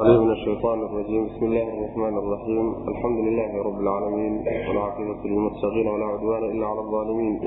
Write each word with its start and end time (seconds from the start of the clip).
أعوذ 0.00 0.20
من 0.20 0.30
الشيطان 0.32 0.78
الرجيم 0.82 1.26
بسم 1.26 1.44
الله 1.46 1.62
الرحمن 1.62 2.18
الرحيم 2.18 2.74
الحمد 2.88 3.18
لله 3.18 3.62
رب 3.62 3.80
العالمين 3.80 4.44
والعاقبة 4.68 5.16
للمتقين 5.24 5.86
ولا 5.88 6.04
عدوان 6.06 6.44
إلا 6.44 6.66
على 6.66 6.80
الظالمين 6.80 7.40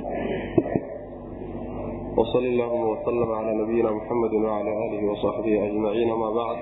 وصل 2.17 2.39
اللهم 2.39 2.83
وسلم 2.89 3.31
على 3.31 3.53
نبينا 3.61 3.91
محمد 3.91 4.33
وعلى 4.33 4.71
آله 4.85 5.11
وصحبه 5.11 5.65
أجمعين 5.65 6.07
ما 6.13 6.29
بعد 6.29 6.57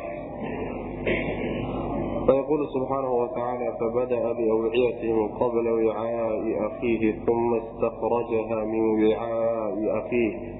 فيقول 2.26 2.67
سبحانه 2.73 3.12
وتعالى 3.13 3.78
فبدأ 3.79 4.33
بأوعيته 4.33 5.28
قبل 5.39 5.69
وعاء 5.87 6.67
أخيه 6.67 7.12
ثم 7.26 7.53
استخرجها 7.53 8.65
من 8.65 9.03
وعاء 9.03 9.76
أخيه 9.99 10.51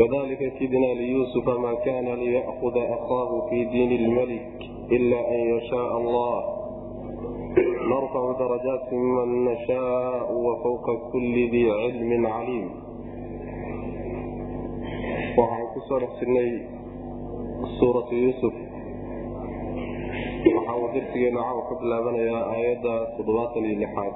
كذلك 0.00 0.40
كدنا 0.60 0.90
ليوسف 1.00 1.46
ما 1.48 1.72
كان 1.84 2.06
ليأخذ 2.22 2.76
أخاه 2.76 3.30
في 3.50 3.58
دين 3.64 3.92
الملك 3.92 4.48
إلا 4.92 5.18
أن 5.34 5.40
يشاء 5.56 5.90
الله 6.00 6.36
نرفع 7.92 8.22
درجات 8.44 8.92
من 8.92 9.28
نشاء 9.44 10.32
وفوق 10.32 10.86
كل 11.12 11.34
ذي 11.52 11.64
علم 11.70 12.26
عليم 12.26 12.68
waxaan 15.40 15.66
ku 15.72 15.78
soo 15.88 15.98
dhex 16.02 16.12
jirnay 16.20 16.50
suuratu 17.78 18.14
yuusuf 18.24 18.54
waxa 20.54 20.72
uu 20.80 20.88
darsigeena 20.94 21.40
caawa 21.44 21.62
ka 21.68 21.74
bilaabanayaa 21.80 22.42
aayadda 22.54 22.94
toddobaatan 23.16 23.64
iyo 23.68 23.76
lixaad 23.82 24.14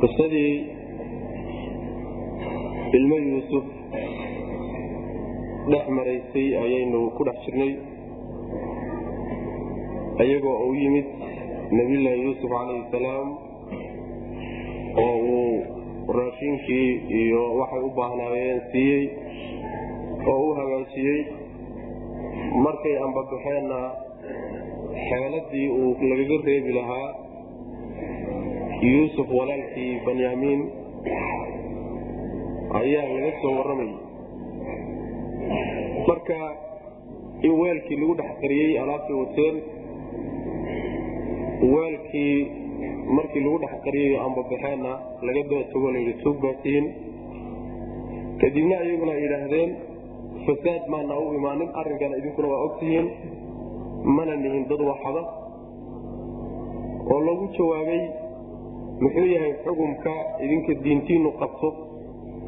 qisadii 0.00 0.52
ilmo 2.97 3.15
yuusuf 3.27 3.65
dhex 5.71 5.85
maraysay 5.97 6.47
ayaynu 6.63 6.99
ku 7.17 7.21
dhex 7.27 7.37
jirnay. 7.45 7.71
Iyagoo 10.23 10.57
u 10.69 10.73
yimid 10.81 11.07
nabiyullaahi 11.77 12.23
yuusuf 12.25 12.49
calayhi 12.51 12.83
salaam 12.91 13.27
oo 15.03 15.15
uu 15.35 15.53
raashinkii 16.17 16.89
iyo 17.21 17.41
waxay 17.59 17.81
u 17.87 17.91
baahnaayeen 17.99 18.59
siiyey 18.71 19.03
oo 20.31 20.39
u 20.49 20.55
hagaajiyey. 20.59 21.19
Markay 22.65 22.95
ambabaxeenna 23.05 23.79
xeeladii 25.07 25.67
uu 25.79 25.91
lagaga 26.09 26.37
reebi 26.47 26.71
lahaa 26.79 27.07
yuusuf 28.91 29.27
walaalkii 29.39 29.91
banyaamiin 30.05 30.61
ayaa 32.79 33.05
laga 33.15 33.31
soo 33.41 33.53
warramayay 33.57 33.95
marka 36.07 36.37
in 37.47 37.51
weelkii 37.61 37.97
lagu 38.01 38.13
dhex 38.19 38.31
qariyey 38.41 38.71
alaabtay 38.83 39.15
wateen 39.21 39.55
weelkii 41.75 42.35
markii 43.17 43.41
lagu 43.45 43.57
dhex 43.63 43.73
qariyay 43.85 44.17
ambabaxeenna 44.25 44.91
laga 45.27 45.41
daba 45.49 45.63
tago 45.73 45.87
layidhi 45.95 46.13
tuug 46.23 46.37
baatihiin 46.43 46.85
kadibna 48.41 48.75
iyaguna 48.87 49.11
ay 49.17 49.21
yidhaahdeen 49.25 49.71
fasaad 50.45 50.83
maana 50.93 51.13
u 51.19 51.33
imaanin 51.39 51.69
arrinkana 51.81 52.17
idinkuna 52.21 52.47
waa 52.53 52.61
ogtihiin 52.67 53.07
mana 54.17 54.33
nihin 54.43 54.63
dad 54.69 54.81
waxada 54.91 55.21
oo 57.13 57.19
lagu 57.27 57.45
jawaabay 57.57 58.01
muxuu 59.03 59.27
yahay 59.35 59.53
xukumka 59.65 60.13
idinka 60.45 60.73
diintiinu 60.83 61.29
qabto 61.41 61.69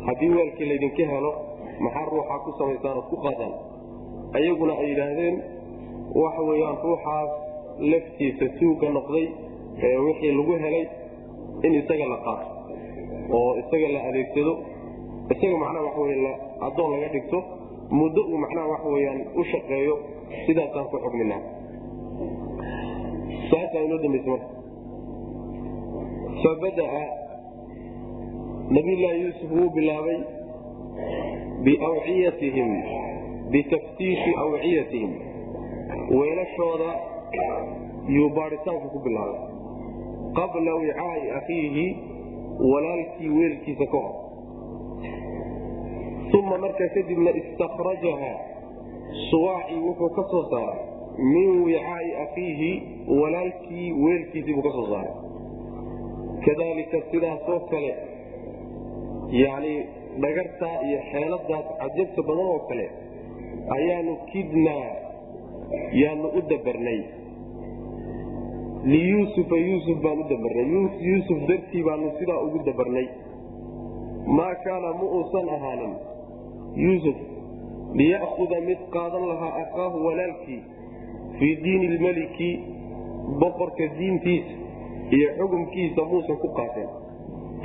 haddii 0.08 0.32
weelkii 0.38 0.68
laydinka 0.72 1.04
helo 1.14 1.32
maxaa 1.86 2.06
ruuxaa 2.14 2.40
ku 2.46 2.50
samaysaan 2.60 2.98
ood 3.00 3.08
ku 3.12 3.18
qaadaan 3.26 3.54
ayaguna 4.38 4.74
ay 4.82 4.88
yidhaahdeen 4.92 5.36
waxa 6.24 6.42
weyaan 6.50 6.78
ruuxaas 6.86 7.30
laftiisa 7.92 8.46
tuugga 8.60 8.88
noqday 8.98 9.26
ee 9.88 9.98
wixii 10.06 10.32
lagu 10.40 10.54
helay 10.64 10.86
in 11.66 11.74
isaga 11.82 12.06
la 12.14 12.18
qaato 12.26 12.46
oo 13.38 13.52
isaga 13.62 13.88
la 13.96 14.00
adeegsado. 14.10 14.54
Isaga 15.34 15.56
macnaha 15.64 15.86
waxa 15.88 16.00
wey 16.06 16.16
addoon 16.68 16.90
laga 16.94 17.08
dhigto 17.16 17.38
muddo 18.00 18.22
uu 18.32 18.38
macnaha 18.44 18.68
waxa 18.74 18.90
weyaan 18.96 19.20
u 19.40 19.44
shaqeeyo 19.52 19.96
sidaasaan 20.46 20.86
ku 20.92 20.96
xugminaa. 21.04 21.42
Saasaa 23.52 23.82
inoo 23.86 24.00
dambaysa 24.04 24.30
marka. 24.34 24.48
Fabadaa 26.44 27.02
nabiyullaahi 28.76 29.22
yuusuf 29.24 29.52
wuu 29.58 29.70
bilaabay 29.76 30.20
biawciyatihim 31.66 32.70
bitaftiishi 33.52 34.32
awciyatihim. 34.44 35.12
Weelashooda 36.20 36.90
yuu 38.16 38.30
baadhitaanka 38.38 38.88
ku 38.94 39.00
bilaabay. 39.06 39.42
Qabla 40.40 40.72
wicaai 40.84 41.26
akhiihi 41.40 41.86
walaalkii 42.72 43.30
weelkiisa 43.40 43.86
ka 43.94 43.98
hor. 44.06 44.16
Uma 46.40 46.58
markaa 46.58 46.88
kadibna 46.96 47.32
istakrajaha 47.42 48.32
suwaacii 49.30 49.80
wuxuu 49.88 50.10
ka 50.18 50.24
soo 50.32 50.44
saaray. 50.52 50.80
Min 51.34 51.50
wicaai 51.68 52.10
akhiihi 52.26 52.72
walaalkii 53.22 53.92
weelkiisii 54.04 54.54
buu 54.54 54.62
ka 54.68 54.72
soo 54.78 54.88
saaray. 54.94 55.14
Kadalika 56.46 56.98
sidaasoo 57.12 57.60
kale 57.60 57.92
yani 59.32 59.74
dhagartaa 60.24 60.76
iyo 60.88 61.00
xeeladaas 61.12 61.68
cajabta 61.82 62.22
badan 62.28 62.48
oo 62.54 62.60
kale 62.70 62.86
ayaanu 63.78 64.14
kidnaa 64.32 64.88
yaanu 66.02 66.28
u 66.38 66.42
dabarnay. 66.52 67.00
Liyuusufa 68.92 69.56
yuusuf 69.68 69.98
baan 70.04 70.20
u 70.24 70.26
dabarnay. 70.32 70.68
Yuusuf 71.10 71.40
dartii 71.50 71.84
baanu 71.88 72.12
sidaa 72.20 72.40
ugu 72.46 72.60
dabarnay. 72.68 73.08
Maa 74.38 74.56
kaana 74.64 74.90
ma 75.00 75.06
uusan 75.18 75.48
ahaanin. 75.56 75.94
Yuusuf 76.84 77.18
liya'huda 78.00 78.58
mid 78.70 78.80
qaadan 78.96 79.24
lahaa 79.32 79.54
akhaahu 79.64 79.98
walaalkii 80.08 80.62
fii 81.40 81.56
diini 81.64 81.88
lmeliki 81.96 82.50
boqorka 83.42 83.86
diintiisa 83.98 84.54
iyo 85.18 85.30
xukumkiisa 85.38 86.02
muusan 86.12 86.38
ku 86.44 86.48
qaateen 86.60 86.90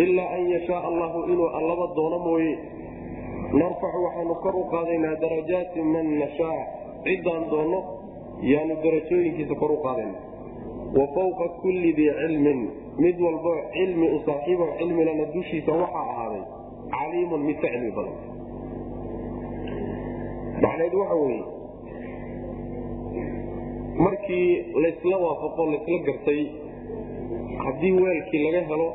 ilaa 0.04 0.28
an 0.36 0.42
yashaa 0.54 0.80
allahu 0.88 1.18
inuu 1.32 1.48
allaba 1.58 1.86
doono 1.96 2.18
mooye. 2.26 2.54
Narfaxu 3.60 3.98
waxaanu 4.06 4.34
kor 4.44 4.54
u 4.56 4.64
qaadaynaa 4.74 5.14
darajaati 5.22 5.82
man 5.94 6.06
nashaa. 6.22 6.60
Ciddaan 7.04 7.44
doonno 7.50 7.78
yaanu 8.52 8.74
darajooyinkiisa 8.84 9.54
kor 9.62 9.72
u 9.72 9.78
qaadayna 9.86 10.18
wa 10.98 11.06
fawqa 11.14 11.46
kulli 11.62 11.92
dii 11.98 12.12
cilmin 12.20 12.60
mid 13.04 13.16
walbo 13.24 13.52
cilmi 13.74 14.06
u 14.16 14.18
saaxiibo 14.26 14.66
cilmilana 14.78 15.24
dushiisa 15.34 15.72
waxaa 15.82 16.04
ahaaday 16.12 16.42
caliimun 16.94 17.40
mid 17.48 17.56
ka 17.62 17.68
cilmi 17.72 17.90
badan. 17.96 18.16
Macneedu 20.62 20.96
waxa 21.02 21.16
weeye 21.22 21.44
markii 24.04 24.48
laysla 24.84 25.16
waafaqo 25.24 25.62
laysla 25.72 25.98
gartay 26.06 26.40
haddii 27.64 27.92
weelkii 28.04 28.42
laga 28.46 28.60
helo 28.70 28.88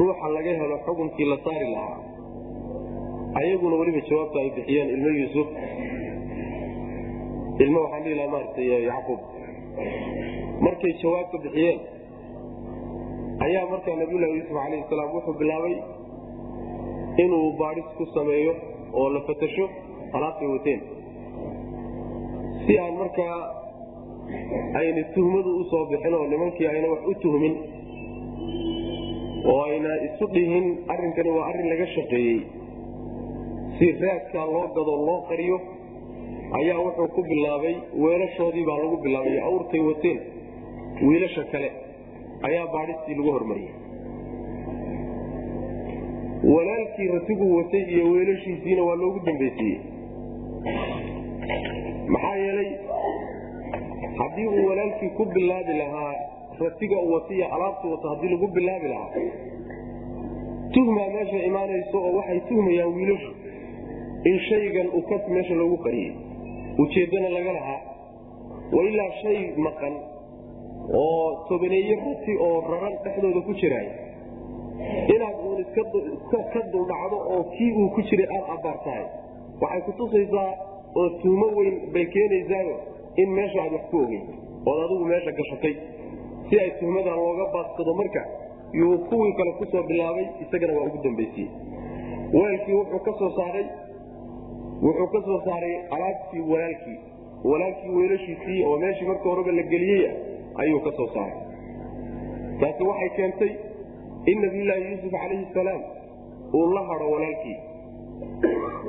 ruuxa 0.00 0.28
laga 0.36 0.52
helo 0.60 0.76
xukunkii 0.86 1.26
la 1.32 1.36
saari 1.44 1.66
lahaa. 1.74 1.98
Ayaguna 3.40 3.74
weliba 3.80 4.00
jawaabta 4.08 4.38
ay 4.42 4.50
bixiyeen 4.56 4.88
ilmo 4.94 5.10
yuusuf. 5.20 5.48
Ilmo 7.64 7.78
waxaan 7.84 8.02
dhihi 8.04 8.16
lahaa 8.18 8.32
maaragtay 8.34 8.66
yacquub. 8.90 9.20
Markay 10.64 10.92
jawaabta 11.02 11.36
bixiyeen 11.44 11.78
ayaa 13.46 13.66
markaa 13.72 13.96
nabiyullahi 14.02 14.32
yuusuf 14.38 14.54
calayhi 14.62 14.84
salaam 14.90 15.10
wuxuu 15.16 15.34
bilaabay 15.40 15.74
inuu 17.24 17.46
baadhis 17.60 17.88
ku 17.98 18.04
sameeyo 18.16 18.52
oo 19.00 19.08
la 19.14 19.20
fatasho 19.28 19.66
alaabtay 20.16 20.48
wateen. 20.54 20.80
Si 22.66 22.72
aan 22.78 22.94
markaa 23.02 23.36
ayna 24.80 25.02
tuhmadu 25.14 25.50
u 25.60 25.64
soo 25.70 25.84
bixin 25.90 26.14
oo 26.18 26.26
nimankii 26.32 26.66
ayna 26.72 26.88
wax 26.94 27.02
u 27.10 27.14
tuhmin 27.22 27.54
oo 29.50 29.58
ayna 29.70 29.90
isu 30.08 30.26
dhihin 30.34 30.66
arrinkani 30.92 31.30
waa 31.36 31.46
arrin 31.50 31.68
laga 31.72 31.86
shaqeeyey. 31.96 32.38
Si 33.78 33.86
raadkaa 34.04 34.46
loo 34.54 34.66
gado 34.76 34.94
loo 35.08 35.18
qariyo 35.30 35.58
ayaa 36.60 36.78
wuxuu 36.86 37.08
ku 37.16 37.22
bilaabay 37.30 37.74
weelashoodii 38.04 38.64
baa 38.70 38.78
lagu 38.84 38.96
bilaabay 39.04 39.38
awrtay 39.48 39.80
wateen 39.88 40.18
wiilasha 41.08 41.44
kale 41.52 41.68
ayaa 42.48 42.66
baadhistii 42.74 43.14
lagu 43.18 43.30
hormariyey. 43.36 43.74
Walaalkii 46.54 47.08
ratiguu 47.14 47.56
watay 47.56 47.82
iyo 47.94 48.04
weelashiisiina 48.12 48.82
waa 48.88 48.96
loogu 49.02 49.20
dambaysiiyey 49.26 49.80
maxaa 52.12 52.36
yeelay 52.42 52.70
haddii 54.18 54.46
uu 54.46 54.66
walaalkii 54.68 55.10
ku 55.18 55.24
bilaabi 55.34 55.72
lahaa 55.82 56.14
ratiga 56.60 56.96
uu 57.04 57.12
watiya 57.12 57.46
alaabtu 57.54 57.90
wata 57.92 58.08
haddii 58.08 58.28
lagu 58.34 58.46
bilaabi 58.56 58.88
lahaa. 58.88 59.10
Tuhmaa 60.74 61.08
meesha 61.14 61.38
imaanayso 61.50 61.98
oo 62.06 62.12
waxay 62.16 62.40
tuhmayaan 62.48 62.94
wiilashu 62.96 63.32
in 64.30 64.38
shaygan 64.48 64.88
uu 64.96 65.02
kas 65.10 65.28
meesha 65.34 65.54
loogu 65.60 65.76
qariyey 65.84 66.12
ujeeddana 66.82 67.28
laga 67.36 67.52
lahaa 67.58 67.80
wailaa 68.76 69.10
shay 69.22 69.38
maqan 69.66 69.94
oo 71.00 71.46
tobaneeye 71.48 71.94
rati 72.04 72.32
oo 72.46 72.60
raran 72.70 72.94
dhexdooda 73.04 73.40
ku 73.46 73.52
jiraay 73.60 73.88
inaad 75.14 75.36
uun 75.46 75.64
ka 76.52 76.60
duldhacdo 76.72 77.16
oo 77.32 77.42
kii 77.54 77.72
uu 77.80 77.88
ku 77.94 78.02
jiray 78.10 78.28
aada 78.36 78.52
abbaar 78.56 79.04
waxay 79.60 79.80
kutusaysaa 79.88 80.50
oo 81.00 81.08
tuumo 81.22 81.46
weyn 81.58 81.76
bay 81.94 82.06
keenaysaayo 82.14 82.76
in 83.22 83.28
meesha 83.38 83.58
aad 83.64 83.72
wax 83.72 83.84
ku 83.90 83.96
ogeyn 84.04 84.24
ood 84.66 84.78
adigu 84.84 85.04
meesha 85.12 85.32
gashatay 85.40 85.74
si 86.48 86.60
ay 86.64 86.70
tuhmadan 86.80 87.16
looga 87.22 87.46
baadsado 87.54 87.94
marka 88.00 88.22
yuu 88.80 88.98
kuwii 89.10 89.32
kale 89.38 89.52
ku 89.58 89.64
soo 89.72 89.82
bilaabay 89.90 90.26
isagana 90.44 90.72
waa 90.78 90.86
ugu 90.88 90.98
dambaysiye 91.04 91.48
weelkii 92.38 92.74
wuxuu 92.80 93.00
ka 93.08 93.12
soo 93.20 93.30
saaray 93.38 93.66
wuxuu 94.86 95.08
ka 95.14 95.20
soo 95.26 95.40
saaray 95.48 95.74
alaabtii 95.96 96.42
walaalkii. 96.52 96.98
Walaalkii 97.50 97.90
weelashiisii 97.96 98.64
oo 98.68 98.76
meeshii 98.82 99.06
marka 99.10 99.28
horeba 99.30 99.52
la 99.58 99.62
geliyey 99.72 100.10
ayuu 100.62 100.80
ka 100.86 100.90
soo 100.96 101.06
saaray. 101.14 101.38
Taasi 102.60 102.82
waxay 102.88 103.10
keentay 103.16 103.50
in 104.30 104.40
nabiyulaahi 104.44 104.84
yuusuf 104.90 105.12
calayhi 105.12 105.46
salaam 105.54 105.82
uu 106.58 106.66
la 106.76 106.82
hado 106.88 107.10
walaalkii. 107.14 107.56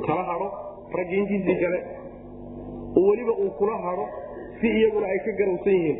Kala 0.07 0.23
hado 0.29 0.47
raggii 0.97 1.17
intiisii 1.23 1.57
kale 1.63 1.79
weliba 3.07 3.33
uu 3.43 3.51
kula 3.59 3.77
hado 3.85 4.05
si 4.61 4.67
iyaguna 4.67 5.07
ay 5.13 5.19
ka 5.25 5.31
garowsan 5.39 5.73
yihiin 5.73 5.97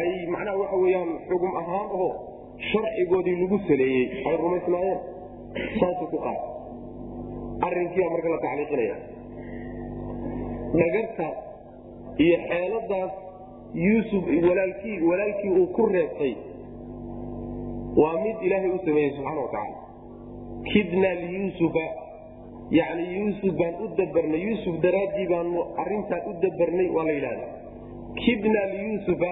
ay 0.00 0.08
macnaha 0.34 0.56
waxa 0.62 0.76
weyaan 0.84 1.10
xugum 1.28 1.52
ahaan 1.62 1.88
oo 2.02 2.10
sharcigoodii 2.70 3.36
lagu 3.42 3.58
saleeyey. 3.68 4.04
Ay 4.28 4.36
rumaysnaayeen. 4.42 5.00
Saasuu 5.80 6.06
ku 6.12 6.18
qaata 6.26 6.46
arrinkiibaa 7.66 8.12
marka 8.14 8.28
la 8.34 8.38
tacliiqinaya 8.44 8.96
dhagarta 10.80 11.26
iyo 12.24 12.36
xeeladaas 12.48 13.12
yuusuf 13.86 14.24
walaalkii 14.48 14.96
walaalkii 15.10 15.50
uu 15.60 15.66
ku 15.76 15.86
reebtay 15.94 16.32
waa 18.02 18.16
mid 18.24 18.36
ilaahay 18.46 18.70
u 18.76 18.80
sameeyey 18.86 19.10
subxaana 19.16 19.40
watacaala 19.46 19.78
kidna 20.72 21.10
liyuusufa 21.22 21.84
yani 22.78 23.04
yuusuf 23.18 23.52
baan 23.60 23.74
u 23.84 23.88
dabarnay 24.00 24.40
yuusuf 24.48 24.74
daraaddii 24.86 25.26
baanu 25.32 25.60
arintaan 25.84 26.22
u 26.30 26.32
dabarnay 26.44 26.88
waa 26.96 27.04
la 27.08 27.12
yidhahda 27.18 27.46
kidna 28.24 28.60
liyuusufa 28.74 29.30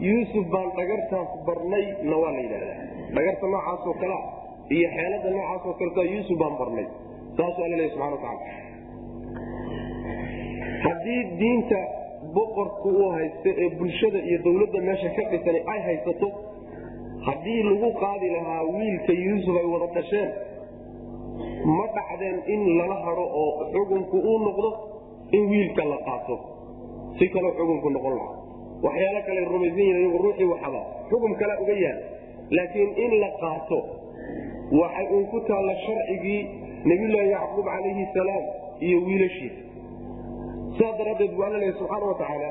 yuusuf 0.00 0.44
baan 0.54 0.68
dhagartaas 0.78 1.30
barnayna 1.46 2.16
waa 2.22 2.32
la 2.36 2.40
yidhahdaa 2.44 2.78
dhagarta 3.16 3.46
noocaasoo 3.54 3.94
kalea 4.02 4.20
iyo 4.76 4.88
xeelada 4.96 5.28
noocaasoo 5.36 5.74
kaleta 5.80 6.02
yuusuf 6.14 6.36
baan 6.42 6.56
barnay. 6.60 6.86
Saasuu 7.36 7.64
alla 7.66 7.76
leeya 7.80 7.90
subxana 7.94 8.16
watacaala 8.16 8.40
haddii 10.84 11.20
diinta 11.40 11.78
boqorku 12.36 12.88
uu 13.00 13.10
haysto 13.16 13.48
ee 13.62 13.68
bulshada 13.78 14.18
iyo 14.28 14.38
dawladda 14.46 14.78
meesha 14.88 15.08
ka 15.16 15.22
dhisan 15.32 15.56
ay 15.72 15.80
haysato 15.88 16.28
haddii 17.28 17.60
lagu 17.68 17.88
qaadi 18.02 18.26
lahaa 18.36 18.62
wiilka 18.76 19.12
yuusuf 19.26 19.54
ay 19.62 19.66
wada 19.74 19.86
dhasheen 19.96 20.30
ma 21.76 21.84
dhacdeen 21.96 22.36
in 22.54 22.60
lala 22.78 22.96
hado 23.06 23.24
oo 23.42 23.50
xukunku 23.74 24.16
uu 24.30 24.38
noqdo 24.46 24.70
in 25.36 25.42
wiilka 25.52 25.82
la 25.92 25.98
qaato. 26.08 26.36
Si 27.18 27.24
kaloo 27.34 27.52
xukunku 27.58 27.88
noqon 27.96 28.14
lahaa 28.20 28.36
waxyaalo 28.84 29.20
kale 29.26 29.40
rumaysan 29.52 29.78
yihiin 29.88 30.12
ruuxii 30.24 30.48
waxaba 30.52 30.80
xukum 31.10 31.32
kale 31.40 31.54
uga 31.62 31.74
yaal. 31.84 31.98
Laakiin 32.56 32.90
in 33.04 33.12
la 33.22 33.30
qaato 33.42 33.78
waxay 34.80 35.06
uun 35.14 35.24
ku 35.32 35.38
taalla 35.48 35.74
sharcigii 35.86 36.40
nabiyulaahi 36.90 37.30
yacquub 37.36 37.66
calayhi 37.74 38.04
salaam 38.16 38.44
iyo 38.86 38.98
wiilashiisa 39.06 39.60
saas 40.78 40.94
daraaddeed 40.98 41.32
buu 41.36 41.44
alla 41.48 41.58
leeya 41.62 41.74
subxaana 41.80 42.06
watacaala 42.12 42.50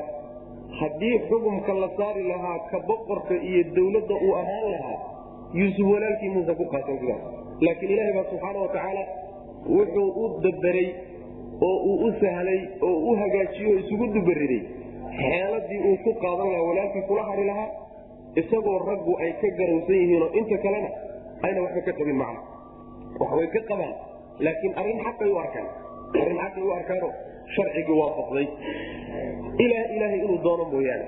haddii 0.80 1.14
xukumka 1.28 1.72
la 1.82 1.88
saari 1.98 2.22
lahaa 2.32 2.58
ka 2.70 2.78
boqorka 2.88 3.34
iyo 3.50 3.62
dawladda 3.76 4.14
uu 4.26 4.34
ahaan 4.42 4.66
lahaa 4.74 4.98
yuusuf 5.60 5.86
walaalkii 5.92 6.30
muusa 6.34 6.54
ku 6.60 6.64
qaatan 6.74 6.98
sidaas. 7.00 7.22
Laakiin 7.66 7.90
ilaahay 7.94 8.14
baa 8.18 8.26
subxaana 8.32 8.58
watacaala 8.66 9.02
wuxuu 9.76 10.08
u 10.22 10.24
dabaray 10.44 10.88
oo 11.68 11.76
uu 11.90 11.96
u 12.06 12.08
sahlay 12.22 12.60
oo 12.88 12.96
u 13.10 13.16
hagaajiyo 13.22 13.70
o 13.74 13.78
isugu 13.82 14.06
dubariday 14.16 14.62
xeeladii 15.20 15.80
uu 15.88 15.96
ku 16.04 16.10
qaadan 16.24 16.48
lahaa 16.54 16.66
walaalkii 16.70 17.04
kula 17.10 17.22
hari 17.30 17.44
lahaa 17.50 17.68
isagoo 18.40 18.78
raggu 18.90 19.12
ay 19.24 19.30
ka 19.42 19.48
garowsan 19.58 19.96
yihiinoo 20.02 20.30
inta 20.40 20.56
kalena 20.64 20.90
ayna 21.46 21.58
waxba 21.64 21.80
ka 21.88 21.92
qabin 21.98 22.16
macna 22.22 22.40
waxbay 23.20 23.48
ka 23.54 23.60
qabaan 23.70 23.94
laakiin 24.46 24.72
arrin 24.80 24.98
xaqay 25.06 25.28
u 25.34 25.36
arkaan. 25.44 25.68
Arrin 26.22 26.38
xaqay 26.44 26.62
u 26.68 26.70
arkaano 26.78 27.08
sharcigii 27.54 27.96
waafaqday. 28.00 28.46
Ilaa 29.64 29.84
ilaahay 29.94 30.20
inuu 30.26 30.38
doono 30.46 30.64
mooyaane. 30.72 31.06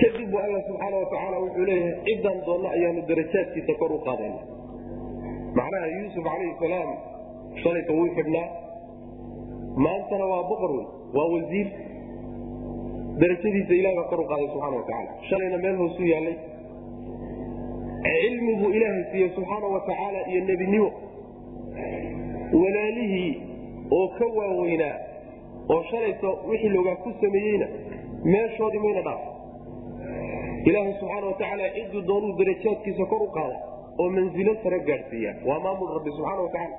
Kadib 0.00 0.28
bu 0.32 0.36
alla 0.44 0.60
subxaana 0.68 0.96
watacaala 1.02 1.36
wuxuu 1.44 1.64
leeyahay 1.70 1.94
ciddaan 2.06 2.38
doonno 2.46 2.68
ayaanu 2.76 3.00
darajaadkiisa 3.10 3.72
kor 3.80 3.90
u 3.96 3.98
qaadayna 4.06 4.40
macnaha 5.58 5.86
yuusuf 5.96 6.22
calayhi 6.28 6.54
salaam 6.62 6.88
shalayta 7.62 7.92
wuu 7.98 8.08
xidhnaa 8.18 8.46
maantana 9.86 10.24
waa 10.32 10.42
boqor 10.50 10.70
wey 10.78 10.86
waa 11.16 11.28
wasiir 11.34 11.66
darajadiisa 13.20 13.74
ilahay 13.80 13.96
baa 14.00 14.08
kor 14.12 14.20
u 14.20 14.26
qaaday 14.30 14.48
subxana 14.52 14.76
watacaala 14.80 15.10
shalayna 15.30 15.58
meel 15.64 15.76
hoosuu 15.82 16.06
yaallay 16.12 16.36
cilmi 18.06 18.52
buu 18.60 18.70
ilaahay 18.78 19.04
siiyey 19.12 19.30
subxaana 19.36 19.66
watacaala 19.76 20.18
iyo 20.30 20.40
nebinimo. 20.50 20.90
Walaalihii 22.62 23.30
oo 23.98 24.08
ka 24.18 24.26
waaweynaa 24.38 24.94
oo 25.74 25.82
shalayta 25.90 26.28
wixii 26.50 26.68
loogaa 26.76 26.96
ku 27.04 27.10
sameeyeyna 27.20 27.66
meeshoodii 28.32 28.78
mayna 28.84 29.02
dhaaf. 29.08 29.20
Ilaahay 30.68 30.92
subxaana 31.00 31.26
watacaala 31.26 31.70
cidduu 31.76 32.02
doonuu 32.10 32.32
darajaadkiisa 32.38 33.04
kor 33.12 33.22
u 33.22 33.30
qaada 33.38 33.56
oo 34.00 34.08
manzilo 34.16 34.54
sare 34.62 34.78
gaadhsiiya 34.88 35.32
waa 35.48 35.60
maamul 35.66 35.90
rabbi 35.96 36.10
subxaana 36.16 36.42
watacaala 36.46 36.76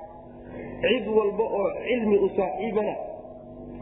cid 0.84 1.06
walba 1.18 1.44
oo 1.58 1.68
cilmi 1.88 2.16
u 2.26 2.28
saaxiibana 2.38 2.94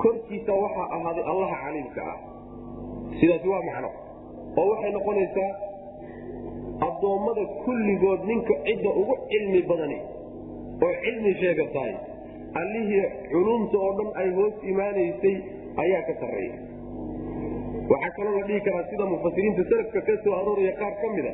korkiisa 0.03 0.53
waxaa 0.65 0.89
ahaaday 0.97 1.25
allaha 1.33 1.57
caliimka 1.65 2.03
ah 2.13 2.19
sidaasi 3.21 3.49
waa 3.53 3.63
macno. 3.69 3.91
Oo 4.61 4.67
waxay 4.73 4.91
noqonaysaa 4.97 5.51
addoommada 6.89 7.45
kulligood 7.65 8.21
ninka 8.31 8.55
cidda 8.67 8.91
ugu 9.01 9.15
cilmi 9.31 9.61
badani 9.71 9.99
oo 10.87 10.93
cilmi 11.05 11.31
sheegatahay 11.41 11.95
allihii 12.61 13.05
culumta 13.33 13.77
oo 13.87 13.93
dhan 13.99 14.11
ay 14.23 14.29
hoos 14.39 14.55
imaanaysay 14.73 15.37
ayaa 15.83 16.03
ka 16.09 16.13
sarreeya. 16.21 16.57
Waxaa 17.91 18.13
kaloo 18.17 18.35
la 18.39 18.47
dhihi 18.49 18.61
karaa 18.67 18.85
sida 18.91 19.05
mufasiriinta 19.13 19.63
salafka 19.71 20.01
ka 20.09 20.15
soo 20.25 20.35
arooraya 20.41 20.73
qaar 20.81 20.95
ka 21.03 21.09
mida 21.17 21.33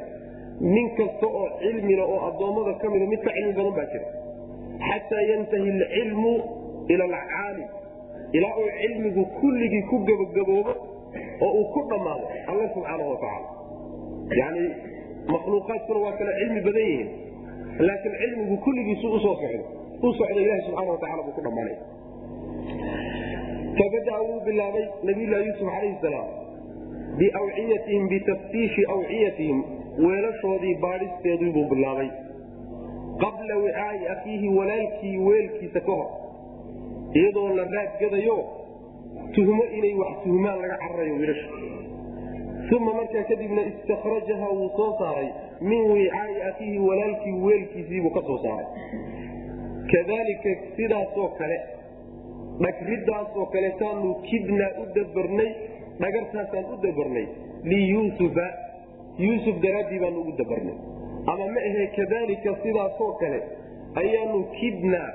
nin 0.74 0.86
kasta 0.98 1.26
oo 1.38 1.46
cilmila 1.62 2.04
oo 2.14 2.20
addoommada 2.28 2.72
ka 2.82 2.86
mida 2.94 3.06
mid 3.12 3.20
ka 3.26 3.30
cilmi 3.36 3.52
badan 3.58 3.74
baa 3.78 3.88
jira. 3.92 4.06
Xataa 4.88 5.22
yantahi 5.30 5.68
alcilmu 5.76 6.32
ila 6.92 7.04
alcaalim. 7.10 7.68
Ilaa 8.36 8.54
uu 8.62 8.70
cilmigu 8.80 9.22
kulligii 9.40 9.82
ku 9.90 9.96
gabagaboobo 10.08 10.72
oo 11.44 11.52
uu 11.58 11.66
ku 11.74 11.80
dhammaado 11.90 12.26
alla 12.50 12.68
subxaana 12.74 13.04
watacaala 13.12 13.48
yani 14.40 14.64
makhluuqaadkuna 15.34 16.00
waa 16.06 16.14
kale 16.20 16.32
cilmi 16.40 16.60
badan 16.68 16.86
yihiin 16.90 17.10
laakiin 17.88 18.14
cilmigu 18.22 18.56
kulligiisu 18.66 19.12
u 19.16 19.20
soo 19.26 19.36
socdo 19.42 19.64
u 20.08 20.14
socda 20.20 20.40
ilahi 20.46 20.62
subxaana 20.66 20.90
watacala 20.96 21.22
buu 21.26 21.36
ku 21.38 21.44
dhammaanay 21.46 21.76
fabadaa 23.78 24.20
wuu 24.28 24.40
bilaabay 24.48 24.86
nabiyulahi 25.10 25.46
yuusuf 25.48 25.68
calayhi 25.74 25.96
salaam 26.02 26.28
biawciyatihim 27.18 28.08
bitaftiishi 28.12 28.82
awciyatihim 28.96 29.58
weelashoodii 30.06 30.74
baadhisteeduu 30.84 31.64
bilaabay. 31.72 32.08
Qabla 33.22 33.56
wicaai 33.64 34.08
akhiihi 34.14 34.48
walaalkii 34.58 35.18
weelkiisa 35.26 35.80
ka 35.80 35.92
hor 35.98 36.08
iyadoo 37.20 37.48
la 37.58 37.64
raadgadayo 37.74 38.38
tuhmo 39.34 39.64
inay 39.78 39.94
wax 40.02 40.12
tuhmaan 40.24 40.58
laga 40.62 40.76
cararayo 40.82 41.14
wiilasha. 41.20 41.48
Uma 42.76 42.92
markaa 42.98 43.24
kadibna 43.30 43.62
istakrajaha 43.70 44.46
wuu 44.58 44.70
soo 44.76 44.90
saaray. 44.98 45.28
Min 45.60 45.82
wicaai 45.92 46.42
akhiihi 46.50 46.78
walaalkii 46.88 47.32
weelkiisiibuu 47.46 48.10
ka 48.16 48.22
soo 48.28 48.38
saaray. 48.44 48.66
Kadalika 49.92 50.50
sidaasoo 50.76 51.28
kale 51.38 51.56
dhagridaasoo 52.62 53.46
kaletaanu 53.54 54.14
kidnaa 54.28 54.70
u 54.82 54.84
dabarnay 54.96 55.50
dhagartaasaan 56.00 56.64
u 56.74 56.76
dabarnay 56.86 57.26
liyuusufa 57.70 58.46
yuusuf 59.18 59.56
daraaddii 59.64 60.00
baanu 60.04 60.20
ugu 60.20 60.32
dabarnay. 60.42 60.76
Ama 61.32 61.44
ma 61.54 61.60
ahe 61.68 61.86
kadalika 61.96 62.56
sidaasoo 62.62 63.12
kale 63.20 63.38
ayaanu 64.02 64.38
kidnaa 64.60 65.10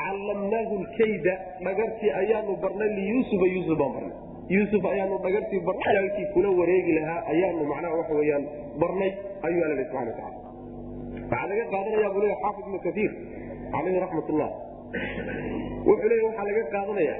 callamnaahu 0.00 0.74
lkayda 0.84 1.34
dhagartii 1.66 2.10
ayaanu 2.22 2.52
barnay 2.64 2.90
liyuusufa 2.98 3.46
yuusuf 3.54 3.76
baan 3.80 3.92
barnay. 3.96 4.16
Yuusuf 4.54 4.82
ayaanu 4.92 5.16
dhagartii 5.26 5.60
barnayaalkii 5.68 6.26
kula 6.34 6.50
wareegi 6.60 6.92
lahaa 6.98 7.20
ayaanu 7.32 7.62
macnaha 7.72 7.94
waxa 8.00 8.14
weyaan 8.20 8.44
barnay 8.82 9.10
ayuu 9.46 9.62
alla 9.66 9.84
subana 9.90 10.10
wataala 10.12 10.38
waxaa 11.30 11.46
laga 11.50 11.64
qaadanaya 11.74 12.08
buu 12.14 12.22
leeya 12.24 12.36
xaafid 12.44 12.64
ibnu 12.68 12.78
kaiir 12.86 13.12
calayhi 13.74 13.98
raxmat 14.04 14.26
ullah 14.34 14.50
wuxuu 15.88 16.08
leeya 16.12 16.24
waxaa 16.28 16.46
laga 16.50 16.62
qaadanaya 16.74 17.16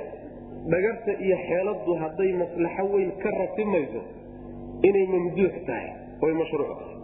dhagarta 0.73 1.13
iyo 1.27 1.37
xeeladu 1.49 1.93
hadday 2.03 2.31
maslaxo 2.43 2.85
weyn 2.95 3.11
ka 3.23 3.31
ratimayso 3.41 4.01
inay 4.89 5.07
mamduux 5.15 5.55
tahay 5.69 5.89
oy 6.25 6.33
mashruuc 6.41 6.71
tahay. 6.81 6.95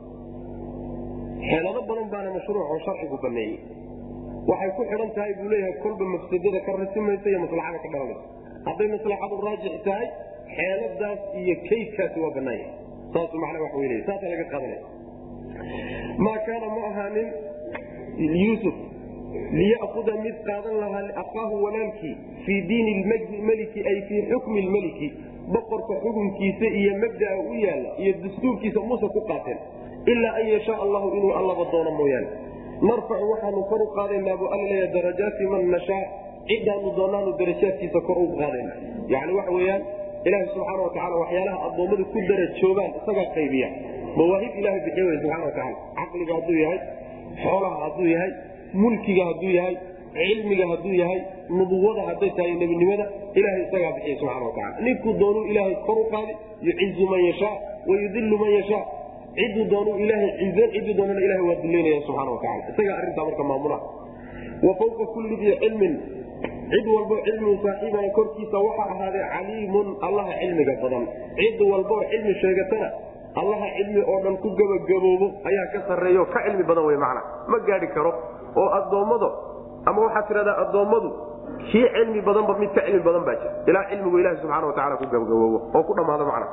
Xeelado 1.51 1.81
badan 1.91 2.07
baana 2.15 2.31
mashruuc 2.39 2.65
oo 2.73 2.79
sharcigu 2.87 3.17
baneeyey 3.25 3.57
waxay 4.51 4.71
ku 4.77 4.83
xidhan 4.91 5.11
tahay 5.17 5.33
buu 5.39 5.49
leeyahay 5.53 5.75
kolba 5.85 6.05
mafsadada 6.15 6.61
ka 6.67 6.73
ratimaysa 6.83 7.27
iyo 7.33 7.41
maslaxada 7.45 7.79
ka 7.85 7.89
dhalanaysa. 7.95 8.25
Hadday 8.69 8.89
maslaxadu 8.97 9.35
raajix 9.47 9.75
tahay 9.89 10.07
xeeladaas 10.57 11.21
iyo 11.43 11.55
kaydkaasi 11.69 12.19
waa 12.25 12.33
banaanya 12.37 12.69
saas 13.15 13.33
macnaa 13.43 13.63
wax 13.67 13.73
weynaya 13.81 14.03
saasa 14.09 14.25
laga 14.33 14.45
qaadanaya 14.53 14.83
maa 16.25 16.39
kaana 16.47 16.67
ma 16.77 16.83
ahaanin 16.91 17.29
yuusuf 18.43 18.77
liya'kuda 19.61 20.13
mid 20.25 20.37
qaadan 20.49 20.75
lahaa 20.83 21.03
liaqaahu 21.09 21.55
walaalkii 21.65 22.15
fii 22.47 22.61
diini 22.71 22.93
lmeliki 23.41 23.81
ay 23.91 23.99
fii 24.09 24.23
xukmi 24.33 24.61
lmeliki 24.67 25.09
boqorka 25.55 25.95
xukunkiisa 26.05 26.67
iyo 26.81 26.93
mabdaa 27.05 27.35
u 27.51 27.55
yaalla 27.65 27.91
iyo 28.03 28.13
dastuurkiisa 28.25 28.81
muuse 28.89 29.07
ku 29.17 29.21
qaateen 29.31 29.59
ilaa 30.13 30.35
an 30.41 30.47
yashaa 30.55 30.79
allahu 30.85 31.09
inuu 31.19 31.33
allaba 31.41 31.65
doono 31.73 31.91
mooyaane 32.01 32.29
narfacu 32.89 33.25
waxaanu 33.33 33.63
kor 33.71 33.81
u 33.83 33.89
qaadaynaa 33.97 34.37
buu 34.41 34.49
alla 34.55 34.67
leeya 34.73 34.87
darajaati 34.97 35.45
man 35.55 35.65
nashaa. 35.77 36.05
Cidaanu 36.49 36.89
doonaanu 36.99 37.33
darajaadkiisa 37.41 38.01
kor 38.09 38.19
u 38.25 38.27
qaadayna 38.41 38.73
yani 39.15 39.33
waxa 39.39 39.53
weyaan 39.59 39.83
ilaaha 40.27 40.47
subxaana 40.55 40.83
watacaala 40.87 41.17
waxyaalaha 41.23 41.59
addoommadu 41.69 42.05
ku 42.15 42.19
darajoogaan 42.31 42.91
isagaa 43.01 43.29
qaybiya. 43.37 43.69
Mawaahib 44.19 44.53
ilaha 44.61 44.79
bixiy 44.87 45.05
wey 45.09 45.17
subxana 45.23 45.45
watacaala 45.49 45.77
caqliga 45.99 46.33
hadduu 46.39 46.59
yahay 46.65 46.81
xoolaha 47.45 47.77
hadduu 47.85 48.09
yahay 48.15 48.31
mulkiga 48.83 49.25
hadduu 49.31 49.53
yahay 49.59 49.75
cilmiga 50.17 50.67
hadduu 50.73 50.95
yahay 51.03 51.21
nubuwada 51.59 52.03
hadday 52.09 52.31
tahay 52.39 52.55
nebinimada 52.63 53.05
ilahay 53.39 53.63
isagaa 53.67 53.93
bixiya 53.97 54.17
subxana 54.21 54.45
wataala 54.51 54.75
ninkuu 54.87 55.13
doonuu 55.23 55.45
ilaahay 55.53 55.77
kor 55.87 55.99
u 56.03 56.05
qaadi 56.15 56.33
yucizu 56.69 57.05
man 57.13 57.23
yashaa 57.31 57.55
wayudilu 57.91 58.37
man 58.43 58.53
yashaa 58.59 58.83
ciduu 59.39 59.83
cizeen 60.39 60.71
ciduu 60.75 60.95
doonana 60.99 61.21
ilahay 61.27 61.45
waa 61.49 61.61
duleynaya 61.65 62.01
subxana 62.07 62.31
wataala 62.37 62.63
isagaa 62.73 62.97
arrintaa 63.01 63.25
marka 63.29 63.43
maamulaha 63.51 63.83
wa 64.67 64.73
fawqa 64.81 65.05
kulli 65.15 65.37
dii 65.43 65.57
cilmin. 65.63 65.95
Cid 66.73 66.87
walbo 66.95 67.17
cilmigu 67.27 67.57
saaxiibana 67.65 68.09
korkiisa 68.17 68.59
waxaa 68.67 68.89
ahaaday 68.95 69.25
caliimun 69.35 69.87
allaha 70.07 70.33
cilmiga 70.41 70.75
badan. 70.83 71.05
Cid 71.39 71.59
walboo 71.71 72.03
cilmi 72.11 72.35
sheegatana 72.43 72.89
allaha 73.41 73.67
cilmi 73.77 74.01
oo 74.13 74.19
dhan 74.25 74.37
ku 74.43 74.49
gebagaboobo 74.59 75.27
ayaa 75.51 75.67
ka 75.73 75.79
sarreeyo 75.89 76.25
ka 76.35 76.41
cilmi 76.47 76.65
badan 76.71 76.85
wey 76.89 76.97
macna. 76.97 77.23
Ma 77.51 77.59
gaadhi 77.69 77.89
karo 77.95 78.13
oo 78.57 78.69
addoommada 78.79 79.29
ama 79.87 79.99
waxaad 80.07 80.27
tidhahdaa 80.31 80.57
addoommadu 80.65 81.09
kii 81.71 81.87
cilmi 81.97 82.21
badanba 82.29 82.53
mid 82.63 82.71
cilmi 82.79 83.03
badan 83.09 83.23
baa 83.29 83.37
jira. 83.41 83.53
Ilaa 83.71 83.85
cilmigu 83.91 84.17
ilahi 84.19 84.37
subxana 84.43 84.67
watacaala 84.67 84.97
ku 85.01 85.05
gebagaboobo 85.13 85.59
oo 85.77 85.83
ku 85.83 85.93
dhammaado 85.99 86.25
macna 86.31 86.47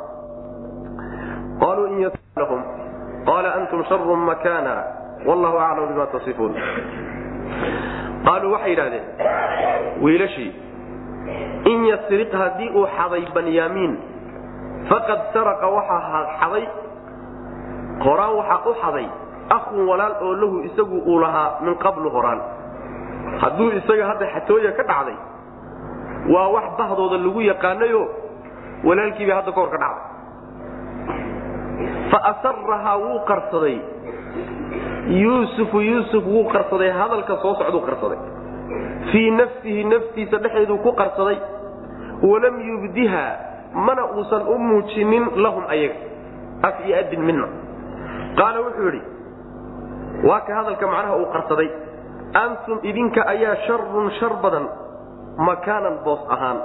qaluu 1.63 1.85
in 1.93 1.97
yaslahum 2.05 2.61
qaala 3.29 3.49
antum 3.59 3.83
sharun 3.89 4.21
makana 4.29 4.75
wallahu 5.27 5.57
aclam 5.67 5.87
bima 5.93 6.05
tasifuun 6.15 6.53
qaaluu 8.27 8.51
waxay 8.55 8.71
yidhahdeen 8.71 9.05
wiilashii 10.03 10.51
in 11.71 11.79
yasriq 11.91 12.31
haddii 12.41 12.69
uu 12.79 12.85
xaday 12.97 13.23
banyaamiin 13.35 13.93
faqad 14.89 15.19
saraqa 15.33 15.67
waxaa 15.77 16.23
xaday 16.41 16.65
horaan 18.05 18.33
waxaa 18.39 18.61
u 18.69 18.73
xaday 18.83 19.07
akhun 19.57 19.81
walaal 19.89 20.13
oo 20.27 20.33
lahu 20.41 20.57
isagu 20.69 20.97
uu 21.11 21.19
lahaa 21.23 21.49
min 21.65 21.75
qablu 21.85 22.09
horaan 22.15 22.39
hadduu 23.43 23.71
isaga 23.79 24.05
hadda 24.11 24.25
xatooya 24.35 24.71
ka 24.77 24.83
dhacday 24.91 25.17
waa 26.33 26.47
wax 26.55 26.67
bahdooda 26.79 27.17
lagu 27.25 27.41
yaqaanayo 27.51 28.01
walaalkiibay 28.87 29.35
hadda 29.39 29.51
kahor 29.57 29.69
ka 29.73 29.77
dhacday 29.83 30.08
fa 32.11 32.17
asarahaa 32.31 32.97
wuu 32.97 33.19
qarsaday. 33.29 33.77
Yuusufu 35.21 35.81
yuusuf 35.81 36.23
wuu 36.25 36.45
qarsaday 36.53 36.91
hadalka 36.91 37.37
soo 37.41 37.55
socduu 37.55 37.81
qarsaday. 37.89 38.19
Fii 39.11 39.31
nafsihi 39.31 39.83
naftiisa 39.83 40.37
dhexeeduu 40.43 40.77
ku 40.85 40.91
qarsaday. 40.93 41.37
Walam 42.21 42.55
yubdiha 42.69 43.23
mana 43.73 44.05
uusan 44.17 44.43
u 44.47 44.57
muujinin 44.57 45.25
lahum 45.43 45.63
ayaga 45.69 45.95
af 46.67 46.75
iyo 46.85 46.95
adin 46.99 47.21
midna 47.27 47.47
qaala 48.37 48.59
wuxuu 48.65 48.85
yidhi 48.85 49.01
waa 50.27 50.41
ka 50.47 50.51
hadalka 50.55 50.87
macnaha 50.87 51.15
uu 51.17 51.29
qarsaday. 51.35 51.69
Antum 52.33 52.77
idinka 52.83 53.21
ayaa 53.33 53.55
sharun 53.65 54.11
shar 54.19 54.33
badan 54.43 54.65
makaanan 55.37 55.95
boos 56.05 56.19
ahaan. 56.29 56.59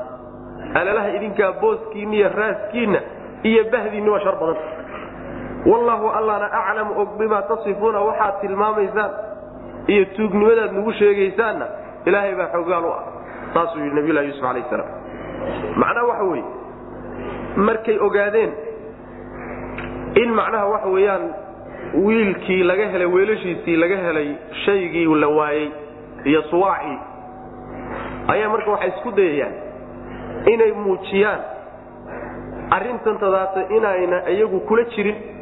Alalaha 0.75 1.09
idinkaa 1.17 1.53
booskiinna 1.61 2.15
iyo 2.19 2.29
raaskiinna 2.41 3.01
iyo 3.45 3.63
bahdiinna 3.73 4.11
waa 4.13 4.21
shar 4.27 4.37
badan 4.43 4.57
wallaahu 5.66 6.09
allana 6.09 6.50
aclamu 6.52 7.00
og 7.00 7.18
bimaa 7.18 7.42
tasifuuna 7.42 8.00
waxaad 8.00 8.40
tilmaamaysaan 8.40 9.11
iyo 9.87 10.04
tuugnimadaad 10.04 10.73
nagu 10.73 10.92
sheegaysaanna 10.92 11.66
ilaahay 12.06 12.35
baa 12.35 12.52
xoogaal 12.52 12.85
u 12.85 12.92
ah. 12.92 13.04
Saasuu 13.54 13.80
yidhi 13.80 13.97
nabiyulahi 13.97 14.26
yuusuf 14.26 14.44
alayh 14.44 14.64
salaam. 14.71 14.88
Macnaha 15.76 16.06
waxa 16.06 16.25
weeye 16.25 16.44
markay 17.56 17.99
ogaadeen 17.99 18.52
in 20.23 20.35
macnaha 20.35 20.66
waxa 20.66 20.88
weeyaan 20.88 21.35
wiilkii 22.06 22.62
laga 22.62 22.88
helay 22.88 23.06
weelashiisii 23.06 23.76
laga 23.76 23.97
helay 23.97 24.37
shaygii 24.64 25.06
la 25.14 25.28
waayey 25.28 25.71
iyo 26.25 26.42
suwaacii 26.42 26.99
ayaa 28.28 28.49
marka 28.49 28.71
waxay 28.71 28.88
isku 28.88 29.12
dayayaan 29.12 29.54
inay 30.52 30.73
muujiyaan 30.73 31.40
arrintan 32.71 33.18
inayna 33.76 34.28
iyagu 34.30 34.61
kula 34.61 34.85
jirin 34.85 35.34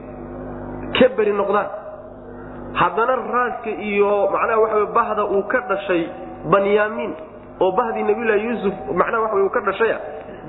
ka 0.98 1.08
beri 1.16 1.32
noqdaan. 1.32 1.68
Haddana 2.80 3.16
raaska 3.34 3.70
iyo 3.70 4.28
macnaha 4.32 4.58
waxa 4.64 4.86
bahda 4.96 5.22
uu 5.24 5.42
ka 5.52 5.60
dhashay 5.70 6.02
banyaamiin 6.52 7.12
oo 7.60 7.72
bahdii 7.78 8.02
nabiyulahi 8.08 8.44
yuusuf 8.48 8.74
macnaha 9.00 9.22
waxa 9.24 9.36
uu 9.44 9.50
ka 9.56 9.60
dhashaya 9.60 9.96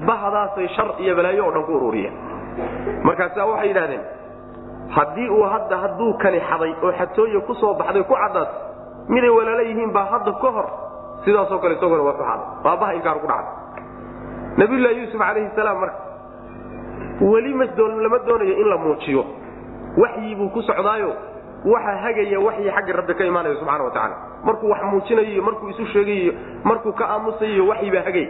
bahdaasay 0.08 0.68
shar 0.76 0.90
iyo 1.04 1.16
balaayo 1.16 1.46
oo 1.46 1.52
dhan 1.52 1.64
ku 1.68 1.72
ururiyeen. 1.78 2.14
Markaasa 3.04 3.46
waxay 3.46 3.68
yidhahdeen 3.70 4.04
haddii 4.96 5.30
uu 5.30 5.44
hadda 5.54 5.78
hadduu 5.84 6.14
kani 6.24 6.40
xaday 6.50 6.72
oo 6.84 6.92
xatooye 7.00 7.40
ku 7.48 7.54
soo 7.62 7.74
baxday 7.76 8.04
ku 8.04 8.14
cadaato 8.16 8.56
miday 9.10 9.30
walaala 9.30 9.62
yihiin 9.70 9.92
baa 9.92 10.06
hadda 10.14 10.32
ka 10.42 10.50
hor 10.56 10.68
sidaasoo 11.26 11.60
kale 11.60 11.76
isagona 11.76 12.04
waa 12.08 12.16
ku 12.20 12.24
xaday 12.24 12.48
waa 12.66 12.78
baha 12.82 12.94
inkaar 12.96 13.20
ku 13.20 13.28
dhacday. 13.28 13.54
Nabiyulahi 14.58 14.96
yuusuf 15.00 15.20
calayhi 15.20 15.50
salaam 15.56 15.78
marka 15.84 16.00
weli 17.22 17.52
lama 18.04 18.18
doonayo 18.28 18.54
in 18.62 18.68
la 18.70 18.78
muujiyo 18.78 19.24
waxyi 19.98 20.36
buu 20.36 20.50
ku 20.50 20.62
socdaayo 20.62 21.12
waxa 21.66 21.94
hagaya 22.04 22.40
waxyi 22.40 22.70
xagga 22.76 22.94
rabbi 22.94 23.14
ka 23.14 23.24
imaanaya 23.26 23.56
subxana 23.56 23.84
watacaala 23.84 24.16
markuu 24.44 24.70
wax 24.70 24.82
muujinayo 24.92 25.28
iyo 25.28 25.44
markuu 25.44 25.70
isu 25.70 25.86
sheegayo 25.94 26.34
markuu 26.64 26.92
ka 26.94 27.06
aamusayo 27.10 27.68
waxyi 27.68 27.92
baa 27.92 28.04
hagay. 28.04 28.28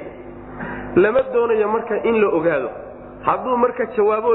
Lama 0.96 1.22
doonayo 1.34 1.68
marka 1.68 1.96
in 2.04 2.22
la 2.22 2.28
ogaado. 2.30 2.70
Hadduu 3.26 3.58
marka 3.58 3.86
jawaabo 3.96 4.30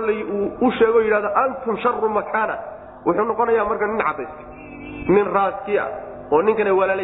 u 0.60 0.70
sheego 0.72 1.00
yidhahdo 1.02 1.28
antum 1.34 1.76
sharu 1.76 2.08
makaana. 2.08 2.58
Wuxuu 3.06 3.24
noqonayaa 3.24 3.64
marka 3.64 3.86
nin 3.86 4.02
cadaysta 4.02 4.42
nin 5.08 5.26
raaskii 5.34 5.78
ah 5.78 5.88
oo 6.32 6.42
ninkana 6.42 6.74
walaala 6.74 7.02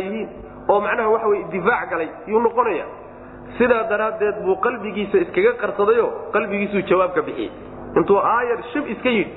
oo 0.69 0.81
macnaha 0.81 1.09
waxa 1.09 1.29
wey 1.29 1.45
difaac 1.53 1.91
galay 1.91 2.09
yuu 2.27 2.41
noqonaya 2.41 2.85
sidaa 3.59 3.85
daraaddeed 3.89 4.43
buu 4.45 4.57
qalbigiisa 4.57 5.19
iskaga 5.19 5.53
qarsadayo 5.63 6.07
qalbigiisuu 6.33 6.83
jawaabka 6.91 7.23
bixiyey. 7.23 7.51
Intuu 7.97 8.19
aayar 8.19 8.59
shib 8.73 8.89
iska 8.89 9.09
yidhi 9.09 9.33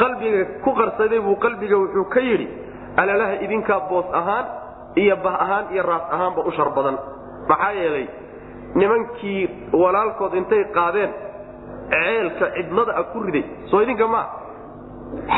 qalbiga 0.00 0.40
ku 0.64 0.70
qarsaday 0.80 1.20
buu 1.26 1.36
qalbiga 1.44 1.76
wuxuu 1.82 2.04
ka 2.14 2.20
yidhi 2.20 2.46
alalaha 3.02 3.34
idinkaa 3.44 3.80
boos 3.90 4.06
ahaan 4.20 4.46
iyo 5.02 5.16
bah 5.24 5.36
ahaan 5.44 5.64
iyo 5.72 5.82
raas 5.90 6.04
ahaanba 6.14 6.40
u 6.48 6.50
shar 6.56 6.70
badan. 6.76 6.96
Maxaa 7.48 7.72
yeelay 7.80 8.06
nimankii 8.74 9.42
walaalkood 9.82 10.34
intay 10.40 10.64
qaadeen 10.76 11.10
ceelka 11.92 12.46
cidlada 12.56 12.92
a 13.00 13.02
ku 13.12 13.18
riday 13.26 13.44
soo 13.70 13.80
idinka 13.84 14.06
maa 14.14 14.26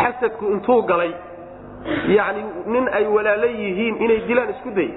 xasadku 0.01 0.45
intuu 0.55 0.83
galay 0.91 1.13
yacni 2.17 2.43
nin 2.73 2.89
ay 2.99 3.05
walaala 3.15 3.47
yihiin 3.47 3.95
inay 4.05 4.21
dilaan 4.29 4.51
isku 4.55 4.71
day. 4.79 4.91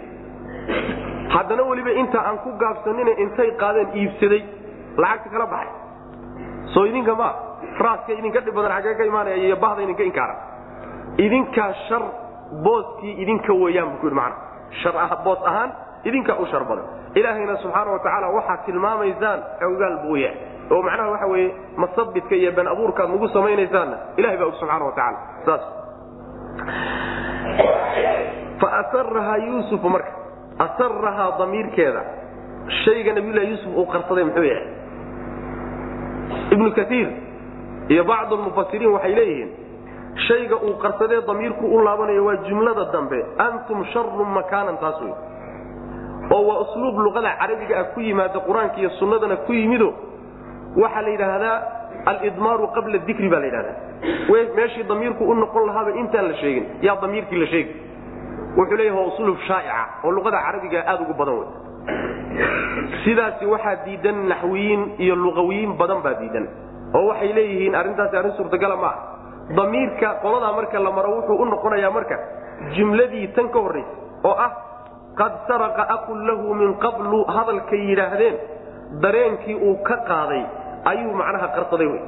Haddana 1.34 1.64
weliba 1.70 1.92
inta 2.02 2.20
aan 2.28 2.38
ku 2.44 2.50
gaabsanina 2.62 3.12
intay 3.24 3.50
qaadeen 3.62 3.90
iibsaday 4.00 4.42
lacagta 4.98 5.30
kala 5.34 5.46
baxay. 5.54 5.72
Soo 6.74 6.86
idinka 6.90 7.16
maa 7.22 7.34
raaska 7.80 8.12
idinka 8.14 8.40
dhib 8.42 8.56
badan 8.56 8.98
ka 8.98 9.04
imaanaya 9.06 9.36
iyo 9.36 9.56
bahda 9.56 9.82
idinka 9.84 10.04
inkaara 10.04 10.36
idinkaa 11.18 11.74
shar 11.88 12.04
booskii 12.64 13.14
idinka 13.24 13.54
weeyaan 13.54 13.90
buu 13.90 13.98
ku 14.02 14.06
yidhi 14.08 14.16
macana 14.16 14.36
shar 14.82 14.96
ah 14.98 15.16
boos 15.24 15.40
ahaan 15.46 15.72
idinkaa 16.04 16.38
u 16.40 16.46
shar 16.46 16.64
badan. 16.64 16.86
Ilaahayna 17.16 17.58
subxaana 17.58 17.92
wa 17.92 18.00
tacaala 18.00 18.28
waxaad 18.30 18.66
tilmaamaysaan 18.66 19.40
xoogaal 19.60 19.98
buu 20.04 20.16
yahay 20.18 20.38
oo 20.72 20.82
macnaha 20.82 21.10
waxa 21.12 21.28
weeye 21.28 21.54
masabidka 21.78 22.36
iyo 22.36 22.52
been 22.52 22.68
abuurkaad 22.68 23.10
nagu 23.10 23.28
samaynaysaanna 23.28 23.98
ilahay 24.18 24.38
baa 24.38 24.46
og 24.46 24.54
subxana 24.60 24.86
wa 24.86 24.92
tacaala. 24.92 25.20
Saas. 25.46 25.64
Fa 28.60 28.68
asarahaa 28.82 29.38
yuusufu 29.38 29.90
marka. 29.90 30.12
Asarahaa 30.60 31.38
damiirkeeda. 31.40 32.02
Shayga 32.86 33.14
nabiyulahi 33.14 33.50
yuusuf 33.50 33.78
uu 33.78 33.86
qarsaday 33.86 34.24
muxuu 34.24 34.44
yahay? 34.44 34.68
Ibnu 36.52 36.72
kaiir 36.72 37.08
iyo 37.90 38.04
bacdu 38.04 38.36
lmufasiriin 38.36 38.92
waxay 38.96 39.16
leeyihiin 39.16 39.50
shayga 40.28 40.56
uu 40.56 40.74
qarsadee 40.84 41.22
damiirku 41.28 41.66
u 41.76 41.82
laabanayo 41.84 42.26
waa 42.26 42.36
jumlada 42.48 42.86
dambe 42.94 43.26
antum 43.38 43.86
sharun 43.94 44.30
makaanan 44.38 44.78
taas 44.78 45.02
wey 45.02 45.14
oo 46.32 46.42
waa 46.48 46.60
usluub 46.66 46.98
luqada 47.06 47.32
carabiga 47.40 47.80
ah 47.80 47.84
ku 47.94 48.00
yimaada 48.00 48.40
qur'aanka 48.48 48.78
iyo 48.82 48.90
sunnadana 49.00 49.36
ku 49.46 49.54
yimido 49.54 49.90
waxaa 50.82 51.02
la 51.02 51.10
yidhaahdaa 51.10 51.58
alidmaaru 52.12 52.68
qabla 52.76 52.98
dikri 53.08 53.30
baa 53.30 53.40
la 53.40 53.46
yidhahdaa 53.46 53.76
meeshii 54.56 54.84
damiirku 54.92 55.24
u 55.24 55.34
noqon 55.34 55.66
lahaaba 55.70 55.92
intaan 56.02 56.28
la 56.32 56.36
sheegin 56.42 56.66
yaa 56.82 56.96
damiirkii 57.02 57.40
la 57.44 57.48
sheegi. 57.48 57.74
Wuxuu 58.58 58.78
leeyaha 58.78 58.98
waa 59.00 59.08
usluub 59.12 59.38
shaa'ica 59.48 59.84
oo 60.04 60.12
luqada 60.12 60.38
carabiga 60.46 60.80
aad 60.92 61.02
ugu 61.02 61.14
badan 61.20 61.36
wey 61.40 61.48
sidaasi 63.04 63.46
waxaa 63.46 63.76
diidan 63.86 64.18
naxwiyiin 64.32 64.82
iyo 65.04 65.16
luqawiyiin 65.16 65.72
badan 65.82 66.00
baa 66.06 66.14
diidan 66.22 66.46
oo 66.98 67.06
waxay 67.10 67.32
leeyihiin 67.38 67.76
arrintaasi 67.82 68.16
arrin 68.20 68.34
suurtagala 68.40 68.76
ma 68.84 68.88
ah 68.94 68.98
damiirka 69.58 70.10
qoladaa 70.24 70.54
marka 70.60 70.80
la 70.88 70.92
maro 70.98 71.10
wuxuu 71.18 71.38
u 71.42 71.46
noqonayaa 71.54 71.92
marka 71.98 72.16
jumladii 72.76 73.28
tan 73.36 73.48
ka 73.56 73.60
horraysa 73.66 73.94
oo 74.30 74.36
ah 74.46 74.52
qad 75.20 75.34
saraqa 75.48 75.84
aqun 75.96 76.20
lahu 76.30 76.54
min 76.62 76.72
qablu 76.86 77.20
hadalkay 77.36 77.82
yidhaahdeen 77.90 78.36
dareenkii 79.04 79.56
uu 79.68 79.76
ka 79.88 79.96
qaaday 80.10 80.44
ayuu 80.92 81.14
macnaha 81.22 81.48
qarsaday 81.58 81.88
wey. 81.94 82.02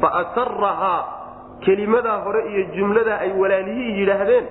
Fa 0.00 0.08
asarahaa 0.22 1.00
kelimadaa 1.64 2.18
hore 2.24 2.40
iyo 2.52 2.62
jumladaa 2.76 3.18
ay 3.24 3.30
walaalihii 3.42 3.92
yidhaahdeen 4.00 4.44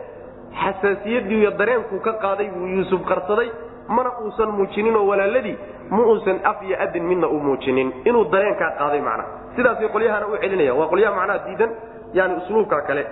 xasaasiyadii 0.62 1.40
iyo 1.42 1.52
dareenkuu 1.60 2.00
ka 2.08 2.14
qaaday 2.24 2.48
buu 2.56 2.68
yuusuf 2.76 3.02
qarsaday 3.12 3.50
mana 3.98 4.10
uusan 4.24 4.50
muujinin 4.58 4.96
oo 5.00 5.06
walaaladii 5.12 5.58
ma 5.90 6.02
uusan 6.12 6.40
af 6.52 6.58
iyo 6.68 6.76
adin 6.86 7.04
midna 7.12 7.28
u 7.28 7.38
muujinin. 7.48 7.88
Inuu 8.10 8.26
dareenkaa 8.34 8.72
qaaday 8.82 9.02
macnaha 9.02 9.30
sidaasay 9.60 9.88
qolyahana 9.96 10.26
u 10.32 10.38
celinaya. 10.44 10.74
Waa 10.80 10.88
qolyaha 10.92 11.16
macnaha 11.20 11.40
diidan 11.48 11.72
yani 12.18 12.34
usluubka 12.42 12.78
kale. 12.88 13.04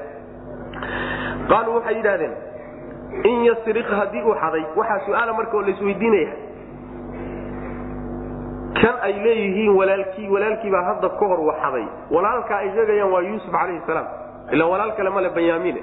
Qaaluu 1.50 1.76
waxay 1.78 1.96
yidhahdeen 2.00 2.34
in 3.30 3.38
yasriq 3.50 3.88
haddii 4.00 4.24
uu 4.30 4.36
xaday. 4.42 4.64
Waxaa 4.80 5.00
su'aala 5.08 5.32
marka 5.40 5.58
oo 5.58 5.64
laisweydiinaya 5.68 6.32
kan 8.82 8.96
ay 9.08 9.14
leeyihiin 9.26 9.74
walaalkii 9.80 10.28
walaalkiibaa 10.34 10.84
hadda 10.90 11.10
ka 11.20 11.26
hor 11.30 11.40
waxaday 11.50 11.86
walaalka 12.16 12.54
ay 12.62 12.68
sheegayaan 12.76 13.12
waa 13.14 13.22
yuusuf 13.30 13.52
calayhi 13.52 13.82
salaam. 13.88 14.08
Ila 14.54 14.66
walaal 14.72 14.92
kale 14.98 15.10
male 15.16 15.30
banyaamiine 15.38 15.82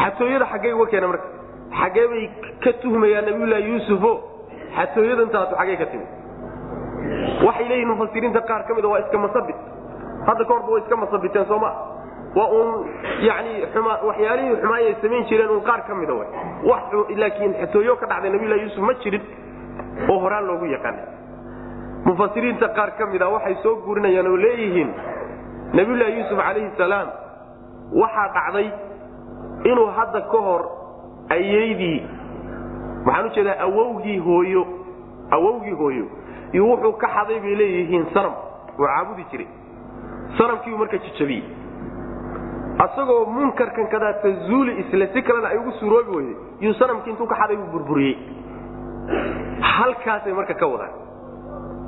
xatooyada 0.00 0.46
xaggey 0.52 0.72
uga 0.72 0.86
keena 0.92 1.08
marka. 1.12 1.26
Xaggee 1.80 2.06
bay 2.12 2.24
ka 2.64 2.70
tuhmayaan 2.82 3.24
nabiyullaahi 3.28 3.68
yuusufo. 3.70 4.12
Xatooyadantaasu 4.76 5.54
xaggey 5.60 5.76
ka 5.82 5.86
timi 5.92 6.06
waxay 7.46 7.68
leeyihiin 7.68 7.88
mufasiriinta 7.92 8.40
qaar 8.50 8.62
ka 8.68 8.74
mida 8.74 8.88
waa 8.88 9.00
iska 9.04 9.18
masabit. 9.18 9.56
Hadda 10.26 10.44
ka 10.44 10.52
horba 10.54 10.70
way 10.72 10.80
iska 10.82 10.96
masabiteen 10.96 11.46
sooma 11.50 11.70
waa 12.36 12.48
uun 12.58 12.86
yani 13.28 13.52
waxyaalihii 14.08 14.56
xumaayay 14.62 14.94
samayn 15.02 15.24
jireen 15.30 15.50
uun 15.50 15.64
qaar 15.68 15.80
ka 15.88 15.94
mida 15.94 16.14
laakiin 17.22 17.54
xatooyo 17.60 17.96
ka 18.00 18.06
dhacday 18.06 18.30
nabiyullahi 18.34 18.62
yuusuf 18.62 18.84
ma 18.88 18.94
jirin 19.02 19.22
oo 20.10 20.18
horaan 20.24 20.46
loogu 20.46 20.66
yaqaanay. 20.74 21.04
Mufasiriinta 22.04 22.68
qaar 22.76 22.90
ka 22.98 23.06
mida 23.06 23.28
waxay 23.34 23.56
soo 23.62 23.74
guurinayaan 23.86 24.26
oo 24.26 24.36
leeyihiin 24.44 24.90
nabiyullaahi 25.72 26.16
yuusuf 26.18 26.38
calayhi 26.46 26.70
salaam 26.78 27.08
waxaa 28.02 28.28
dhacday 28.36 28.68
inuu 29.70 29.86
hadda 29.98 30.20
ka 30.32 30.38
hor 30.46 30.62
ayeydii 31.36 31.98
waxaan 33.06 33.26
u 33.26 33.30
jeedaa 33.36 33.58
awowgii 33.66 34.18
hooyo 34.26 34.62
awowgii 35.36 35.76
hooyo 35.80 36.06
iyo 36.52 36.64
wuxuu 36.70 36.92
ka 37.02 37.08
xaday 37.16 37.40
bay 37.40 37.54
leeyihiin 37.60 38.06
sanam 38.14 38.32
oo 38.78 38.86
caabudi 38.86 39.24
jiray. 39.30 39.48
Sanamkiibu 40.38 40.78
marka 40.78 40.98
jijabiyey. 40.98 41.44
Asagoo 42.84 43.24
munkarkan 43.26 43.86
kadaata 43.92 44.30
zuuli 44.48 44.72
isle 44.82 45.06
si 45.12 45.22
kalena 45.22 45.48
ay 45.48 45.58
ugu 45.58 45.72
suuroobi 45.80 46.10
weyday 46.16 46.36
yuu 46.60 46.74
sanamkii 46.74 47.10
intuu 47.12 47.26
ka 47.26 47.36
xaday 47.40 47.56
buu 47.56 47.70
burburiyey. 47.72 48.16
Halkaasay 49.60 50.32
marka 50.32 50.54
ka 50.54 50.66
wadaan. 50.66 50.94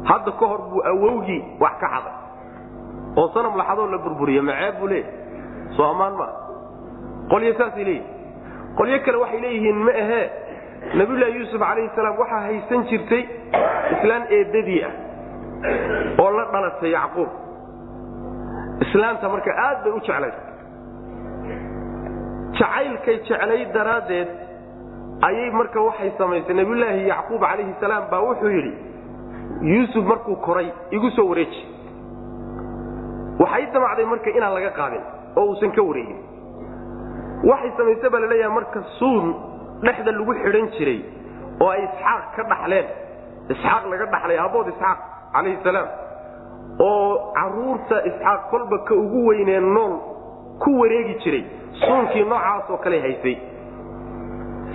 Hadda 0.05 0.33
ka 0.39 0.47
hor 0.47 0.61
buu 0.71 0.83
awowgii 0.85 1.41
wax 1.61 1.75
ka 1.81 1.89
xaday. 1.95 2.15
Oo 3.17 3.29
sanam 3.35 3.57
laxadoo 3.57 3.87
la 3.91 3.99
burburiye 3.99 4.41
maceeb 4.41 4.79
buu 4.81 4.89
leeyahy 4.89 5.13
soo 5.77 5.85
ammaan 5.91 6.15
maa 6.19 6.33
qolyo 7.31 7.53
saasay 7.59 7.85
leeyihiin 7.85 8.07
qolyo 8.79 8.99
kale 9.05 9.17
waxay 9.23 9.41
leeyihiin 9.41 9.77
ma 9.87 9.93
ahee 10.03 10.25
nabiyullaahi 10.99 11.37
yuusuf 11.39 11.61
calayhi 11.61 11.91
salaam 11.97 12.17
waxaa 12.23 12.41
haysan 12.49 12.85
jirtay 12.91 13.23
islaan 13.97 14.25
eedadii 14.39 14.81
ah 14.89 14.93
oo 16.23 16.31
la 16.37 16.45
dhalatay 16.53 16.91
yacquub. 16.97 17.31
Islaanta 18.85 19.29
marka 19.35 19.51
aad 19.67 19.79
bay 19.85 19.93
u 19.93 20.01
jeclay 20.07 20.33
jacaylkay 22.59 23.17
jeclay 23.29 23.61
daraaddeed 23.77 24.29
ayay 25.29 25.51
marka 25.59 25.81
waxay 25.89 26.11
samaysay. 26.19 26.55
Nabiyullaahi 26.61 27.09
yacquub 27.13 27.41
calayhi 27.41 27.75
salaam 27.81 28.05
baa 28.11 28.23
wuxuu 28.29 28.51
yidhi 28.57 28.73
yuusuf 29.73 30.05
markuu 30.13 30.37
koray 30.47 30.69
igu 30.91 31.11
soo 31.17 31.27
wareeji. 31.31 31.63
Waxay 33.43 33.67
damacday 33.75 34.07
marka 34.13 34.31
inaan 34.37 34.55
laga 34.59 34.71
qaadin 34.79 35.03
oo 35.37 35.45
uusan 35.51 35.73
ka 35.77 35.83
wareegin. 35.89 36.19
Waxay 37.51 37.71
samayse 37.79 38.07
baa 38.13 38.21
laleeyaha 38.25 38.55
marka 38.59 38.81
suun 38.99 39.27
dhexda 39.83 40.11
lagu 40.13 40.33
xidhan 40.43 40.69
jiray 40.79 41.01
oo 41.61 41.69
ay 41.71 41.83
isxaaq 41.85 42.23
ka 42.37 42.43
dhaxleen. 42.53 42.87
Isxaaq 43.53 43.83
laga 43.91 44.07
dhaxlay 44.15 44.39
aabood 44.39 44.69
isxaaq 44.73 44.99
calayhi 45.35 45.59
salaam. 45.65 45.89
Oo 46.81 47.33
carruurta 47.37 47.97
isxaaq 48.11 48.41
kolba 48.51 48.79
ka 48.89 48.95
ugu 48.95 49.27
weynee 49.29 49.61
nool 49.61 49.95
ku 50.63 50.71
wareegi 50.81 51.15
jiray. 51.25 51.45
Suunkii 51.81 52.25
noocaasoo 52.25 52.79
kale 52.85 53.01
haysay 53.01 53.37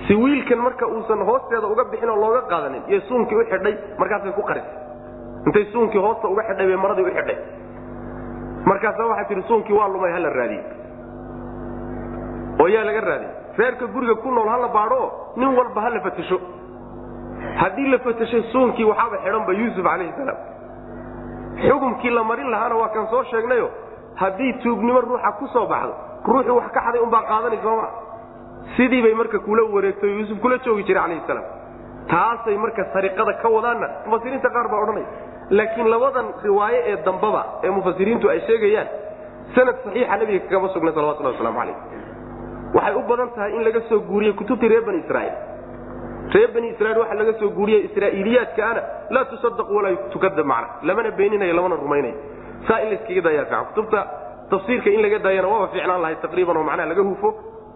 si 0.06 0.14
wiilkan 0.16 0.58
marka 0.58 0.86
uusan 0.86 1.20
hoosteeda 1.28 1.66
uga 1.66 1.84
bixin 1.92 2.08
oo 2.10 2.16
looga 2.20 2.42
qaadanin 2.50 2.82
iyo 2.88 3.00
suunkii 3.08 3.36
u 3.36 3.44
xidhay 3.50 3.74
markaasay 3.98 4.32
ku 4.32 4.42
qarisay. 4.42 4.74
Intay 5.46 5.64
suunkii 5.72 6.00
hoosta 6.00 6.28
uga 6.28 6.42
xidhay 6.48 6.66
bay 6.66 6.76
maradii 6.76 7.04
u 7.04 7.10
xidhay. 7.16 7.38
Markaasa 8.64 9.06
waxay 9.10 9.24
tihi 9.28 9.42
suunkii 9.48 9.76
waa 9.76 9.88
lumay 9.88 10.12
hala 10.12 10.30
raadiye 10.30 10.62
oo 12.60 12.68
yaa 12.68 12.84
laga 12.84 13.00
raadiy 13.00 13.30
reerka 13.58 13.86
guriga 13.94 14.14
ku 14.22 14.30
nool 14.30 14.48
hala 14.48 14.68
baadho 14.68 15.02
nin 15.36 15.48
walba 15.58 15.80
hala 15.86 16.00
fatasho. 16.06 16.38
Haddii 17.60 17.88
la 17.92 17.98
fatashay 17.98 18.42
suunkii 18.52 18.84
waxaaba 18.90 19.16
xidhanba 19.24 19.52
yuusuf 19.60 19.84
calayhi 19.84 20.12
salaam. 20.18 20.38
Xukumkii 21.66 22.10
la 22.10 22.22
marin 22.24 22.50
lahaana 22.50 22.74
waa 22.80 22.88
kan 22.94 23.06
soo 23.10 23.22
sheegnayo 23.30 23.68
haddii 24.20 24.52
tuugnimo 24.62 25.00
ruuxa 25.00 25.32
ku 25.38 25.46
soo 25.52 25.66
baxdo 25.66 25.94
ruuxuu 26.26 26.56
wax 26.60 26.70
ka 26.74 26.80
xaday 26.86 27.00
unbaa 27.06 27.22
qaadanay 27.30 27.58
sooma. 27.62 27.86
Sidii 28.76 29.02
bay 29.02 29.14
marka 29.14 29.38
kula 29.38 29.62
wareegto 29.74 30.06
yuusuf 30.06 30.38
kula 30.40 30.58
joogi 30.64 30.84
jiray 30.88 31.02
calayhi 31.02 31.22
salaam. 31.26 31.44
Taasay 32.10 32.56
marka 32.56 32.84
sariqada 32.92 33.32
ka 33.42 33.48
wadaanna 33.56 33.86
mufasiriinta 34.06 34.48
qaar 34.54 34.66
baa 34.72 34.80
odhanaya 34.84 35.06
laakiin 35.50 35.88
labadan 35.92 36.26
riwaaye 36.44 36.78
ee 36.90 36.96
dambaba 37.06 37.42
ee 37.64 37.70
mufasiriintu 37.76 38.30
ay 38.32 38.40
sheegayaan 38.48 38.88
sanad 39.54 39.76
saxiixa 39.84 40.16
nabiga 40.20 40.40
kagama 40.46 40.68
sugna 40.74 40.92
salawatullahi 40.96 41.34
waslamu 41.36 41.58
calayh 41.60 41.76
waxay 42.76 42.94
u 42.94 43.02
badan 43.10 43.30
tahay 43.36 43.52
in 43.56 43.62
laga 43.68 43.80
soo 43.88 44.00
guuriyey 44.10 44.34
kutubtii 44.40 44.68
reer 44.72 44.84
bani 44.88 44.98
israiil 45.04 45.34
reer 46.34 46.50
bani 46.54 46.68
israiil 46.74 46.98
waxa 47.02 47.14
laga 47.20 47.32
soo 47.40 47.50
guuriyey 47.58 47.80
israa'iiliyaadkaana 47.88 48.80
laa 49.14 49.24
tusadaq 49.32 49.68
walaa 49.76 49.96
tukadab 50.14 50.46
macna 50.52 50.68
lamana 50.88 51.10
beeninayo 51.18 51.54
lamana 51.58 51.76
rumaynayo 51.84 52.14
saa 52.68 52.78
in 52.84 52.88
layskaga 52.92 53.20
daayaa 53.26 53.44
fiican. 53.50 53.64
Kutubta 53.70 54.00
tafsiirka 54.52 54.90
in 54.96 55.00
laga 55.04 55.18
daayana 55.26 55.48
waaba 55.52 55.66
fiicnaan 55.74 56.02
lahay 56.04 56.16
taqriiban 56.24 56.56
oo 56.60 56.64
macnaha 56.70 56.88
laga 56.92 57.02
hufo 57.10 57.28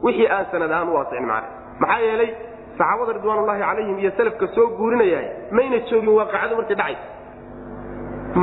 wixii 0.07 0.29
aan 0.37 0.47
sanad 0.53 0.71
ahaan 0.77 0.89
u 0.93 0.97
asixin 1.03 1.27
macna. 1.33 1.49
Maxaa 1.83 2.01
yeelay 2.07 2.31
saxaabada 2.79 3.13
ridwaanullahi 3.19 3.61
calayhim 3.67 3.99
iyo 4.03 4.11
salafka 4.19 4.47
soo 4.57 4.67
guurinayahay 4.79 5.29
mayna 5.57 5.79
joogin 5.91 6.13
waaqacadu 6.19 6.55
markay 6.61 6.77
dhacay. 6.81 6.97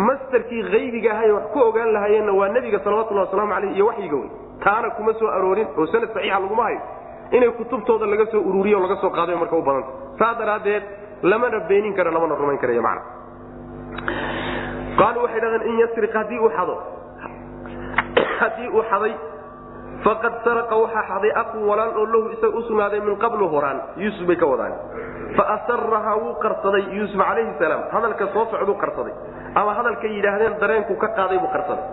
Mastarkii 0.07 0.61
haybiga 0.71 1.11
ahay 1.15 1.31
wax 1.35 1.45
ku 1.53 1.59
ogaan 1.69 1.89
lahaayeenna 1.95 2.31
waa 2.39 2.49
nebiga 2.55 2.79
salawatullahi 2.83 3.25
wasalaamu 3.27 3.53
caleyh 3.55 3.75
iyo 3.77 3.85
waxyiga 3.89 4.15
wey 4.21 4.29
taana 4.63 4.89
kuma 4.97 5.13
soo 5.19 5.27
aroorin 5.37 5.67
oo 5.77 5.85
sanad 5.93 6.09
saxiixa 6.13 6.39
laguma 6.43 6.63
hayo. 6.67 6.79
Inay 7.31 7.49
kutubtooda 7.59 8.05
laga 8.11 8.25
soo 8.31 8.41
ururiyo 8.49 8.79
laga 8.85 8.95
soo 9.01 9.09
qaadayo 9.17 9.37
marka 9.41 9.55
u 9.55 9.61
badanta 9.67 9.91
saa 10.19 10.33
daraaddeed 10.39 10.83
lamana 11.31 11.59
beenin 11.69 11.93
karo 11.97 12.11
lamana 12.11 12.35
rumayn 12.41 12.59
karayo 12.63 12.81
macna. 12.87 13.01
Qaaluu 14.99 15.23
waxay 15.25 15.41
dhahdeen 15.43 15.63
in 15.71 15.77
yasriq 15.83 16.13
haddii 16.19 16.39
uu 16.45 16.49
xado 16.57 16.75
haddii 18.41 18.69
uu 18.77 18.83
xaday 18.91 19.13
faqad 20.05 20.33
saraqa 20.45 20.75
waxaa 20.83 21.03
xaday 21.11 21.31
aqun 21.41 21.63
walaal 21.69 21.91
oo 22.01 22.05
lahu 22.13 22.29
isaga 22.35 22.57
u 22.57 22.61
sugnaaday 22.67 22.99
min 23.07 23.15
qablu 23.23 23.47
horaan. 23.53 23.79
Yuusuf 24.03 24.27
bay 24.27 24.35
ka 24.35 24.45
wadaan. 24.45 24.73
Fa 25.37 25.43
asarahaa 25.55 26.15
wuu 26.23 26.33
qarsaday 26.43 26.83
yuusuf 26.97 27.17
calayhi 27.21 27.53
salaam. 27.59 27.81
Hadalka 27.93 28.27
soo 28.33 28.45
socduu 28.51 28.75
qarsaday. 28.83 29.13
Ama 29.55 29.71
hadalkay 29.77 30.11
yidhaahdeen 30.17 30.59
dareenku 30.61 30.93
ka 31.03 31.07
qaaday 31.17 31.37
buu 31.39 31.51
qarsaday 31.55 31.85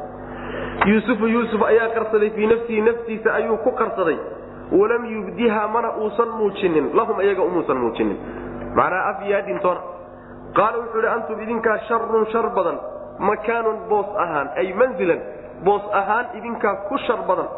yuusufu 0.87 1.27
yuusuf 1.27 1.63
ayaa 1.63 1.89
qarsaday 1.97 2.31
fii 2.31 2.47
nafsihi 2.47 2.81
naftiisa 2.81 3.35
ayuu 3.35 3.57
ku 3.65 3.71
qarsaday. 3.73 4.19
Walam 4.73 5.05
yubdiha 5.05 5.69
mana 5.69 5.91
uusan 5.97 6.29
muujinin 6.39 6.91
lahum 6.95 7.21
iyaga 7.21 7.43
umuusan 7.43 7.77
muujinin. 7.77 8.19
Macnaa 8.77 9.05
af 9.11 9.23
yaadintoona 9.31 9.81
qaala 10.57 10.79
wuxuu 10.79 11.01
ihi 11.01 11.09
antum 11.09 11.41
idinkaa 11.41 11.79
sharun 11.89 12.27
shar 12.33 12.51
badan 12.57 12.79
makaanun 13.19 13.79
boos 13.89 14.07
ahaan 14.25 14.49
ay 14.57 14.73
manzilan 14.73 15.21
boos 15.65 15.83
ahaan 15.93 16.27
idinkaa 16.39 16.75
ku 16.89 16.99
shar 17.07 17.21
badan. 17.29 17.49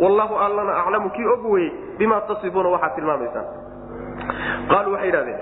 Wallahu 0.00 0.34
allana 0.44 0.72
aclamu 0.82 1.10
kii 1.10 1.26
og 1.34 1.44
weye 1.52 1.72
bimaa 1.98 2.20
tasifuuna 2.20 2.68
waxaad 2.68 2.94
tilmaamaysaan. 2.94 3.46
Qaaluu 4.70 4.92
waxay 4.94 5.08
idhahdeen 5.08 5.38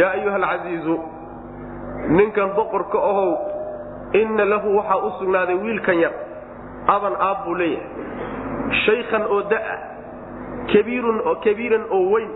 yaa 0.00 0.10
ayuha 0.16 0.36
alcasiizu 0.36 0.96
ninkan 2.08 2.50
boqorka 2.56 2.98
ahow 2.98 3.30
inna 4.12 4.44
lahu 4.44 4.76
waxaa 4.76 4.96
u 5.06 5.10
sugnaaday 5.18 5.54
wiilkan 5.64 5.98
yar 6.00 6.12
aban 6.94 7.14
aab 7.28 7.44
buu 7.44 7.54
leeyahay. 7.54 7.86
Shaykhan 8.86 9.22
oo 9.34 9.42
da'a 9.50 9.76
kabiiran 11.44 11.84
oo 11.90 12.04
weyn 12.12 12.30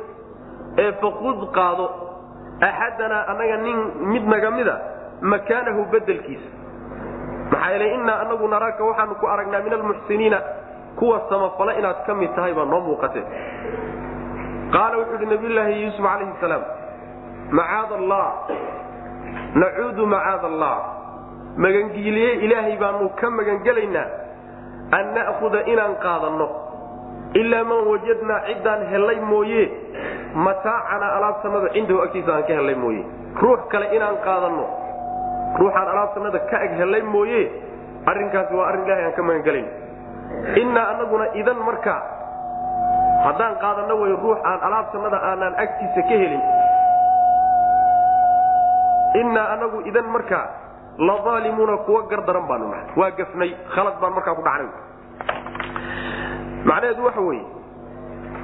ee 0.79 0.93
fakud 1.03 1.41
qaado 1.57 1.87
axadanaa 2.69 3.25
annaga 3.33 3.57
nin 3.57 3.79
mid 4.13 4.25
naga 4.33 4.51
mida 4.51 4.75
makaanahu 5.33 5.85
bedelkiisa 5.93 6.49
maxaa 7.53 7.71
yeelay 7.73 7.95
innaa 7.95 8.21
anagu 8.25 8.49
naraaka 8.49 8.85
waxaanu 8.85 9.15
ku 9.21 9.27
aragnaa 9.27 9.63
min 9.67 9.73
almuxsiniina 9.73 10.39
kuwa 10.99 11.21
samafale 11.29 11.73
inaad 11.79 12.05
ka 12.07 12.15
mid 12.15 12.31
tahay 12.37 12.55
baa 12.55 12.65
noo 12.65 12.81
muuqatee 12.81 13.25
qaala 14.75 14.97
wuxuu 15.01 15.17
uhi 15.17 15.27
nabiyulaahi 15.27 15.83
yuusuf 15.83 16.05
calayhi 16.07 16.33
salaam 16.41 16.63
macaad 17.59 17.91
allah 18.01 18.27
nacuudu 19.55 20.07
macaad 20.07 20.45
allah 20.45 20.77
magangiiliye 21.57 22.33
ilaahay 22.47 22.77
baanu 22.83 23.09
ka 23.21 23.31
magangelaynaa 23.31 24.07
an 24.99 25.05
na'huda 25.15 25.61
inaan 25.73 25.95
qaadanno. 26.05 26.49
Ilaa 27.41 27.65
man 27.65 27.81
wajadnaa 27.91 28.41
ciddaan 28.47 28.81
hellay 28.91 29.19
mooye 29.33 29.63
mataacanaa 30.35 31.11
alaabtanada 31.19 31.69
cindahu 31.75 32.03
agtiisa 32.07 32.31
aan 32.35 32.43
ka 32.49 32.53
hellay 32.59 32.75
mooye 32.75 33.03
ruux 33.43 33.61
kale 33.73 33.87
inaan 33.97 34.17
qaadanno 34.27 34.65
ruuxaan 35.59 35.89
alaabtanada 35.95 36.39
ka 36.51 36.57
eg 36.67 36.73
hellay 36.81 37.03
mooye 37.03 37.43
arrinkaasi 38.11 38.55
waa 38.55 38.67
arrin 38.71 38.85
ilahay 38.87 39.05
aan 39.05 39.15
ka 39.19 39.23
magangelayn. 39.23 39.69
Innaa 40.63 40.87
anaguna 40.95 41.27
idan 41.41 41.59
markaa 41.69 42.01
haddaan 43.27 43.55
qaadanno 43.63 43.95
way 44.03 44.13
ruux 44.23 44.39
aan 44.51 44.61
alaabtanada 44.69 45.19
aanaan 45.31 45.55
agtiisa 45.65 46.03
ka 46.11 46.15
helin. 46.23 46.43
Innaa 49.23 49.47
anagu 49.55 49.79
idan 49.91 50.07
markaa 50.15 50.47
la 51.07 51.15
aalimuuna 51.33 51.77
kuwa 51.87 52.03
gardaran 52.11 52.47
baanu 52.49 52.69
nahay. 52.71 52.87
Waa 52.97 53.11
gafnay 53.11 53.51
khalad 53.75 53.97
baan 54.01 54.13
markaa 54.17 54.35
ku 54.39 54.43
dhacnay. 54.43 54.69
Macnaheedu 56.65 57.05
waxa 57.05 57.21
weeye 57.21 57.45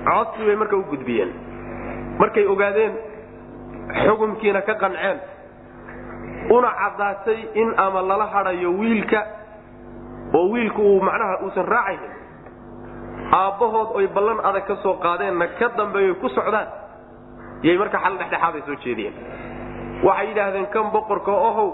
codsi 0.09 0.47
bay 0.47 0.57
marka 0.57 0.77
u 0.77 0.85
gudbiyeen. 0.91 1.31
Markay 2.19 2.47
ogaadeen 2.53 2.93
xukumkiina 4.05 4.61
ka 4.63 4.75
qanceen 4.83 5.19
una 6.51 6.71
caddaatay 6.81 7.41
in 7.55 7.75
ama 7.77 8.01
lala 8.03 8.27
hadhayo 8.35 8.71
wiilka 8.79 9.21
oo 10.35 10.49
wiilku 10.53 10.83
uu 10.83 11.01
macnaha 11.01 11.39
uusan 11.45 11.67
raacaynin. 11.75 12.13
Aabbahood 13.33 13.89
oy 13.99 14.07
ballan 14.15 14.41
adag 14.49 14.65
ka 14.67 14.77
soo 14.83 14.95
qaadeenna 15.05 15.47
ka 15.59 15.69
dambeeyoy 15.77 16.15
ku 16.23 16.29
socdaan 16.29 16.69
yay 17.63 17.77
marka 17.79 17.99
xal 17.99 18.17
dhexdhexaaday 18.19 18.63
soo 18.67 18.77
jeediyeen. 18.85 19.15
Waxay 20.07 20.27
yidhaahdeen 20.29 20.67
kan 20.73 20.91
boqorka 20.93 21.33
ahow 21.33 21.69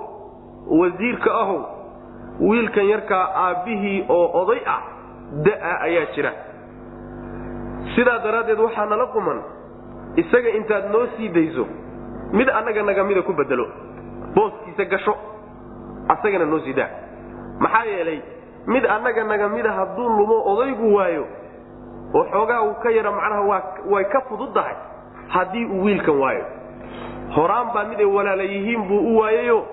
wasiirka 0.66 1.30
ahow 1.34 1.60
wiilkan 2.40 2.86
yarkaa 2.88 3.24
aabbihii 3.44 4.04
oo 4.08 4.26
oday 4.42 4.60
ah 4.66 4.80
da'a 5.44 5.72
ayaa 5.86 6.06
jira. 6.14 6.32
Sidaa 7.94 8.18
daraaddeed 8.24 8.58
waxaa 8.60 8.86
nala 8.86 9.06
quman 9.06 9.38
isaga 10.16 10.48
intaad 10.58 10.90
noo 10.92 11.06
sii 11.16 11.28
dayso 11.28 11.66
mid 12.32 12.48
annaga 12.48 12.82
nagamida 12.82 13.22
ku 13.22 13.32
bedelo 13.32 13.66
booskiisa 14.34 14.84
gasho 14.84 15.14
asagana 16.08 16.44
noo 16.46 16.60
sii 16.64 16.72
daa. 16.72 16.88
Maxaa 17.60 17.84
yeelay 17.84 18.20
mid 18.66 18.84
annaga 18.86 19.24
nagamida 19.24 19.72
hadduu 19.72 20.08
lumo 20.08 20.36
odaygu 20.52 20.94
waayo 20.94 21.26
oo 22.14 22.24
xoogaa 22.32 22.60
uu 22.62 22.74
ka 22.82 22.90
yaro 22.90 23.12
macnaha 23.12 23.62
way 23.90 24.04
ka 24.04 24.20
fududdahay 24.28 24.74
haddii 25.28 25.64
uu 25.66 25.84
wiilkan 25.84 26.18
waayo. 26.20 26.44
Horaan 27.36 27.72
baa 27.74 27.84
mid 27.84 27.98
ay 28.00 28.04
walaala 28.06 28.42
yihiin 28.42 28.82
buu 28.88 29.00
u 29.14 29.18
waayayo 29.18 29.66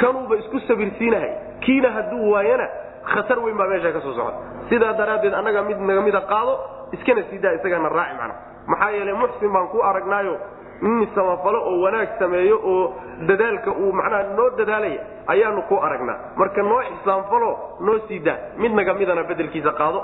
kanuuba 0.00 0.34
isku 0.42 0.58
sabirsiinahay. 0.68 1.30
Kiina 1.64 1.90
hadduu 1.96 2.30
waayana 2.32 2.66
khatar 3.12 3.38
weyn 3.44 3.56
baa 3.60 3.66
meesha 3.72 3.92
ka 3.92 4.00
soo 4.00 4.14
socda. 4.18 4.38
Sidaa 4.70 4.92
daraaddeed 5.00 5.34
annaga 5.34 5.62
mid 5.68 5.78
nagamida 5.88 6.20
qaado 6.32 6.54
iskana 6.96 7.22
siidaa 7.30 7.52
isagana 7.58 7.88
raaci 7.88 8.14
macna 8.20 8.34
maxaa 8.70 8.90
yeelay 8.96 9.14
muxsin 9.22 9.52
baan 9.54 9.68
ku 9.72 9.78
aragnaayo 9.90 10.34
nin 10.82 11.08
samafalo 11.14 11.58
oo 11.70 11.76
wanaag 11.84 12.08
sameeyo 12.18 12.56
oo 12.72 12.82
dadaalka 13.28 13.70
uu 13.82 13.92
macnaha 13.98 14.22
noo 14.36 14.48
dadaalaya 14.58 15.00
ayaanu 15.32 15.62
ku 15.68 15.76
aragnaa. 15.86 16.16
Marka 16.36 16.62
noo 16.62 16.80
ixsaanfalo 16.92 17.50
noo 17.86 17.98
siidaa 18.08 18.36
mid 18.58 18.72
nagamidana 18.80 19.22
bedelkiisa 19.30 19.72
qaado. 19.80 20.00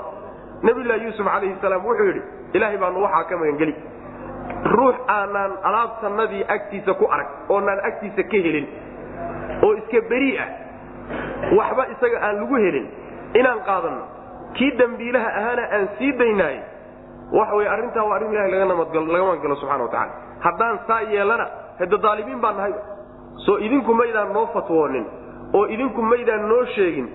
Nabiyullahi 0.63 1.03
yuusuf 1.05 1.25
calayhi 1.27 1.55
salaam 1.61 1.85
wuxuu 1.85 2.05
yidhi 2.09 2.21
ilaahay 2.53 2.77
baanu 2.83 3.03
waxaa 3.05 3.23
ka 3.29 3.35
magangeli 3.41 3.73
ruux 4.75 4.95
aanaan 5.07 5.51
alaabtanadii 5.69 6.43
agtiisa 6.55 6.93
ku 6.99 7.05
arag 7.15 7.27
oonaan 7.49 7.79
agtiisa 7.89 8.23
ka 8.31 8.37
helin 8.45 8.67
oo 9.63 9.73
iska 9.81 10.01
beri 10.09 10.31
ah 10.39 10.49
waxba 11.57 11.83
isaga 11.95 12.17
aan 12.27 12.35
lagu 12.41 12.55
helin 12.65 12.87
inaan 13.39 13.59
qaadanno 13.69 14.03
kii 14.57 14.71
dembiilaha 14.81 15.29
ahaana 15.39 15.63
aan 15.77 15.87
sii 15.97 16.11
daynaay 16.21 16.57
waxa 17.39 17.55
wey 17.55 17.67
arrintaa 17.67 18.03
waa 18.09 18.15
arrin 18.15 18.33
ilahay 18.33 18.51
laga 18.51 18.75
magangalo 18.75 19.55
subxana 19.61 19.83
watacala 19.83 20.13
haddaan 20.45 20.79
saa 20.87 21.01
yeelana 21.13 21.47
hade 21.79 21.97
daalimiin 22.05 22.41
baan 22.41 22.55
nahayba 22.57 22.81
soo 23.45 23.57
idinku 23.67 23.93
maydaan 24.01 24.33
noo 24.33 24.45
fatwoonin 24.53 25.05
oo 25.53 25.65
idinku 25.75 26.01
maydaan 26.01 26.47
noo 26.49 26.65
sheegin 26.75 27.07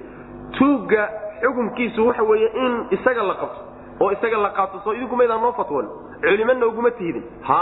tuugga 0.58 1.08
xukunkiisu 1.42 2.06
waxa 2.08 2.22
weeye 2.22 2.48
in 2.64 2.74
isaga 2.96 3.22
la 3.30 3.34
qabto 3.42 3.60
oo 4.00 4.10
isaga 4.16 4.38
la 4.46 4.50
qaato 4.58 4.80
soo 4.84 4.92
idinku 4.98 5.16
maydaan 5.16 5.40
noo 5.42 5.52
fatwoonin. 5.52 5.90
Culimo 6.22 6.52
nooguma 6.54 6.90
tihdin 6.98 7.22
ha 7.48 7.58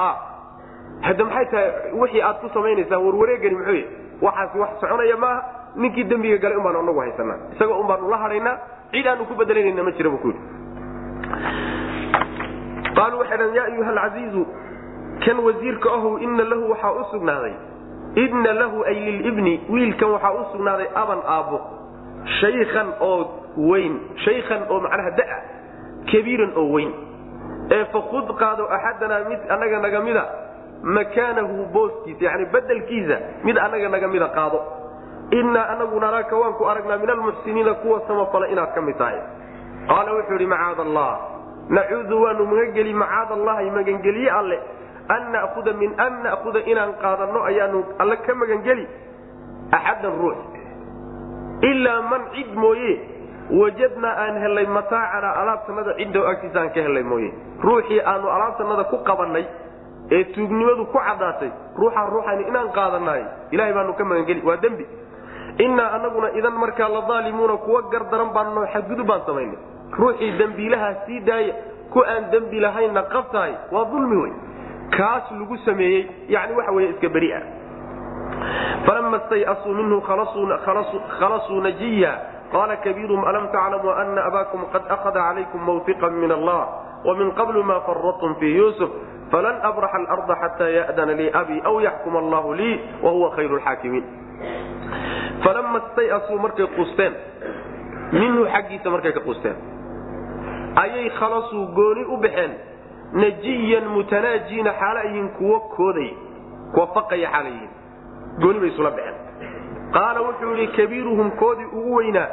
hadda 1.06 1.24
maxay 1.24 1.46
tahay 1.52 1.92
wixii 2.00 2.22
aad 2.28 2.37
ku 2.40 2.48
samaynaysaan 2.54 3.02
warwareegani 3.06 3.56
muxuu 3.59 3.74
yahy 3.74 3.85
waxaasi 4.22 4.59
wax 4.59 4.70
soconaya 4.81 5.16
maaha. 5.16 5.40
Ninkii 5.76 6.05
dembiga 6.05 6.38
galay 6.38 6.57
un 6.57 6.62
baanu 6.64 6.79
anagu 6.79 7.00
haysanaa. 7.00 7.38
Isagoo 7.55 7.81
un 7.81 7.87
baanu 7.87 8.09
la 8.11 8.16
hadhaynaa. 8.16 8.57
Cid 8.92 9.07
aanu 9.07 9.24
ku 9.26 9.35
bedelanayna 9.35 9.83
ma 9.83 9.90
jira 9.92 10.11
bu 10.11 10.18
ku 10.18 10.29
yidhi. 10.29 10.40
Qaaluu 12.96 13.18
waxay 13.20 13.37
dhaheen 13.38 13.55
yaa 13.57 13.66
ayuha 13.70 13.90
alcasiizu 13.92 14.42
kan 15.24 15.37
wasiirka 15.46 15.88
ahow 15.90 16.18
ina 16.18 16.44
lahu 16.44 16.70
waxaa 16.72 16.92
u 17.00 17.05
sugnaaday. 17.12 17.55
Inna 18.16 18.52
lahu 18.52 18.85
ay 18.88 18.94
lilibni 19.07 19.61
wiilkan 19.68 20.11
waxaa 20.16 20.33
u 20.33 20.44
sugnaaday 20.52 20.88
aban 20.94 21.20
aabbo. 21.37 21.59
Shaykhan 22.40 22.88
oo 23.00 23.20
weyn. 23.68 23.94
Shaykhan 24.24 24.62
oo 24.70 24.81
macnaha 24.81 25.11
da'a 25.18 25.38
kabiiran 26.12 26.52
oo 26.57 26.66
weyn. 26.72 26.90
Ee 27.70 27.85
fakud 27.92 28.26
qaado 28.40 28.64
axadanaa 28.76 29.29
mid 29.29 29.40
annaga 29.50 29.79
naga 29.85 30.00
mida 30.00 30.24
makaanahu 30.82 31.66
booskiisa 31.72 32.24
yani 32.24 32.44
bedelkiisa 32.52 33.16
mid 33.44 33.56
annaga 33.58 33.88
naga 33.88 34.08
mida 34.08 34.28
qaado. 34.28 34.60
Innaa 35.30 35.68
anagu 35.74 36.00
naraaka 36.00 36.36
waan 36.36 36.54
ku 36.54 36.64
aragnaa 36.64 36.98
min 36.98 37.10
almuxsiniina 37.10 37.74
kuwa 37.74 38.00
samafala 38.08 38.48
inaad 38.48 38.74
ka 38.74 38.80
mid 38.80 38.98
tahay. 38.98 39.18
Qaala 39.88 40.14
wuxuu 40.14 40.32
yidhi 40.32 40.46
macaad 40.46 40.80
allah 40.80 41.18
nacuudu 41.68 42.22
waanu 42.22 42.46
magangeli 42.46 42.94
macaad 42.94 43.32
allahi 43.32 43.70
magangelye 43.70 44.30
alle. 44.30 44.58
An 45.08 45.22
na'huda 45.32 45.72
min 45.72 45.90
an 45.98 46.22
na'huda 46.22 46.60
inaan 46.66 46.92
qaadanno 47.02 47.42
ayaanu 47.50 47.84
alle 47.98 48.16
ka 48.26 48.34
magangeli. 48.34 48.86
Axaddan 49.72 50.14
ruux. 50.22 50.38
Ilaa 51.62 52.00
man 52.10 52.22
cid 52.34 52.54
mooye. 52.54 52.94
Wajadnaa 53.50 54.14
aan 54.22 54.38
hellay 54.42 54.66
mataacanaa 54.66 55.34
alaabtanada 55.42 55.94
ciddow 55.98 56.26
agtiisa 56.30 56.60
aan 56.60 56.70
ka 56.74 56.80
hellay 56.86 57.02
mooye. 57.02 57.30
Ruuxii 57.62 58.00
aanu 58.02 58.28
alaabtanada 58.30 58.84
ku 58.90 58.96
qabannay 59.06 59.44
ee 60.10 60.24
tuugnimadu 60.34 60.86
ku 60.86 60.98
caddaatay 60.98 61.50
ruuxaa 61.78 62.06
ruuxani 62.14 62.44
inaan 62.50 62.68
qaadanaay 62.78 63.22
ilahay 63.50 63.72
baanu 63.72 63.92
ka 63.98 64.04
magangeli. 64.04 64.42
Waa 64.48 64.56
dembi. 64.56 64.86
Innaa 65.58 65.90
anaguna 65.96 66.30
idan 66.38 66.54
markaa 66.62 66.88
la 66.88 67.00
daalimuuna 67.08 67.56
kuwa 67.56 67.82
gardaran 67.92 68.30
baanno 68.34 68.66
xadgudub 68.72 69.06
baan 69.06 69.22
samaynay 69.26 69.58
ruuxii 69.98 70.32
dembiilahaa 70.38 70.94
sii 71.06 71.20
daaya 71.20 71.54
ku 71.92 72.00
aan 72.04 72.30
dembi 72.30 72.60
lahaynna 72.60 73.02
qabtahay 73.14 73.52
waa 73.72 73.84
dulmi 73.92 74.16
wey 74.22 74.32
kaas 74.96 75.30
lagu 75.40 75.56
sameeyey 75.64 76.02
yani 76.28 76.52
waxa 76.58 76.72
wey 76.76 76.86
iska 76.92 77.08
beri'a 77.08 77.40
falama 78.86 79.18
stayasuu 79.26 79.74
minhu 79.74 80.00
khalasuu 81.18 81.60
najiya. 81.60 82.12
Qaala 82.52 82.76
kabiirum 82.76 83.24
alam 83.24 83.48
taclamuu 83.50 83.90
ana 83.90 84.22
abaakum 84.30 84.60
qad 84.72 84.82
akhada 84.86 85.20
calaykum 85.20 85.60
mawfiqan 85.66 86.14
min 86.14 86.30
allah 86.30 86.86
wamin 87.04 87.32
qablu 87.32 87.62
ma 87.62 87.80
faradtum 87.87 88.35
fii 88.40 88.56
yuusuf 88.56 88.90
falan 89.30 89.56
abraxa 89.62 89.96
alarda 89.98 90.35
xataa 90.42 90.68
ya'dana 90.68 91.12
lii 91.12 91.30
abi 91.32 91.61
aw 91.64 91.80
yaxkuma 91.80 92.18
allahu 92.18 92.54
lii 92.54 92.80
wahuwa 93.02 93.30
khayru 93.37 93.56
lxaakimiin 93.56 94.04
falama 95.44 95.80
stayasuu 95.92 96.38
markay 96.38 96.66
qusteen 96.76 97.12
minhu 98.12 98.46
xaggiisa 98.54 98.90
markay 98.90 99.12
ka 99.12 99.20
qusteen 99.20 99.56
ayay 100.85 101.11
khalasuu 101.18 101.66
gooni 101.74 102.04
u 102.04 102.16
baxeen 102.16 102.52
najiyan 103.12 103.85
mutanaajiina 103.96 104.72
xaala 104.80 105.02
yihiin 105.04 105.28
kuwo 105.38 105.61
kooday 105.76 106.11
kuwa 106.72 106.87
faqaya 106.94 107.28
xaala 107.32 107.48
yihiin 107.48 107.70
gooni 108.40 108.61
bay 108.61 108.68
isula 108.68 108.90
baxeen 108.90 109.16
qaala 109.92 110.20
wuxuu 110.26 110.54
yidhi 110.54 110.72
kabiiruhum 110.76 111.30
koodii 111.30 111.68
ugu 111.72 111.94
weynaa 111.94 112.28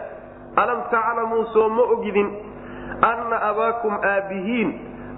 alam 0.55 0.81
taclamuu 0.91 1.45
soo 1.53 1.69
ma 1.69 1.83
ogidin 1.95 2.29
anna 3.11 3.37
abaakum 3.49 3.93
aabbihiin 4.11 4.69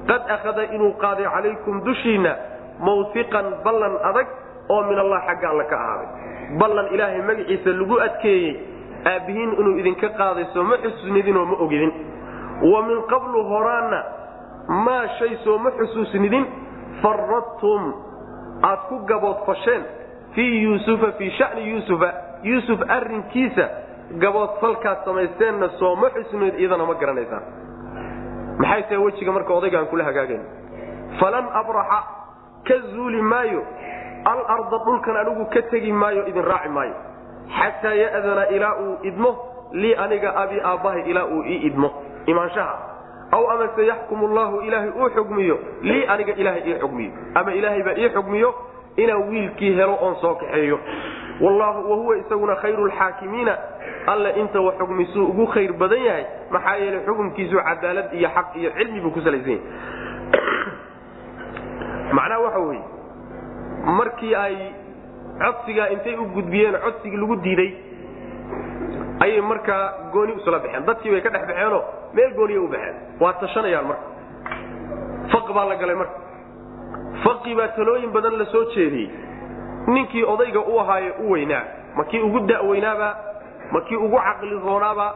qad 0.10 0.22
akhada 0.36 0.64
inuu 0.76 0.94
qaaday 1.04 1.26
calaykum 1.36 1.82
dushiinna 1.86 2.36
mawfiqan 2.80 3.46
ballan 3.66 3.96
adag 4.10 4.28
oo 4.70 4.82
min 4.90 5.00
allah 5.04 5.22
xagga 5.28 5.50
alla 5.54 5.64
ka 5.72 5.76
ahaaday 5.84 6.08
ballan 6.62 6.88
ilaahay 6.96 7.22
magaciisa 7.30 7.70
lagu 7.80 7.96
adkeeyey 8.08 8.54
aabbihiin 9.14 9.52
inuu 9.60 9.78
idinka 9.82 10.10
qaaday 10.22 10.46
soo 10.54 10.64
ma 10.64 10.78
xusuusnidinoo 10.84 11.46
ma 11.46 11.56
ogidin 11.66 11.92
wa 12.72 12.82
min 12.88 13.02
qablu 13.14 13.44
horaanna 13.52 14.00
maa 14.86 15.08
shay 15.20 15.38
soo 15.44 15.58
ma 15.58 15.72
xusuusnidin 15.80 16.46
faradtum 17.02 17.94
aad 18.70 18.80
ku 18.90 19.00
gaboodfasheen 19.12 19.84
fii 20.36 20.64
yuusufa 20.64 21.12
fii 21.18 21.32
shani 21.38 21.70
yuusufa 21.72 22.10
yuusuf 22.44 22.80
arrinkiisa 22.98 23.66
gaboodfalkaad 24.24 25.06
samaysteenna 25.06 25.70
soo 25.80 25.96
ma 25.96 26.10
xusnid 26.10 26.60
iyadana 26.60 26.86
ma 26.86 26.94
garanaysaan 26.94 27.44
maxay 28.60 28.98
wejiga 28.98 29.32
marka 29.32 29.54
odaygaan 29.54 29.88
kula 29.88 30.04
hagaagayn 30.04 30.44
falan 31.20 31.46
abraxa 31.62 32.00
ka 32.68 32.76
zuuli 32.94 33.22
maayo 33.22 33.64
alarda 34.26 34.78
dhulkan 34.86 35.18
anigu 35.18 35.46
ka 35.54 35.62
tegi 35.70 35.92
maayo 35.92 36.26
idin 36.28 36.44
raaci 36.44 36.70
maayo. 36.70 36.96
Xataa 37.46 37.94
ya'dana 37.94 38.44
ilaa 38.50 38.76
uu 38.82 38.98
idmo 39.04 39.32
lii 39.72 39.96
aniga 39.96 40.34
abi 40.36 40.62
aabbahay 40.62 41.02
ilaa 41.12 41.26
uu 41.26 41.44
ii 41.44 41.60
idmo. 41.70 41.90
Imaanshaha 42.26 42.76
aw 43.32 43.44
amase 43.54 43.86
yaxkumu 43.86 44.28
llahu 44.28 44.62
ilaahay 44.62 44.90
uu 44.90 45.10
xugmiyo 45.10 45.60
lii 45.82 46.06
aniga 46.08 46.34
ilaahay 46.34 46.64
ii 46.66 46.80
xugmiyo. 46.82 47.12
Ama 47.36 47.54
ilaahay 47.54 47.84
baa 47.84 47.98
ii 47.98 48.10
xugmiyo 48.10 48.50
inaan 48.98 49.30
wiilkii 49.30 49.76
helo 49.76 49.98
oon 50.02 50.16
soo 50.22 50.36
kaxeeyo 50.36 50.80
wahuwa 51.42 52.18
isaguna 52.18 52.56
khayru 52.56 52.86
lxaakimiina 52.88 53.58
alle 54.08 54.30
inta 54.40 54.62
wa 54.62 54.72
xugmisuu 54.80 55.26
ugu 55.28 55.46
khayr 55.54 55.74
badan 55.74 56.00
yahay 56.04 56.26
maxaa 56.52 56.76
yeelay 56.78 57.06
xukunkiisu 57.06 57.58
cadaalad 57.68 58.14
iyo 58.14 58.30
xaq 58.36 58.56
iyo 58.56 58.70
cilmi 58.78 59.02
buu 59.02 59.12
ku 59.12 59.22
salaysan 59.22 59.52
yahay. 59.52 59.62
Macnaha 62.14 62.40
waxa 62.46 62.60
weye 62.60 62.82
markii 63.98 64.36
ay 64.36 64.56
codsigaa 65.42 65.90
intay 65.96 66.16
u 66.16 66.26
gudbiyeen 66.36 66.76
codsigii 66.86 67.18
lagu 67.18 67.36
diiday 67.44 67.72
ayay 69.24 69.42
markaa 69.42 69.84
gooni 70.14 70.34
usula 70.40 70.60
baxeen. 70.60 70.86
Dadkii 70.86 71.12
bay 71.12 71.22
ka 71.22 71.30
dhex 71.30 71.48
baxeenoo 71.48 71.84
meel 72.14 72.32
gooniya 72.38 72.62
u 72.62 72.68
baxeen. 72.68 72.96
Waa 73.20 73.34
tashanayaan 73.34 73.86
marka. 73.88 74.06
Faq 75.32 75.48
baa 75.56 75.66
la 75.66 75.76
galay 75.76 75.96
marka. 75.96 76.18
Faqii 77.24 77.56
baa 77.56 77.68
talooyin 77.76 78.12
badan 78.12 78.38
la 78.40 78.46
soo 78.46 78.64
jeediyey 78.76 79.10
ninkii 79.88 80.24
odayga 80.24 80.60
u 80.60 80.80
ahaaye 80.80 81.12
u 81.24 81.32
weynaa. 81.32 81.64
Ma 81.96 82.04
kii 82.04 82.20
ugu 82.20 82.40
da'weynaaba 82.40 83.10
ma 83.72 83.82
kii 83.82 83.96
ugu 83.96 84.18
caqli 84.18 84.60
roonaaba? 84.66 85.08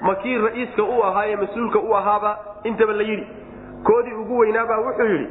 Ma 0.00 0.14
kii 0.14 0.38
ra'iiska 0.38 0.82
u 0.82 1.02
ahaaye 1.04 1.36
mas'uulka 1.36 1.78
u 1.78 1.94
ahaaba? 1.96 2.38
Intaba 2.64 2.92
la 2.92 3.02
yidhi. 3.02 3.26
Koodii 3.84 4.12
ugu 4.12 4.38
weynaabaa 4.38 4.78
wuxuu 4.78 5.06
yidhi 5.06 5.28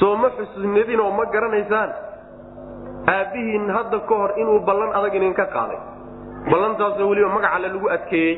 soo 0.00 0.16
ma 0.16 0.28
xusnidinoo 0.30 1.10
ma 1.10 1.24
garanaysaan? 1.32 1.90
Aabbihiin 3.08 3.70
hadda 3.70 3.98
ka 4.08 4.14
hor 4.14 4.32
inuu 4.36 4.60
ballan 4.66 4.92
adag 4.98 5.14
idinka 5.14 5.46
qaaday 5.54 5.78
ballantaasoo 6.50 7.08
weliba 7.08 7.28
magacalle 7.28 7.68
lagu 7.68 7.88
adkeeyey. 7.90 8.36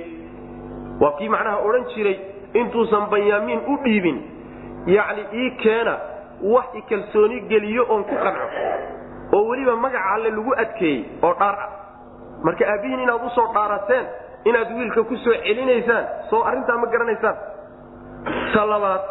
Waa 1.00 1.12
kii 1.18 1.28
macnaha 1.28 1.58
odhan 1.66 1.84
jiray 1.94 2.16
intuusan 2.54 3.06
banyaamiin 3.10 3.60
u 3.66 3.76
dhiibin. 3.84 4.18
Yacni 4.86 5.22
ii 5.34 5.50
keena 5.62 5.96
wax 6.42 6.64
i 6.74 6.82
kalsooni 6.82 7.40
geliyo 7.40 7.86
oon 7.88 8.04
ku 8.04 8.14
qanco 8.24 8.46
oo 9.36 9.42
weliba 9.50 9.76
magaca 9.84 10.10
alle 10.14 10.30
lagu 10.30 10.52
adkeeyey 10.64 11.00
oo 11.22 11.34
dhaar 11.40 11.56
ah. 11.64 11.70
Marka 12.44 12.64
aabbihiin 12.72 13.00
inaad 13.06 13.24
u 13.26 13.30
soo 13.36 13.46
dhaarateen 13.54 14.06
inaad 14.44 14.70
wiilka 14.78 15.02
ku 15.10 15.16
soo 15.24 15.34
celinaysaan 15.46 16.04
soo 16.30 16.42
arrintaa 16.48 16.76
ma 16.82 16.86
garanaysaan. 16.94 17.36
Ta 18.54 18.64
labaad 18.72 19.02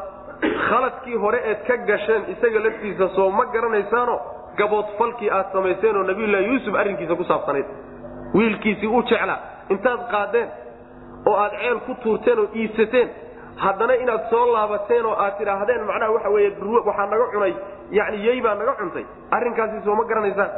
khaladkii 0.70 1.16
hore 1.24 1.40
eed 1.50 1.60
ka 1.68 1.78
gasheen 1.90 2.24
isaga 2.34 2.60
laftiisa 2.66 3.08
soo 3.16 3.30
ma 3.38 3.46
garanaysaano 3.54 4.16
gaboodfalkii 4.58 5.30
aad 5.38 5.48
samayseen 5.54 5.98
oo 5.98 6.04
nabiyullaahi 6.04 6.46
yuusuf 6.52 6.76
arrinkiisa 6.82 7.16
ku 7.16 7.24
saabsanayd 7.24 7.66
wiilkiisii 8.36 8.88
u 8.98 9.02
jeclaa 9.12 9.40
intaad 9.74 10.02
qaadeen 10.14 10.50
oo 11.30 11.36
aad 11.44 11.54
ceel 11.62 11.80
ku 11.88 11.94
tuurteen 12.04 12.40
oo 12.40 12.48
iibsateen 12.56 13.10
haddana 13.64 13.94
inaad 14.04 14.24
soo 14.30 14.46
laabateen 14.54 15.06
oo 15.06 15.16
aad 15.26 15.38
tidhaahdeen 15.38 15.86
macnaha 15.90 16.12
waxa 16.16 16.30
weye 16.36 16.50
waxaa 16.88 17.06
naga 17.14 17.26
cunay 17.34 17.54
yani 17.92 18.18
yey 18.26 18.42
baa 18.42 18.56
naga 18.56 18.74
cuntay. 18.80 19.06
Arrinkaasi 19.32 19.84
soo 19.86 19.96
ma 19.96 20.04
garanaysaan. 20.10 20.52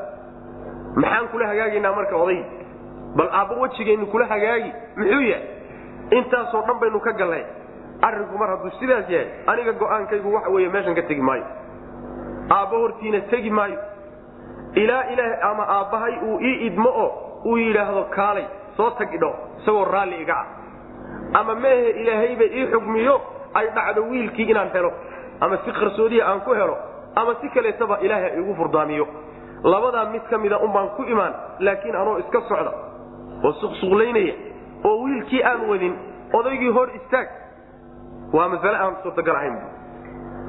Maxaan 0.96 1.28
kula 1.32 1.48
hagaagaynaa 1.48 1.96
marka 1.96 2.16
oday? 2.24 2.40
Bal 3.18 3.30
aabba 3.40 3.56
wejigeennu 3.62 4.06
kula 4.14 4.26
hagaagi. 4.26 4.72
Muxuu 4.98 5.22
yahay? 5.22 5.48
Intaasoo 6.18 6.62
dhan 6.68 6.80
baynu 6.80 7.00
ka 7.00 7.12
gallay. 7.14 7.44
Arrinku 8.02 8.38
mar 8.38 8.50
hadduu 8.54 8.72
sidaas 8.80 9.10
yahay 9.10 9.28
aniga 9.48 9.74
go'aankaygu 9.82 10.34
waxa 10.36 10.50
weeye 10.50 10.70
meeshan 10.70 10.96
ka 10.96 11.02
tegi 11.10 11.22
maayo. 11.22 11.46
Aabba 12.50 12.78
hortiina 12.78 13.22
tegi 13.32 13.50
maayo. 13.50 13.78
Ilaa 14.76 15.04
ilaah 15.14 15.50
ama 15.50 15.64
aabbahay 15.78 16.16
uu 16.28 16.40
ii 16.42 16.56
idmo 16.68 16.90
oo 16.90 17.10
uu 17.46 17.58
yidhaahdo 17.58 18.04
kaalay 18.16 18.46
soo 18.78 18.90
tag 18.98 19.14
idho 19.14 19.30
isagoo 19.62 19.86
raalli 19.86 20.22
iga 20.22 20.36
ah. 20.36 20.48
Ama 21.40 21.56
meehe 21.56 21.90
ilaahayba 22.02 22.46
ii 22.46 22.66
xugmiyo 22.72 23.22
ay 23.54 23.68
dhacdo 23.76 24.02
wiilkii 24.10 24.50
inaan 24.52 24.70
helo 24.74 24.92
ama 25.40 25.58
si 25.66 25.72
qarsoodiya 25.72 26.26
aan 26.28 26.42
ku 26.42 26.54
helo 26.54 26.78
ama 27.16 27.36
si 27.42 27.50
kaleetaba 27.50 27.98
ilaahay 28.02 28.40
igu 28.40 28.56
furdaamiyo. 28.56 29.08
Labadaa 29.64 30.06
mid 30.12 30.22
ka 30.30 30.38
mida 30.38 30.58
unbaan 30.60 30.90
ku 30.98 31.04
imaan 31.04 31.34
laakiin 31.60 31.96
anoo 31.96 32.18
iska 32.20 32.42
socda. 32.50 32.72
Oo 33.44 33.52
suqsuqlaynaya 33.62 34.34
oo 34.84 34.96
wiilkii 35.04 35.44
aan 35.44 35.62
wadin 35.70 35.94
odaygii 36.34 36.70
hor 36.78 36.90
istaag. 36.96 37.28
Waa 38.34 38.48
masale 38.50 38.78
aan 38.78 38.96
suurtagal 39.04 39.36
ahayn. 39.36 39.58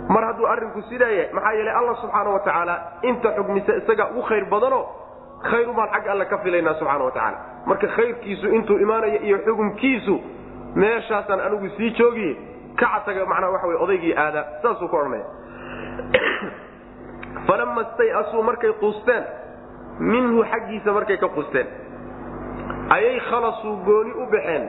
Mar 0.08 0.24
hadduu 0.24 0.46
arrinku 0.46 0.82
sidaa 0.88 1.08
yahay 1.08 1.32
maxaa 1.32 1.52
yeelay 1.52 1.74
alla 1.74 1.94
subxaana 2.02 2.30
wa 2.30 2.40
tacaala 2.40 2.74
inta 3.02 3.28
xugmisa 3.36 3.72
isaga 3.80 4.04
ugu 4.10 4.22
khayr 4.28 4.44
badano 4.52 4.80
khayrumaan 5.50 5.88
xagga 5.94 6.10
alle 6.12 6.24
ka 6.32 6.38
filaynaa 6.38 6.74
subxaana 6.80 7.04
wa 7.04 7.10
tacaala. 7.10 7.38
Marka 7.66 7.86
khayrkiisu 7.96 8.46
intuu 8.56 8.78
imaanayo 8.78 9.18
iyo 9.22 9.38
xukumkiisu 9.46 10.14
meeshaasaan 10.74 11.40
anigu 11.40 11.68
sii 11.76 11.90
joogiye 11.98 12.36
kacataga 12.76 13.26
macnaa 13.26 13.50
waxa 13.54 13.66
wey 13.66 13.76
odaygii 13.84 14.14
aadaa 14.24 14.44
saasuu 14.62 14.88
ka 14.88 14.96
odhanaya 14.96 15.24
falama 17.46 17.84
stayasuu 17.94 18.42
markay 18.42 18.72
quusteen 18.80 19.24
minhu 19.98 20.44
xaggiisa 20.44 20.92
markay 20.92 21.16
ka 21.16 21.28
quusteen. 21.28 21.66
Ayay 22.90 23.20
khalasuu 23.30 23.76
gooni 23.84 24.12
u 24.12 24.26
baxeen 24.30 24.68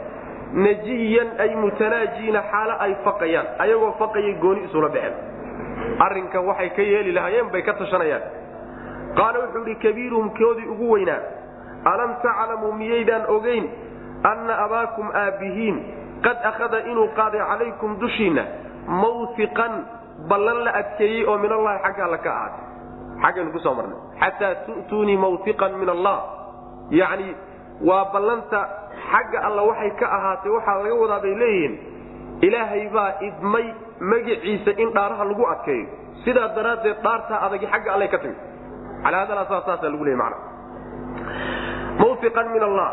najiyan 0.53 1.29
ay 1.39 1.55
mutanaajiina 1.55 2.41
xaalo 2.51 2.75
ay 2.79 2.95
faqayaan. 3.03 3.47
Ayagoo 3.59 3.95
faqayay 3.99 4.33
gooni 4.41 4.65
isula 4.65 4.89
baxeen. 4.89 5.13
Arrinkan 5.99 6.45
waxay 6.45 6.69
ka 6.69 6.81
yeeli 6.81 7.11
lahaayeen 7.11 7.49
bay 7.51 7.61
ka 7.61 7.73
tashanayaan. 7.73 8.21
Qaala 9.15 9.39
wuxuu 9.39 9.63
idhi 9.63 9.75
kabiiruhum 9.75 10.29
koodii 10.37 10.67
ugu 10.67 10.91
weynaa. 10.91 11.21
Alam 11.85 12.15
taclamuu 12.21 12.73
miyaydaan 12.73 13.25
ogayn 13.29 13.69
anna 14.23 14.57
abaakum 14.65 15.11
aabbihiin 15.13 15.77
qad 16.25 16.37
akhada 16.51 16.79
inuu 16.91 17.07
qaaday 17.17 17.41
calaykum 17.49 17.99
dushiinna 17.99 18.43
mawfiqan 18.87 19.73
ballan 20.29 20.63
la 20.65 20.71
adkeeyey 20.81 21.25
oo 21.27 21.37
min 21.37 21.51
allahi 21.51 21.79
xagga 21.85 22.03
alla 22.07 22.17
ka 22.25 22.31
ahaatay. 22.31 22.63
Xaggaynu 23.23 23.51
ku 23.55 23.59
soo 23.59 23.73
marnay. 23.77 23.99
Xataa 24.21 24.53
tu'tuunii 24.67 25.17
mawfiqan 25.17 25.71
min 25.81 25.89
allah. 25.95 26.17
Yacni 26.91 27.35
waa 27.89 28.05
ballanta 28.13 28.59
xagga 29.11 29.39
alla 29.47 29.61
waxay 29.69 29.91
ka 29.99 30.05
ahaatay 30.17 30.51
waxaa 30.55 30.83
laga 30.83 30.95
wadaa 31.03 31.19
bay 31.25 31.35
leeyihiin 31.41 31.73
ilaahay 32.47 32.83
baa 32.95 33.11
idmay 33.27 33.65
magiciisa 34.11 34.71
in 34.81 34.89
dhaaraha 34.95 35.23
lagu 35.29 35.43
adkeeyo. 35.53 35.87
Sidaa 36.23 36.47
daraaddeed 36.55 36.97
dhaartaa 37.03 37.39
adagi 37.45 37.67
xagga 37.73 37.89
allay 37.95 38.07
ka 38.13 38.17
timi. 38.23 38.35
Alaadalaasaasaasaa 39.07 39.89
lagu 39.93 40.03
leeyay 40.07 40.19
macna. 40.23 40.37
Mawfiqan 41.99 42.47
min 42.55 42.63
allah. 42.63 42.89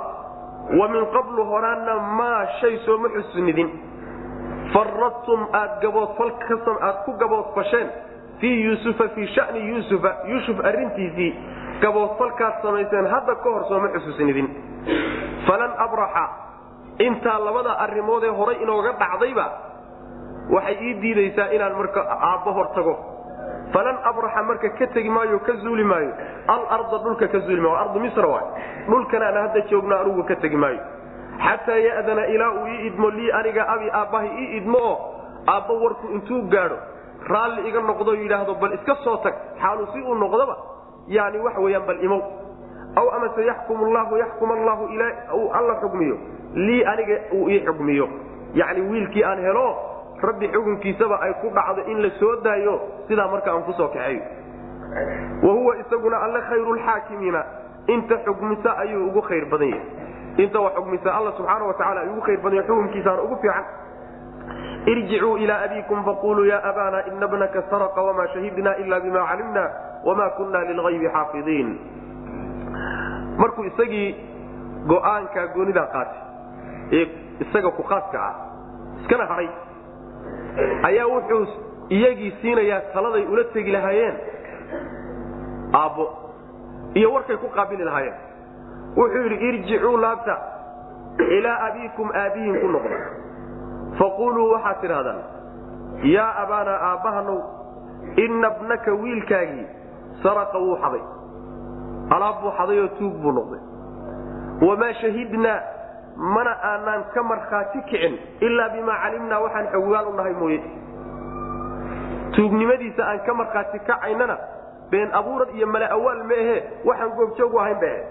Wa 0.79 0.87
min 0.89 1.03
qablu 1.15 1.43
horaanna 1.51 1.95
maa 2.19 2.47
shay 2.61 2.79
sooma 2.87 3.09
xusnidin 3.15 3.69
faradtum 4.75 5.41
aad 5.53 5.83
ku 7.05 7.13
gaboodfasheen 7.23 7.89
fii 8.41 8.55
yuusufa 8.65 9.09
fii 9.15 9.27
shani 9.35 9.61
yuusufa 9.69 10.11
yuusuf 10.31 10.65
arrintiisii 10.71 11.31
gaboodfalkaad 11.83 12.63
samayseen 12.63 13.07
hadda 13.15 13.35
ka 13.45 13.51
hor 13.51 13.65
sooma 13.69 13.89
xusuusnidin 13.97 14.49
falan 15.47 15.73
abraxa 15.87 16.25
intaa 16.99 17.39
labada 17.47 17.73
arrimoodee 17.85 18.31
horay 18.41 18.57
inooga 18.63 18.93
dhacdayba 19.03 19.47
waxay 20.55 20.77
ii 20.89 20.95
diidaysaa 21.03 21.49
inaan 21.57 21.77
marka 21.81 22.01
aabbo 22.31 22.53
hor 22.59 22.69
tago 22.75 22.95
falan 23.75 23.99
abraxa 24.11 24.43
marka 24.51 24.69
ka 24.79 24.87
tegi 24.95 25.11
maayo 25.11 25.39
ka 25.47 25.53
zuuli 25.63 25.85
maayo 25.85 26.13
alarda 26.55 26.99
dhulka 27.05 27.29
ka 27.35 27.39
zuuli 27.47 27.61
maayo 27.61 27.79
ardu 27.85 28.01
misra 28.01 28.29
waay 28.35 28.47
dhulkan 28.89 29.23
aan 29.29 29.37
hadda 29.45 29.61
joogno 29.71 29.97
anugu 30.01 30.23
ka 30.31 30.37
tegi 30.45 30.57
maayo 30.57 30.81
xataa 31.39 31.77
ya'dana 31.77 32.27
ilaa 32.27 32.51
uu 32.53 32.67
ii 32.67 32.87
idmo 32.87 33.11
lii 33.11 33.31
aniga 33.33 33.69
abi 33.69 33.91
aabbahay 33.91 34.29
ii 34.39 34.57
idmo 34.57 34.79
oo 34.79 34.97
aabba 35.49 35.75
warku 35.75 36.07
intuu 36.15 36.43
gaadho 36.43 36.77
raalli 37.29 37.69
iga 37.69 37.81
noqdo 37.81 38.15
yidhaahdo 38.15 38.55
bal 38.55 38.73
iska 38.75 38.95
soo 39.05 39.17
tag 39.17 39.35
xaalu 39.63 39.87
si 39.93 40.03
uu 40.03 40.15
noqdoba 40.15 40.57
yani 41.09 41.39
waxa 41.39 41.61
weyaan 41.61 41.87
bal 41.87 42.05
imow. 42.05 42.23
Aw 42.97 43.09
amase 43.17 43.45
yaxkum 43.47 43.81
llahu 43.95 44.17
yaxkum 44.19 44.51
allahu 44.53 44.85
uu 45.35 45.51
alla 45.53 45.75
xugmiyo 45.81 46.17
lii 46.55 46.85
aniga 46.85 47.17
uu 47.33 47.49
ii 47.49 47.65
xugmiyo. 47.67 48.09
Yani 48.55 48.81
wiilkii 48.81 49.25
aan 49.25 49.39
helo 49.39 49.77
rabbi 50.23 50.49
xukunkiisaba 50.49 51.17
ay 51.21 51.33
ku 51.41 51.51
dhacdo 51.51 51.83
in 51.91 52.03
la 52.03 52.11
soo 52.21 52.37
daayo 52.45 52.81
sidaa 53.09 53.29
marka 53.29 53.51
aan 53.53 53.63
ku 53.63 53.73
soo 53.73 53.89
kaxeeyo 53.89 54.23
wa 55.43 55.53
huwa 55.53 55.77
isaguna 55.77 56.17
alle 56.23 56.41
khayru 56.41 56.75
lxaakimiina 56.75 57.45
inta 57.87 58.19
xugmisa 58.25 58.77
ayuu 58.79 59.07
ugu 59.09 59.23
khayr 59.23 59.45
badan 59.51 59.69
yahay 59.69 59.87
inta 60.37 60.61
wa 60.61 60.71
xugmisa 60.77 61.15
alla 61.15 61.33
subxaana 61.37 61.65
wa 61.65 61.75
tacala 61.75 62.01
ayuu 62.01 62.13
ugu 62.13 62.21
khayr 62.27 62.41
badan 62.45 62.57
yahay 62.59 62.69
xukunkiisaana 62.69 63.23
ugu 63.23 63.37
fiican. 63.43 63.65
Irjicuu 64.87 65.37
ilaa 65.37 65.61
abiikum 65.65 66.05
faquluu 66.05 66.45
ya 66.45 66.59
abana 66.65 67.07
ina 67.07 67.29
bnaka 67.29 67.63
saraqa 67.71 68.03
wama 68.03 68.29
shahidna 68.29 68.77
ila 68.77 69.01
bima 69.01 69.27
calimna 69.29 69.65
wama 70.05 70.31
kuna 70.31 70.65
lilgaybi 70.65 71.09
xaafidiin 71.09 71.69
markuu 73.39 73.65
isagii 73.65 74.09
go'aanka 74.91 75.47
goonidaa 75.55 75.87
qaatay 75.95 76.21
ee 76.99 77.05
isaga 77.45 77.71
ku 77.79 77.83
khaaska 77.91 78.19
ah 78.29 78.35
iskana 79.01 79.25
hadhay 79.31 79.49
ayaa 80.89 81.07
wuxuu 81.15 81.47
iyagii 81.97 82.31
siinayaa 82.43 82.81
taladay 82.95 83.25
ula 83.33 83.45
tegi 83.55 83.73
lahaayeen 83.77 84.17
aabbo 85.83 86.05
iyo 86.95 87.13
warkay 87.15 87.37
ku 87.37 87.49
qaabili 87.57 87.85
lahaayeen 87.85 88.19
wuxuu 88.97 89.23
yidhi 89.29 89.49
irjicuu 89.49 89.97
laabta 90.05 90.35
ilaa 91.39 91.59
abiikum 91.69 92.09
aabbihiin 92.23 92.61
ku 92.61 92.69
noqda. 92.75 92.99
Faquluu 93.99 94.51
waxaad 94.53 94.81
tidhahdaan 94.81 95.21
yaa 96.15 96.31
abaanaa 96.45 96.79
aabbahanow 96.91 97.39
inna 98.25 98.51
bnaka 98.61 98.93
wiilkaagii 99.03 99.67
saraqa 100.23 100.59
wuu 100.59 100.77
xaday 100.85 101.03
alaab 102.17 102.41
buu 102.43 102.53
xadayoo 102.59 102.89
tuug 102.99 103.15
buu 103.23 103.33
noqday. 103.39 103.61
Wamaa 104.67 104.93
shahidnaa 105.01 105.59
mana 106.35 106.53
aanaan 106.71 107.05
ka 107.15 107.23
markhaati 107.23 107.79
kicin 107.91 108.15
ilaa 108.41 108.69
bimaa 108.75 108.99
calimnaa 109.05 109.41
waxaan 109.45 109.67
xoggaal 109.75 110.07
u 110.13 110.17
nahay 110.17 110.35
mooye. 110.41 110.61
Tuugnimadiisa 112.37 113.03
aan 113.07 113.21
ka 113.27 113.35
markhaati 113.35 113.79
kacaynana 113.89 114.37
been 114.91 115.11
abuurad 115.13 115.49
iyo 115.57 115.67
mala 115.67 115.87
awaal 115.97 116.23
ma 116.29 116.35
ahe 116.43 116.57
waxaan 116.85 117.11
goobjoogu 117.19 117.59
ahayn 117.61 117.79
ba 117.81 117.87
ahe 117.87 118.03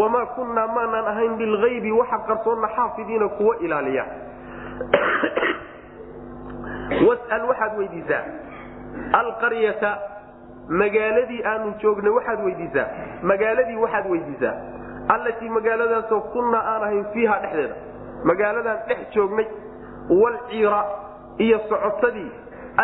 wamaa 0.00 0.26
kunnaa 0.36 0.66
maanaan 0.76 1.06
ahayn 1.12 1.36
lilgaybi 1.42 1.92
waxa 2.00 2.18
qarsoonna 2.28 2.68
xaafidiina 2.76 3.28
kuwa 3.28 3.56
ilaaliya 3.66 4.04
was'al 7.08 7.44
waxaad 7.50 7.78
weydiisaa 7.78 8.22
alqaryata 9.20 9.90
magaaladii 10.82 11.42
aanu 11.52 11.72
joognay 11.82 12.12
waxaad 12.18 12.44
weydiisaa 12.46 12.86
magaaladii 13.32 13.76
waxaad 13.84 14.06
weydiisaa 14.14 14.54
allatii 15.14 15.48
magaaladaasoo 15.58 16.20
kunnaa 16.34 16.62
aan 16.72 16.82
ahayn 16.88 17.04
fiiha 17.14 17.38
dhexdeeda 17.44 17.74
magaaladaan 18.30 18.78
dhex 18.88 19.00
joognay 19.16 19.46
walciira 20.22 20.80
iyo 21.46 21.58
socotadii 21.68 22.30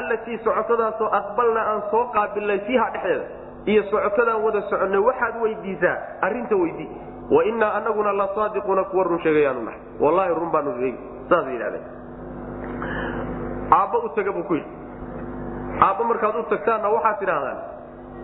allatii 0.01 0.39
socotadaasoo 0.45 1.09
aqbalna 1.21 1.61
aan 1.73 1.83
soo 1.91 2.05
qaabilnay 2.17 2.59
fiiha 2.67 2.91
dhexdeeda 2.97 3.25
iyo 3.67 3.83
socotadaan 3.91 4.43
wada 4.45 4.63
soconnay 4.71 5.01
waxaad 5.09 5.35
weydiisaa 5.43 5.97
arrinta 6.23 6.57
weydii. 6.57 6.91
Wa 7.31 7.45
innaa 7.45 7.73
anaguna 7.79 8.13
la 8.13 8.29
saadiquuna 8.35 8.85
kuwa 8.85 9.05
run 9.05 9.19
sheegayaanu 9.23 9.63
nahay. 9.63 9.81
Wallaahi 10.01 10.35
run 10.35 10.51
baanu 10.51 10.73
sheegi 10.81 10.99
saasay 11.29 11.53
yidhahdeen 11.53 11.85
aabba 13.73 13.99
u 13.99 14.09
taga 14.17 14.33
buu 14.33 14.43
ku 14.49 14.55
yidhi. 14.55 14.71
Aabba 15.81 16.05
markaad 16.05 16.37
u 16.37 16.43
tagtaanna 16.51 16.89
waxaad 16.89 17.19
tidhahdaan 17.19 17.59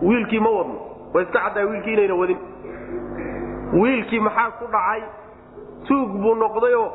wiilkii 0.01 0.39
ma 0.39 0.49
wadno 0.49 0.75
way 1.13 1.23
iska 1.23 1.39
caddahay 1.39 1.65
wiilkii 1.69 1.93
inayna 1.93 2.15
wadin. 2.15 2.39
Wiilkii 3.81 4.19
maxaa 4.19 4.51
ku 4.59 4.65
dhacay? 4.71 5.01
Tuug 5.87 6.09
buu 6.21 6.35
noqdayoo 6.35 6.89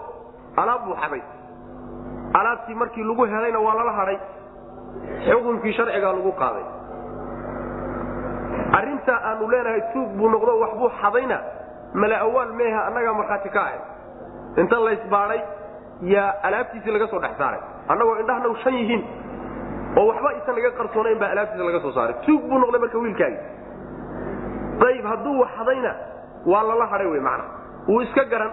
alaab 0.57 0.85
buu 0.85 0.95
xaday 1.03 1.23
alaabtii 2.35 2.75
markii 2.75 3.03
lagu 3.05 3.25
helayna 3.25 3.59
waa 3.59 3.75
lala 3.75 3.93
hadhay. 3.93 4.19
Xukunkii 5.29 5.73
sharcigaa 5.73 6.13
lagu 6.13 6.33
qaaday 6.33 6.65
arrintaa 8.79 9.19
aanu 9.29 9.45
leenahay 9.53 9.83
tuug 9.93 10.11
buu 10.19 10.29
noqdo 10.35 10.53
waxbuu 10.63 10.91
xadayna. 11.03 11.39
Mala 12.01 12.17
awaal 12.27 12.53
meeha 12.61 12.81
annagaa 12.89 13.15
markhaati 13.21 13.49
ka 13.55 13.61
ahay. 13.67 13.79
Inta 14.61 14.77
laysbaadhay 14.87 15.41
yaa 16.15 16.31
alaabtiisii 16.47 16.93
laga 16.97 17.07
soo 17.13 17.21
dhex 17.25 17.35
saaray. 17.39 17.61
Annagoo 17.93 18.17
indhahanaw 18.23 18.55
shan 18.65 18.75
yihiin 18.81 19.03
oo 19.99 20.07
waxba 20.11 20.31
isan 20.39 20.55
laga 20.59 20.71
qarsoonayn 20.79 21.19
baa 21.23 21.31
alaabtiisa 21.35 21.65
laga 21.69 21.81
soo 21.85 21.93
saaray. 21.99 22.15
Tuug 22.27 22.43
buu 22.49 22.59
noqday 22.63 22.81
marka 22.85 22.99
wiilkaagi 23.05 23.39
ayb 24.89 25.05
hadduu 25.11 25.35
waxadayna 25.43 25.93
waa 26.53 26.63
lala 26.69 26.87
hadhay 26.93 27.07
wey 27.13 27.21
macna. 27.29 27.45
Wuu 27.89 28.01
iska 28.07 28.25
garan. 28.33 28.53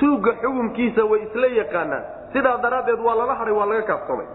Tuugga 0.00 0.32
xukunkiisa 0.42 1.02
way 1.10 1.20
isla 1.26 1.46
yaqaanaan. 1.60 2.04
Sidaa 2.32 2.56
daraaddeed 2.64 3.00
waa 3.06 3.14
lala 3.20 3.34
hadhay 3.40 3.54
waa 3.58 3.66
laga 3.70 3.82
kaafsoomay 3.90 4.26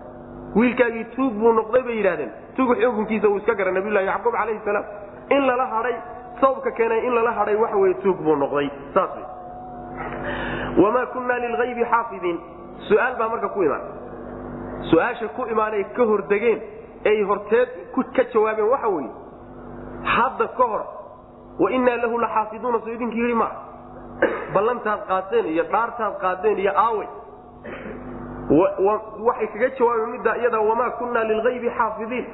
wiilkaagii 0.56 1.04
tuug 1.16 1.34
buu 1.42 1.54
noqday 1.60 1.84
bay 1.88 1.96
yidhahdeen. 1.98 2.32
Tuug 2.56 2.70
xukunkiisa 2.82 3.28
wuu 3.30 3.38
iska 3.38 3.54
garan 3.56 3.74
nabiyulahi 3.74 4.06
yacquub 4.12 4.34
calayhi 4.40 4.60
salaam. 4.66 4.86
In 5.30 5.42
lala 5.48 5.66
hadhay 5.74 5.96
sababka 6.42 6.72
keenay 6.78 7.06
in 7.08 7.14
lala 7.16 7.32
hadhay 7.40 7.56
waxa 7.56 7.78
weye 7.78 7.94
tuug 8.04 8.18
buu 8.26 8.36
noqday. 8.36 8.70
Saas 8.94 9.10
wey 9.16 10.84
wamaa 10.84 11.06
kunnaa 11.14 11.40
lilgaybi 11.44 11.84
xaafidiin. 11.92 12.38
Su'aal 12.88 13.16
baa 13.20 13.30
marka 13.30 13.50
ku 13.50 13.64
imaan. 13.64 13.82
Su'aasha 14.92 15.28
ku 15.36 15.46
imaanay 15.52 15.84
ka 15.96 16.04
hordegeen 16.06 16.60
ay 17.06 17.22
horteed 17.30 17.70
ka 18.16 18.24
jawaabeen 18.34 18.70
waxa 18.74 18.88
weeye 18.88 19.12
hadda 20.16 20.48
ka 20.58 20.66
hor 20.72 20.84
wa 21.60 21.70
innaa 21.72 21.98
lahu 22.04 22.18
la 22.24 22.28
xaafiduuna 22.36 22.80
soo 22.84 22.94
idinkii 22.96 23.22
yidhi 23.22 23.34
maa 23.34 23.52
ballantaad 24.54 25.02
qaadeen 25.10 25.46
iyo 25.54 25.64
dhaartaad 25.72 26.14
qaadeen 26.24 26.60
iyo 26.60 26.72
aawe 26.86 27.06
waxay 28.50 29.48
kaga 29.54 29.70
jawaabeen 29.78 30.10
middaa 30.12 30.36
iyada 30.38 30.60
wamaa 30.60 30.90
kunnaa 31.00 31.24
lilgaybi 31.24 31.70
xaafidiin. 31.78 32.26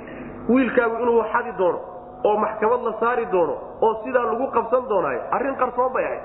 Wiilkaagu 0.49 0.95
inuu 1.03 1.23
xadi 1.33 1.51
doono 1.57 1.79
oo 2.23 2.37
maxkamad 2.37 2.81
la 2.83 2.93
saari 2.99 3.25
doono 3.31 3.55
oo 3.81 3.93
sidaa 4.03 4.23
lagu 4.25 4.47
qabsan 4.55 4.83
doonaayo. 4.89 5.21
Arrin 5.31 5.55
qarsoon 5.55 5.93
bay 5.93 6.05
ahayd. 6.05 6.21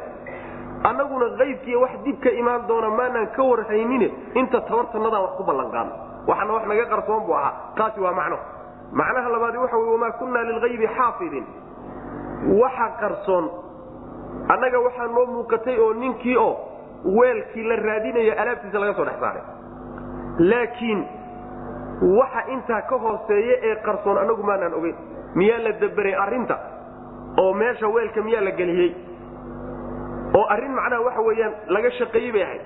Annaguna 0.88 1.26
qaybkiiy 1.38 1.76
wax 1.82 1.90
dib 2.04 2.20
ka 2.24 2.30
imaan 2.30 2.66
doona 2.68 2.88
maanaan 2.90 3.26
ka 3.36 3.42
warhaynine 3.42 4.08
inta 4.34 4.60
tabartanadaan 4.60 5.22
wax 5.22 5.32
ku 5.36 5.42
ballanqaadno 5.44 5.92
waxana 6.28 6.52
wax 6.56 6.64
naga 6.70 6.86
qarsoon 6.92 7.20
buu 7.26 7.34
ahaa. 7.34 7.52
Taasi 7.76 8.00
waa 8.00 8.12
macno. 8.12 8.38
Macnaha 8.92 9.28
labaadi 9.28 9.58
waxa 9.58 9.76
wey 9.76 9.90
wamaa 9.92 10.10
kunnaa 10.18 10.42
lilgaybi 10.42 10.86
xaafidin 10.96 11.46
waxa 12.62 12.86
qarsoon 13.00 13.44
annaga 14.48 14.78
waxaa 14.86 15.06
noo 15.06 15.26
muuqatay 15.26 15.78
oo 15.80 15.92
ninkii 15.94 16.36
oo 16.36 16.54
weelkii 17.18 17.64
la 17.68 17.76
raadinaya 17.76 18.34
alaabtiisa 18.42 18.78
laga 18.78 18.94
soo 18.94 19.04
dhex 19.04 19.20
saaray 19.20 19.42
laakiin 20.38 21.00
waxa 22.18 22.42
intaa 22.54 22.82
ka 22.90 22.96
hooseeya 22.98 23.56
ee 23.68 23.74
qarsoon 23.86 24.18
annagu 24.18 24.42
maanaan 24.42 24.74
ogeyn 24.74 24.96
miyaa 25.34 25.58
la 25.66 25.72
daberay 25.80 26.14
arrinta? 26.24 26.56
Oo 27.42 27.52
meesha 27.54 27.88
weelka 27.88 28.20
miyaa 28.22 28.44
la 28.44 28.50
geliyey? 28.50 28.90
Oo 30.38 30.44
arrin 30.54 30.72
macnaha 30.78 31.02
waxa 31.06 31.20
weeyaan 31.28 31.52
laga 31.74 31.90
shaqeeyey 31.98 32.32
bay 32.32 32.42
ahayd? 32.42 32.62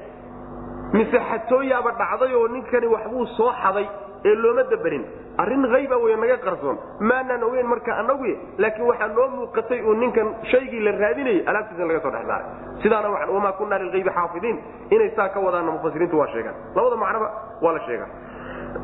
Mise 0.92 1.18
xatooyaaba 1.30 1.90
dhacday 2.00 2.34
oo 2.34 2.48
ninkani 2.48 2.86
waxbuu 2.94 3.26
soo 3.36 3.52
xaday 3.62 3.86
ee 4.24 4.34
looma 4.42 4.62
daberin 4.72 5.04
arrin 5.38 5.64
hayba 5.70 5.96
wey 5.98 6.16
naga 6.16 6.36
qarsoon. 6.38 6.78
Maanaan 7.00 7.42
ogeyn 7.44 7.66
marka 7.66 7.92
anagu 7.98 8.24
laakiin 8.58 8.86
waxaa 8.86 9.08
noo 9.08 9.28
muuqatay 9.28 9.80
uu 9.82 9.94
ninkan 9.94 10.34
shaygii 10.50 10.80
la 10.80 10.92
raadinayay 10.92 11.42
alaabtiisa 11.46 11.86
laga 11.86 12.00
soo 12.00 12.10
dhex 12.10 12.26
saaray. 12.26 12.46
Sidaana 12.82 13.08
wamaa 13.34 13.52
kunaa 13.52 13.78
lilgaybi 13.78 14.10
xaafidiin 14.10 14.58
inay 14.90 15.10
saa 15.16 15.28
ka 15.28 15.40
wadaanna 15.40 15.72
mufasiriintu 15.72 16.18
waa 16.18 16.28
sheegaan. 16.32 16.56
Labada 16.74 16.96
macnoba 16.96 17.28
waa 17.62 17.72
la 17.72 17.80
sheegaa. 17.86 18.08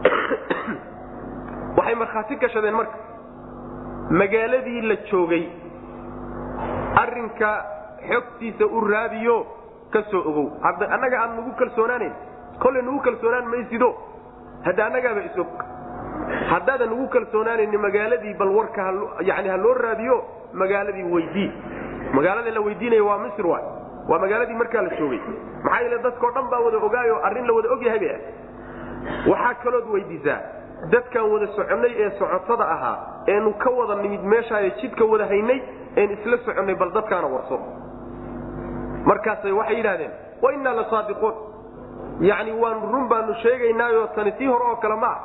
Waxay 1.76 1.94
markhaati 1.94 2.36
gashadeen 2.36 2.74
marka. 2.74 2.96
Magaaladii 4.10 4.80
la 4.82 4.96
joogay 5.10 5.44
arinka 7.02 7.50
xogtiisa 8.08 8.66
u 8.66 8.80
raadiyo 8.92 9.46
ka 9.90 10.02
soo 10.10 10.20
ogow. 10.20 10.48
Annaga 10.62 11.22
aad 11.22 11.36
nagu 11.36 11.52
kalsoonaanayn 11.56 12.12
kollay 12.58 12.82
nagu 12.82 13.00
kalsoonaan 13.00 13.48
maysido. 13.48 13.94
Hadda 14.64 14.86
annagaaba 14.86 15.20
isog 15.32 15.71
haddaadan 16.52 16.88
nagu 16.90 17.06
kalsoonaanayni 17.08 17.76
magaaladii 17.86 18.34
bal 18.40 18.48
warka 18.58 18.92
yani 19.30 19.48
ha 19.48 19.56
loo 19.56 19.74
raadiyo 19.74 20.16
magaaladii 20.52 21.02
weydii 21.14 21.50
magaalada 22.16 22.50
la 22.50 22.60
weydiinaya 22.60 23.04
waa 23.04 23.18
misr 23.18 23.46
waay. 23.46 23.64
Waa 24.08 24.18
magaaladii 24.18 24.54
markaa 24.54 24.82
la 24.82 24.90
joogay. 24.98 25.20
Maxaa 25.64 25.80
yeele 25.80 25.98
dadkao 26.02 26.30
dhan 26.30 26.48
baa 26.50 26.60
wada 26.60 26.76
ogaayo 26.78 27.16
arrin 27.26 27.46
la 27.46 27.52
wada 27.58 27.68
ogyahay 27.76 27.98
bay 27.98 28.10
ah 28.14 28.20
waxaa 29.30 29.54
kalood 29.64 29.86
weydiisaa 29.94 30.38
dadkaan 30.92 31.30
wada 31.32 31.46
soconnay 31.56 31.92
ee 32.04 32.10
socotada 32.18 32.64
ahaa 32.74 32.96
eenu 33.26 33.52
ka 33.62 33.70
wada 33.70 33.94
nimid 34.02 34.22
meeshaayo 34.32 34.70
jidka 34.82 35.04
wada 35.12 35.26
haynay 35.32 35.60
een 35.96 36.10
isla 36.16 36.36
soconnay 36.46 36.74
bal 36.74 36.90
dadkaana 36.98 37.26
warso. 37.34 37.58
Markaasay 39.06 39.52
waxay 39.52 39.76
yidhahdeen 39.76 40.10
wa 40.42 40.52
innaa 40.52 40.72
la 40.74 40.84
saadiquun 40.90 41.34
yacni 42.20 42.52
waan 42.62 42.80
run 42.92 43.08
baanu 43.08 43.34
sheegaynaayo 43.42 44.06
tani 44.14 44.32
tii 44.32 44.46
hore 44.46 44.64
oo 44.70 44.76
kale 44.76 44.94
ma 44.96 45.06
ah 45.06 45.18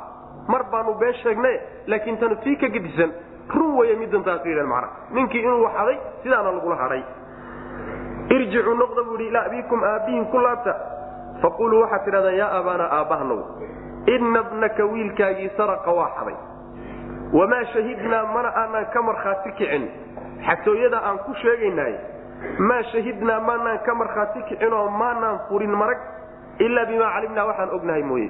mar 0.52 0.62
baanu 0.72 0.94
been 1.02 1.14
sheegnay 1.22 1.56
laakiin 1.86 2.18
tanu 2.18 2.36
tii 2.44 2.56
ka 2.56 2.68
gedisan 2.76 3.12
run 3.54 3.76
weeye 3.78 3.96
midantaas 4.02 4.44
yidhan 4.46 4.66
macna 4.72 4.88
ninkii 5.16 5.40
inuu 5.42 5.62
waxaday 5.64 5.96
sidaana 6.22 6.52
lagula 6.56 6.76
hadhay 6.82 7.02
irjicuu 8.36 8.74
noqda 8.74 9.02
buu 9.08 9.16
yidhi 9.16 9.28
ilaa 9.30 9.44
abiikum 9.48 9.82
aabbihin 9.84 10.24
ku 10.32 10.38
laabta. 10.38 10.74
Faquluu 11.42 11.80
waxaad 11.82 12.04
tidhahdaan 12.04 12.36
yaa 12.40 12.50
aabaana 12.58 12.84
aabbahanow 12.98 13.40
inna 14.14 14.42
bnaka 14.50 14.84
wiilkaagii 14.92 15.50
saraqa 15.56 15.90
waa 15.98 16.10
xaday. 16.18 16.36
Wamaa 17.32 17.64
shahidnaa 17.72 18.24
mana 18.34 18.48
aanaan 18.62 18.86
ka 18.94 19.02
markhaati 19.02 19.52
kicin. 19.58 19.84
Xatooyada 20.46 20.98
aan 21.08 21.18
ku 21.26 21.34
sheegaynaay 21.42 21.94
maa 22.68 22.82
shahidnaa 22.92 23.40
maanaan 23.48 23.78
ka 23.86 23.94
markhaati 23.94 24.42
kicinoo 24.48 24.88
maanaan 24.90 25.38
furin 25.48 25.70
marag 25.80 25.98
ilaa 26.58 26.86
bimaa 26.90 27.12
calimnaa 27.16 27.46
waxaan 27.50 27.70
ognahay 27.76 28.02
mooye. 28.02 28.28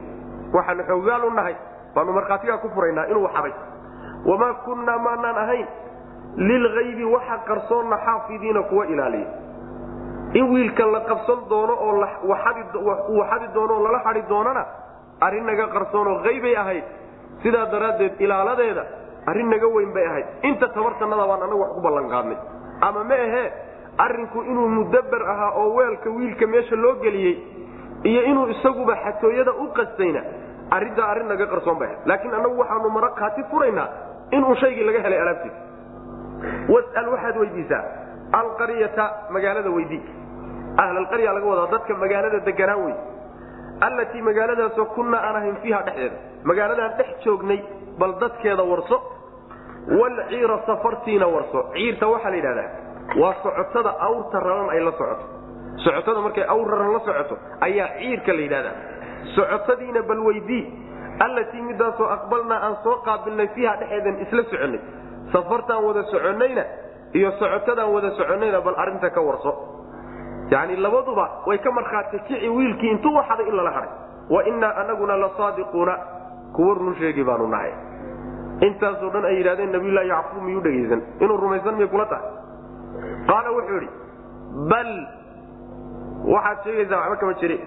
Waxaanu 0.55 0.83
xoogaal 0.91 1.25
u 1.25 1.31
nahay 1.41 1.57
baanu 1.95 2.13
markhaatigaa 2.19 2.59
ku 2.65 2.69
furaynaa 2.75 3.05
inuu 3.13 3.29
xaday 3.37 3.53
wamaa 4.27 4.55
kunnaa 4.65 4.99
maanaan 4.99 5.37
ahayn. 5.45 5.67
Lilgaybi 6.37 7.05
waxa 7.05 7.37
qarsoonna 7.49 7.97
xaafidiina 8.07 8.63
kuwa 8.63 8.87
ilaaliya. 8.87 9.27
In 10.35 10.45
wiilkan 10.53 10.93
la 10.93 11.01
qabsan 11.01 11.39
doono 11.51 11.73
oo 11.73 11.93
uu 12.25 12.35
xadi 13.31 13.47
doono 13.55 13.75
oo 13.75 13.83
lala 13.87 14.01
xadi 14.05 14.23
doonana 14.29 14.65
arrin 15.21 15.47
naga 15.47 15.67
qarsoonoo 15.75 16.19
haybay 16.25 16.57
ahayd. 16.57 16.85
Sidaa 17.43 17.67
daraaddeed 17.73 18.21
ilaaladeeda 18.21 18.85
arrin 19.27 19.49
naga 19.51 19.67
weyn 19.77 19.93
bay 19.95 20.07
ahayd. 20.07 20.27
Inta 20.43 20.69
tabartannada 20.69 21.27
baan 21.31 21.43
annagu 21.43 21.61
wax 21.63 21.73
ku 21.75 21.81
ballanqaadnay. 21.87 22.37
Ama 22.81 23.05
ma 23.05 23.15
ahee 23.15 23.47
arrinku 23.99 24.43
inuu 24.43 24.69
mudabber 24.69 25.23
ahaa 25.33 25.51
oo 25.61 25.75
weelka 25.77 26.11
wiilka 26.11 26.47
meesha 26.47 26.77
loo 26.77 26.95
geliyey 27.03 27.35
iyo 28.05 28.23
inuu 28.31 28.47
isaguba 28.55 28.95
xatooyada 29.05 29.53
u 29.53 29.67
qastayna 29.79 30.23
arrintaa 30.77 31.07
arrin 31.13 31.29
naga 31.33 31.47
qarsoon 31.53 31.79
bay 31.83 31.91
laakiin 32.11 32.35
annagu 32.39 32.57
waxaanu 32.63 32.89
marakaati 32.99 33.43
furaynaa 33.51 33.89
inuu 34.37 34.55
shaygii 34.63 34.85
laga 34.89 35.01
helay 35.07 35.21
alaabtiisa 35.25 35.61
was'al 36.75 37.09
waxaad 37.15 37.37
weydiisaa 37.43 37.83
alqaryata 38.41 39.05
magaalada 39.35 39.71
weydii. 39.77 40.03
Ahlalqarya 40.83 41.31
laga 41.37 41.47
wadaa 41.53 41.71
dadka 41.75 41.93
magaalada 42.03 42.39
deganaan 42.49 42.81
wey 42.87 42.95
allatii 43.87 44.23
magaaladaasoo 44.29 44.85
kunnaa 44.97 45.21
aan 45.29 45.37
ahayn 45.41 45.57
fiiha 45.63 45.81
dhexdeeda. 45.87 46.17
Magaaladaan 46.51 46.93
dhex 46.99 47.11
joognay 47.25 47.61
bal 48.01 48.13
dadkeeda 48.23 48.63
warso. 48.73 48.97
Walciira 50.01 50.57
safartiina 50.67 51.27
warso. 51.35 51.61
Ciirta 51.75 52.07
waxaa 52.13 52.31
la 52.31 52.37
yidhahdaa 52.37 52.69
waa 53.21 53.35
socotada 53.43 53.91
awrta 54.07 54.41
raran 54.47 54.71
ay 54.75 54.81
la 54.89 54.93
socoto. 55.01 55.25
Socotada 55.85 56.21
markay 56.27 56.45
awr 56.55 56.69
raran 56.73 56.93
la 56.97 57.01
socoto 57.09 57.35
ayaa 57.67 57.89
ciirka 57.99 58.33
la 58.33 58.41
yidhahdaa 58.47 58.75
socotadiina 59.37 60.03
bal 60.03 60.21
weydii 60.29 60.65
allatii 61.27 61.63
midaasoo 61.63 62.07
aqbalnaa 62.17 62.61
aan 62.67 62.77
soo 62.85 62.97
qaabilnay 63.07 63.49
fiiha 63.55 63.77
dhexeedan 63.81 64.21
isla 64.25 64.43
soconnay 64.51 64.81
safartaan 65.33 65.85
wada 65.85 66.03
soconnayna 66.13 66.65
iyo 67.19 67.31
socotadaan 67.41 67.91
wada 67.95 68.11
soconnayna 68.19 68.61
bal 68.61 68.75
arrinta 68.83 69.11
ka 69.11 69.21
warso. 69.21 69.53
Yani 70.51 70.77
labaduba 70.77 71.25
way 71.47 71.59
ka 71.59 71.71
markhaati 71.71 72.19
kici 72.29 72.49
wiilkii 72.49 72.91
intuu 72.91 73.15
waxaday 73.15 73.47
in 73.49 73.57
lala 73.57 73.71
hadhay 73.71 73.91
wa 74.31 74.41
innaa 74.51 74.75
anaguna 74.83 75.17
la 75.17 75.31
saadiquuna 75.37 75.95
kuwa 76.57 76.75
run 76.75 76.95
sheegi 76.99 77.25
baanu 77.25 77.49
nahay. 77.49 77.73
Intaasoo 78.67 79.11
dhan 79.11 79.25
ay 79.25 79.37
yidhahdeen 79.39 79.73
nabiyullahi 79.73 80.09
yacquub 80.09 80.43
miyuu 80.43 80.61
dhegaysan? 80.61 81.03
Inuu 81.21 81.37
rumaysan 81.37 81.75
miyay 81.75 81.89
kula 81.89 82.07
tahay? 82.07 82.31
Qaala 83.29 83.51
wuxuu 83.57 83.75
yidhi 83.75 83.91
bal 84.71 84.91
waxaad 86.35 86.59
sheegaysaa 86.65 86.99
waxba 87.01 87.17
kama 87.17 87.35
jiri 87.41 87.59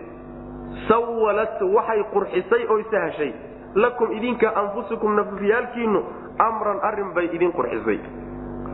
sawalat 0.88 1.62
waxay 1.62 2.04
qurxisay 2.14 2.64
oy 2.70 2.84
sahashay. 2.92 3.34
Lakum 3.76 4.12
idinka 4.12 4.52
anfusukum 4.56 5.16
nafufyaalkiinnu 5.16 6.00
amran 6.40 6.80
arrin 6.84 7.14
bay 7.16 7.30
idin 7.34 7.52
qurxisay. 7.52 8.00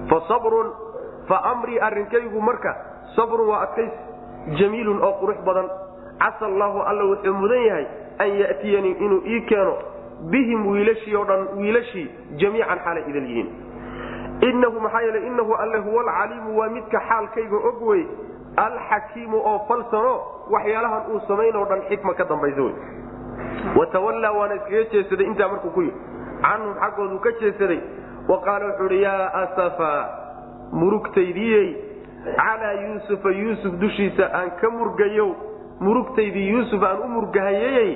Fa 0.09 0.17
sabrun 0.27 0.71
fa 1.27 1.37
amrii 1.53 1.79
arrinkaygu 1.79 2.41
marka 2.41 2.73
sabrun 3.15 3.47
waa 3.49 3.61
adkaysi 3.67 3.97
jamiilun 4.59 5.01
oo 5.03 5.13
qurux 5.21 5.37
badan. 5.45 5.69
Casa 6.17 6.45
allaahu 6.45 6.81
alla 6.81 7.03
wuxuu 7.13 7.33
mudan 7.33 7.61
yahay 7.69 7.85
an 8.19 8.29
ya'tiyanii 8.41 8.95
inuu 9.05 9.21
ii 9.27 9.41
keeno 9.45 9.73
bihim 10.33 10.65
wiilashii 10.67 11.15
oo 11.15 11.25
dhan 11.25 11.47
wiilashii 11.61 12.07
jamiican 12.41 12.79
xaalay 12.85 13.03
idal 13.09 13.27
yihiin. 13.29 13.49
Innahu 14.49 14.79
maxaa 14.81 15.01
yeele 15.01 15.27
innahu 15.27 15.53
alle 15.53 15.77
huwa 15.77 16.01
alcaliimu 16.01 16.57
waa 16.59 16.69
midka 16.69 16.99
xaalkayga 17.09 17.57
og 17.69 17.81
wey 17.87 18.03
alxakiimu 18.57 19.37
oo 19.37 19.59
falsano 19.67 20.15
waxyaalahan 20.55 21.03
uu 21.13 21.19
samaynoo 21.27 21.65
dhan 21.69 21.81
xikma 21.89 22.13
ka 22.19 22.23
dambaysa 22.31 22.61
wey 22.67 22.75
watawallaa 23.79 24.31
waana 24.39 24.55
iskaga 24.59 24.83
jeesaday 24.93 25.25
intaa 25.31 25.47
markuu 25.53 25.71
ku 25.77 25.81
yidhi. 25.81 25.99
Canhum 26.41 26.73
xaggooduu 26.81 27.19
ka 27.25 27.31
jeesaday. 27.41 27.79
Wa 28.29 28.37
qaala 28.45 28.65
wuxuu 28.69 28.85
idhi 28.89 29.01
yaa 29.03 29.27
asafa 29.43 29.91
murugtaydiyey 30.71 31.67
calaa 32.37 32.73
yuusufa 32.83 33.29
yuusuf 33.41 33.73
dushiisa 33.81 34.25
aan 34.39 34.51
ka 34.61 34.69
murgayo 34.77 35.27
murugtaydii 35.79 36.47
yuusuf 36.49 36.83
aan 36.89 36.99
u 37.05 37.07
murgahayey 37.15 37.89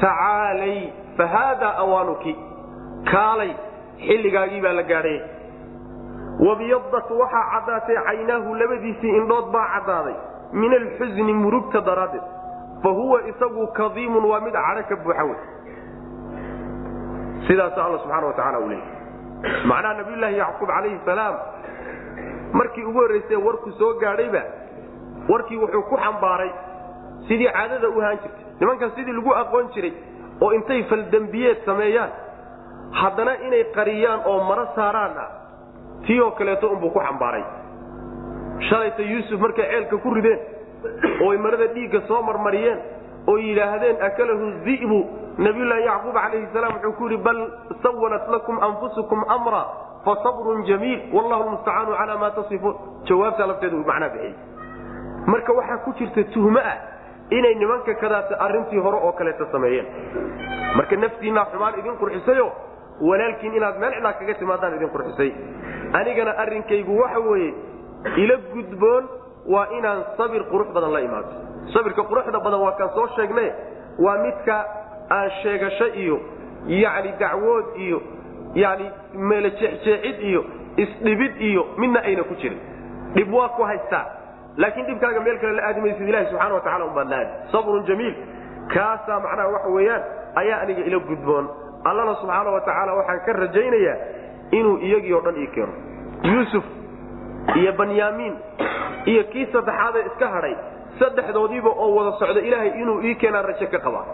tacaalay 0.00 0.78
fa 1.16 1.26
haadaa 1.34 1.74
awaanuki 1.84 2.34
kaalay 3.12 3.52
xilligaagii 4.06 4.60
baa 4.66 4.72
la 4.80 4.82
gaadhay. 4.92 5.18
Wabiyadat 6.46 7.10
waxaa 7.20 7.44
caddaatay 7.52 7.96
caynaahu 8.08 8.54
labadiisii 8.62 9.16
indhood 9.20 9.46
baa 9.54 9.66
caddaaday 9.74 10.16
min 10.52 10.72
alxusni 10.80 11.32
murugta 11.32 11.80
daraaddeed 11.80 12.26
fa 12.82 12.88
huwa 12.98 13.18
isagu 13.30 13.66
kadiimun 13.78 14.24
waa 14.30 14.40
mid 14.40 14.52
cadho 14.54 14.82
ka 14.88 14.96
buuxa 15.04 15.24
wey 15.30 15.38
sidaas 17.48 17.78
alla 17.78 17.98
subxana 17.98 18.26
wa 18.26 18.32
tacala 18.38 18.58
u 18.58 18.68
leeyay 18.68 19.64
macnaha 19.70 19.94
nabiyulaahi 20.00 20.38
yacquub 20.42 20.68
calayhi 20.68 20.98
salaam 21.04 21.34
markii 22.52 22.84
ugu 22.84 22.98
horraysee 23.02 23.36
warku 23.46 23.72
soo 23.78 23.92
gaadhayba 24.02 24.42
warkii 25.28 25.56
wuxuu 25.62 25.82
ku 25.90 25.96
xambaaray 26.04 26.50
sidii 27.28 27.50
caadada 27.56 27.88
u 27.88 28.00
ahaan 28.02 28.18
jirtay 28.22 28.44
nimankan 28.60 28.90
sidii 28.96 29.12
lagu 29.18 29.34
aqoon 29.42 29.68
jiray 29.74 29.92
oo 30.40 30.52
intay 30.58 30.82
faldembiyeed 30.90 31.64
sameeyaan 31.68 32.10
haddana 33.00 33.36
inay 33.46 33.64
qariyaan 33.76 34.20
oo 34.32 34.38
maro 34.48 34.66
saaraan 34.76 35.18
ah 35.24 35.30
tii 36.06 36.20
oo 36.20 36.30
kaleeto 36.30 36.70
unbuu 36.74 36.90
ku 36.90 37.00
xambaaray 37.06 37.44
shalayta 38.68 39.02
yuusuf 39.02 39.40
markay 39.40 39.64
ceelka 39.70 39.96
ku 40.02 40.14
rideen 40.14 40.40
oo 41.22 41.30
ay 41.32 41.38
marada 41.38 41.66
dhiigga 41.74 42.00
soo 42.08 42.22
marmariyeen 42.22 42.78
oo 43.28 43.36
yidhaahdeen 43.38 43.96
akalahu 44.08 44.46
di'bu 44.66 44.98
nabiyulaahi 45.38 45.84
yacquub 45.90 46.14
calayhi 46.14 46.46
salaam 46.52 46.72
wuxuu 46.76 46.92
ku 46.98 47.04
yidhi 47.08 47.22
bal 47.26 47.38
sawalat 47.82 48.28
lakum 48.34 48.58
anfusukum 48.68 49.24
amra 49.36 49.62
fasabrun 50.04 50.64
jamiil 50.70 51.00
wallahu 51.16 51.42
lmustacaanu 51.48 51.92
calaa 52.00 52.18
maa 52.22 52.30
tasifuun. 52.38 52.74
Jawaabtaa 53.08 53.46
lafteedu 53.50 53.76
macnaa 53.86 54.08
bixiyey. 54.14 54.34
Marka 55.26 55.52
waxaa 55.58 55.78
ku 55.84 55.92
jirta 55.98 56.24
tuhmo 56.34 56.58
ah 56.58 56.76
inay 57.30 57.54
nimanka 57.54 57.94
kadaata 57.94 58.34
arrintii 58.46 58.78
hore 58.84 58.98
oo 59.06 59.12
kaleeta 59.12 59.46
sameeyeen. 59.52 59.86
Marka 60.76 60.96
naftiinaa 60.96 61.46
xumaan 61.52 61.78
idin 61.78 61.96
qurxisayo 62.02 62.46
walaalkiin 63.00 63.54
inaad 63.58 63.78
meel 63.82 63.92
cidlaa 63.94 64.12
kaga 64.20 64.34
timaadaan 64.34 64.76
idin 64.76 64.90
qurxisay. 64.94 65.30
Anigana 65.92 66.32
arrinkaygu 66.42 66.98
waxa 67.02 67.20
weeye 67.28 67.50
ila 68.16 68.36
gudboon 68.54 69.04
waa 69.46 69.66
inaan 69.78 70.04
sabir 70.16 70.42
qurux 70.50 70.68
badan 70.74 70.92
la 70.92 71.00
imaado 71.00 71.28
sabirka 71.74 72.02
quruxda 72.10 72.38
badan 72.46 72.60
waa 72.60 72.72
kaan 72.78 72.90
soo 72.94 73.06
sheegne 73.16 73.46
waa 73.98 74.18
midka 74.24 74.56
aan 75.10 75.30
sheegasho 75.42 75.86
iyo 76.02 76.16
yacni 76.66 77.12
dacwood 77.20 77.64
iyo 77.76 77.98
yani 78.54 78.90
meelo 79.14 79.48
jeexjeexid 79.60 80.20
iyo 80.30 80.44
isdhibid 80.76 81.40
iyo 81.40 81.66
midna 81.76 82.00
ayna 82.02 82.22
ku 82.22 82.34
jirin. 82.34 82.58
Dhib 83.14 83.32
waa 83.34 83.48
ku 83.48 83.62
haystaa. 83.62 84.06
Laakiin 84.56 84.86
dhibkaaga 84.86 85.20
meel 85.20 85.38
kale 85.38 85.52
la 85.58 85.62
aadi 85.68 85.80
maysid 85.80 86.08
ilahi 86.08 86.26
subxana 86.30 86.54
wa 86.54 86.60
tacala 86.60 86.84
umbaad 86.84 87.08
la 87.08 87.16
aadi 87.18 87.30
sabrun 87.52 87.84
jamiil. 87.88 88.14
Kaasaa 88.74 89.20
macnaha 89.20 89.48
waxa 89.54 89.68
weeyaan 89.76 90.02
ayaa 90.40 90.60
aniga 90.62 90.82
ila 90.88 90.98
gudboon. 91.08 91.46
Allana 91.84 92.14
subxaana 92.20 92.50
wa 92.50 92.60
tacaala 92.60 92.92
waxaan 92.94 93.20
ka 93.26 93.32
rajaynayaa 93.32 93.96
inuu 94.58 94.76
iyagii 94.86 95.12
o 95.14 95.20
dhan 95.20 95.36
ii 95.42 95.46
keeno. 95.54 95.72
Yuusuf 96.22 96.64
iyo 97.56 97.72
banyaamiin 97.72 98.34
iyo 99.06 99.24
kii 99.32 99.46
saddexaadee 99.52 100.04
iska 100.12 100.28
hadhay 100.28 100.54
saddexdoodiiba 100.98 101.70
oo 101.70 101.94
wada 101.96 102.12
socda 102.18 102.40
ilaahay 102.40 102.70
inuu 102.82 103.00
ii 103.02 103.14
keenaan 103.14 103.44
raje 103.44 103.66
ka 103.66 103.78
qabaa 103.78 104.04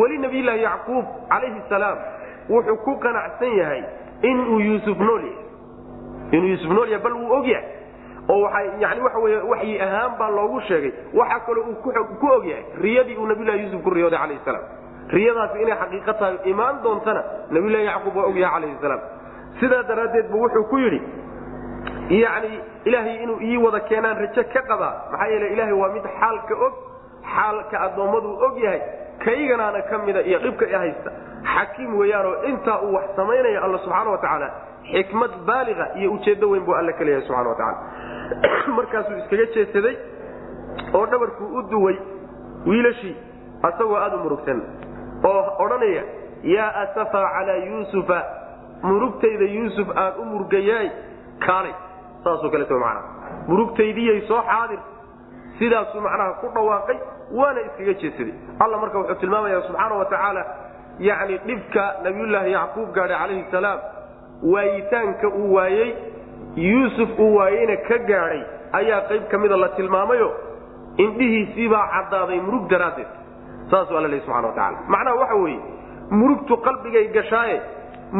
weli 0.00 0.18
nabiyulaahi 0.18 0.62
yacquub 0.62 1.04
calayhi 1.30 1.62
salaam 1.68 1.98
wuxuu 2.50 2.76
ku 2.84 2.96
qanacsan 3.04 3.52
yahay 3.60 3.82
inuu 4.22 4.60
yuusuf 4.60 4.98
nool 4.98 5.22
yahay. 5.22 5.44
Inuu 6.32 6.48
yuusuf 6.48 6.70
nool 6.70 6.88
yahay 6.88 7.02
bal 7.04 7.12
wuu 7.12 7.32
og 7.38 7.46
yahay. 7.46 7.68
Oo 8.28 8.40
waa 8.42 8.60
yani 8.80 9.00
waxa 9.00 9.18
wey 9.18 9.36
waxyi 9.50 9.80
ahaan 9.80 10.12
baa 10.18 10.28
loogu 10.30 10.60
sheegay. 10.60 10.92
Waxaa 11.14 11.40
kaloo 11.46 11.64
uu 11.70 11.74
ku 12.20 12.26
og 12.36 12.44
yahay 12.46 12.64
riyadii 12.82 13.16
uu 13.16 13.26
nabiyulahi 13.26 13.62
yuusuf 13.62 13.82
ku 13.82 13.90
riyooday 13.90 14.18
calayhi 14.18 14.40
salaam. 14.44 14.64
Riyadaasi 15.08 15.62
inay 15.62 15.76
xaqiiqa 15.82 16.14
tahay 16.14 16.36
imaan 16.44 16.82
doontana 16.82 17.22
nabiyulahi 17.50 17.84
yacquub 17.84 18.16
waa 18.16 18.26
og 18.28 18.36
yahay 18.36 18.60
calayhi 18.60 18.76
salaam. 18.82 19.00
Sidaa 19.60 19.82
daraaddeed 19.82 20.28
bu 20.30 20.42
wuxuu 20.44 20.64
ku 20.70 20.78
yidhi 20.78 21.00
yacni 22.08 22.60
ilaahay 22.84 23.22
inuu 23.22 23.40
ii 23.40 23.56
wada 23.56 23.80
keenaan 23.80 24.16
rajo 24.16 24.44
ka 24.52 24.62
qabaa 24.62 24.94
maxaa 25.12 25.26
yeele 25.32 25.52
ilaahay 25.52 25.72
waa 25.72 25.92
mid 25.96 26.04
xaalka 26.20 26.54
og 26.66 26.74
xaalka 27.34 27.80
addoommaduu 27.80 28.36
og 28.46 28.58
yahay 28.64 28.80
kayganaana 29.24 29.82
ka 29.82 29.98
mida 29.98 30.20
iyo 30.22 30.38
dhibka 30.38 30.66
i 30.86 30.94
xakiim 31.54 31.98
weeyaanoo 31.98 32.34
intaa 32.50 32.78
uu 32.82 32.94
wax 32.94 33.16
samaynaya 33.16 33.62
alla 33.62 33.78
subxaana 33.78 34.10
wa 34.10 34.18
tacaala 34.18 34.50
xikmad 34.92 35.30
baaliga 35.46 35.88
iyo 35.94 36.12
ujeeddo 36.12 36.50
weyn 36.50 36.64
buu 36.64 36.74
alla 36.74 36.92
ka 36.92 37.04
leeyahay 37.04 37.26
subxana 37.26 37.48
wa 37.48 37.54
tacala 37.54 37.78
markaasuu 38.78 39.18
iskaga 39.18 39.46
jeedsaday 39.54 39.96
oo 40.94 41.06
dhabarkuu 41.06 41.48
u 41.58 41.62
duway 41.70 41.96
wiilashii 42.66 43.16
asagoo 43.62 43.96
aada 43.96 44.16
u 44.16 44.22
murugsan 44.24 44.62
oo 45.24 45.42
odhanaya 45.64 46.02
yaa 46.54 46.70
asafa 46.84 47.22
calaa 47.36 47.58
yuusufa 47.66 48.22
murugtayda 48.82 49.44
yuusuf 49.44 49.88
aan 49.96 50.12
u 50.22 50.24
murgayaay 50.32 50.90
kaalay 51.46 51.74
saasoo 52.28 52.50
kaleeto 52.54 52.78
macnaha 52.84 53.46
murugtaydiyay 53.50 54.20
soo 54.30 54.42
xaadir. 54.50 54.80
Sidaasuu 55.58 56.00
macnaha 56.06 56.32
ku 56.40 56.46
dhawaaqay 56.56 56.98
waana 57.38 57.60
iskaga 57.68 57.94
jeedsaday 58.02 58.34
alla 58.62 58.76
marka 58.82 58.96
wuxuu 59.00 59.20
tilmaamaya 59.22 59.62
subxaana 59.68 59.94
wa 60.00 60.04
tacaala 60.12 60.42
yacni 61.08 61.36
dhibka 61.48 61.84
nabiyullaahi 62.04 62.52
yacquub 62.56 62.88
gaadhay 62.96 63.18
calayhi 63.22 63.44
salaam 63.54 63.78
waayitaanka 64.52 65.26
uu 65.40 65.48
waayey 65.56 65.88
yuusuf 66.66 67.10
uu 67.24 67.30
waayeyna 67.38 67.76
ka 67.88 67.96
gaadhay 68.10 68.40
ayaa 68.80 69.00
qayb 69.10 69.24
ka 69.32 69.36
mida 69.42 69.56
la 69.64 69.68
tilmaamayo 69.78 70.28
indhihiisiibaa 71.04 71.84
caddaaday 71.94 72.40
murug 72.46 72.64
daraaddeed. 72.72 73.10
Saasuu 73.70 73.96
alla 73.98 74.08
lehy 74.12 74.20
subxana 74.26 74.48
wa 74.48 74.54
tacala 74.60 74.78
macnaha 74.94 75.16
waxa 75.22 75.34
weeye 75.44 75.60
murugtu 76.20 76.54
qalbigay 76.66 77.06
gashaaye 77.18 77.58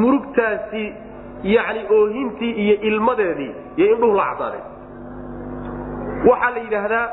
murugtaasi 0.01 0.85
yacni 1.43 1.81
oohintii 1.97 2.53
iyo 2.65 2.75
ilmadeedii 2.89 3.53
iyo 3.77 3.87
indhuhu 3.95 4.17
la 4.17 4.25
caddaadeen 4.31 4.65
waxaa 6.29 6.51
la 6.51 6.59
yidhaahdaa 6.65 7.09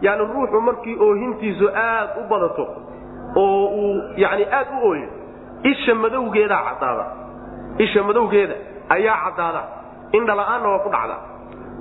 yani 0.00 0.22
ruuxu 0.32 0.60
markii 0.60 0.96
oohintiisu 1.06 1.66
aad 1.74 2.08
u 2.20 2.28
badato 2.30 2.66
oo 3.36 3.66
uu 3.66 4.02
yani 4.16 4.44
aad 4.58 4.66
u 4.76 4.88
ooyo 4.88 5.08
isha 5.62 5.94
madowgeedaa 5.94 6.62
caddaada. 6.68 7.04
Isha 7.78 8.02
madowgeeda 8.02 8.54
ayaa 8.88 9.16
caddaada. 9.24 9.62
Indhala-aanna 10.12 10.68
waa 10.68 10.78
ku 10.84 10.88
dhacda 10.94 11.16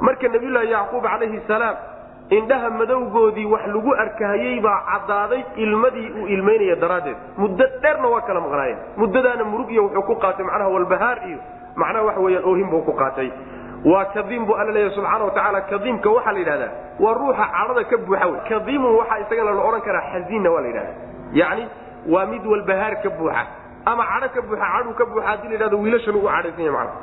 marka 0.01 0.27
nabiyullaahi 0.27 0.71
yacquub 0.71 1.03
calayhi 1.03 1.39
salaam 1.47 1.75
indhaha 2.37 2.69
madowgoodii 2.69 3.45
wax 3.53 3.63
lagu 3.75 3.91
arkahayey 4.03 4.59
baa 4.65 4.79
caddaaday 4.91 5.41
ilmadii 5.55 6.09
uu 6.19 6.27
ilmaynaya 6.27 6.75
daraaddeed. 6.75 7.17
Muddo 7.37 7.65
dheerna 7.81 8.07
waa 8.13 8.21
kala 8.27 8.39
maqnaayeen 8.41 8.77
muddadaana 8.97 9.43
murug 9.51 9.69
iyo 9.71 9.83
wuxuu 9.83 10.03
ku 10.09 10.15
qaatay 10.23 10.45
macnaha 10.45 10.69
walbahaar 10.75 11.17
iyo 11.29 11.39
macnaha 11.81 12.03
waxa 12.07 12.21
weyaan 12.25 12.45
oohin 12.49 12.69
buu 12.71 12.81
ku 12.87 12.93
qaatay. 13.01 13.29
Waa 13.91 14.05
kadiim 14.15 14.45
buu 14.47 14.55
alla 14.59 14.71
leeyahy 14.75 14.95
subxaana 14.95 15.25
wa 15.25 15.31
tacaala 15.37 15.61
kadiimka 15.71 16.09
waxaa 16.15 16.31
la 16.35 16.39
yidhahdaa 16.39 16.71
waa 17.03 17.13
ruuxa 17.19 17.45
cadhada 17.55 17.83
ka 17.91 17.97
buuxa 18.07 18.25
wey. 18.31 18.39
Kadiimun 18.49 18.91
waxaa 18.99 19.19
isagana 19.23 19.51
la 19.51 19.61
odhan 19.69 19.81
karaa 19.87 20.03
xaziinna 20.13 20.49
waa 20.53 20.61
la 20.61 20.67
yidhahda 20.67 20.93
yacni 21.39 21.65
waa 22.13 22.25
mid 22.31 22.43
walbahaar 22.51 22.95
ka 23.03 23.09
buuxa 23.19 23.43
ama 23.91 24.03
cadho 24.11 24.27
ka 24.35 24.41
buuxa 24.47 24.65
cadhuu 24.73 24.93
ka 24.99 25.05
buuxa 25.11 25.27
haddii 25.29 25.47
la 25.47 25.53
yidhahdo 25.57 25.77
wiilashan 25.83 26.15
ugu 26.19 26.27
cadhaysan 26.35 26.65
yahay 26.65 26.73
macnaha 26.77 26.97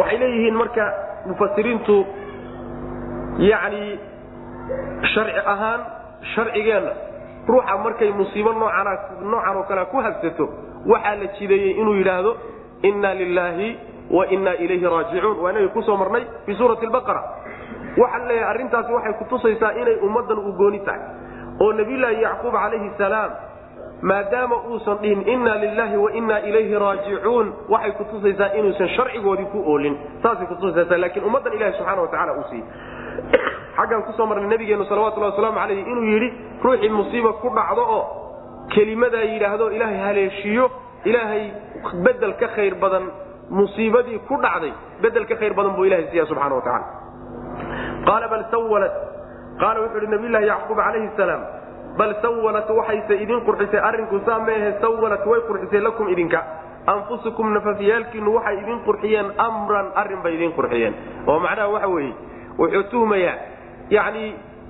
waxay 0.00 0.18
leeyihiin 0.22 0.54
marka 0.60 0.84
mufasiriintu 1.28 1.96
yacni 3.50 3.82
sharci 5.14 5.40
ahaan 5.52 5.80
sharcigeenna 6.34 6.92
ruuxa 7.48 7.74
markay 7.84 8.10
musiibo 8.20 8.52
noocan 8.52 8.88
noocan 9.30 9.56
oo 9.56 9.62
kalea 9.68 9.84
ku 9.92 9.96
habsato 10.06 10.44
waxaa 10.92 11.14
la 11.20 11.26
jideeyey 11.38 11.70
inuu 11.80 11.94
yidhaahdo 12.00 12.32
inna 12.82 13.14
lilaahi 13.14 13.78
wa 14.10 14.26
inna 14.26 14.54
ilayhi 14.56 14.84
raajicuun 14.84 15.38
waa 15.40 15.50
inagii 15.50 15.68
ku 15.68 15.82
soo 15.82 15.96
marnay 15.96 16.24
fii 16.46 16.54
suurati 16.54 16.86
lbaqara 16.86 17.22
waxaa 17.96 18.26
leeyahay 18.28 18.50
arrintaasi 18.50 18.92
waxay 18.92 19.12
kutusaysaa 19.12 19.72
inay 19.72 19.96
ummaddan 20.06 20.38
u 20.38 20.52
gooni 20.52 20.80
tahay. 20.86 21.00
Oo 21.60 21.72
nabiyullaahi 21.72 22.22
yacquub 22.22 22.52
calayhi 22.52 22.90
salaam 22.98 23.30
maadaama 24.02 24.56
uusan 24.70 24.98
dhihin 25.02 25.28
inna 25.28 25.54
lilaahi 25.54 25.96
wa 25.96 26.12
inna 26.12 26.40
ilayhi 26.40 26.78
raajicuun 26.84 27.52
waxay 27.68 27.92
kutusaysaa 27.92 28.52
inuusan 28.58 28.88
sharcigoodii 28.96 29.50
ku 29.52 29.62
oolin. 29.66 29.98
Saasay 30.22 30.46
kutusaysaa 30.46 31.00
laakiin 31.00 31.24
ummaddan 31.24 31.52
ilahi 31.52 31.72
subxana 31.78 32.02
wa 32.02 32.08
tacala 32.08 32.32
uu 32.32 32.46
siiyey. 32.50 32.66
Xaggaan 33.78 34.02
ku 34.02 34.12
soo 34.12 34.26
marnay 34.26 34.50
nabigeenu 34.50 34.84
salawatullahi 34.84 35.32
wasalaamu 35.32 35.58
calayhi 35.58 35.82
inuu 35.82 36.06
yidhi 36.12 36.32
ruuxii 36.62 36.88
musiiba 36.88 37.32
ku 37.42 37.50
dhacdo 37.54 37.82
oo 37.96 38.04
kelimadaa 38.74 39.26
yidhaahdo 39.32 39.70
ilaahay 39.70 39.98
haleeshiiyo 39.98 40.70
ilaahay 41.10 41.44
bedel 42.06 42.32
ka 42.40 42.48
khayr 42.56 42.74
badan 42.84 43.04
musiibadii 43.58 44.18
ku 44.28 44.36
dhacday 44.44 44.72
bedel 45.02 45.24
ka 45.30 45.34
khayr 45.40 45.54
badan 45.58 45.72
buu 45.76 45.84
ilahay 45.88 46.06
siiya 46.12 46.26
subxana 46.30 46.54
wa 46.54 46.62
tacala 46.62 46.86
qaala 48.08 48.26
bal 48.32 48.44
sawalat 48.54 48.92
qaala 49.62 49.78
wuxuu 49.84 50.02
ihi 50.04 50.10
nabiyullahi 50.14 50.46
yacquub 50.52 50.76
calayhi 50.86 51.10
salaam 51.16 51.42
bal 52.00 52.12
sawalat 52.22 52.68
waxayse 52.78 53.14
idin 53.24 53.40
qurxisay 53.48 53.80
arrinku 53.88 54.20
saa 54.26 54.38
meehe 54.48 54.70
sawalat 54.84 55.26
way 55.26 55.40
qurxisay 55.48 55.80
lakum 55.86 56.08
idinka. 56.14 56.40
Anfusukum 56.92 57.52
nafafyaalkiinu 57.54 58.30
waxay 58.36 58.56
idin 58.62 58.78
qurxiyeen 58.86 59.28
amran 59.46 59.86
arrin 60.02 60.20
bay 60.24 60.34
idin 60.38 60.52
qurxiyeen. 60.58 60.94
Oo 61.26 61.38
macnaha 61.46 61.68
waxa 61.74 61.88
weeye 61.94 62.12
wuxuu 62.58 62.82
tuhmayaa 62.92 63.34
yacni 63.96 64.24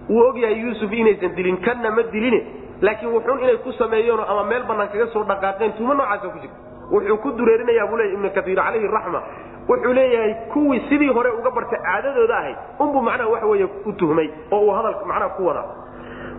wuu 0.09 0.24
ogyahay 0.30 0.57
yuusuf 0.62 0.93
inaysan 1.01 1.34
dilin 1.36 1.59
kanna 1.66 1.91
ma 1.91 2.03
diline 2.14 2.41
laakiin 2.81 3.12
wuxuun 3.14 3.41
inay 3.45 3.57
ku 3.66 3.72
sameeyeenoo 3.72 4.26
ama 4.33 4.45
meel 4.45 4.62
bannaan 4.68 4.89
kaga 4.93 5.07
soo 5.12 5.24
dhaqaaqeen 5.24 5.72
tuhmo 5.79 5.95
noocaasa 5.95 6.29
ku 6.35 6.39
jirta 6.39 6.57
wuxuu 6.93 7.16
ku 7.24 7.31
dureerinayaa 7.39 7.87
buu 7.91 7.97
leeyahy 8.01 8.14
ibnu 8.18 8.31
kaiir 8.37 8.57
calayhi 8.62 8.89
raxma 8.97 9.20
wuxuu 9.68 9.93
leeyahay 9.99 10.35
kuwii 10.53 10.81
sidii 10.89 11.09
hore 11.16 11.31
uga 11.41 11.51
bartay 11.51 11.81
caadadooda 11.87 12.37
ahayd 12.39 12.57
unbuu 12.79 13.03
macnaha 13.09 13.31
waxa 13.35 13.47
weeye 13.47 13.68
u 13.87 13.93
tuhmay 13.93 14.29
oo 14.51 14.61
uu 14.66 14.70
hadal 14.76 14.95
macnaha 15.07 15.29
ku 15.37 15.47
wadaa. 15.47 15.66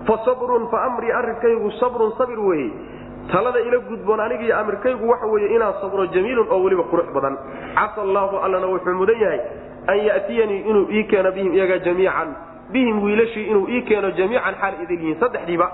Fa 0.08 0.16
sabrun 0.26 0.68
fa 0.72 0.84
amrii 0.88 1.12
arrinkaygu 1.12 1.72
sabrun 1.80 2.12
sabir 2.18 2.40
weeye 2.40 2.72
talada 3.32 3.60
ila 3.60 3.78
gudboon 3.90 4.20
anigiiyo 4.20 4.58
amirkaygu 4.60 5.10
waxa 5.10 5.28
weeye 5.34 5.56
inaan 5.56 5.74
sabro 5.82 6.06
jamiilun 6.16 6.48
oo 6.50 6.64
weliba 6.64 6.84
qurux 6.92 7.12
badan. 7.14 7.36
Casa 7.76 8.02
allaahu 8.02 8.38
allana 8.46 8.68
wuxuu 8.68 8.94
mudan 9.02 9.20
yahay 9.22 9.40
an 9.88 9.98
yatiyanii 10.08 10.60
inuu 10.70 10.88
ii 10.92 11.04
keeno 11.04 11.32
bihim 11.32 11.54
iyaga 11.54 11.78
jamiican. 11.80 12.30
Bihim 12.72 13.04
wiilashii 13.04 13.46
inuu 13.52 13.68
ii 13.70 13.82
keeno 13.82 14.12
jamiican 14.12 14.56
xaal 14.62 14.74
idin 14.84 15.00
yihiin. 15.00 15.20
Saddexdiiba 15.20 15.68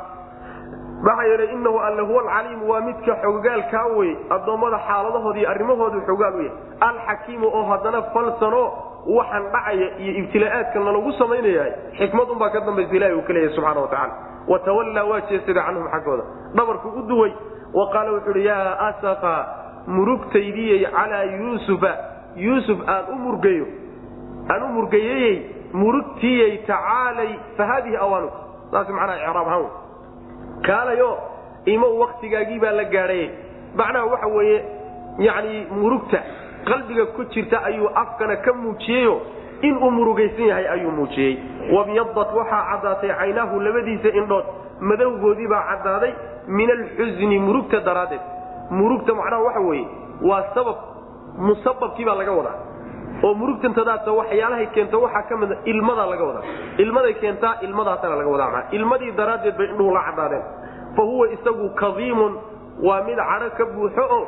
maxaa 1.04 1.24
yeelay 1.24 1.52
inahu 1.54 1.80
alle 1.80 2.02
huwa 2.02 2.22
alcaliimu 2.22 2.70
waa 2.72 2.82
midka 2.82 3.16
xogaalkaa 3.22 3.86
wey 3.98 4.16
addoommada 4.30 4.80
xaaladahoodi 4.88 5.40
iyo 5.40 5.50
arrimahoodu 5.50 6.02
xogaal 6.02 6.36
u 6.36 6.42
yahay 6.42 6.58
alxakiimu 6.80 7.48
oo 7.48 7.64
haddana 7.64 8.02
falsano 8.02 8.74
waxaan 9.18 9.44
dhacaya 9.52 9.98
iyo 9.98 10.14
ibtilaa'aadka 10.22 10.80
lalagu 10.80 11.12
samaynayahay 11.12 11.74
xikmad 11.98 12.30
unbaa 12.30 12.50
ka 12.50 12.60
dambaysa 12.60 12.96
ilahi 12.96 13.14
uu 13.14 13.22
ka 13.22 13.34
leeyahay 13.34 13.56
subxana 13.56 13.82
wa 13.82 13.88
tacala 13.88 14.14
watawallaa 14.48 15.04
waa 15.04 15.22
jeesaday 15.22 15.64
canhum 15.64 15.88
xaggooda. 15.92 16.24
Dhabarku 16.56 16.88
u 16.88 17.02
duway 17.02 17.32
wa 17.74 17.90
qaala 17.90 18.12
wuxuu 18.12 18.32
uhi 18.32 18.46
yaa 18.46 18.78
asafa 18.88 19.48
murugtaydiyey 19.88 20.86
calaa 20.86 21.24
yuusufa. 21.24 21.98
Yuusuf 22.36 22.80
aan 22.88 23.06
u 23.14 23.16
murgayo 23.16 23.66
aan 24.50 24.64
u 24.64 24.68
murgayeyey 24.68 25.36
murugtiiyey 25.74 26.58
tacaalay 26.68 27.40
fa 27.58 27.66
haadihi 27.66 27.98
saas 28.72 28.90
macnaha 28.90 29.18
icraab 29.18 29.48
ahaan 29.48 29.66
kaalayo 30.62 31.18
imo 31.66 31.88
waktigaagii 32.00 32.60
baa 32.60 32.72
la 32.72 32.84
gaadhay. 32.84 33.30
Macnaha 33.76 34.06
waxa 34.06 34.28
weeye 34.28 34.64
yani 35.20 35.68
murugta 35.72 36.20
qalbiga 36.66 37.06
ku 37.06 37.24
jirta 37.26 37.64
ayuu 37.64 37.90
afkana 37.96 38.36
ka 38.36 38.54
muujiyeyo 38.54 39.22
inuu 39.62 39.92
murugaysan 39.92 40.46
yahay 40.48 40.68
ayuu 40.68 40.92
muujiyey. 40.92 41.38
Wabyadat 41.76 42.30
waxaa 42.36 42.64
caddaatay 42.72 43.10
caynaahu 43.20 43.60
labadiisa 43.60 44.10
indhood. 44.10 44.46
Madowgoodii 44.80 45.48
baa 45.48 45.64
caddaaday 45.72 46.14
min 46.48 46.70
alxusni 46.72 47.40
murugta 47.40 47.80
daraaddeed. 47.80 48.22
Murugta 48.72 49.14
macnaha 49.14 49.44
waxa 49.44 49.60
weeye 49.60 49.88
waa 50.22 50.44
sabab 50.56 50.76
musababkii 51.38 52.06
baa 52.06 52.16
laga 52.16 52.32
wadaa 52.32 52.58
oo 53.24 53.34
murugtantadaasa 53.34 54.12
waxyaalahay 54.20 54.68
keento 54.76 55.02
waxaa 55.06 55.24
ka 55.30 55.38
mida 55.42 55.56
ilmadaa 55.72 56.06
laga 56.12 56.24
wadaa 56.30 56.44
ilmaday 56.84 57.14
keentaa 57.14 57.54
ilmadaasana 57.68 58.16
laga 58.16 58.30
wadaa 58.36 58.50
maa 58.56 58.64
ilmadii 58.78 59.12
daraaddeed 59.20 59.58
bay 59.58 59.68
indhuhu 59.72 59.94
la 59.98 60.02
caddaadeen. 60.08 60.44
Fa 60.96 61.02
huwa 61.10 61.28
isagu 61.36 61.70
kadiimun 61.82 62.34
waa 62.88 63.02
mid 63.08 63.18
cadho 63.30 63.50
ka 63.58 63.66
buuxo 63.76 64.04
oo 64.18 64.24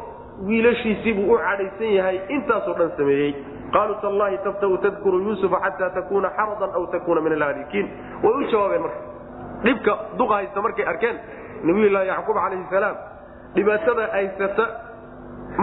wiilashiisiibuu 0.47 1.33
u 1.33 1.37
cadhaysan 1.45 1.91
yahay 1.97 2.17
intaasoo 2.35 2.73
dhan 2.79 2.91
sameeyey. 2.97 3.31
Qaaluu 3.73 3.95
tallahi 4.01 4.37
taftau 4.45 4.77
tadkuru 4.77 5.17
yuusufa 5.25 5.57
xataa 5.65 5.89
takuuna 5.97 6.29
xaradan 6.37 6.71
aw 6.77 6.83
takuuna 6.95 7.21
min 7.21 7.33
alhaalikiin 7.37 7.87
way 8.23 8.33
u 8.33 8.43
jawaabeen 8.51 8.81
marka. 8.81 8.99
Dhibka 9.63 9.93
duqa 10.17 10.33
haysta 10.39 10.61
markay 10.65 10.85
arkeen 10.91 11.15
nabiyullaahi 11.67 12.07
yacquub 12.13 12.35
calayhi 12.43 12.65
salaam 12.73 12.95
dhibaatada 13.55 14.03
haysata 14.15 14.65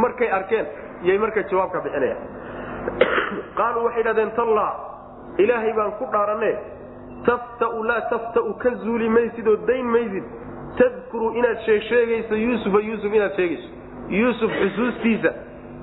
markay 0.03 0.31
arkeen 0.39 0.67
yay 1.09 1.19
marka 1.25 1.43
jawaabka 1.51 1.81
bixinaya 1.85 2.17
qaaluu 3.59 3.85
waxay 3.87 4.03
dhahdeen 4.09 4.31
talla 4.37 4.67
ilaahay 5.39 5.73
baan 5.79 5.93
ku 5.99 6.05
dhaaranne 6.13 6.53
taftau 7.27 7.83
laa 7.91 8.01
taftau 8.13 8.55
ka 8.63 8.71
zuuli 8.85 9.09
maysid 9.09 9.47
oo 9.49 9.57
dayn 9.67 9.87
maysid. 9.97 10.25
Tadkuru 10.79 11.31
inaad 11.39 11.59
sheegsheegayso 11.67 12.35
yuusufa 12.35 12.79
yuusuf 12.89 13.13
inaad 13.15 13.35
sheegayso. 13.37 13.69
Yuusuf 14.21 14.51
xusuustiisa 14.63 15.31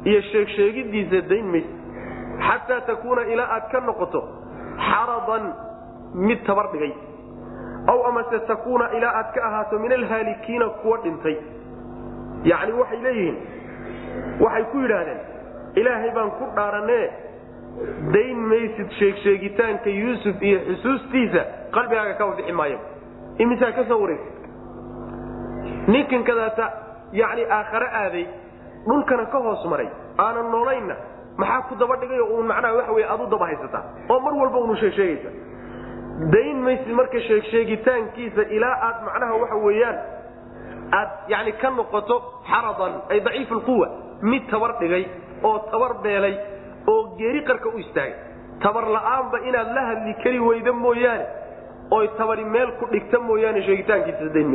iyo 0.06 0.22
sheegsheegidiisa 0.32 1.22
dayn 1.30 1.46
maysid. 1.54 1.76
Xataa 2.48 2.82
takuuna 2.90 3.22
ilaa 3.34 3.48
aad 3.56 3.72
ka 3.72 3.80
noqoto 3.80 4.22
xaradan 4.90 5.46
mid 6.28 6.44
tabar 6.46 6.68
dhigay. 6.74 6.94
Aw 7.92 8.00
amase 8.10 8.40
takuuna 8.52 8.90
ilaa 8.98 9.14
aad 9.20 9.30
ka 9.36 9.42
ahaato 9.48 9.80
min 9.80 9.92
alhaalikiina 10.00 10.70
kuwa 10.84 10.98
dhintay. 11.04 11.38
Yacni 12.44 12.74
waxay 12.82 13.00
leeyihiin 13.04 13.38
waxay 14.44 14.64
ku 14.72 14.78
yidhaahdeen 14.84 15.20
ilaahay 15.76 16.12
baan 16.16 16.32
ku 16.40 16.46
dhaaranee 16.56 17.06
dayn 18.14 18.38
maysid 18.52 18.90
sheegsheegitaanka 19.00 19.90
yuusuf 19.90 20.42
iyo 20.42 20.60
xusuustiisa 20.68 21.42
qalbigaaga 21.72 22.14
ka 22.20 22.28
bixi 22.38 22.52
maayo 22.52 22.80
imisaa 23.38 23.72
ka 23.72 23.84
soo 23.90 24.02
wareegsa 24.02 24.32
ninkan 25.88 26.24
kadaata 26.24 26.66
yacni 27.12 27.46
aakhare 27.58 27.88
aaday 28.04 28.26
dhulkana 28.88 29.26
ka 29.26 29.40
hoos 29.40 29.66
maray. 29.70 29.90
Aanan 30.18 30.52
noolaynna 30.52 30.96
maxaa 31.38 31.62
ku 31.70 31.76
daba 31.76 31.96
dhigay 32.02 32.20
oo 32.20 32.36
uun 32.38 32.48
macnaha 32.48 32.76
waxa 32.76 32.92
wey 32.94 33.06
aad 33.06 33.22
u 33.22 33.28
daba 33.30 33.46
haysataa 33.46 33.84
oo 34.10 34.20
mar 34.20 34.34
walba 34.34 34.58
unu 34.66 34.76
sheegsheegaysa 34.76 35.30
dayn 36.34 36.58
maysid 36.66 36.92
marka 37.00 37.20
sheegsheegitaankiisa 37.28 38.42
ilaa 38.58 38.76
aad 38.88 38.98
macnaha 39.08 39.34
waxa 39.44 39.56
weeyaan 39.56 39.98
aad 41.00 41.10
yani 41.28 41.52
ka 41.62 41.70
noqoto 41.70 42.22
xaradan 42.52 42.94
ay 43.10 43.20
daciif 43.20 43.50
mid 44.22 44.44
tabar 44.52 44.76
dhigay 44.80 45.06
oo 45.44 45.58
tabar 45.72 45.94
beelay 46.04 46.36
oo 46.88 47.02
geeri 47.18 47.42
qarka 47.50 47.70
u 47.70 47.80
istaagay. 47.80 48.14
Tabar 48.64 48.86
la'aanba 48.96 49.38
inaad 49.50 49.70
la 49.76 49.82
hadli 49.90 50.14
kari 50.24 50.40
weyda 50.40 50.72
mooyaane 50.74 51.26
oy 51.92 52.08
tabari 52.18 52.46
meel 52.46 52.72
ku 52.80 52.86
dhigta 52.92 53.20
mooyaane 53.20 53.62
sheegitaankiisa 53.68 54.30
dayn 54.34 54.52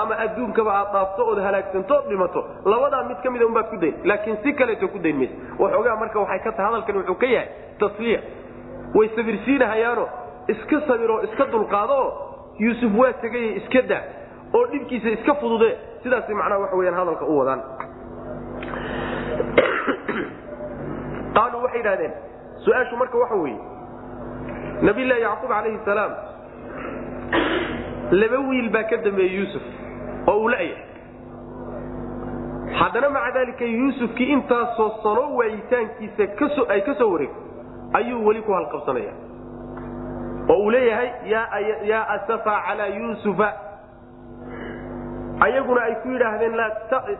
ama 0.00 0.14
adduunkaba 0.24 0.72
aad 0.80 0.92
dhaafto 0.92 1.22
ood 1.30 1.38
halaagsantood 1.46 2.04
dhimato 2.08 2.44
labadaa 2.64 3.02
mid 3.08 3.18
ka 3.22 3.30
mida 3.30 3.46
unbaad 3.46 3.70
ku 3.70 3.76
dayn. 3.76 3.94
Laakiin 4.04 4.36
si 4.42 4.52
kaleeto 4.52 4.88
ku 4.88 4.98
dayn 4.98 5.16
mayse 5.16 5.34
waxoogaa 5.58 5.96
marka 5.96 6.20
waxay 6.20 6.40
ka 6.44 6.52
tahay 6.52 6.66
hadalkan 6.70 6.96
wuxuu 7.00 7.14
ka 7.22 7.26
yahay 7.26 7.48
tasliya. 7.80 8.20
Way 8.94 9.08
sabirsiinahayaano 9.16 10.04
iska 10.48 10.80
sabiroo 10.88 11.22
iska 11.26 11.44
dulqaadoo 11.52 12.06
yuusuf 12.58 12.92
waa 13.00 13.12
tegaye 13.24 13.56
iska 13.60 13.82
daa 13.88 14.02
oo 14.54 14.66
dhibkiisa 14.72 15.08
iska 15.16 15.34
fudude 15.40 15.70
sidaas 16.02 16.28
macnaha 16.28 16.60
waxa 16.60 16.76
weyaan 16.76 16.94
hadalka 17.00 17.24
u 17.24 17.38
wadaan 17.38 17.60
qaaluu 21.36 21.62
waxay 21.66 21.80
idhahdeen 21.84 22.12
su'aashu 22.64 22.96
marka 23.02 23.18
waxa 23.22 23.36
weeye 23.44 23.60
nabiylahi 24.88 25.22
yacquub 25.26 25.50
calayhi 25.56 25.78
salaam 25.90 26.12
laba 28.22 28.38
wiil 28.48 28.68
baa 28.76 28.84
ka 28.90 28.96
dambeeyey 29.06 29.34
yuusuf 29.38 29.62
oo 30.32 30.36
uu 30.42 30.48
la'yahay 30.54 30.84
haddana 32.80 33.08
maca 33.16 33.30
daalika 33.36 33.64
yuusufkii 33.64 34.28
intaasoo 34.36 34.88
sano 35.02 35.24
waayitaankiisa 35.38 36.26
kaso 36.40 36.66
ay 36.74 36.80
ka 36.88 36.94
soo 37.00 37.10
wareegto 37.12 37.40
ayuu 38.00 38.26
weli 38.26 38.42
ku 38.48 38.52
halqabsanaya 38.58 39.12
oo 40.50 40.58
uu 40.64 40.70
leeyahay 40.70 41.08
yaa 41.90 42.04
asafa 42.16 42.54
calaa 42.66 42.86
yuusufa 42.98 43.48
ayaguna 45.40 45.80
ay 45.88 45.94
ku 46.02 46.08
yidhaahdeen 46.14 46.56
laa 46.56 46.70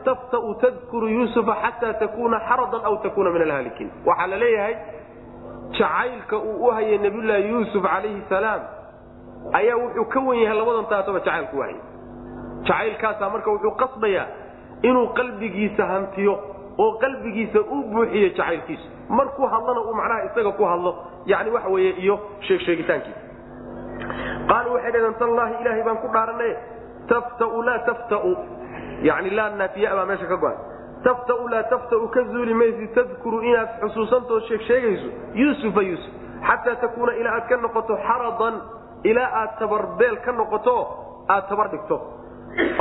taftau 0.04 0.54
tadkuru 0.62 1.08
yuusufa 1.08 1.54
xataa 1.64 1.92
takuuna 2.02 2.38
xaradan 2.48 2.80
aw 2.88 2.94
takuuna 3.04 3.30
min 3.30 3.42
alhaalikiin. 3.42 3.90
Waxaa 4.06 4.26
la 4.32 4.36
leeyahay 4.42 4.74
jacaylka 5.78 6.36
uu 6.38 6.66
u 6.68 6.70
hayay 6.76 6.98
nabiyullaahi 6.98 7.48
yuusuf 7.52 7.82
calayhi 7.82 8.22
salaam 8.28 8.60
ayaa 9.52 9.76
wuxuu 9.82 10.04
ka 10.14 10.20
wen 10.28 10.38
yahay 10.42 10.58
labadan 10.58 10.86
taatoba 10.92 11.18
jacaylku 11.20 11.56
hayay. 11.62 11.80
Jacaylkaasaa 12.68 13.30
marka 13.34 13.50
wuxuu 13.50 13.74
qasbayaa 13.82 14.26
inuu 14.82 15.06
qalbigiisa 15.18 15.84
hantiyo 15.92 16.34
oo 16.78 16.92
qalbigiisa 17.02 17.60
u 17.60 17.76
buuxiyo 17.92 18.28
jacaylkiisa. 18.28 18.86
Markuu 19.08 19.46
hadlana 19.52 19.80
uu 19.80 19.94
macnaha 19.94 20.24
isaga 20.28 20.52
ku 20.58 20.64
hadlo 20.64 20.92
yani 21.26 21.50
waxa 21.50 21.68
weye 21.74 21.90
iyo 22.02 22.14
sheegsheegitaankiisa. 22.48 23.20
Qaaluu 24.48 24.72
waxay 24.74 24.92
dhaheen 24.92 25.14
tallaahi 25.20 25.54
ilaahay 25.60 25.82
baan 25.86 25.98
ku 26.04 26.08
dhaarane 26.16 26.50
taftau 27.08 27.62
laa 27.62 27.78
taftau. 27.88 28.36
Yani 29.02 29.30
laa 29.30 29.50
naafiya 29.50 29.94
baa 29.96 30.06
meesha 30.10 30.26
ka 30.32 30.36
go-an. 30.36 30.56
Taftau 31.04 31.48
laa 31.52 31.62
taftau 31.72 32.08
ka 32.14 32.22
zuuli 32.32 32.54
maysi 32.54 32.86
tadkuru 32.94 33.40
inaad 33.42 33.68
xusuusantoo 33.82 34.40
sheegsheegayso 34.48 35.08
yuusufa 35.34 35.82
yuusuf 35.82 36.12
xataa 36.48 36.76
takuuna 36.82 37.12
ilaa 37.20 37.34
aad 37.36 37.46
ka 37.48 37.56
noqoto 37.56 37.96
xaradan 38.06 38.54
ilaa 39.04 39.30
aad 39.40 39.58
tabarbeel 39.58 40.16
ka 40.24 40.32
noqoto 40.32 40.76
aad 41.28 41.48
tabar 41.48 41.68
dhigto. 41.70 41.96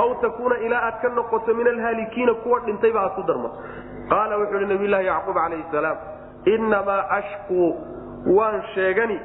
Aw 0.01 0.09
takuuna 0.21 0.55
ilaa 0.65 0.81
aad 0.87 0.97
ka 1.01 1.09
noqoto 1.09 1.53
min 1.53 1.67
alhaalikiina 1.67 2.33
kuwa 2.43 2.59
dhintayba 2.65 2.99
aad 3.05 3.13
ku 3.15 3.23
darmato 3.27 3.57
qaala 4.09 4.37
wuxuu 4.39 4.59
ihi 4.61 4.69
nabiylahi 4.73 5.05
yacquub 5.11 5.35
calayhi 5.35 5.65
salaam 5.71 5.97
innamaa 6.53 7.01
ashkuu 7.19 7.69
waan 8.37 8.61
sheegani 8.73 9.17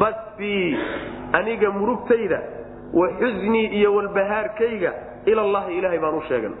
basbii 0.00 0.78
aniga 1.38 1.70
murugtayda 1.78 2.38
wa 2.98 3.06
xusnii 3.20 3.66
iyo 3.78 3.94
walbahaarkayga 3.94 4.92
ila 5.26 5.40
allahi 5.42 5.78
ilaahay 5.78 5.98
baan 5.98 6.14
u 6.14 6.22
sheegan. 6.28 6.54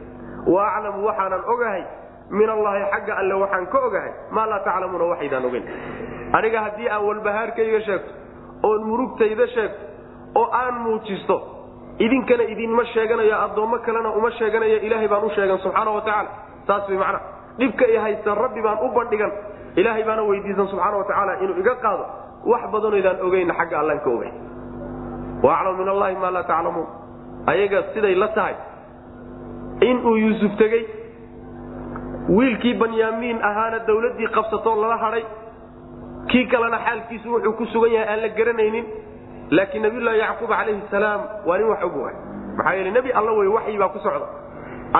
Wa 0.46 0.62
aclamu 0.76 1.06
waxaanan 1.06 1.42
ogahay 1.54 1.82
min 2.30 2.48
allahi 2.48 2.82
xagga 2.92 3.14
alle 3.20 3.34
waxaan 3.42 3.66
ka 3.72 3.78
ogahay 3.88 4.12
maa 4.30 4.46
laa 4.46 4.60
taclamuuna 4.64 5.04
waxaydaan 5.12 5.44
ogeyn. 5.48 5.64
Aniga 6.38 6.60
haddii 6.66 6.88
aan 6.88 7.02
walbahaarkayga 7.08 7.80
sheegto 7.88 8.10
oon 8.68 8.80
murugtayda 8.88 9.46
sheegto 9.54 9.82
oo 10.40 10.46
aan 10.60 10.74
muujisto 10.84 11.36
idinkana 11.98 12.42
idinma 12.52 12.84
sheeganayo 12.94 13.36
addoommo 13.44 13.78
kalena 13.86 14.10
uma 14.18 14.30
sheeganayo 14.38 14.76
ilaahay 14.86 15.08
baan 15.08 15.24
u 15.24 15.30
sheegan 15.36 15.58
subxaana 15.58 15.90
wa 15.90 16.00
tacaala. 16.00 16.30
Saas 16.66 16.88
way 16.88 16.98
macnaha 16.98 17.24
dhibka 17.58 17.84
i 17.86 17.96
haysta 18.04 18.34
rabbi 18.34 18.60
baan 18.62 18.78
u 18.86 18.88
bandhigan. 18.96 19.32
Ilaahay 19.76 20.04
baana 20.08 20.22
weydiisan 20.30 20.66
subxaana 20.72 20.96
wa 21.00 21.04
tacaala 21.04 21.32
inuu 21.42 21.58
iga 21.62 21.74
qaado. 21.84 22.04
Wax 22.50 22.62
badanoydaan 22.72 23.18
ogeyna 23.26 23.54
xagga 23.58 23.76
allaan 23.80 24.00
ka 24.04 24.10
ogay 24.16 24.30
wa 25.42 25.50
aclamu 25.58 25.78
min 25.82 25.88
allahi 25.94 26.16
maa 26.22 26.30
laa 26.36 26.42
taclamuun 26.52 26.86
ayaga 27.52 27.82
siday 27.94 28.14
la 28.22 28.28
tahay 28.38 28.54
inuu 29.90 30.16
yuusuf 30.22 30.52
tegey 30.62 30.82
wiilkii 32.38 32.74
banyaamiin 32.82 33.38
ahaana 33.50 33.78
dawladdii 33.88 34.28
qabsatoo 34.36 34.74
lala 34.82 34.96
hadhay 35.04 35.24
kii 36.30 36.46
kalena 36.52 36.78
xaalkiisu 36.86 37.32
wuxuu 37.34 37.52
ku 37.58 37.64
sugan 37.72 37.92
yahay 37.92 38.08
aan 38.14 38.20
la 38.24 38.28
garanaynin 38.38 38.86
laakiin 39.50 39.82
nabiyullaahi 39.86 40.18
yacquub 40.24 40.50
calayhi 40.50 40.82
salaam 40.90 41.20
waa 41.48 41.58
nin 41.58 41.68
wax 41.72 41.82
ogowa 41.88 42.10
maxaa 42.56 42.74
yeele 42.74 42.90
nebi 42.96 43.10
alla 43.12 43.32
wey 43.38 43.48
waxyi 43.56 43.78
baa 43.82 43.88
ku 43.94 43.98
socda 44.04 44.26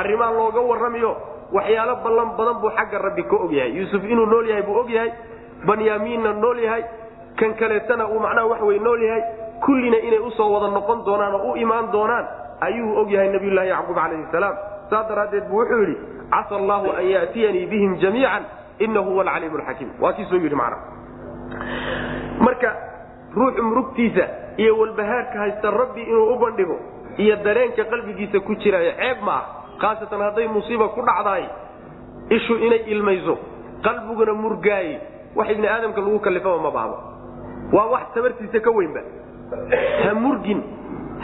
arrimaa 0.00 0.30
looga 0.38 0.60
warramiyo 0.70 1.12
waxyaalo 1.56 1.94
ballan 2.04 2.30
badan 2.38 2.56
buu 2.62 2.70
xagga 2.78 2.98
rabbi 3.06 3.22
ka 3.30 3.36
og 3.44 3.52
yahay 3.58 3.72
yuusuf 3.78 4.02
inuu 4.12 4.26
nool 4.32 4.48
yahay 4.50 4.62
buu 4.68 4.78
og 4.82 4.90
yahay 4.96 5.12
banyaamiinna 5.68 6.32
nool 6.42 6.58
yahay 6.66 6.82
kan 7.40 7.54
kaleetana 7.60 8.08
uu 8.08 8.18
macnaha 8.24 8.46
wax 8.52 8.60
wey 8.70 8.78
nool 8.78 9.02
yahay 9.08 9.22
kullina 9.64 9.98
inay 9.98 10.18
u 10.18 10.30
soo 10.30 10.50
wada 10.52 10.68
noqon 10.74 11.04
doonaan 11.04 11.34
oo 11.34 11.52
u 11.52 11.56
imaan 11.56 11.92
doonaan 11.92 12.26
ayuu 12.60 12.96
og 13.00 13.10
yahay 13.10 13.28
nabiyullahi 13.32 13.68
yacquub 13.68 13.96
calayhi 13.96 14.24
salaam. 14.32 14.54
Saas 14.90 15.08
daraaddeed 15.08 15.44
buu 15.48 15.58
wuxuu 15.60 15.80
yidhi 15.82 15.96
casa 16.30 16.54
allaahu 16.56 16.90
an 16.98 17.04
yaatiyanii 17.14 17.66
bihim 17.66 17.96
jamiican 18.02 18.42
inahu 18.78 19.10
huwa 19.10 19.22
alcaliimu 19.24 19.56
alxakiim 19.58 19.90
waa 20.00 20.12
kiisoo 20.12 20.36
yidhi 20.44 20.54
macnaha 20.54 20.82
marka 22.40 22.70
ruuxu 23.36 23.62
murugtiisa 23.62 24.24
iyo 24.56 24.78
walbahaarka 24.78 25.38
haysta 25.38 25.70
rabbi 25.70 26.02
inuu 26.02 26.32
u 26.34 26.38
bandhigo 26.38 26.76
iyo 27.16 27.36
dareenka 27.36 27.84
qalbigiisa 27.84 28.40
ku 28.40 28.54
jiraayo 28.54 28.92
ceeb 29.00 29.22
ma 29.22 29.32
ah 29.38 29.44
khaasatan 29.82 30.20
hadday 30.26 30.48
musiiba 30.48 30.88
ku 30.88 31.02
dhacdaay 31.02 31.44
ishu 32.36 32.54
inay 32.66 32.82
ilmayso 32.86 33.38
qalbiguna 33.82 34.32
murgaaye. 34.34 35.00
Wax 35.36 35.48
ibni 35.50 35.66
aadamka 35.68 36.00
lagu 36.00 36.18
kallifaba 36.18 36.58
ma 36.58 36.70
baahdo. 36.70 36.96
Waa 37.72 37.86
wax 37.94 38.02
tabartiisa 38.14 38.60
ka 38.60 38.70
weynba 38.70 39.00
ha 40.04 40.14
murgin 40.24 40.60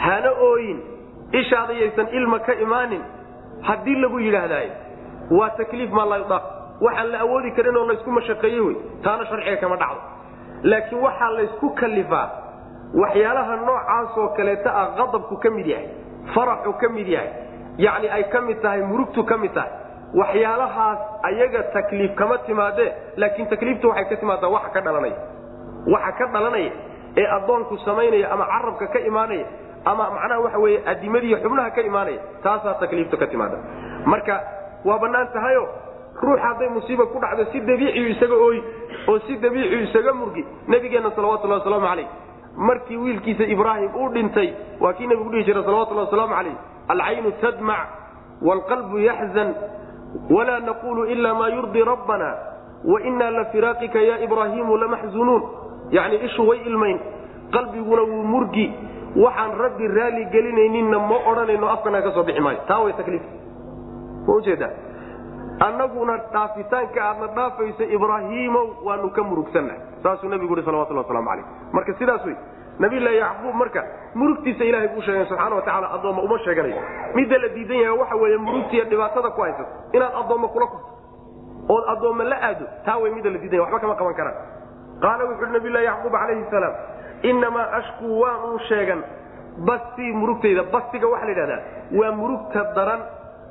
hana 0.05 0.31
ooyin 0.49 0.79
ishaadayaysan 1.41 2.07
ilma 2.19 2.39
ka 2.47 2.53
imaanin 2.65 3.01
haddii 3.67 3.95
lagu 4.03 4.19
yidhaahdaayo 4.19 4.71
waa 5.39 5.49
takliif 5.59 5.91
maa 5.91 6.05
la 6.11 6.17
yudaq 6.23 6.43
waxaan 6.85 7.11
la 7.13 7.19
awoodi 7.25 7.51
karin 7.57 7.77
oo 7.81 7.85
laysku 7.91 8.11
mashaqeeye 8.17 8.59
wey 8.67 8.75
taana 9.03 9.25
sharciga 9.29 9.57
kama 9.63 9.75
dhacdo. 9.81 10.01
Laakiin 10.71 11.01
waxaa 11.05 11.31
laysku 11.37 11.69
kalifaa 11.79 12.25
waxyaalaha 13.01 13.55
noocaasoo 13.67 14.27
kaleeta 14.37 14.69
ah 14.81 14.87
qadabku 14.99 15.35
ka 15.43 15.49
mid 15.57 15.67
yahay 15.73 15.87
faraxu 16.35 16.73
ka 16.81 16.89
mid 16.97 17.07
yahay 17.15 17.31
yacni 17.85 18.07
ay 18.17 18.23
ka 18.33 18.41
mid 18.47 18.61
tahay 18.65 18.81
murugtu 18.91 19.23
ka 19.31 19.37
mid 19.43 19.53
tahay 19.57 19.71
waxyaalahaas 20.21 20.99
ayaga 21.29 21.63
takliif 21.75 22.13
kama 22.21 22.37
timaadee 22.47 22.89
laakiin 23.23 23.47
takliiftu 23.53 23.89
waxay 23.89 24.05
ka 24.11 24.15
timaadaa 24.23 24.49
waxa 24.57 24.69
ka 24.75 24.81
dhalanaya. 24.87 25.17
Waxa 25.93 26.11
ka 26.19 26.25
dhalanaya 26.35 26.71
ee 27.17 27.27
addoonku 27.37 27.77
samaynaya 27.85 28.31
ama 28.33 28.45
carabka 28.53 28.87
ka 28.93 28.99
imaanaya 28.99 29.45
ama 29.85 30.09
macnaha 30.15 30.39
waxa 30.45 30.59
weeye 30.63 30.79
adimadiiyo 30.85 31.37
xubnaha 31.43 31.69
ka 31.75 31.81
imaanaya 31.81 32.19
taasaa 32.43 32.73
takliifta 32.81 33.17
ka 33.17 33.27
timaada 33.27 33.57
marka 34.05 34.35
waa 34.85 34.99
bannaan 34.99 35.27
tahayo. 35.33 35.67
Ruux 36.21 36.39
hadday 36.41 36.69
musiiba 36.73 37.05
ku 37.05 37.19
dhacdo 37.21 37.45
si 37.51 37.59
dabiiciyu 37.61 38.09
isaga 38.13 38.35
ooyi 38.45 38.59
oo 39.07 39.19
si 39.27 39.35
dabiiciyu 39.37 39.83
isaga 39.87 40.13
murgi 40.13 40.45
nabigeenna 40.67 41.11
salawatullahi 41.15 41.59
wasalaamu 41.61 41.85
calayh. 41.87 42.07
Markii 42.57 42.97
wiilkiisa 42.97 43.43
ibraahim 43.43 43.91
uu 43.95 44.09
dhintay 44.09 44.49
waa 44.81 44.93
kii 44.93 45.07
nabigu 45.07 45.29
dhihi 45.29 45.43
jira 45.43 45.63
salawatullahi 45.63 46.05
wasalaamu 46.09 46.33
calayh 46.35 46.55
alcaynu 46.93 47.31
tadmac 47.41 47.87
waalqalbu 48.41 48.97
yaxzan 48.99 49.49
walaa 50.29 50.59
naqulu 50.59 51.05
ila 51.05 51.33
maa 51.35 51.49
yurdii 51.49 51.83
rabbana 51.91 52.29
wainaa 52.93 53.29
lafiraaqika 53.37 54.01
ya 54.09 54.17
ibraahiimu 54.25 54.77
lamaxzunuun 54.77 55.43
yani 55.91 56.15
ishu 56.25 56.47
way 56.47 56.59
ilmayn. 56.65 56.99
Qalbiguna 57.51 58.01
wuu 58.01 58.23
murgi. 58.23 58.73
Waxaan 59.15 59.51
rabbi 59.57 59.87
raali 59.87 60.25
gelinayninna 60.25 60.99
ma 60.99 61.15
odhanayno 61.31 61.69
afkana 61.69 62.01
ka 62.01 62.11
soo 62.11 62.23
bixi 62.23 62.41
maayo. 62.41 62.59
Taa 62.67 62.79
way 62.83 62.93
takliif 62.93 63.21
ma 64.27 64.33
u 64.35 64.41
jeedaa 64.41 64.69
annaguna 65.59 66.17
dhaafitaanka 66.33 67.01
aadna 67.03 67.27
dhaafayso 67.27 67.83
ibraahiimow 67.83 68.67
waanu 68.85 69.09
ka 69.09 69.23
murugsannahay 69.23 69.79
saasuu 70.03 70.29
nabigu 70.29 70.53
uhi 70.53 70.63
salawatullah 70.65 71.01
waslamu 71.07 71.29
calayh. 71.29 71.45
Marka 71.73 71.93
sidaas 71.99 72.25
wey 72.25 72.35
nabilahi 72.79 73.17
yacquub 73.17 73.55
marka 73.55 73.81
murugtiisa 74.15 74.63
ilahay 74.63 74.87
buu 74.87 75.01
sheegay 75.01 75.25
subxana 75.25 75.55
wa 75.55 75.61
tacala 75.61 75.87
addoomma 75.95 76.21
uma 76.21 76.37
sheeganayo 76.45 76.81
midda 77.15 77.37
la 77.37 77.47
diidan 77.55 77.77
yahay 77.77 77.97
waxa 77.99 78.15
weeye 78.15 78.37
murugtiiya 78.37 78.85
dhibaatada 78.85 79.29
ku 79.29 79.41
haysato. 79.41 79.71
Inaad 79.93 80.13
addoomma 80.21 80.47
kula 80.47 80.67
kurto 80.67 80.87
ood 81.69 81.83
addoomma 81.95 82.23
la 82.23 82.37
aado 82.49 82.65
taa 82.85 82.97
way 83.01 83.11
midda 83.11 83.29
la 83.29 83.37
diidan 83.37 83.59
yahay. 83.59 83.71
Waxba 83.73 83.79
kama 83.79 83.95
qaban 83.95 84.13
karaan 84.13 84.35
qaala 85.01 85.25
wuxu 85.29 85.43
uhi 85.43 85.53
nabilahi 85.57 85.85
yacquub 85.85 86.13
calayhi 86.21 86.45
salaam 86.51 86.73
inamaa 87.23 87.67
ashkuu 87.79 88.19
waan 88.21 88.39
uu 88.49 88.59
sheegan. 88.69 89.03
Basii 89.67 90.11
murugtayda 90.13 90.63
basiga 90.73 91.07
waxaa 91.07 91.25
la 91.25 91.33
yidhahdaa 91.33 91.61
waa 91.99 92.11
murugta 92.11 92.63
daran 92.75 93.01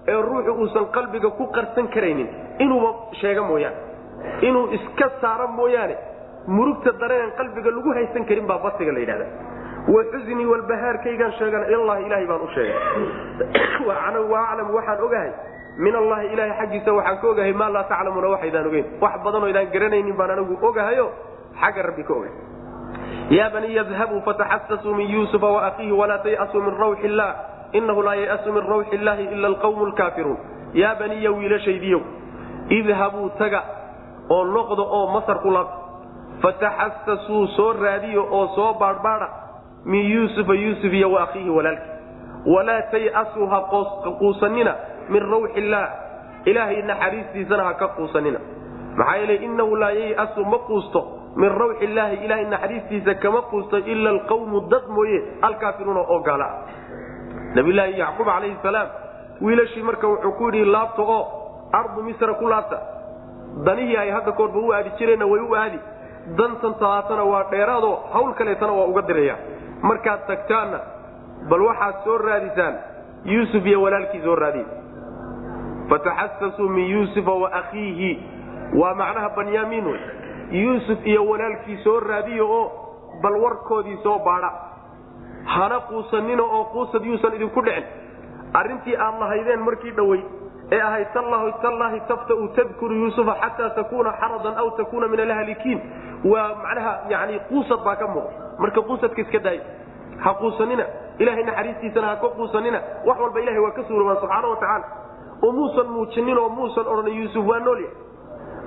ee 0.09 0.21
ruuxu 0.29 0.53
uusan 0.53 0.87
qalbiga 0.97 1.31
ku 1.39 1.47
qarsan 1.57 1.89
karaynin. 1.95 2.29
Inuuba 2.59 2.91
sheega 3.21 3.43
mooyaane 3.43 3.87
inuu 4.49 4.69
iska 4.73 5.11
saaro 5.21 5.49
mooyaane 5.49 5.97
murugta 6.47 6.93
daraneen 7.01 7.33
qalbiga 7.39 7.71
lagu 7.71 7.93
haysan 7.99 8.25
karin 8.25 8.47
baa 8.47 8.59
basiga 8.59 8.93
la 8.93 9.01
yidhahda 9.01 9.27
wa 9.95 10.05
xuznii 10.13 10.47
walbahaarkaygaan 10.47 11.33
sheegana 11.39 11.67
ilallahi 11.67 12.07
ilahay 12.07 12.27
baan 12.27 12.41
u 12.41 12.49
sheegay. 12.55 12.77
Wa 13.87 13.95
aclamu 13.95 14.75
waxaan 14.75 15.01
ogahay 15.01 15.31
min 15.79 15.95
allahi 15.95 16.27
ilahay 16.33 16.53
xaggiisa 16.59 16.93
waxaan 16.93 17.19
ka 17.21 17.29
ogahay 17.29 17.53
maa 17.53 17.71
laa 17.71 17.85
taclamuuna 17.85 18.29
waxaydaan 18.35 18.67
ogeyn. 18.67 18.87
Wax 19.01 19.23
badanoo 19.25 19.49
idaan 19.49 19.71
garanaynin 19.75 20.17
baan 20.17 20.31
anigu 20.31 20.59
ogahayo 20.63 21.13
xagga 21.61 21.83
rabbi 21.83 22.03
ka 22.05 22.13
ogay 22.15 22.35
ya 23.39 23.51
baniya 23.51 23.83
dhabuu 23.85 24.21
fataxasasuu 24.29 24.95
min 24.95 25.09
yuusufa 25.11 25.47
waakiihi 25.57 25.93
walaa 25.93 26.19
tayasuu 26.19 26.63
min 26.63 26.75
rawxi 26.83 27.07
illah 27.07 27.31
inahu 27.73 28.03
laa 28.03 28.15
yayasu 28.15 28.53
min 28.53 28.63
rawxi 28.73 28.95
illahi 28.97 29.25
ila 29.35 29.49
alqawmu 29.49 29.87
lkaafiruun 29.87 30.39
yaa 30.75 30.95
baniya 31.01 31.31
wiilashaydiyow 31.33 32.01
idhabuu 32.79 33.31
taga 33.39 33.63
oo 34.31 34.45
noqda 34.45 34.83
oo 34.83 35.07
masar 35.15 35.39
ku 35.43 35.51
laabta 35.51 35.79
fataxasasuu 36.43 37.47
soo 37.57 37.73
raadiyo 37.73 38.23
oo 38.31 38.47
soo 38.55 38.73
baadhbaadha 38.81 39.29
min 39.85 40.11
yuusufa 40.15 40.55
yuusuf 40.55 40.93
iyo 40.93 41.13
waakhiihi 41.13 41.51
walaalkii 41.51 41.95
walaa 42.55 42.83
tayasuu 42.91 43.47
ha 43.47 43.61
quusanina 44.19 44.75
min 45.09 45.23
rawxi 45.33 45.59
illaah 45.61 45.89
ilaahay 46.45 46.83
naxariistiisana 46.83 47.65
ha 47.65 47.75
ka 47.75 47.89
quusanina 47.99 48.39
maxaa 48.97 49.17
yeele 49.17 49.35
inahu 49.35 49.77
laa 49.77 49.91
yayasu 49.91 50.45
ma 50.45 50.59
quusto 50.59 51.01
min 51.37 51.51
rawxi 51.61 51.85
illaahi 51.85 52.17
ilahay 52.25 52.45
naxariistiisa 52.55 53.15
kama 53.23 53.43
quusto 53.51 53.79
ila 53.79 54.11
alqawmu 54.11 54.61
dad 54.73 54.85
mooye 54.89 55.19
alkaafiruuna 55.43 56.01
oo 56.01 56.19
gaala. 56.29 56.49
Nabiyulaahi 57.55 57.99
yacquub 58.01 58.27
calayhi 58.27 58.57
salaam 58.63 58.89
wiilashii 59.41 59.83
marka 59.83 60.07
wuxuu 60.09 60.33
ku 60.39 60.45
yidhi 60.51 60.65
laabta 60.65 61.03
oo 61.03 61.23
ardu 61.73 62.03
misra 62.03 62.35
ku 62.35 62.47
laabta. 62.49 62.79
Danihii 63.67 63.97
ay 63.97 64.11
hadda 64.11 64.33
koorba 64.33 64.59
u 64.59 64.73
aadi 64.73 64.91
jireenna 64.99 65.27
way 65.27 65.41
u 65.41 65.55
aadi. 65.57 65.79
Dantan 66.39 66.75
talaatana 66.81 67.25
waa 67.25 67.45
dheeraadoo 67.51 67.95
hawl 68.13 68.33
kaleetana 68.39 68.73
waa 68.73 68.87
uga 68.93 69.03
diraya 69.03 69.37
markaad 69.83 70.27
tagtaanna 70.27 70.81
bal 71.51 71.63
waxaad 71.69 71.95
soo 72.05 72.19
raadisaan 72.19 72.75
yuusuf 73.25 73.67
iyo 73.67 73.83
walaalkii 73.83 74.23
soo 74.25 74.35
raadiya 74.35 74.67
fataxasasuu 75.89 76.69
min 76.69 76.85
yuusufa 76.91 77.33
wa 77.33 77.53
akhiihi. 77.53 78.11
Waa 78.75 78.95
macnaha 78.95 79.29
banyaamiin 79.37 79.87
wey 79.87 80.01
yuusuf 80.51 81.07
iyo 81.07 81.27
walaalkii 81.27 81.79
soo 81.85 82.01
raadiya 82.01 82.45
oo 82.45 82.71
bal 83.23 83.37
warkoodii 83.43 83.99
soo 84.03 84.19
baadha. 84.19 84.51
Hana 85.45 85.81
quusanina 85.81 86.43
oo 86.43 86.65
quusad 86.65 87.05
yuusan 87.05 87.35
idinku 87.35 87.63
dhicin. 87.63 87.85
Arrintii 88.55 88.97
aad 88.97 89.21
lahaydeen 89.21 89.61
markii 89.61 89.91
dhowey 89.91 90.21
ee 90.73 90.81
ahayd 90.81 91.09
tallaahi 91.63 92.01
taftau 92.09 92.49
tadkuru 92.57 92.95
yuusufa 92.95 93.35
xataa 93.43 93.71
takuuna 93.71 94.13
xaradan 94.21 94.55
aw 94.59 94.71
takuuna 94.77 95.09
min 95.09 95.21
alhalikiin 95.21 95.81
waa 96.25 96.49
macnaha 96.63 96.93
yani 97.09 97.39
quusad 97.49 97.85
baa 97.85 97.97
ka 97.97 98.07
muuqda. 98.07 98.59
Marka 98.59 98.81
quusadka 98.83 99.21
iska 99.23 99.39
daay 99.39 99.61
ha 100.25 100.35
quusanina 100.35 100.85
ilahay 101.19 101.45
naxariistiisana 101.45 102.07
ha 102.07 102.17
ka 102.17 102.29
quusanina 102.29 102.81
wax 103.07 103.19
walba 103.21 103.41
ilahay 103.41 103.61
waa 103.61 103.71
ka 103.71 103.83
suurobaan 103.89 104.17
subxaana 104.21 104.49
wa 104.49 104.57
tacaala 104.57 104.85
oo 105.43 105.53
muusan 105.53 105.87
muujinin 105.95 106.39
oo 106.39 106.49
muusan 106.49 106.87
odhan 106.87 107.13
yuusuf 107.19 107.47
waa 107.47 107.59
noolya 107.59 107.89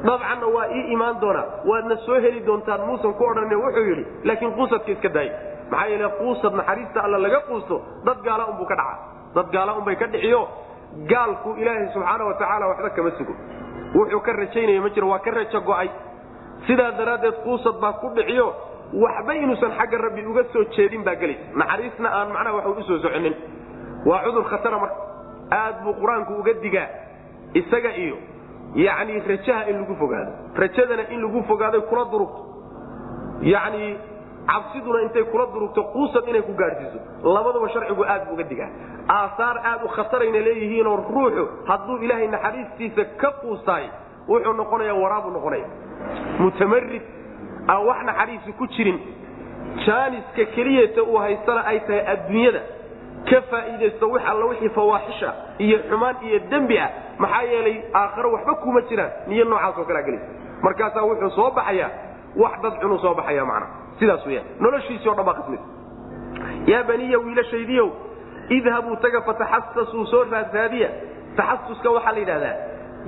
dabcanna 0.07 0.47
waa 0.55 0.67
ii 0.77 0.83
imaan 0.93 1.19
doonaa 1.21 1.45
waadna 1.69 1.95
soo 2.05 2.19
heli 2.25 2.39
doontaan 2.45 2.81
muusan 2.87 3.13
ku 3.13 3.23
odhan 3.31 3.53
wuxuu 3.63 3.85
yidhi 3.89 4.05
laakiin 4.23 4.51
quusadka 4.57 4.91
iska 4.91 5.09
daay 5.09 5.29
maxaa 5.71 5.87
yeele 5.91 6.07
quusad 6.19 6.53
naxariista 6.59 6.99
alla 7.05 7.17
laga 7.25 7.39
quusto 7.49 7.75
dad 8.05 8.19
gaala 8.27 8.45
unbuu 8.51 8.65
ka 8.71 8.75
dhaca 8.75 8.97
dad 9.35 9.47
gaala 9.55 9.73
unbay 9.79 9.95
ka 9.95 10.07
dhixiyo 10.13 10.41
gaalku 11.11 11.49
ilaahay 11.61 11.87
subxaana 11.93 12.23
wa 12.25 12.33
tacaala 12.33 12.65
waxba 12.67 12.89
kama 12.89 13.11
sugo. 13.17 13.33
Wuxuu 13.95 14.19
ka 14.25 14.31
rajaynaya 14.33 14.81
ma 14.81 14.89
jiro 14.89 15.07
waa 15.09 15.19
ka 15.19 15.31
rajo 15.31 15.59
go'ay. 15.61 15.89
Sidaa 16.67 16.91
daraaddeed 16.97 17.37
quusad 17.45 17.75
baa 17.81 17.93
ku 18.01 18.09
dhiciyo 18.15 18.47
waxba 19.03 19.33
inuusan 19.35 19.71
xagga 19.77 19.97
rabbi 20.05 20.25
uga 20.25 20.43
soo 20.53 20.63
jeedin 20.75 21.03
baa 21.03 21.15
gelay. 21.21 21.37
Naxariisna 21.61 22.09
aan 22.09 22.29
macnaha 22.33 22.55
waxu 22.57 22.71
u 22.79 22.83
soo 22.89 22.97
soconin. 23.05 23.35
Waa 24.05 24.23
cudur 24.25 24.43
khatara 24.49 24.77
marka. 24.79 24.97
Aad 25.59 25.75
buu 25.83 25.93
qur'aanku 26.01 26.33
uga 26.41 26.53
digaa 26.65 26.87
isaga 27.53 27.91
iyo 28.03 28.17
yacni 28.75 29.19
rajaha 29.27 29.69
in 29.69 29.75
lagu 29.81 29.95
fogaado. 29.95 30.31
Rajadana 30.55 31.09
in 31.11 31.21
lagu 31.21 31.43
fogaadoy 31.47 31.81
kula 31.89 32.05
durugto. 32.11 32.41
Yacni 33.41 33.97
cabsiduna 34.47 35.01
intay 35.01 35.23
kula 35.31 35.45
durugto 35.53 35.83
quusad 35.93 36.27
inay 36.27 36.41
ku 36.41 36.53
gaadhsiiso 36.53 36.99
labadaba 37.23 37.69
sharcigu 37.69 38.03
aad 38.05 38.25
buu 38.27 38.33
uga 38.33 38.43
digaa. 38.43 38.69
Aasaar 39.09 39.57
aad 39.65 39.83
u 39.85 39.89
khatarayna 39.95 40.39
leeyihiinoo 40.47 40.95
ruuxu 41.13 41.47
hadduu 41.67 41.97
ilaahay 42.03 42.27
naxariistiisa 42.27 43.05
ka 43.21 43.31
quustaay 43.41 43.85
wuxuu 44.27 44.53
noqonaya 44.53 44.93
waraabuu 44.93 45.31
noqonaya 45.31 45.65
mutamarid 46.39 47.01
aan 47.67 47.85
wax 47.87 47.99
naxariisi 48.05 48.51
ku 48.53 48.67
jirin 48.67 48.99
jaaniska 49.85 50.45
keliyata 50.55 51.03
uu 51.03 51.17
haystana 51.17 51.65
ay 51.65 51.79
tahay 51.79 52.01
adduunyada 52.13 52.61
ka 53.29 53.41
faa'iidaysto 53.51 54.05
wix 54.13 54.23
alla 54.31 54.45
wixii 54.51 54.69
fawaaxisha 54.77 55.29
iyo 55.65 55.77
xumaan 55.89 56.15
iyo 56.27 56.39
dembi 56.51 56.77
ah 56.85 56.89
maxaa 57.23 57.43
yeelay 57.51 57.77
aakharo 57.93 58.29
waxba 58.35 58.53
kuma 58.63 58.81
jiraan. 58.89 59.11
Niyo 59.27 59.45
noocaasoo 59.45 59.83
kalea 59.89 60.03
gelaysa 60.03 60.27
markaasaa 60.65 61.03
wuxuu 61.09 61.29
soo 61.37 61.51
baxayaa 61.57 61.89
wax 62.41 62.53
dad 62.63 62.73
cunuu 62.81 62.99
soo 63.03 63.13
baxaya 63.19 63.45
macna. 63.45 63.67
Sidaas 63.99 64.25
weyaan 64.27 64.45
noloshiisii 64.63 65.09
o 65.09 65.13
dhan 65.17 65.25
baa 65.25 65.33
qismid. 65.39 65.59
Yaa 66.71 66.83
baniya 66.89 67.17
wiilashaydiyow 67.25 67.89
idhabuu 68.57 68.95
taga 69.03 69.21
fataxasasuu 69.27 70.05
soo 70.11 70.23
raadraadiya 70.31 70.89
taxasuska 71.37 71.89
waxaa 71.95 72.11
la 72.15 72.19
yidhahdaa 72.23 72.55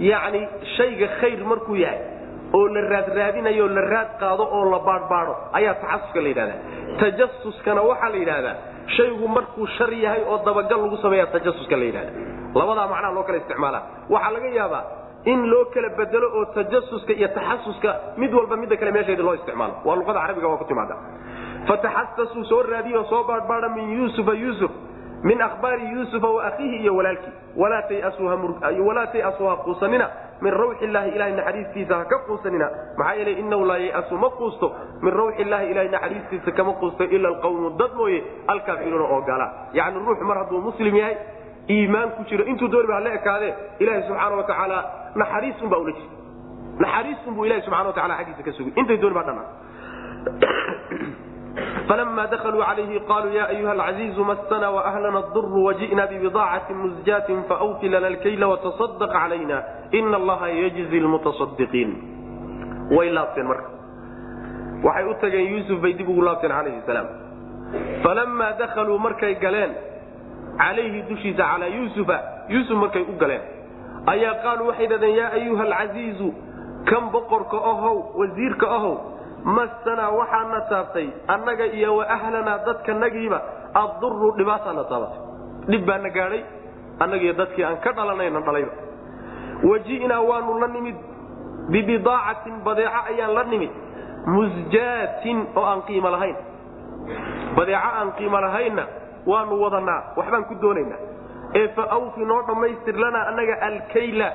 yacni 0.09 0.41
shayga 0.78 1.07
khayr 1.22 1.39
markuu 1.51 1.76
yahay 1.76 1.99
oo 2.57 2.68
la 2.76 2.82
raadraadinayo 2.93 3.68
la 3.68 3.82
raad 3.93 4.09
qaado 4.20 4.43
oo 4.57 4.66
la 4.74 4.80
baadhbaadho 4.88 5.34
ayaa 5.57 5.74
taxasuska 5.84 6.20
la 6.22 6.28
yidhahdaa 6.32 6.59
tajasuskana 7.01 7.82
waxaa 7.89 8.09
la 8.09 8.18
yidhahdaa 8.24 8.55
shaygu 8.98 9.28
markuu 9.28 9.68
shar 9.78 9.94
yahay 9.94 10.24
oo 10.32 10.38
dabagal 10.46 10.82
lagu 10.82 10.98
sameeya 10.98 11.28
tajasuska 11.28 11.76
la 11.78 11.84
yidhahda. 11.86 12.12
Labadaa 12.56 12.88
macnaha 12.88 13.14
loo 13.14 13.24
kala 13.24 13.38
isticmaala. 13.38 13.80
Waxaa 14.10 14.32
laga 14.36 14.48
yaabaa 14.60 14.84
in 15.26 15.40
loo 15.52 15.66
kala 15.74 15.90
bedelo 16.00 16.28
oo 16.38 16.46
tajasuska 16.56 17.14
iyo 17.14 17.28
taxasuska 17.28 17.90
mid 18.18 18.34
walba 18.34 18.56
midda 18.62 18.76
kale 18.78 18.92
meesheeda 18.92 19.24
loo 19.24 19.34
isticmaalo. 19.40 19.74
Waa 19.86 19.96
luqada 19.96 20.20
carabiga 20.22 20.48
waa 20.48 20.58
ku 20.58 20.66
timaada 20.66 20.96
fataxasasuu 21.68 22.44
soo 22.50 22.62
raadiyo 22.64 23.04
soo 23.10 23.24
baadhbaadha 23.24 23.70
min 23.76 23.86
yuusufa 23.98 24.34
yuusuf 24.34 24.72
min 25.24 25.42
ahbaari 25.42 25.84
yuusufa 25.94 26.28
wa 26.28 26.44
akhiihi 26.50 26.78
iyo 26.84 26.96
walaalkii. 26.96 27.34
Walaa 27.56 29.08
tayasuu 29.08 29.48
ha 29.48 29.56
quusanina 29.56 30.10
min 30.42 30.52
rawxi 30.62 30.86
illaahi 30.86 31.10
ilahay 31.16 31.34
naxariistiisa 31.39 31.94
ha 32.00 32.06
ka 32.12 32.18
quusanina. 32.28 32.68
Maxaa 32.98 33.16
yeele 33.20 33.32
inahu 33.42 33.66
laa 33.66 33.78
yayasu 33.78 34.16
ma 34.24 34.30
quusto. 34.39 34.68
Min 35.02 35.14
rawxi 35.20 35.42
illaahi 35.46 35.68
ilahay 35.74 35.89
naxariistiisa 35.96 36.52
kama 36.58 36.74
quusto 36.82 37.04
ila 37.16 37.28
alqawmu 37.34 37.70
dad 37.82 37.92
mooye 38.00 38.20
alkaafiruuna 38.54 39.06
oo 39.16 39.22
gaala. 39.30 39.48
Yacni 39.74 40.00
ruuxu 40.08 40.26
mar 40.30 40.38
hadduu 40.42 40.62
muslim 40.70 40.96
yahay 41.02 41.16
iimaan 41.70 42.10
ku 42.18 42.24
jiro 42.30 42.44
intuu 42.52 42.68
dooniba 42.74 42.94
hala 43.00 43.14
ekaadee 43.20 43.54
ilahay 43.80 44.02
subxaana 44.08 44.36
wa 44.36 44.44
tacaala 44.50 44.80
naxariis 45.22 45.62
unbaa 45.62 45.80
ula 45.84 45.92
jira 45.98 46.10
naxariis 46.84 47.18
unbuu 47.28 47.46
ilahi 47.46 47.62
subxana 47.66 47.88
wa 47.89 47.94
tacala 47.98 48.16
xaggiisa 48.20 48.44
ka 48.48 48.52
sugay 48.58 48.74
intay 48.82 48.98
dooni 49.04 49.16
baa 49.18 49.24
dhanaa 49.30 49.48
falama 51.88 52.28
dakaluu 52.28 52.64
calayhi 52.64 53.00
qaluu 53.10 53.34
ya 53.38 53.46
ayuha 53.54 53.72
alcaziizu 53.72 54.24
masana 54.26 54.70
waahlana 54.72 55.22
duru 55.34 55.64
waji'na 55.66 56.08
bibidaacatin 56.08 56.78
musjaatin 56.84 57.44
faawfi 57.50 57.90
lana 57.90 58.08
alkayla 58.08 58.48
watasadaq 58.48 59.12
calayna 59.12 59.64
ina 59.92 60.16
allaha 60.18 60.48
yajzi 60.50 61.00
lmutasadiqiin 61.06 61.92
way 62.98 63.10
laabteen 63.18 63.48
marka 63.48 63.70
waxay 64.84 65.06
u 65.12 65.14
tageen 65.22 65.48
yuusuf 65.54 65.82
bay 65.82 65.94
dib 65.94 66.10
ugu 66.10 66.22
laabteen 66.28 66.52
calayhi 66.58 66.82
salaam 66.90 67.08
falamaa 68.04 68.52
dakaluu 68.62 68.98
markay 69.00 69.36
galeen 69.46 69.72
calayhi 70.58 71.02
dushiisa 71.10 71.44
calaa 71.52 71.68
yuusufa 71.78 72.18
yuusuf 72.50 72.78
markay 72.84 73.02
u 73.02 73.16
galeen 73.24 73.42
ayaa 74.14 74.36
qaaluu 74.44 74.68
waxay 74.72 74.88
dhahdeen 74.88 75.16
yaa 75.22 75.32
ayuha 75.40 75.64
alcaziizu 75.70 76.30
kan 76.90 77.10
boqorka 77.16 77.58
ahow 77.72 77.98
wasiirka 78.20 78.68
ahow 78.78 78.96
masanaa 79.44 80.10
waxaana 80.20 80.62
taabtay 80.70 81.08
annaga 81.28 81.66
iyo 81.66 81.96
wa 81.96 82.06
ahlanaa 82.16 82.58
dadkanagiiba 82.66 83.39
adduru 83.84 84.32
dhibaataana 84.38 84.84
taabatay 84.92 85.20
dhib 85.72 85.86
baana 85.89 86.10
gaadhay 86.18 86.42
annagiiyo 87.04 87.34
dadkii 87.34 87.64
aan 87.64 87.78
ka 87.84 87.92
dhalanayna 87.98 88.39
dhalayba. 88.48 88.72
Waji'naa 89.70 90.22
waanu 90.30 90.60
la 90.62 90.68
nimid 90.68 90.96
bibidaacatin 91.74 92.56
badeeco 92.66 93.00
ayaan 93.12 93.34
la 93.38 93.44
nimid 93.44 93.72
musjaatin 94.36 95.39
oo 95.56 95.66
aan 95.72 95.82
qiimo 95.88 96.10
lahayn. 96.16 96.36
Badeeco 97.56 97.89
aan 98.00 98.12
qiimo 98.18 98.39
lahaynna 98.42 98.84
waanu 99.26 99.54
wadanaa 99.64 100.00
waxbaan 100.18 100.46
ku 100.50 100.56
doonaynaa. 100.62 101.00
Ee 101.60 101.68
fa 101.76 101.84
awfi 101.98 102.26
noo 102.26 102.42
dhammaystir 102.48 102.96
lanaa 103.04 103.28
annaga 103.30 103.56
alkayla 103.68 104.28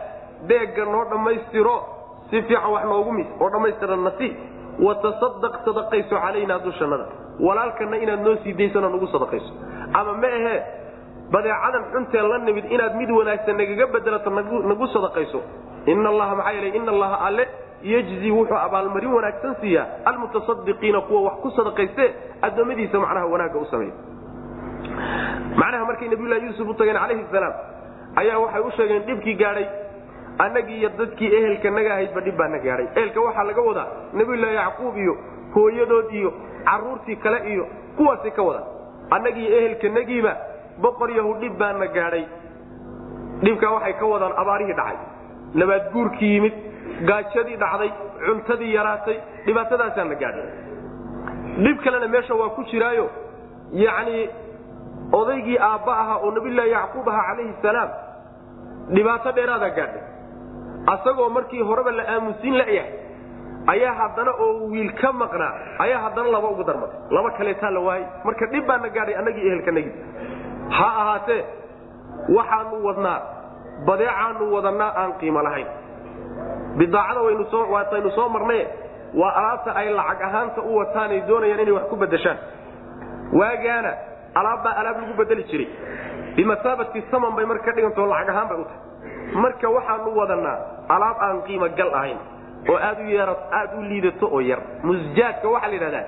beegga 0.48 0.84
noo 0.84 1.04
dhammaystiro 1.11 1.76
si 2.30 2.42
fiican 2.42 2.70
wax 2.74 2.84
noogu 2.84 3.12
mis 3.18 3.26
oo 3.40 3.48
dhammaystiran 3.54 4.02
nasiib 4.09 4.34
watasadaq 4.78 5.54
sadaqayso 5.64 6.16
calaynaa 6.16 6.58
dushannada. 6.58 7.06
Walaalkana 7.40 7.96
inaad 7.96 8.20
noo 8.20 8.36
sii 8.44 8.68
nagu 8.74 9.06
sadaqayso. 9.06 9.52
Ama 9.92 10.12
ma 10.12 10.26
ahee 10.26 10.62
badeecadan 11.32 11.84
xuntee 11.92 12.22
la 12.22 12.38
nimid 12.38 12.64
inaad 12.70 12.96
mid 12.96 13.10
wanaagsan 13.10 13.56
nagaga 13.56 13.86
bedelato 13.86 14.30
nagu 14.30 14.86
sadaqayso. 14.86 15.40
Ina 15.86 16.08
allaha 16.08 16.34
maxaa 16.36 16.52
yeele 16.52 16.76
ina 16.76 16.92
allaha 16.92 17.26
alle 17.26 17.48
yejzi 17.82 18.30
wuxuu 18.30 18.56
abaalmarin 18.56 19.12
wanaagsan 19.12 19.56
siiyaa 19.60 19.86
almutasadiqiina 20.04 21.00
kuwa 21.00 21.20
wax 21.20 21.34
ku 21.42 21.50
sadaqayste 21.50 22.04
addoommadiisa 22.42 22.98
macnaha 22.98 23.26
wanaagga 23.26 23.58
u 23.58 23.66
sameeya. 23.70 23.94
Macnaha 25.56 25.84
markay 25.84 26.08
nabiyulahi 26.08 26.46
yuusuf 26.46 26.68
u 26.68 26.74
tageen 26.74 26.96
calayhi 26.96 27.24
salaam 27.32 27.54
ayaa 28.16 28.38
waxay 28.38 28.60
u 28.60 28.70
sheegeen 28.76 29.02
dhibkii 29.06 29.34
gaadhay 29.34 29.66
annagii 30.45 30.78
iyo 30.80 30.89
dadkii 30.99 31.30
ehelka 31.39 31.70
naga 31.76 31.91
ahaydba 31.95 32.20
dhib 32.26 32.37
baana 32.41 32.59
gaadhay 32.66 32.87
ehelka 32.99 33.20
waxaa 33.26 33.45
laga 33.51 33.62
wadaa 33.68 33.89
nabiyulahi 34.18 34.55
yacquub 34.61 34.95
iyo 35.05 35.14
hooyadood 35.55 36.09
iyo 36.20 36.30
caruurtii 36.68 37.16
kale 37.24 37.39
iyo 37.53 37.64
kuwaasay 37.97 38.30
ka 38.39 38.43
wada 38.49 38.62
annagii 39.16 39.49
ehelkanagiiba 39.59 40.32
boqor 40.84 41.11
yahu 41.18 41.32
dhib 41.43 41.55
baana 41.62 41.87
gaadhay 41.97 42.24
dhibkaa 43.45 43.70
waxay 43.76 43.95
ka 44.01 44.07
wadaan 44.12 44.32
abaarihii 44.43 44.76
dhacay. 44.80 44.99
Nabaad 45.61 45.84
guurkii 45.93 46.30
yimid 46.34 46.55
gaajadii 47.09 47.57
dhacday 47.62 47.91
cuntadii 48.26 48.72
yaraatay 48.78 49.16
dhibaatadaasaa 49.47 50.05
la 50.11 50.14
gaadhay 50.22 50.49
dhib 51.64 51.78
kalena 51.84 52.09
meesha 52.14 52.34
waa 52.41 52.49
ku 52.57 52.62
jiraayo 52.70 53.07
yacnii 53.84 54.24
odaygii 55.20 55.59
aabba 55.68 55.93
ahaa 56.03 56.18
oo 56.24 56.30
nabiyulaahi 56.37 56.70
yacquub 56.76 57.09
ahaa 57.12 57.24
calayhi 57.30 57.55
salaam 57.62 57.91
dhibaato 58.97 59.32
dheeraadaa 59.39 59.70
gaadhay 59.78 60.03
asagoo 60.95 61.28
markii 61.37 61.62
horeba 61.68 61.91
la 61.99 62.05
aamusin 62.14 62.55
la'yahay 62.61 62.93
ayaa 63.72 63.95
haddana 64.01 64.32
oo 64.45 64.68
wiil 64.72 64.91
ka 65.01 65.12
maqnaa 65.22 65.53
ayaa 65.84 66.01
haddana 66.05 66.28
laba 66.34 66.49
ugu 66.55 66.64
darmatay. 66.68 66.99
Laba 67.16 67.30
kaleetaa 67.39 67.70
la 67.76 67.80
waayey 67.87 68.07
marka 68.26 68.47
dhib 68.53 68.64
baana 68.70 68.89
gaadhay 68.97 69.14
annagii 69.20 69.47
ehelkanagii 69.49 69.95
ha 70.76 70.87
ahaatee 71.03 71.43
waxaanu 72.37 72.76
wadnaa 72.89 73.18
badeecaanu 73.89 74.45
wadannaa 74.55 74.91
aan 75.01 75.12
qiimo 75.20 75.43
lahayn. 75.47 75.66
Bidaacada 76.78 77.20
waataynu 77.74 78.11
soo 78.18 78.28
marnaye 78.37 78.64
waa 79.20 79.32
alaabta 79.41 79.70
ay 79.80 79.89
lacag 79.99 80.22
ahaanta 80.28 80.61
u 80.62 80.76
wataanay 80.80 81.20
doonayaan 81.28 81.61
inay 81.64 81.74
wax 81.78 81.87
ku 81.93 81.97
bedeshaan 82.05 82.39
waagaana 83.41 83.93
alaabbaa 84.41 84.74
alaab 84.80 84.97
lagu 85.03 85.14
bedeli 85.20 85.45
jiray. 85.51 85.68
Bimasaabati 86.37 87.03
saman 87.11 87.32
bay 87.37 87.47
marka 87.51 87.64
ka 87.64 87.72
dhigantao 87.76 88.07
lacag 88.12 88.30
ahaan 88.34 88.49
bay 88.51 88.59
u 88.61 88.64
tahay 88.64 88.80
marka 89.34 89.68
waxaanu 89.76 90.16
wadannaa 90.20 90.58
alaab 90.88 91.16
aan 91.26 91.42
qiimo 91.46 91.68
gal 91.78 91.90
ahayn 91.94 92.18
oo 92.70 92.76
aad 92.76 92.98
u 93.78 93.82
liidato 93.82 94.26
oo 94.32 94.40
yar. 94.40 94.58
Musjaadka 94.82 95.48
waxaa 95.48 95.68
la 95.68 95.74
yidhahdaa 95.74 96.04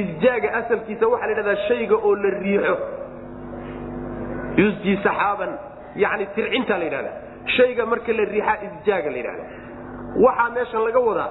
isjaaga 0.00 0.48
asalkiisa 0.60 1.04
waxaa 1.12 1.26
la 1.26 1.32
yidhahdaa 1.32 1.56
shayga 1.68 1.96
oo 1.96 2.14
la 2.22 2.30
riixo. 2.42 2.74
Yusji 4.56 4.92
saxaaban 5.04 5.52
yani 5.96 6.26
tircintaa 6.34 6.78
la 6.78 6.84
yidhahdaa. 6.84 7.16
Shayga 7.56 7.86
marka 7.86 8.12
la 8.18 8.24
riixaa 8.32 8.56
isjaaga 8.66 9.10
la 9.10 9.16
yidhahda 9.20 9.44
waxaa 10.24 10.50
meesha 10.54 10.78
laga 10.86 11.00
wadaa 11.08 11.30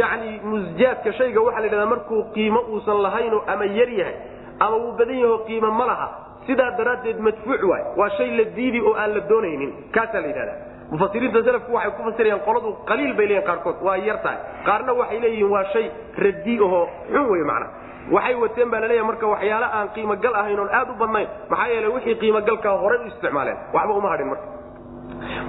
yani 0.00 0.30
musjaadka 0.50 1.10
shayga 1.18 1.40
waxaa 1.46 1.60
la 1.60 1.66
yidhahdaa 1.66 1.90
markuu 1.94 2.20
qiimo 2.34 2.60
uusan 2.72 2.98
lahaynoo 3.06 3.42
ama 3.52 3.64
yar 3.78 3.88
yahay 4.00 4.16
ama 4.64 4.76
uu 4.76 4.92
badan 4.98 5.18
yaho 5.24 5.38
qiimo 5.48 5.70
ma 5.78 5.84
laha 5.90 6.08
sidaa 6.46 6.70
daraaddeed 6.78 7.18
madfuuc 7.26 7.62
waay. 7.70 7.82
Waa 7.98 8.10
shay 8.16 8.30
la 8.38 8.44
diidi 8.56 8.80
oo 8.80 8.94
aan 9.02 9.10
la 9.16 9.20
doonaynin. 9.30 9.70
Kaasaa 9.94 10.20
la 10.20 10.26
yidhahdaa. 10.30 10.58
Mufasiriinta 10.90 11.42
salafku 11.46 11.72
waxay 11.76 11.92
ku 11.96 12.02
fasirayaan 12.08 12.40
qoladu 12.46 12.68
qaliil 12.90 13.12
bay 13.18 13.26
leeyihiin 13.30 13.46
qaarkood. 13.48 13.76
Waa 13.86 13.96
yar 14.08 14.18
tahay. 14.24 14.38
Qaarna 14.66 14.92
waxay 15.00 15.20
leeyihiin 15.24 15.50
waa 15.54 15.64
shay 15.72 15.86
radii 16.24 16.58
ahoo 16.66 16.84
xun 17.12 17.26
wey 17.32 17.42
macna. 17.50 17.66
Waxay 18.14 18.34
wateen 18.42 18.68
baa 18.72 18.80
la 18.80 18.88
leeyahay 18.90 19.06
marka 19.10 19.26
waxyaala 19.34 19.66
aan 19.78 19.88
qiimo 19.94 20.14
gal 20.24 20.34
ahayn 20.40 20.58
oon 20.62 20.70
aad 20.78 20.88
u 20.90 20.94
badnayn. 21.02 21.28
Maxaa 21.50 21.68
yeele 21.72 21.88
wixii 21.94 22.14
qiimo 22.22 22.40
galkaa 22.48 22.76
horay 22.82 22.98
u 23.04 23.06
isticmaaleen. 23.12 23.56
Waxba 23.74 23.92
uma 24.00 24.08
hadhin 24.12 24.26
marka. 24.32 24.46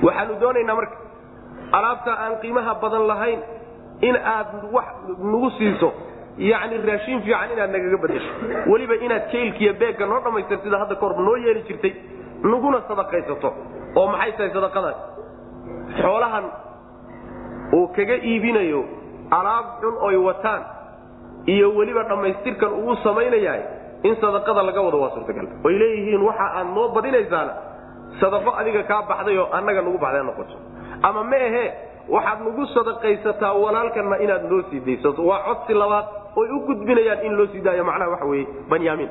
Waxaanu 0.05 0.33
doonaynaa 0.41 0.75
marka 0.79 0.95
alaabta 1.77 2.11
aan 2.23 2.33
qiimaha 2.41 2.71
badan 2.83 3.03
lahayn 3.11 3.39
in 4.07 4.15
aad 4.35 4.47
wax 4.75 4.85
nagu 5.31 5.49
siiso 5.57 5.89
yacni 6.37 6.77
raashin 6.89 7.21
fiican 7.25 7.49
inaad 7.55 7.71
nagaga 7.75 7.97
bedesho 8.03 8.31
weliba 8.71 8.95
inaad 9.05 9.25
kaylkiiyo 9.31 9.73
beegga 9.81 10.05
noo 10.11 10.19
dhammaystir 10.25 10.57
sida 10.63 10.77
hadda 10.81 10.95
kahorba 11.01 11.21
noo 11.27 11.35
yeeli 11.45 11.61
jirtay 11.67 11.93
naguna 12.51 12.79
sadaqaysato. 12.89 13.49
Oo 13.99 14.07
maxay 14.13 14.31
tahay 14.37 14.51
sadaqadaas? 14.57 14.97
Xoolahan 16.01 16.45
uu 17.77 17.87
kaga 17.95 18.15
iibinayo 18.29 18.81
alaab 19.37 19.65
xun 19.81 19.95
oy 20.07 20.15
wataan 20.27 20.61
iyo 21.53 21.67
weliba 21.77 22.03
dhammaystirkan 22.09 22.71
uu 22.83 22.95
samaynayahay 23.03 23.61
in 24.03 24.15
sadaqada 24.23 24.61
laga 24.67 24.81
wado 24.85 24.97
waa 25.03 25.13
suurtagal. 25.15 25.47
Oy 25.65 25.73
leeyihiin 25.81 26.21
waxa 26.27 26.45
aad 26.59 26.67
noo 26.75 26.87
badinaysaana 26.95 27.53
sadaqo 28.19 28.51
adiga 28.59 28.83
kaa 28.91 29.01
baxday 29.09 29.37
oo 29.39 29.47
annaga 29.57 29.81
nagu 29.81 29.97
baxday 30.03 30.23
noqoto. 30.29 30.55
Ama 31.07 31.23
ma 31.23 31.35
ahee 31.47 31.67
waxaad 32.15 32.39
nagu 32.47 32.63
sadaqaysataa 32.75 33.53
walaalkanna 33.63 34.17
inaad 34.25 34.43
noo 34.51 34.61
sii 34.69 34.79
daysato 34.87 35.21
waa 35.29 35.39
codsi 35.47 35.73
labaad 35.73 36.05
oy 36.35 36.47
u 36.55 36.59
gudbinayaan 36.67 37.25
in 37.25 37.33
loo 37.37 37.47
sii 37.53 37.61
daayo 37.61 37.83
macnaha 37.83 38.09
waxa 38.11 38.25
weye 38.25 38.45
banyaamiin 38.69 39.09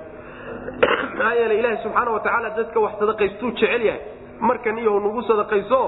maxaa 1.17 1.35
yeele 1.35 1.59
ilaaha 1.59 1.83
subxaana 1.83 2.11
wa 2.11 2.21
tacaala 2.21 2.51
dadka 2.59 2.81
wax 2.81 2.93
sadaqaystuu 2.99 3.51
jecel 3.51 3.83
yahay. 3.89 4.01
Markan 4.41 4.79
iyaho 4.79 5.01
nagu 5.01 5.23
sadaqayso 5.23 5.81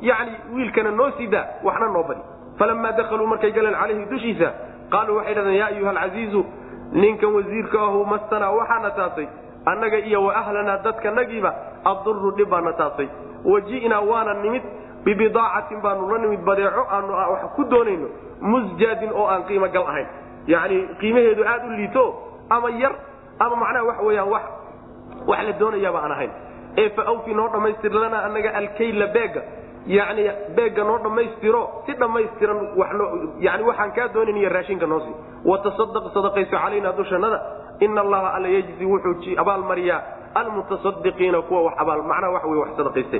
yani 0.00 0.32
wiilkana 0.54 0.90
noo 0.90 1.10
sii 1.18 1.26
daa 1.26 1.44
waxna 1.64 1.88
noo 1.94 2.02
badi. 2.08 2.20
Falamaa 2.58 2.92
dakaluu 2.92 3.26
markay 3.26 3.50
galeen 3.52 3.74
calayhi 3.80 4.04
dushiisa 4.10 4.48
qaaluu 4.92 5.16
waxay 5.16 5.34
dhahdeen 5.34 5.56
yaa 5.60 5.66
ayuha 5.72 5.90
alcasiizu 5.90 6.44
ninkan 6.92 7.34
wasiirka 7.36 7.78
ahu 7.80 8.04
mastanaa 8.04 8.50
waxaana 8.58 8.90
taabtay 8.90 9.26
annaga 9.66 9.98
iyo 9.98 10.24
wa 10.24 10.34
ahlanaa 10.40 10.78
dadkanagiiba 10.84 11.50
adduru 11.90 12.30
dhib 12.36 12.48
baana 12.48 12.72
taabtay 12.72 13.08
waji'naa 13.44 14.00
waana 14.10 14.34
nimid 14.42 14.62
bibidaacatin 15.04 15.80
baanu 15.84 16.08
la 16.12 16.18
nimid 16.18 16.40
badeeco 16.48 16.82
aanu 16.92 17.12
wax 17.12 17.42
ku 17.56 17.64
doonayno 17.64 18.08
musjaadin 18.40 19.10
oo 19.12 19.26
aan 19.32 19.42
qiimo 19.48 19.68
gal 19.68 19.86
ahayn 19.92 20.06
yani 20.46 20.76
qiimaheedu 21.00 21.42
aad 21.52 21.62
u 21.66 21.70
liito 21.78 22.04
ama 22.50 22.70
yar 22.82 22.94
ama 23.44 23.56
macnaha 23.62 23.84
waxa 23.90 24.02
weyaan 24.08 24.28
wax 24.34 24.42
wax 25.26 25.40
la 25.48 25.52
doonayaaba 25.60 25.98
aan 26.04 26.12
ahayn. 26.12 26.30
Ee 26.76 26.88
fa 26.96 27.02
awfi 27.12 27.34
noo 27.34 27.48
dhammaystir 27.48 27.92
lana 27.92 28.18
annaga 28.26 28.50
alkayla 28.60 29.06
beega. 29.16 29.42
Yani 29.86 30.22
beegga 30.56 30.84
noo 30.84 30.98
dhammaystiro 31.04 31.62
si 31.86 31.92
dhammaystiran 32.00 32.58
yani 33.46 33.62
waxaan 33.68 33.92
kaa 33.96 34.08
doonayn 34.14 34.36
iyo 34.36 34.48
raashinka 34.56 34.86
noosi 34.86 35.12
watasadaq 35.44 36.04
sadaqayso 36.14 36.56
calaynaa 36.56 36.92
dushannada. 36.98 37.38
Ina 37.80 38.00
allaha 38.00 38.28
alla 38.36 38.48
yejzi 38.48 38.84
wuxuu 38.92 39.34
abaalmariyaa 39.42 40.00
almutasadiqiina 40.34 41.42
kuwa 41.42 41.60
wax 41.66 41.74
abaal 41.82 42.02
macnaha 42.10 42.32
waxa 42.32 42.48
wey 42.48 42.58
wax 42.62 42.70
sadaqayste. 42.76 43.18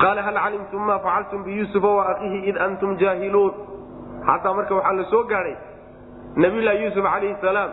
Qaala 0.00 0.22
hal 0.22 0.34
calimtum 0.44 0.82
ma 0.88 0.98
facaltum 0.98 1.44
biyuusufa 1.44 1.88
wa 1.98 2.04
akiihi 2.12 2.38
id 2.50 2.56
antum 2.66 2.96
jaahiluun? 3.02 3.52
Hataa 4.26 4.54
marka 4.54 4.74
waxaa 4.74 4.92
la 5.00 5.04
soo 5.12 5.22
gaadhay 5.32 5.56
nabiyullahi 6.36 6.82
yuusuf 6.84 7.04
calayhi 7.04 7.36
salaam 7.40 7.70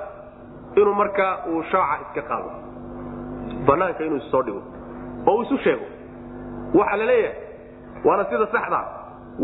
inuu 0.75 0.93
markaa 1.01 1.33
uu 1.51 1.63
shaaca 1.71 2.01
iska 2.07 2.21
qaado. 2.29 2.49
Banaanka 3.67 4.03
inuu 4.05 4.17
issoo 4.23 4.41
dhigo. 4.43 4.61
Oo 5.27 5.35
uu 5.37 5.43
isu 5.43 5.57
sheego. 5.63 5.85
Waxaa 6.73 6.97
la 6.97 7.05
leeyahay 7.05 7.35
waana 8.05 8.23
sida 8.29 8.47
saxda 8.55 8.79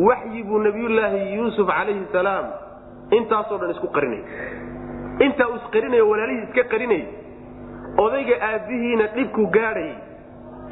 waxyi 0.08 0.44
buu 0.44 0.60
nabiyullaahi 0.68 1.34
yuusuf 1.36 1.68
calayhi 1.68 2.06
salaam 2.12 2.46
intaasoo 3.18 3.58
dhan 3.62 3.72
isku 3.76 3.88
qarinay. 3.96 4.22
Intaa 5.26 5.48
uu 5.52 5.56
isqarinay 5.62 6.02
walaalihii 6.12 6.44
iska 6.50 6.64
qarinay 6.74 7.04
odayga 8.06 8.36
aabbihiina 8.50 9.06
dhibku 9.16 9.48
gaadhay. 9.58 9.92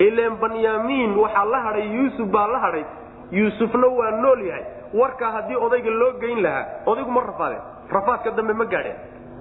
Ileen 0.08 0.36
banyaamiin 0.41 1.12
waxaa 1.24 1.45
la 1.54 1.60
hadhay 1.68 1.86
yuusuf 1.98 2.28
baa 2.36 2.48
la 2.48 2.60
hadhay 2.66 2.86
yuusufna 3.32 3.88
waa 4.00 4.12
nool 4.24 4.41
yahay. 4.50 4.66
Warkaa 4.93 5.32
haddii 5.36 5.56
odayga 5.66 5.89
loo 6.02 6.12
geyn 6.22 6.39
lahaa 6.45 6.66
odaygu 6.86 7.12
ma 7.12 7.22
rafaadeen 7.30 7.62
rafaadka 7.96 8.32
dambe 8.38 8.54
ma 8.54 8.66
gaadheen 8.66 8.98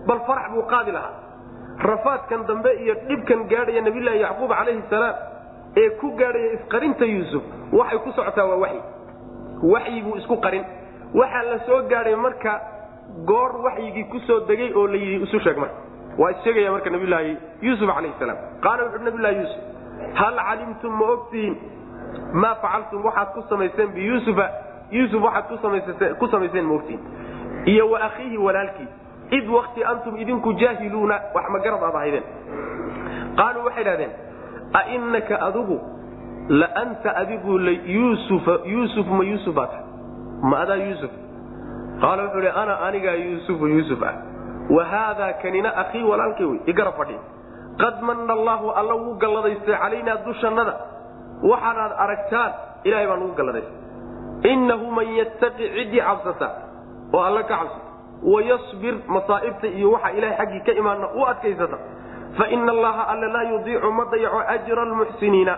bal 0.07 0.21
farax 0.27 0.51
buu 0.55 0.63
qaadi 0.73 0.93
lahaa. 0.93 1.15
Rafaadkan 1.91 2.47
dambe 2.49 2.71
iyo 2.83 2.95
dhibkan 3.09 3.47
gaadhaya 3.53 3.83
nabiyulaahi 3.83 4.21
yacquub 4.21 4.51
calayhi 4.59 4.83
salaam 4.91 5.15
ee 5.77 5.89
ku 6.01 6.11
gaadhaya 6.21 6.53
isqarinta 6.59 7.05
yuusuf 7.05 7.43
waxay 7.73 7.99
ku 8.05 8.13
socotaa 8.13 8.45
waa 8.51 8.57
waxyi. 8.65 8.81
Waxyi 9.75 10.03
buu 10.03 10.17
isku 10.17 10.37
qarin. 10.41 10.65
Waxaa 11.15 11.43
la 11.51 11.59
soo 11.67 11.83
gaadhay 11.91 12.17
marka 12.17 12.53
goor 13.29 13.53
waxyigii 13.67 14.05
ku 14.13 14.19
soo 14.27 14.41
degay 14.49 14.73
oo 14.75 14.87
la 14.87 14.97
yidhi 14.97 15.25
isu 15.27 15.41
sheeg 15.41 15.57
marka 15.59 15.77
waa 16.19 16.31
issheegaya 16.31 16.71
marka 16.73 16.91
nabiyulaahi 16.91 17.37
yuusuf 17.63 17.89
calayh 17.95 18.13
salaam. 18.19 18.39
Qaala 18.65 18.85
wuxuuhi 18.85 19.05
nabiylahi 19.05 19.37
yuusuf 19.37 19.63
hal 20.21 20.37
calimtum 20.49 20.93
ma 21.01 21.07
ogtihiin 21.17 21.57
maa 22.33 22.55
facaltum 22.65 23.05
waxaad 23.05 23.29
ku 23.35 23.43
samayseen 23.51 23.93
biyuusufa 23.97 24.47
yuusuf 24.91 25.23
waxaad 25.23 26.17
ku 26.19 26.27
samayseen 26.33 26.65
ma 26.65 26.75
ogtihiin 26.75 27.03
iyo 27.73 27.91
wa 27.91 27.99
akhiihi 28.09 28.39
walaalkii 28.39 28.89
id 29.31 29.49
wakti 29.49 29.85
antum 29.85 30.17
idinku 30.17 30.53
jaahiluuna 30.53 31.21
wax 31.35 31.47
magarad 31.51 31.83
aad 31.83 31.95
ahaydeen. 31.95 32.27
Qaaluu 33.37 33.64
waxay 33.67 33.83
idhahdeen 33.83 34.12
ainaka 34.81 35.41
adigu 35.49 35.77
la 36.49 36.69
anta 36.83 37.17
adigu 37.23 37.59
yuusuf 37.95 39.07
ma 39.07 39.25
yuusuf 39.25 39.55
baa 39.55 39.67
tahay? 39.67 39.85
Ma 40.43 40.59
adaa 40.64 40.77
yuusuf? 40.77 41.11
Qaala 42.01 42.23
wuxuu 42.23 42.41
hi 42.41 42.51
ana 42.62 42.75
anigaa 42.87 43.14
yuusufu 43.14 43.67
yuusuf 43.67 44.03
ah. 44.03 44.14
Wa 44.71 44.85
haadaa 44.85 45.33
kanina 45.43 45.77
akhii 45.83 46.03
walaalkay 46.03 46.47
wey 46.47 46.61
igara 46.67 46.93
fadhi 46.93 47.17
qad 47.83 48.03
manna 48.03 48.33
allaahu 48.33 48.71
alla 48.71 48.95
wuu 48.95 49.14
galladaystay 49.14 49.77
calaynaa 49.83 50.17
dushannada. 50.27 50.75
Waxaanaad 51.43 51.93
aragtaan 52.05 52.53
ilahay 52.85 53.07
baan 53.07 53.23
ugu 53.23 53.35
galladaystay. 53.35 54.53
Innahu 54.53 54.91
man 54.91 55.09
yattaqi 55.19 55.64
ciddii 55.77 56.01
cabsata 56.09 56.49
oo 57.13 57.21
alla 57.29 57.43
ka 57.43 57.57
cabsata 57.57 57.85
wayasbir 58.33 58.95
masaa'ibta 59.07 59.67
iyo 59.67 59.91
waxa 59.93 60.11
ilahay 60.19 60.37
xaggii 60.37 60.61
ka 60.67 60.73
imaana 60.73 61.07
u 61.15 61.25
adkaysata. 61.27 61.79
Fa 62.37 62.49
ina 62.49 62.73
allaha 62.73 63.03
alla 63.13 63.29
laa 63.35 63.43
yudiicu 63.53 63.91
ma 63.93 64.05
dayaco 64.13 64.41
ajra 64.55 64.83
almuxsiniina. 64.83 65.55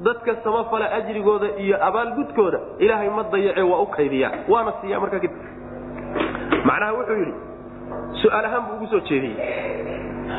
Dadka 0.00 0.34
samafala 0.44 0.86
ajrigooda 0.98 1.46
iyo 1.58 1.76
abaalgudkooda 1.86 2.58
ilaahay 2.78 3.08
ma 3.10 3.22
dayace 3.32 3.62
waa 3.62 3.80
u 3.80 3.86
kaydiyaa 3.86 4.32
waana 4.48 4.72
siiya 4.80 5.00
markaa 5.00 5.18
kadib 5.20 5.32
macnaha 6.64 6.92
wuxuu 6.98 7.16
yidhi 7.20 7.34
su'aal 8.22 8.44
ahaan 8.44 8.62
buu 8.66 8.74
ugu 8.76 8.86
soo 8.86 9.00
jeediyey. 9.00 9.36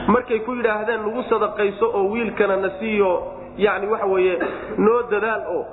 Markay 0.07 0.39
ku 0.39 0.55
yidhaahdeen 0.55 1.01
nagu 1.05 1.23
sadaqayso 1.29 1.85
oo 1.93 2.03
wiilkana 2.11 2.55
na 2.57 2.69
siiyo 2.79 3.11
yani 3.57 3.87
waxa 3.87 4.05
weeye 4.05 4.39
noo 4.77 5.01
dadaal 5.11 5.41
oo 5.55 5.65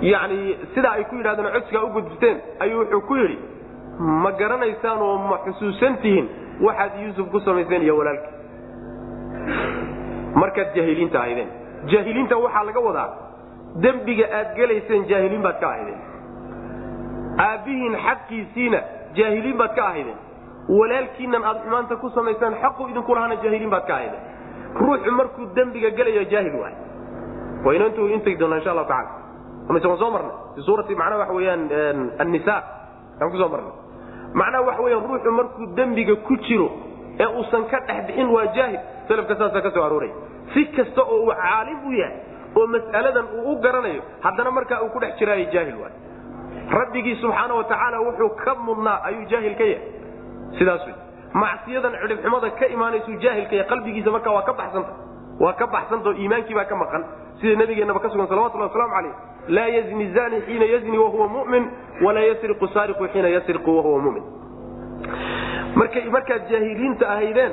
yani 0.00 0.56
sidaa 0.74 0.92
ay 0.98 1.04
ku 1.04 1.14
yidhahdeen 1.16 1.52
codsigaa 1.54 1.82
u 1.84 1.90
gudbteen 1.96 2.36
ayuu 2.60 2.80
wuxuu 2.80 3.00
ku 3.08 3.16
yidhi 3.16 3.38
ma 3.98 4.30
garanaysaan 4.32 4.98
oo 5.02 5.18
ma 5.18 5.38
xusuusan 5.44 5.98
tihiin 6.02 6.28
waxaad 6.60 6.92
yuusuf 7.02 7.30
ku 7.30 7.40
samayseen 7.40 7.82
iyo 7.82 7.96
walaalkii 7.96 8.36
markaad 10.34 10.74
jaahiliinta 10.76 11.18
ahaydeen. 11.18 11.48
Jaahiliinta 11.86 12.36
waxaa 12.36 12.64
laga 12.64 12.80
wadaa 12.80 13.08
dembiga 13.82 14.26
aad 14.38 14.54
gelayseen 14.56 15.08
jaahiliin 15.08 15.42
baad 15.42 15.60
ka 15.60 15.68
ahaydeen. 15.68 16.00
Aabbihiin 17.46 17.96
xaqiisiina 18.06 18.80
jaahiliin 19.14 19.58
baad 19.58 19.74
ka 19.74 19.86
ahaydeen. 19.86 20.18
Walaalkiinan 20.68 21.44
aad 21.44 21.58
xumaanta 21.64 21.96
ku 21.96 22.10
samaysaan 22.10 22.54
xaqu 22.62 22.88
idinku 22.88 23.14
lahaana 23.14 23.34
jaahiliin 23.42 23.70
baad 23.70 23.86
ka 23.86 23.94
ahaydeen. 23.94 24.22
Ruuxu 24.74 25.10
markuu 25.10 25.50
dembiga 25.56 25.90
gelayo 25.90 26.24
jaahil 26.30 26.56
waay. 26.60 26.74
Waynantu 27.64 28.06
intagi 28.06 28.38
doona 28.38 28.56
insha 28.56 28.70
allahu 28.70 28.88
taala 28.88 29.96
soo 29.98 30.10
marnay. 30.10 30.36
Suurati 30.66 30.94
macnaha 30.94 31.18
waxa 31.18 31.34
weeyaan 31.34 31.62
annisa 32.18 32.62
aan 33.20 33.30
ku 33.30 33.36
soo 33.36 33.48
marnay 33.48 33.87
macnaha 34.34 34.62
waxa 34.68 34.82
weeyaan 34.82 35.04
ruuxu 35.08 35.30
markuu 35.38 35.66
dembiga 35.76 36.16
ku 36.26 36.36
jiro 36.46 36.68
ee 37.20 37.26
uusan 37.38 37.64
ka 37.70 37.80
dhex 37.88 38.06
bixin 38.06 38.28
waa 38.36 38.46
jaahil. 38.56 38.80
Salafka 39.08 39.34
saasaa 39.40 39.60
ka 39.66 39.70
soo 39.70 39.82
arooray. 39.82 40.10
Si 40.54 40.64
kasta 40.76 41.02
oo 41.02 41.22
uu 41.24 41.32
caalim 41.42 41.78
u 41.88 41.92
yahay 41.92 42.16
oo 42.56 42.66
mas'aladan 42.66 43.26
uu 43.38 43.52
u 43.52 43.56
garanayo 43.64 44.02
haddana 44.24 44.50
markaa 44.50 44.80
uu 44.84 44.90
ku 44.94 44.98
dhex 45.00 45.16
jiraayo 45.18 45.46
jaahil 45.54 45.76
waay. 45.82 45.94
Rabbigii 46.78 47.16
subxaana 47.22 47.54
wa 47.54 47.64
tacaala 47.64 48.00
wuxuu 48.06 48.28
ka 48.44 48.54
mudnaa 48.54 49.00
ayuu 49.08 49.24
jaahil 49.32 49.54
ka 49.60 49.64
yahay. 49.64 49.88
Sidaas 50.58 50.84
wey 50.86 50.94
macsiyadan 51.42 51.92
cidhibxumada 52.02 52.50
ka 52.60 52.66
imaanaysuu 52.76 53.16
jaahilka 53.24 53.54
yahay 53.56 53.68
qalbigiisa 53.72 54.10
markaa 54.10 54.32
waa 54.36 54.42
ka 54.48 54.52
baxsanta. 54.60 54.92
Waa 55.40 55.52
ka 55.60 55.66
baxsanta 55.66 56.08
oo 56.08 56.16
iimaankii 56.22 56.54
baa 56.54 56.64
ka 56.70 56.76
maqan. 56.76 57.02
Sida 57.40 57.56
nabigeennaba 57.62 58.00
ka 58.04 58.08
sugan 58.12 58.28
salawatullahi 58.28 58.70
waslamu 58.70 58.92
calayh 58.94 59.14
laa 59.56 59.66
yazni 59.76 60.06
zani 60.16 60.40
xiina 60.46 60.64
yazni 60.74 60.98
wahuwa 60.98 61.28
mumin 61.28 61.64
walaa 62.04 62.26
yasriqu 62.30 62.68
saariqu 62.74 63.08
xiina 63.12 63.28
yasriqu 63.36 63.76
wahuwa 63.76 64.00
mumin 64.06 64.22
marka 65.76 66.00
markaad 66.16 66.48
jaahiliinta 66.50 67.08
ahaydeen 67.14 67.52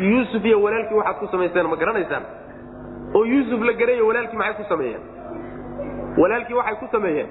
yuusuf 0.00 0.44
iyo 0.44 0.62
walaalkii 0.62 0.94
waxaad 1.00 1.18
ku 1.20 1.26
samayseen 1.32 1.66
ma 1.72 1.76
garanaysaan 1.76 2.22
oo 3.14 3.24
yuusuf 3.24 3.60
la 3.68 3.72
garaya 3.72 4.04
walaalkii 4.04 4.38
maxay 4.42 4.54
ku 4.62 4.68
sameeyeen 4.68 5.00
walaalkii 6.22 6.54
waxay 6.60 6.76
ku 6.82 6.88
sameeyeen 6.92 7.28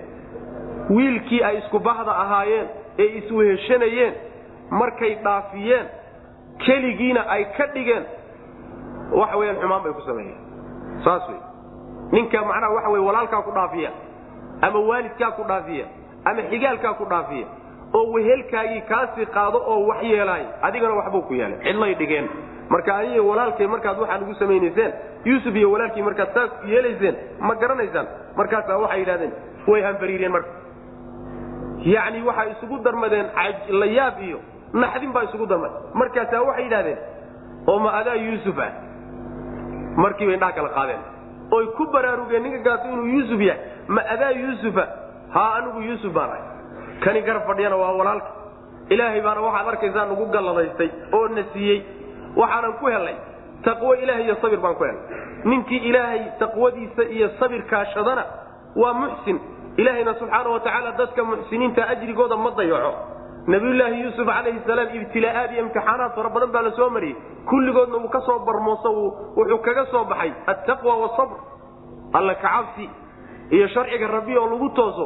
wiilkii 0.89 1.43
ay 1.43 1.57
isku 1.57 1.79
bahda 1.79 2.11
ahaayeen 2.23 2.67
ee 2.99 3.07
isweheshanayeen 3.19 4.13
markay 4.81 5.15
dhaafiyeen 5.23 5.85
keligiina 6.65 7.21
ay 7.35 7.43
ka 7.57 7.65
dhigeen 7.73 8.03
waxa 9.19 9.37
weyaan 9.37 9.57
xumaan 9.61 9.83
bay 9.83 9.93
ku 9.93 10.01
sameeyeen 10.01 10.37
saas 11.05 11.29
wey 11.29 11.39
ninka 12.12 12.41
macnaha 12.49 12.74
waxa 12.76 12.89
wey 12.93 13.01
walaalkaa 13.08 13.41
ku 13.47 13.51
dhaafiya 13.58 13.91
ama 14.62 14.80
waalidkaa 14.89 15.32
ku 15.38 15.43
dhaafiya 15.51 15.86
ama 16.30 16.41
xigaalkaa 16.51 16.93
ku 16.99 17.05
dhaafiya 17.14 17.47
oo 17.97 18.05
wehelkaagii 18.16 18.82
kaasii 18.91 19.26
qaado 19.36 19.58
oo 19.72 19.80
wax 19.89 20.03
yeelaay 20.03 20.43
adigana 20.62 20.93
waxbuu 20.99 21.22
ku 21.28 21.34
yeelay. 21.34 21.58
Cidlay 21.64 21.93
dhigeen. 21.95 22.28
Marka 22.70 22.95
aniga 22.99 23.22
walaalkay 23.30 23.68
markaad 23.68 23.99
waxaa 24.01 24.20
ugu 24.24 24.34
samaynayseen 24.39 24.91
yuusuf 25.26 25.55
iyo 25.55 25.72
walaalkii 25.72 26.01
markaad 26.08 26.34
saas 26.34 26.51
yeelayseen 26.72 27.16
ma 27.39 27.55
garanaysaan? 27.55 28.08
Markaasaa 28.36 28.78
waxay 28.84 28.99
yidhahdeen 28.99 29.32
way 29.68 29.82
hanfariireen 29.88 30.32
marka. 30.32 30.49
Yacni 31.93 32.22
waxay 32.30 32.51
isugu 32.51 32.78
darmadeen 32.84 33.26
layaab 33.82 34.20
iyo 34.28 34.39
naxdin 34.74 35.12
baa 35.16 35.24
isugu 35.30 35.45
darmad 35.51 35.72
markaasaa 35.93 36.41
waxay 36.49 36.64
yidhahdeen 36.68 36.97
oo 37.68 37.80
ma 37.80 37.89
adaa 37.99 38.16
yuusuf 38.26 38.58
ah. 38.60 38.72
Markiiba 40.03 40.34
indhaha 40.38 40.51
kala 40.58 40.70
qaadeen 40.78 41.01
oy 41.51 41.65
ku 41.77 41.85
baraarugeen 41.93 42.43
ninka 42.43 42.73
inuu 42.91 43.05
yuusuf 43.05 43.41
yahay? 43.41 43.61
Ma 43.87 44.01
adaa 44.13 44.31
yuusufa? 44.31 44.83
Haa 45.33 45.53
anigu 45.57 45.81
yuusuf 45.81 46.13
baan 46.13 46.29
ahay. 46.29 46.43
Kani 47.03 47.21
garab 47.21 47.45
fadhiyana 47.47 47.75
waa 47.77 47.91
walaalka. 47.99 48.27
Ilaahay 48.89 49.21
baana 49.21 49.41
waxaad 49.41 49.67
arkaysaa 49.67 50.05
nagu 50.05 50.25
galladaystay 50.25 50.89
oo 51.13 51.27
na 51.27 51.43
siiyey 51.53 51.79
waxaanan 52.35 52.73
ku 52.79 52.85
helnay. 52.87 53.15
Taqwo 53.63 53.95
ilaahay 53.95 54.23
iyo 54.25 54.35
sabir 54.41 54.59
baan 54.59 54.75
ku 54.75 54.83
helnay. 54.83 55.03
Ninkii 55.45 55.77
ilaahay 55.89 56.21
taqwadiisa 56.39 57.03
iyo 57.15 57.29
sabir 57.39 57.61
kaashadana 57.71 58.23
waa 58.75 58.93
muxsin. 58.93 59.39
Ilaahayna 59.77 60.13
subxaana 60.19 60.49
wa 60.49 60.59
tacaala 60.59 60.91
dadka 60.97 61.23
muxsiniinta 61.23 61.87
ajrigooda 61.93 62.35
ma 62.37 62.51
dayaco 62.57 62.93
nabiyulaahi 63.53 64.01
yuusuf 64.03 64.27
calayhi 64.27 64.59
salaam 64.67 64.89
ibtilaa'aad 64.99 65.51
iyo 65.53 65.61
imtixaanaad 65.65 66.11
fara 66.17 66.29
badan 66.35 66.51
baa 66.55 66.61
la 66.67 66.71
soo 66.79 66.89
mariyey. 66.95 67.15
Kulligoodna 67.49 67.97
uu 68.03 68.09
ka 68.15 68.21
soo 68.27 68.39
barmooso 68.47 68.89
wuxuu 69.37 69.59
kaga 69.67 69.85
soo 69.91 70.03
baxay. 70.11 70.31
Attaqwa 70.51 70.93
wasabr 71.03 71.37
alla 72.17 72.35
kacabsi 72.35 72.85
iyo 73.55 73.67
sharciga 73.73 74.07
rabbi 74.07 74.37
oo 74.37 74.47
lagu 74.51 74.69
tooso 74.79 75.05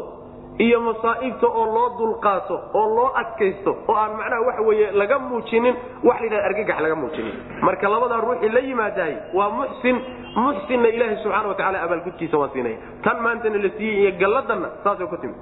iyo 0.65 0.79
masaa'ibta 0.87 1.47
oo 1.47 1.65
loo 1.75 1.89
dulqaato 1.99 2.55
oo 2.79 2.87
loo 2.95 3.09
adkaysto 3.21 3.71
oo 3.89 3.95
aan 3.95 4.11
macnaha 4.19 4.41
waxa 4.47 4.61
weeye 4.67 4.91
laga 5.01 5.19
muujinin 5.19 5.75
wax 6.07 6.17
la 6.19 6.25
yidhahda 6.25 6.45
argagax 6.49 6.79
laga 6.85 6.95
muujinin. 7.01 7.35
Marka 7.65 7.89
labadaa 7.93 8.21
ruuxii 8.25 8.49
la 8.55 8.59
yimaadahay 8.67 9.15
waa 9.37 9.49
muxsin 9.59 9.97
muxsinna 10.35 10.87
ilaahay 10.95 11.17
subxana 11.23 11.47
wa 11.47 11.55
tacala 11.59 11.77
abaalgudkiisa 11.85 12.37
waa 12.41 12.49
siinaya 12.53 12.77
tan 13.05 13.17
maantana 13.25 13.57
la 13.65 13.69
siiyey 13.77 14.01
iyo 14.01 14.11
galladanna 14.21 14.67
saasay 14.83 15.07
ku 15.13 15.17
timi 15.21 15.35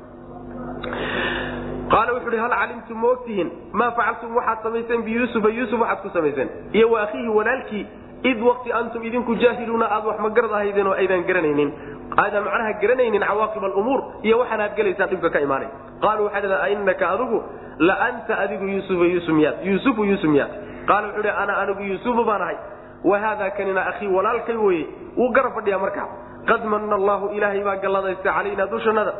qaala 1.90 2.14
wuxu 2.14 2.28
uhi 2.30 2.38
hal 2.38 2.54
calimtum 2.62 2.98
ma 3.02 3.08
ogtihiin 3.16 3.50
maa 3.74 3.92
facaltum 3.92 4.36
waxaad 4.36 4.64
samayseen 4.64 5.02
biyuusufa 5.04 5.50
yuusuf? 5.50 5.80
Waxaad 5.80 6.02
ku 6.04 6.10
samayseen. 6.14 6.50
Iyo 6.74 6.90
wa 6.92 7.02
akhiihi 7.02 7.28
walaalkii 7.28 7.86
id 8.24 8.42
wakti 8.42 8.74
antum 8.74 9.04
idinku 9.04 9.36
jaahiluuna 9.36 9.86
aad 9.96 10.06
wax 10.06 10.20
magarad 10.20 10.52
ahaydeen 10.52 10.88
oo 10.88 10.94
aydan 10.94 11.24
garanaynin. 11.24 11.74
Aadan 12.18 12.44
macnaha 12.44 12.74
garanaynin 12.82 13.22
cawaaqib 13.22 13.64
alumuur 13.64 14.02
iyo 14.24 14.40
waxaan 14.40 14.62
aad 14.62 14.76
gelaysaan 14.76 15.10
dhibka 15.10 15.30
ka 15.30 15.40
imaanay. 15.40 15.70
Qaaluu 16.02 16.26
waxay 16.30 16.42
dhaheen 16.42 16.78
ainaka 16.78 17.10
adigu 17.10 17.44
la 17.80 17.96
anta 18.08 18.40
adigu 18.44 18.66
yuusufa 18.66 19.06
yuusuf 19.06 19.34
miyaad? 19.34 19.66
Yuusufu 19.66 20.06
yuusuf 20.06 20.30
miyaad? 20.30 20.52
Qaala 20.86 21.08
wuxuu 21.08 21.24
hi 21.24 21.30
ana 21.44 21.58
anigu 21.58 21.84
yuusufu 21.92 22.24
baan 22.24 22.42
ahay. 22.42 22.58
Wa 23.04 23.50
kanina 23.58 23.82
akhii 23.88 24.08
walaalkay 24.08 24.56
weye 24.56 24.86
wuu 25.18 25.32
garab 25.32 25.54
fadhiyaa 25.56 25.80
markaa. 25.80 26.08
Qad 26.46 26.66
manna 26.66 26.96
allahu 26.96 27.34
ilaahay 27.34 27.64
baa 27.64 27.76
galladaysta 27.76 28.34
calaynaa 28.34 28.68
dushannada 28.68 29.14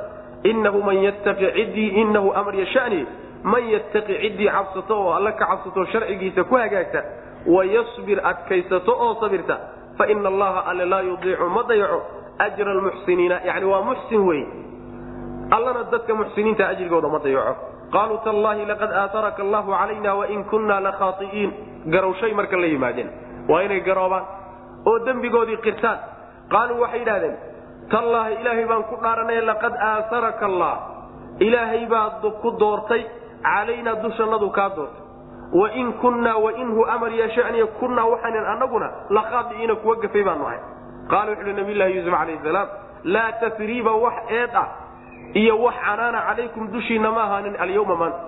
inahu 0.44 0.84
man 0.84 0.98
yattaqi 1.04 1.46
ciddii 1.58 1.90
inahu 2.02 2.32
amar 2.36 2.56
yashani 2.56 3.06
man 3.44 3.64
yattaqi 3.74 4.14
ciddii 4.24 4.50
cabsato 4.56 4.96
oo 5.04 5.12
alla 5.18 5.32
ka 5.32 5.46
cabsato 5.46 5.86
sharcigiisa 5.92 6.44
ku 6.44 6.56
hagaagta 6.56 7.04
wayasbir 7.48 8.20
adkaysato 8.32 8.92
oo 9.06 9.16
sabirta 9.22 9.58
faina 9.98 10.30
allaha 10.30 10.60
alle 10.72 10.86
laa 10.86 11.02
yudiicu 11.02 11.50
ma 11.56 11.64
dayaco 11.70 12.00
ajra 12.40 12.72
almuxsiniina 12.72 13.42
yani 13.46 13.66
waa 13.66 13.82
muxsin 13.90 14.22
wey 14.28 14.42
allana 15.52 15.84
dadka 15.92 16.16
muxsiniinta 16.16 16.68
ajrigooda 16.68 17.08
ma 17.08 17.20
dayaco 17.20 17.54
qaaluu 17.94 18.20
tallahi 18.28 18.66
laqad 18.72 18.92
aataraka 19.02 19.42
allahu 19.46 19.72
calayna 19.80 20.12
wain 20.20 20.44
kunna 20.52 20.80
lakhaai'iin 20.88 21.52
garowshay 21.94 22.32
marka 22.40 22.58
la 22.58 22.68
yimaadeen 22.74 23.10
waa 23.50 23.62
inay 23.66 23.82
garoobaan 23.82 24.24
oo 24.90 25.00
dembigoodii 25.06 25.58
qirtaan 25.66 25.98
qaaluu 26.54 26.80
waxay 26.84 27.00
yidhahdeen 27.04 27.36
tallaahi 27.92 28.34
ilaahay 28.42 28.66
baan 28.72 28.84
ku 28.90 28.96
dhaaranay 29.04 29.42
laqad 29.50 29.74
aataraka 29.92 30.46
allah 30.52 30.76
ilaahay 31.40 31.86
baa 31.94 32.22
ku 32.42 32.50
doortay 32.62 33.04
calaynaa 33.44 33.96
dushannadu 34.04 34.50
kaa 34.58 34.70
doortay. 34.78 35.04
Wain 35.60 35.94
kunnaa 36.02 36.38
wainhu 36.46 36.86
amar 36.94 37.10
yeeshaniya 37.20 37.66
kunnaa 37.80 38.06
waxaanan 38.12 38.46
annaguna 38.54 38.88
lakhaadi'iina 39.10 39.76
kuwa 39.82 39.96
gafay 40.04 40.24
baanu 40.28 40.46
ahay. 40.48 40.60
Qaala 41.12 41.32
wuxu 41.32 41.44
uhi 41.46 41.54
nabiylahi 41.60 41.96
yuusuf 41.96 42.14
calayhi 42.14 42.40
salaam 42.44 42.68
laa 43.04 43.32
tasriiba 43.42 43.92
wax 44.04 44.14
eed 44.40 44.54
ah 44.62 44.68
iyo 45.42 45.56
wax 45.66 45.76
canaana 45.86 46.20
calaykum 46.28 46.68
dushiinna 46.74 47.12
ma 47.12 47.22
ahaanin 47.24 47.56
alyawma 47.64 47.96
maanta 47.96 48.22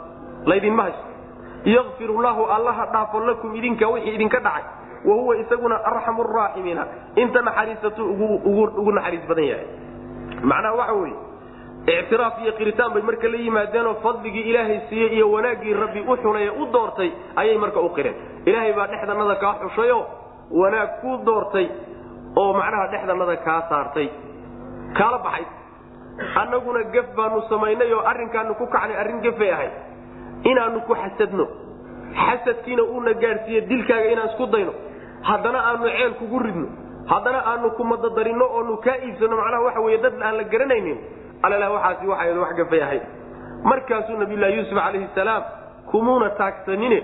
laydinma 0.50 0.84
haysto. 0.84 1.06
Yakfir 1.76 2.10
llahu 2.26 2.42
allaha 2.56 2.86
dhaafo 2.94 3.20
lakum 3.30 3.56
idinka 3.56 3.86
wixii 3.94 4.16
idinka 4.18 4.40
dhacay 4.40 4.64
wa 5.06 5.16
huwa 5.20 5.34
isaguna 5.44 5.76
arxamu 5.92 6.24
raaximiina 6.24 6.84
inta 7.24 7.42
naxariisatu 7.42 8.02
ugu 8.12 8.92
naxariis 8.98 9.26
badan 9.30 9.46
yahay. 9.52 9.68
Macnaha 10.52 10.76
waxa 10.82 10.94
weye 11.02 11.16
ictiraaf 12.00 12.36
iyo 12.44 12.52
qiritaan 12.60 12.94
bay 12.94 13.02
marka 13.10 13.28
la 13.34 13.38
yimaadeenoo 13.46 13.96
fadligii 14.04 14.46
ilaahay 14.52 14.80
siiyey 14.90 15.10
iyo 15.18 15.32
wanaaggii 15.32 15.74
rabbi 15.84 16.00
u 16.12 16.16
xunay 16.24 16.44
ee 16.48 16.54
u 16.62 16.66
doortay 16.74 17.10
ayay 17.36 17.58
marka 17.58 17.80
u 17.82 17.90
qireen. 17.96 18.16
Ilaahay 18.46 18.74
baa 18.78 18.88
dhexdanada 18.92 19.36
kaa 19.44 19.54
xushayo 19.64 20.00
wanaag 20.62 20.90
kuu 21.02 21.18
doortay 21.26 21.68
oo 22.42 22.54
macnaha 22.60 22.88
dhexdanada 22.94 23.36
kaa 23.48 23.62
saartay. 23.70 24.08
Kaala 24.98 25.18
baxay. 25.26 25.46
Annaguna 26.42 26.84
gef 26.94 27.08
baanu 27.18 27.42
samaynay 27.50 27.94
oo 27.94 28.04
arrinkaanu 28.12 28.54
ku 28.60 28.66
kacnay 28.76 28.98
arrin 29.02 29.20
gefay 29.26 29.52
ahayd. 29.56 29.72
Inaanu 30.52 30.82
ku 30.88 30.94
xasadno. 31.02 31.46
Xasadkiina 32.26 32.84
uuna 32.84 33.14
gaadhsiiye 33.24 33.62
dilkaaga 33.70 34.08
inaan 34.14 34.30
isku 34.30 34.46
dayno 34.54 34.74
haddana 35.30 35.60
aanu 35.70 35.86
ceel 35.96 36.14
kugu 36.20 36.40
ridno 36.46 36.68
haddana 37.12 37.40
aanu 37.52 37.72
kumadadarinno 37.78 38.46
oonu 38.58 38.78
kaa 38.86 38.98
iibsano 39.06 39.36
macnaha 39.42 39.64
waxa 39.68 39.80
wey 39.86 39.98
dad 39.98 40.14
aan 40.22 40.36
la 40.38 40.44
garanaynin. 40.44 40.98
Alala 41.44 41.70
waxaasi 41.76 42.08
waxay 42.12 42.38
wax 42.44 42.54
gafay 42.60 42.82
ahayd 42.86 43.02
markaasuu 43.64 44.18
nabiylahi 44.18 44.56
yuusuf 44.58 44.78
calayhi 44.78 45.08
salaam 45.16 45.44
kumuuna 45.92 46.30
taagsanine 46.30 47.00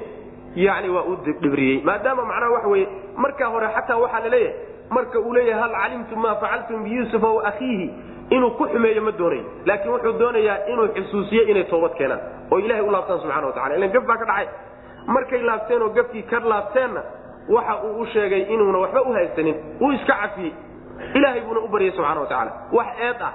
yani 0.55 0.89
waa 0.89 1.03
u 1.11 1.15
dhibriyey 1.25 1.81
maadaama 1.83 2.25
macnaha 2.25 2.51
waxa 2.55 2.67
weye 2.73 2.87
markaa 3.23 3.49
hore 3.53 3.67
xataa 3.75 3.97
waxaa 4.03 4.19
la 4.25 4.29
leeyahay 4.29 4.55
marka 4.89 5.19
uu 5.19 5.33
leeyahay 5.33 5.61
hal 5.63 5.73
calimtum 5.81 6.19
maa 6.25 6.35
facaltum 6.35 6.83
biyuusufa 6.83 7.27
wa 7.37 7.43
akhiihi? 7.51 7.87
Inuu 8.29 8.51
ku 8.59 8.65
xumeeyo 8.67 9.01
ma 9.01 9.11
doonayo 9.11 9.43
laakiin 9.65 9.91
wuxuu 9.93 10.13
doonayaa 10.19 10.57
inuu 10.71 10.87
xusuusiye 10.95 11.43
inay 11.51 11.63
toobad 11.63 11.93
keenaan 11.97 12.21
oo 12.51 12.59
ilahay 12.59 12.83
u 12.87 12.91
laabtaan 12.91 13.19
subxana 13.21 13.47
watacala 13.47 13.75
ilan 13.75 13.91
gaf 13.95 14.03
baa 14.09 14.17
ka 14.21 14.25
dhacay. 14.25 14.47
Markay 15.15 15.41
laabteen 15.49 15.81
oo 15.81 15.89
gafkii 15.97 16.23
ka 16.31 16.39
laabteenna 16.39 17.01
waxa 17.55 17.75
uu 17.83 17.99
u 18.01 18.05
sheegay 18.13 18.41
inuuna 18.53 18.77
waxba 18.83 19.01
u 19.01 19.13
haysanin 19.17 19.55
uu 19.81 19.91
iska 19.97 20.13
cafiyey 20.21 20.53
ilaahay 21.13 21.41
buuna 21.41 21.59
u 21.59 21.67
baryay 21.73 21.91
subxana 21.97 22.19
watacaala 22.21 22.51
wax 22.77 22.87
eed 23.07 23.21
ah 23.29 23.33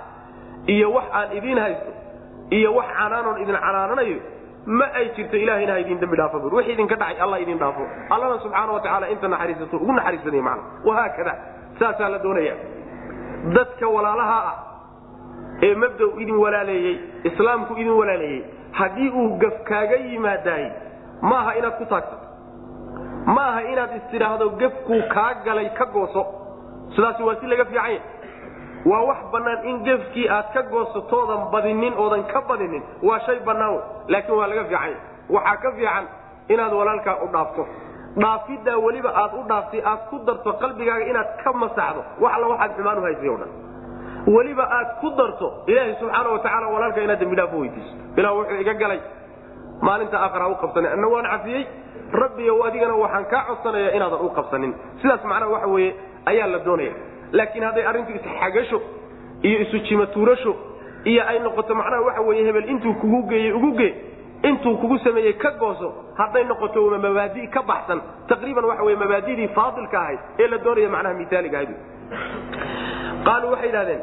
iyo 0.74 0.92
wax 0.96 1.04
aan 1.18 1.36
idiin 1.38 1.58
haysto 1.64 1.90
iyo 2.58 2.74
wax 2.78 2.86
canaanoon 2.98 3.42
idin 3.42 3.56
canaananayo 3.64 4.18
ma 4.78 4.86
ay 4.98 5.06
jirto 5.16 5.36
ilahayna 5.44 5.72
ha 5.72 5.78
idin 5.84 5.98
dambi 6.02 6.16
dhaafo 6.20 6.38
bur 6.42 6.54
wixii 6.54 6.72
idinka 6.76 6.96
dhacay 6.96 7.20
allah 7.24 7.38
idin 7.44 7.58
dhaafo. 7.58 7.82
Allana 8.14 8.38
subxaana 8.42 8.72
watacaala 8.76 9.08
inta 9.14 9.28
naxariisato 9.32 9.76
ugu 9.76 9.92
naxariis 9.92 10.22
badanya 10.24 10.42
macna 10.48 10.62
wahaakada 10.88 11.32
saasaa 11.78 12.08
la 12.14 12.18
doonaya. 12.24 12.54
Dadka 13.56 13.86
walaalaha 13.94 14.38
ah 14.50 14.54
ee 15.66 15.74
mabdaw 15.82 16.10
idin 16.22 16.36
walaaleeyey 16.44 16.94
islaamku 17.30 17.72
idin 17.82 17.90
walaaleeyey 18.00 18.42
haddii 18.78 19.10
uu 19.20 19.36
gaf 19.42 19.56
kaaga 19.70 19.96
yimaadaay 19.96 20.64
maaha 21.30 21.50
inaad 21.58 21.74
ku 21.80 21.84
taagsato 21.92 22.21
ma 23.26 23.42
aha 23.48 23.62
inaad 23.72 23.92
istidhaahdo 23.96 24.48
gefkuu 24.60 25.02
kaa 25.14 25.34
galay 25.44 25.68
ka 25.78 25.84
gooso. 25.86 26.22
Sidaasi 26.94 27.22
waa 27.22 27.36
si 27.40 27.46
laga 27.46 27.64
fiicanya 27.64 28.00
waa 28.84 29.02
wax 29.08 29.18
bannaan 29.32 29.64
in 29.70 29.82
gefkii 29.84 30.28
aad 30.28 30.52
ka 30.54 30.62
goosatoodan 30.62 31.50
badinin 31.52 31.94
oodan 31.98 32.24
ka 32.32 32.40
badinin. 32.48 32.82
Waa 33.02 33.20
shay 33.26 33.38
bannaan 33.46 33.78
laakiin 34.08 34.36
waa 34.38 34.46
laga 34.46 34.64
fiicanya 34.64 34.96
waxaa 35.30 35.56
ka 35.62 35.70
fiican 35.76 36.04
inaad 36.48 36.72
walaalkaa 36.72 37.16
u 37.24 37.28
dhaafto. 37.32 37.66
Dhaafiddaa 38.22 38.76
weliba 38.84 39.10
aad 39.22 39.32
u 39.40 39.42
dhaaftay 39.48 39.80
aad 39.90 40.00
ku 40.10 40.18
darto 40.26 40.52
qalbigaaga 40.52 41.04
inaad 41.10 41.28
ka 41.44 41.52
masaxdo. 41.52 42.00
Wax 42.20 42.32
alla 42.36 42.46
waxaad 42.52 42.72
xumaan 42.76 42.98
u 42.98 43.02
haysay 43.02 43.28
o 43.28 43.36
dhan. 43.40 43.50
Weliba 44.34 44.64
aad 44.78 44.88
ku 45.00 45.10
darto 45.16 45.46
ilaahay 45.66 45.94
subxaana 46.00 46.28
watacaala 46.34 46.66
walaalka 46.74 47.00
inaad 47.06 47.20
dambidhaafo 47.20 47.56
weydiiso 47.58 47.94
ilah 48.16 48.32
wuxuu 48.36 48.60
iga 48.60 48.74
galay 48.74 49.00
maalinta 49.86 50.18
aakhara 50.20 50.48
u 50.48 50.54
qabsanay 50.62 50.92
anna 50.92 51.08
waan 51.08 51.26
cafiyey 51.32 51.64
rabbiyow 52.12 52.58
adigana 52.66 52.94
waxaan 53.02 53.24
kaa 53.32 53.42
codsanaya 53.48 53.90
inaadan 53.96 54.20
u 54.26 54.28
qabsanin. 54.38 54.72
Sidaas 55.02 55.24
macnaha 55.24 55.50
waxa 55.54 55.66
weeye 55.74 55.94
ayaa 56.30 56.46
la 56.54 56.58
doonaya. 56.66 56.92
Laakiin 57.32 57.64
hadday 57.64 57.84
arrintu 57.90 58.12
isxagasho 58.18 58.78
iyo 59.42 59.58
isu 59.64 59.78
jimatuurasho 59.88 60.52
iyo 61.04 61.22
ay 61.28 61.38
noqoto 61.46 61.74
macnaha 61.74 62.02
waxa 62.08 62.20
weye 62.28 62.42
hebel 62.48 62.68
intuu 62.72 62.94
kugu 63.00 63.20
geeyey 63.30 63.52
ugu 63.52 63.70
gee 63.78 63.92
intuu 64.42 64.76
kugu 64.76 64.98
sameeyey 64.98 65.32
ka 65.42 65.50
gooso 65.62 65.88
hadday 66.20 66.44
noqoto 66.44 66.90
mabaadi 67.04 67.48
ka 67.48 67.62
baxsan. 67.62 68.00
Taqriiban 68.28 68.64
waxa 68.64 68.82
wey 68.84 68.96
mabaadidii 68.96 69.48
faadilka 69.56 69.98
ahayd 70.00 70.18
ee 70.38 70.46
la 70.52 70.58
doonaya 70.58 70.88
macnaha 70.88 71.14
miaaliga 71.20 71.56
ahayd 71.58 71.70
qaaluu 73.26 73.50
waxay 73.54 73.68
idhahdeen 73.72 74.00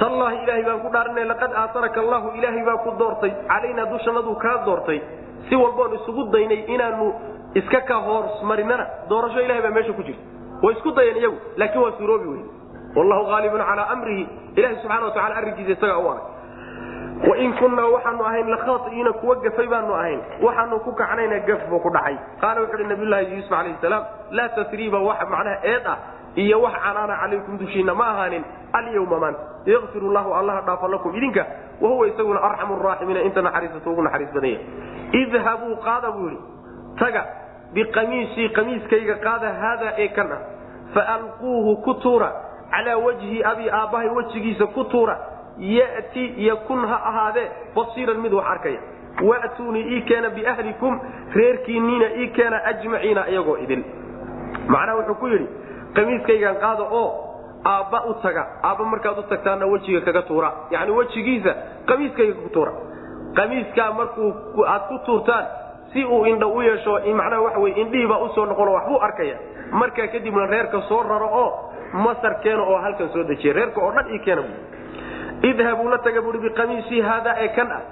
tallaahi 0.00 0.36
ilaahay 0.44 0.62
baan 0.68 0.80
ku 0.84 0.88
dhaaranay 0.94 1.24
laqad 1.32 1.52
aataraka 1.62 1.98
allahu 2.04 2.28
ilaahay 2.38 2.62
baa 2.68 2.76
ku 2.84 2.90
doortay. 3.00 3.32
Calaynaa 3.50 3.86
dushanaduu 3.92 4.34
kaa 4.44 4.56
doortay 4.66 5.00
si 5.48 5.54
walboon 5.62 5.94
isugu 5.98 6.22
daynay 6.34 6.60
inaanu 6.74 7.06
iska 7.54 7.80
ka 7.88 7.94
hoosmarinana 8.06 8.86
doorasho 9.08 9.40
ilahay 9.44 9.62
baa 9.62 9.70
meesha 9.76 9.92
ku 9.92 10.02
jirta. 10.02 10.22
Way 10.62 10.74
isku 10.76 10.90
dayeen 10.98 11.16
iyagu 11.22 11.36
laakiin 11.56 11.82
waa 11.84 11.92
suuroobi 11.98 12.28
wey 12.32 12.42
wallahu 12.96 13.24
haalibun 13.32 13.60
calaa 13.70 13.88
amrihi 13.94 14.24
ilahay 14.56 14.76
subxana 14.82 15.04
watacala 15.06 15.34
arrinkiisa 15.40 15.72
isagaa 15.76 15.98
u 15.98 16.08
arag 16.10 16.24
wain 17.28 17.52
kunnaa 17.60 17.86
waxaanu 17.94 18.24
ahayn 18.28 18.48
lakhaaiina 18.54 19.12
kuwa 19.20 19.34
gafay 19.44 19.66
baanu 19.66 19.94
ahayn. 19.94 20.20
Waxaanu 20.42 20.80
ku 20.84 20.92
kacnayna 21.00 21.38
gaf 21.48 21.62
buu 21.70 21.80
ku 21.84 21.90
dhacay. 21.90 22.16
Qaala 22.40 22.60
wuxu 22.60 22.76
uhi 22.76 22.84
nabiylahi 22.92 23.32
yuusuf 23.32 23.50
calayhi 23.50 23.76
salaam 23.84 24.04
laa 24.30 24.48
tasriiba 24.58 24.98
wax 25.08 25.18
macnaha 25.34 25.56
eed 25.72 25.86
ah 25.86 25.98
iyo 26.36 26.60
wax 26.62 26.74
canaana 26.84 27.16
calaykum 27.16 27.58
dushiina 27.58 27.94
ma 27.94 28.06
ahaanin 28.12 28.44
alyawma 28.72 29.18
maanta 29.18 29.40
yakfir 29.66 30.02
llahu 30.02 30.34
allaha 30.34 30.60
dhaafo 30.60 30.88
lakum 30.88 31.16
idinka 31.16 31.46
wahuwa 31.80 32.08
isaguna 32.08 32.42
arxamu 32.42 32.82
raaximiina 32.82 33.22
inta 33.22 33.42
naxariisato 33.42 33.90
ugu 33.90 34.02
naxariis 34.02 34.32
badanya 34.34 34.58
idhabuu 35.12 35.76
qaada 35.84 36.10
buu 36.10 36.28
yidhi. 36.28 36.42
Taga 36.98 37.22
biqamiisii 37.74 38.48
qamiiskayga 38.48 39.14
qaada 39.24 39.52
haadaa 39.62 39.92
ee 39.98 40.08
kan 40.08 40.32
ah. 40.32 40.40
Faalquuhu 40.94 41.76
ku 41.84 41.94
tuura 41.94 42.32
calaa 42.70 42.96
wajhi 42.96 43.42
abi 43.44 43.70
aabbahay 43.70 44.08
wejigiisa 44.08 44.66
ku 44.66 44.84
tuura 44.84 45.16
yati 45.58 46.46
yakun 46.46 46.86
ha 46.86 47.00
ahaadee 47.10 47.48
basiiran 47.74 48.20
mid 48.20 48.32
wax 48.32 48.46
arkaya. 48.46 48.80
Watuunii 49.22 49.84
ii 49.96 50.02
keena 50.02 50.30
biahlikum 50.30 51.00
reerkiinniina 51.34 52.06
ii 52.16 52.28
keena 52.28 52.64
ajmaciina 52.64 53.28
iyagoo 53.28 53.56
idin. 53.56 53.84
Macnaha 54.68 54.96
wuxuu 54.98 55.14
ku 55.14 55.28
yidhi 55.28 55.48
qamiiskaygan 55.96 56.56
qaada 56.64 56.84
oo 57.00 57.08
aabba 57.72 57.98
u 58.10 58.14
taga 58.22 58.42
aabba 58.68 58.84
markaad 58.92 59.18
u 59.18 59.22
tagtaana 59.32 59.66
wejiga 59.66 60.00
kaga 60.06 60.22
tuura. 60.22 60.50
Yani 60.70 60.90
wejigiisa 60.98 61.52
qamiiskayga 61.88 62.34
ku 62.42 62.48
tuura. 62.56 62.72
Qamiiskaa 63.36 63.90
markuu 63.98 64.64
aad 64.66 64.82
ku 64.88 64.98
tuurtaan 65.06 65.44
si 65.92 66.04
uu 66.04 66.24
indha 66.26 66.46
u 66.46 66.60
yeesho 66.62 66.92
macnaha 67.20 67.42
waxa 67.46 67.58
wey 67.64 67.72
indhihiibaa 67.82 68.18
u 68.18 68.28
soo 68.34 68.46
noqono 68.46 68.72
waxbuu 68.72 69.00
arkaya. 69.06 69.36
Markaa 69.70 70.06
kadibna 70.12 70.46
reerka 70.46 70.80
soo 70.88 71.02
raro 71.02 71.28
oo 71.42 71.50
masar 72.04 72.34
keena 72.42 72.62
oo 72.62 72.78
halkan 72.84 73.08
soo 73.12 73.24
dejiya. 73.24 73.52
Reerka 73.54 73.80
oo 73.80 73.92
dhan 73.92 74.06
ii 74.14 74.18
keena 74.24 74.42
bu 74.42 74.54
idhabuu 75.48 75.88
la 75.90 75.98
taga 75.98 76.20
buui 76.22 76.38
biqamiisii 76.38 77.00
haadaa 77.00 77.34
ee 77.44 77.48
kan 77.56 77.70
ah 77.72 77.82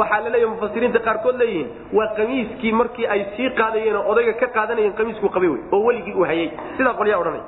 waxaa 0.00 0.20
laleeya 0.24 0.48
mufasiriinta 0.52 1.00
qaarkood 1.06 1.36
leeyihiin 1.42 1.68
waa 1.96 2.06
qamiiskii 2.18 2.72
markii 2.80 3.06
ay 3.14 3.20
sii 3.36 3.50
qaadayeen 3.60 3.96
oo 4.00 4.04
odayga 4.12 4.32
ka 4.40 4.46
qaadanayeen 4.56 4.94
qamiiskuu 5.00 5.28
qabay 5.36 5.48
wey 5.54 5.60
oo 5.74 5.80
weligii 5.86 6.14
uu 6.20 6.24
hayay. 6.30 6.48
Sidaa 6.76 6.94
qolyaa 7.00 7.18
odhanay. 7.22 7.42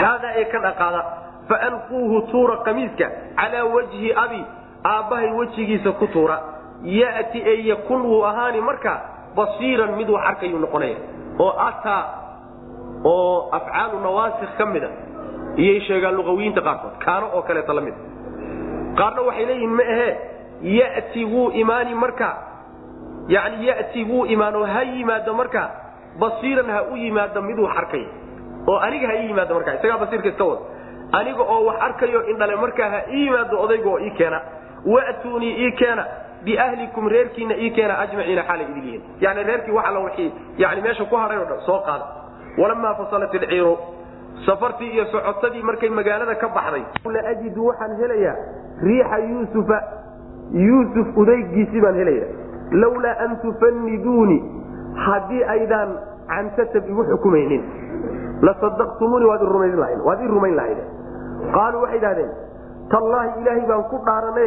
Haadaa 0.00 0.32
ee 0.40 0.44
kan 0.52 0.64
ah 0.70 0.74
qaada 0.80 1.00
faalquuhu 1.48 2.16
tuura 2.32 2.56
qamiiska 2.66 3.06
calaa 3.40 3.64
wajhi 3.74 4.08
abi 4.24 4.40
aabbahay 4.92 5.30
wejigiisa 5.38 5.90
ku 6.00 6.06
tuura. 6.14 6.36
Yati 7.00 7.38
ee 7.50 7.56
yakun 7.70 8.00
wuu 8.10 8.22
ahaani 8.30 8.60
markaa 8.60 8.98
basiiran 9.36 9.92
mid 9.98 10.08
wax 10.14 10.24
arkayuu 10.30 10.58
noqonaya 10.64 10.96
oo 11.44 11.52
ataa 11.68 12.02
oo 13.04 13.48
afcaalu 13.58 13.96
nawaasik 14.06 14.52
ka 14.58 14.66
mida. 14.72 14.88
Iyay 15.62 15.80
sheegaan 15.86 16.14
luqawiyiinta 16.18 16.60
qaarkood 16.66 16.94
kaano 17.04 17.26
oo 17.36 17.42
kaleeta 17.48 17.72
la 17.78 17.80
mid. 17.86 17.94
Qaarna 18.98 19.20
waxay 19.28 19.46
leeyihiin 19.50 19.74
ma 19.78 19.82
ahee 19.94 20.12
yati 20.64 21.24
wuu 21.24 21.50
imaani 21.50 21.94
markaa 21.94 22.36
yani 23.28 23.66
yati 23.66 24.04
wuu 24.04 24.26
imaano 24.26 24.64
ha 24.64 24.82
yimaado 24.82 25.34
markaa 25.34 25.70
basiiran 26.18 26.70
ha 26.70 26.82
u 26.82 26.96
yimaado 26.96 27.42
mid 27.42 27.58
wax 27.58 27.76
arkaya 27.76 28.06
oo 28.68 28.78
aniga 28.78 29.06
ha 29.08 29.14
ii 29.14 29.26
yimaado 29.26 29.54
markaa 29.54 29.74
isagaa 29.74 29.98
basiirka 29.98 30.28
iska 30.28 30.44
wada 30.44 30.62
aniga 31.12 31.42
oo 31.42 31.64
wax 31.64 31.76
arkayo 31.80 32.26
indhale 32.26 32.56
markaa 32.56 32.90
ha 32.90 33.00
ii 33.12 33.24
yimaado 33.24 33.60
odayga 33.60 33.90
oo 33.90 34.00
ii 34.00 34.10
keena. 34.10 34.40
Watuunii 34.86 35.56
ii 35.66 35.72
keena. 35.72 36.06
Biahlikum 36.44 37.08
reerkiina 37.08 37.56
ii 37.56 37.70
keena 37.70 37.98
ajmaciina 37.98 38.42
xaalay 38.42 38.66
idin 38.78 39.02
yani 39.20 39.42
reerkii 39.42 39.72
wax 39.72 39.86
alla 39.86 39.98
wixii 39.98 40.32
yani 40.58 40.80
meesha 40.80 41.04
ku 41.04 41.16
hadhay 41.16 41.38
o 41.38 41.44
dhan 41.44 41.60
soo 41.66 41.78
qaada 41.78 42.04
walamaa 42.58 42.94
fasalat 42.94 43.34
ilciiru 43.34 43.78
safartii 44.46 44.90
iyo 44.90 45.04
socotadii 45.06 45.62
markay 45.62 45.88
magaalada 45.88 46.34
ka 46.34 46.48
baxday. 46.48 46.82
La 47.04 47.22
waxaan 47.62 47.96
helayaa 48.00 48.36
riixa 48.82 49.18
yuusufa 49.18 50.03
yuusuf 50.52 51.16
udaygiisii 51.16 51.80
baan 51.80 51.94
helaya 51.94 52.26
lawlaa 52.82 53.16
an 53.26 53.36
tufaniduuni 53.42 54.38
haddii 55.06 55.44
aydaan 55.56 55.96
cantatab 56.28 56.88
igu 56.88 57.04
xukumaynin 57.10 57.62
lasadaqtumuuni 58.42 59.26
waad 59.26 59.42
ii 60.22 60.28
rumayn 60.28 60.56
lahayd. 60.56 60.78
Qaaluu 61.54 61.80
waxay 61.82 61.98
idhahdeen 61.98 62.30
tallaahi 62.90 63.40
ilaahay 63.40 63.66
baan 63.68 63.84
ku 63.90 63.98
dhaarane 64.06 64.46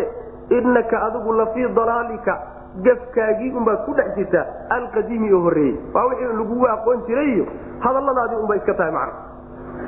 innaka 0.58 1.02
adigu 1.08 1.34
lafii 1.34 1.68
dalaalika 1.76 2.38
gafkaagii 2.86 3.52
unbaad 3.60 3.86
ku 3.86 3.94
dhex 4.00 4.16
jirtaa 4.16 4.46
alqadiimi 4.78 5.34
oo 5.34 5.42
horreeyey. 5.42 5.76
Waa 5.94 6.06
wixii 6.10 6.38
lagugu 6.42 6.68
aqoon 6.68 7.02
jiray 7.08 7.30
iyo 7.36 7.46
hadalladaadii 7.80 8.36
unbay 8.44 8.58
iska 8.58 8.74
tahay 8.74 8.92
macna. 8.92 9.14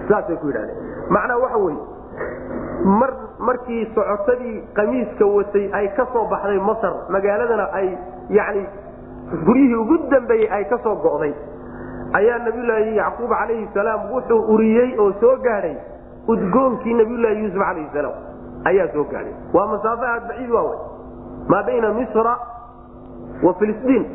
Saasay 0.09 0.35
ku 0.41 0.47
yidhahdeen 0.47 0.77
macnaha 1.09 1.39
waxa 1.39 1.57
weeye 1.57 1.81
mar 2.85 3.11
markii 3.39 3.85
socotadii 3.95 4.61
qamiiska 4.73 5.25
watay 5.25 5.69
ay 5.73 5.87
ka 5.97 6.05
soo 6.13 6.25
baxday 6.33 6.59
masar 6.59 6.93
magaaladana 7.15 7.65
ay 7.79 7.87
yani 8.29 8.65
guryihii 9.45 9.75
ugu 9.83 9.97
dambeeyey 10.11 10.49
ay 10.51 10.63
ka 10.69 10.77
soo 10.83 10.95
go'day. 10.95 11.33
Ayaa 12.19 12.37
nabiyulaahi 12.45 12.95
yacquub 12.97 13.29
calayhi 13.29 13.67
salaam 13.73 14.09
wuxuu 14.13 14.39
uriyey 14.53 14.95
oo 14.99 15.11
soo 15.21 15.35
gaadhay 15.43 15.75
udgoonkii 16.27 16.93
nabiyulaahi 16.93 17.43
yuusuf 17.43 17.59
calayhi 17.61 17.89
salaam. 17.93 18.15
Ayaa 18.65 18.87
soo 18.93 19.03
gaadhay 19.11 19.33
waa 19.53 19.67
masaafo 19.73 20.05
aad 20.13 20.27
baciid 20.29 20.51
waa 20.51 20.63
wey. 20.69 20.79
Maa 21.51 21.63
bayna 21.63 21.93
misra 21.93 22.33
wa 23.43 23.53
filistiin. 23.59 24.05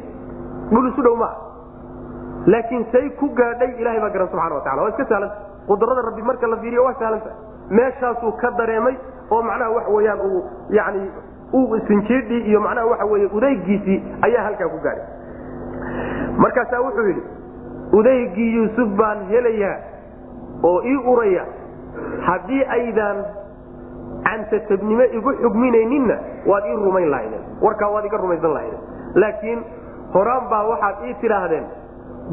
Dhul 0.70 0.88
isu 0.90 1.02
dhow 1.02 1.16
maaha. 1.16 1.36
Laakiin 2.46 2.86
say 2.92 3.08
ku 3.20 3.28
gaadhay 3.38 3.70
ilahay 3.80 4.00
baa 4.00 4.10
garan 4.10 4.28
subxana 4.32 4.54
wa 4.54 4.60
tacala 4.64 4.82
waa 4.82 4.90
iska 4.94 5.04
sahlanta 5.04 5.36
qudrada 5.68 6.02
rabbi 6.08 6.22
marka 6.22 6.46
la 6.46 6.56
fiiriyo 6.56 6.84
waa 6.84 6.94
sahlanta 6.98 7.30
meeshaasuu 7.70 8.32
ka 8.32 8.50
dareemay 8.50 8.96
oo 9.30 9.42
macnaha 9.42 9.70
waxa 9.70 9.90
weyaan 9.90 10.20
uu 10.20 10.42
yani 10.70 11.10
sinjiidhii 11.88 12.40
iyo 12.50 12.60
macnaha 12.60 12.86
waxa 12.86 13.04
weye 13.04 13.26
udaygiisii 13.26 14.02
ayaa 14.22 14.42
halkaa 14.44 14.68
ku 14.68 14.78
gaadhay 14.78 15.06
markaasaa 16.36 16.80
wuxuu 16.80 17.06
yidhi 17.08 17.22
udaygii 17.92 18.54
yuusuf 18.56 18.88
baan 18.98 19.26
helayaa 19.28 19.76
oo 20.62 20.82
ii 20.92 20.96
uraya 21.12 21.44
haddii 22.26 22.64
aydaan 22.78 23.24
cantatabnimo 24.24 25.04
igu 25.18 25.32
xugminayninna 25.42 26.16
waad 26.46 26.64
ii 26.66 26.76
rumayn 26.84 27.10
lahaydeen 27.10 27.42
warkaa 27.62 27.88
waad 27.94 28.04
iga 28.04 28.16
rumaysan 28.16 28.52
lahaydeen 28.52 28.80
laakiin 29.14 29.64
horaan 30.14 30.48
baa 30.50 30.62
waxaad 30.68 30.96
ii 31.08 31.14
tidhaahdeen 31.22 31.64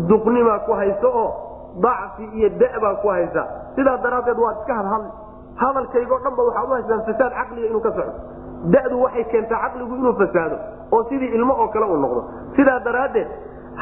duqnimaa 0.10 0.60
ku 0.60 0.74
hayso 0.74 1.10
oo 1.24 1.30
dacfi 1.84 2.24
iyo 2.40 2.50
da'baa 2.64 2.96
ku 3.02 3.08
haysa 3.08 3.44
sidaa 3.76 3.98
daraaddeed 4.06 4.40
waad 4.46 4.58
iska 4.62 4.74
hadhadli 4.80 5.10
hadalkaygoo 5.64 6.20
dhanba 6.26 6.44
waxaad 6.48 6.70
u 6.70 6.74
haystaan 6.76 7.02
fasaad 7.10 7.34
caqliga 7.40 7.68
inuu 7.70 7.82
ka 7.86 7.92
socdo 7.98 8.14
da'du 8.76 8.96
waxay 9.06 9.24
keentaa 9.32 9.60
caqligu 9.66 9.94
inuu 10.02 10.14
fasaado 10.22 10.56
oo 10.96 11.04
sidii 11.10 11.32
ilmo 11.38 11.54
oo 11.62 11.68
kale 11.74 11.86
uu 11.86 11.98
noqdo. 12.06 12.22
Sidaa 12.56 12.80
daraaddeed 12.88 13.28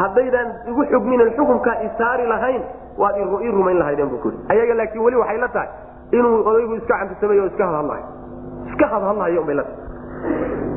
haddaydaan 0.01 0.49
igu 0.71 0.81
xugminin 0.91 1.29
xukunkaa 1.37 1.75
isaari 1.87 2.25
lahayn 2.33 2.63
waad 3.01 3.15
ii 3.45 3.51
rumayn 3.57 3.79
lahaydeen 3.81 4.09
bu 4.09 4.17
i 4.29 4.53
ayaga 4.53 4.73
laakiin 4.79 5.03
weli 5.05 5.17
waxay 5.21 5.37
la 5.43 5.47
tahay 5.55 5.69
inuu 6.17 6.35
odaygu 6.49 6.73
iska 6.81 6.93
cantisamay 6.99 7.39
oo 7.39 7.45
iska 7.51 7.65
hadhadlayo 7.69 8.05
iska 8.71 8.85
hadhadlayo 8.93 9.43
bay 9.47 9.55
la 9.59 9.63
tahay. 9.63 9.83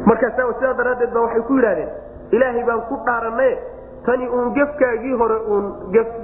Markaasa 0.08 0.42
sidaa 0.58 0.74
daraaddeed 0.80 1.12
ba 1.14 1.20
waxay 1.26 1.42
ku 1.48 1.52
yidhahdeen 1.58 1.90
ilaahay 2.36 2.64
baan 2.68 2.80
ku 2.88 2.94
dhaaranaye 3.06 3.54
tani 4.06 4.28
uun 4.28 4.52
gefkaagii 4.58 5.14
hore 5.20 5.36
uun 5.54 5.64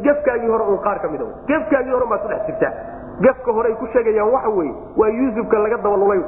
gefkaagii 0.07 0.49
hore 0.55 0.65
uun 0.71 0.79
qaar 0.87 0.99
ka 1.03 1.09
mida 1.09 1.25
gefkaagii 1.51 1.93
hore 1.97 2.07
baad 2.13 2.21
ku 2.23 2.29
dhex 2.33 2.47
jirtaa. 2.47 2.73
Gefka 3.25 3.53
horeay 3.53 3.75
ku 3.81 3.87
sheegayaan 3.93 4.31
waxa 4.35 4.49
weeye 4.57 4.75
waa 4.97 5.09
yuusufka 5.19 5.59
laga 5.65 5.77
dabalulay 5.77 6.21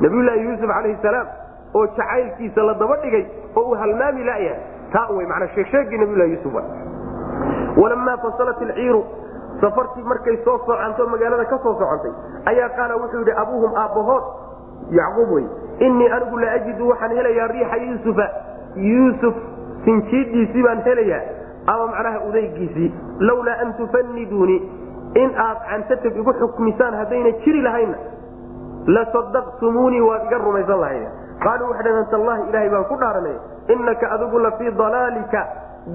nabiyullaahi 0.00 0.44
yuusuf 0.48 0.68
calayhi 0.74 0.98
salaam 1.02 1.26
oo 1.74 1.86
jacaylkiisa 1.98 2.62
la 2.68 2.74
daba 2.82 2.96
dhigay 3.02 3.24
oo 3.56 3.62
uu 3.70 3.74
halmaami 3.82 4.24
la'yahay 4.24 4.60
taa 4.92 5.06
wey 5.16 5.26
manaa 5.32 5.48
sheegsheegii 5.54 5.98
nabiyulahi 6.02 6.30
yuusuf 6.32 6.54
walamaa 7.82 8.16
fasalat 8.24 8.60
ilciiru 8.62 9.04
safartii 9.60 10.02
markay 10.02 10.36
soo 10.44 10.58
socanto 10.66 11.06
magaalada 11.06 11.44
ka 11.44 11.58
soo 11.62 11.74
socotay 11.80 12.12
ayaa 12.52 12.68
qaala 12.76 12.96
wuxuu 12.96 13.18
yidhi 13.24 13.32
abuuhum 13.42 13.76
aabbahood 13.82 14.24
yacquub 15.00 15.30
wey 15.36 15.44
innii 15.88 16.08
anigu 16.16 16.38
la 16.38 16.52
ajidu 16.52 16.88
waxaan 16.88 17.16
helayaa 17.16 17.46
riixa 17.54 17.76
yuusufa. 17.76 18.26
Yuusuf 18.76 19.34
sinjiidhiisii 19.86 20.62
baan 20.66 20.82
helayaa. 20.88 21.22
Ama 21.72 21.86
macnaha 21.92 22.18
udaygiisii 22.28 22.88
lawlaa 23.28 23.56
an 23.64 23.72
tufaniduuni 23.78 24.56
in 25.22 25.30
aad 25.46 25.58
cantatab 25.70 26.16
igu 26.22 26.32
xukmisaan 26.40 26.94
haddayna 27.00 27.30
jiri 27.44 27.62
lahaynna 27.66 27.98
lasadaqtumuunii 28.96 30.00
waad 30.08 30.26
iga 30.28 30.38
rumaysan 30.44 30.80
lahayd 30.80 31.06
qaaluu 31.44 31.68
waxay 31.70 31.84
dhaheen 31.86 32.06
tallahi 32.14 32.42
ilaahay 32.50 32.70
baan 32.74 32.84
ku 32.90 32.96
dhaaranay 33.02 33.36
innaka 33.74 34.10
adigu 34.16 34.38
la 34.38 34.50
fii 34.58 34.70
dalaalika. 34.82 35.42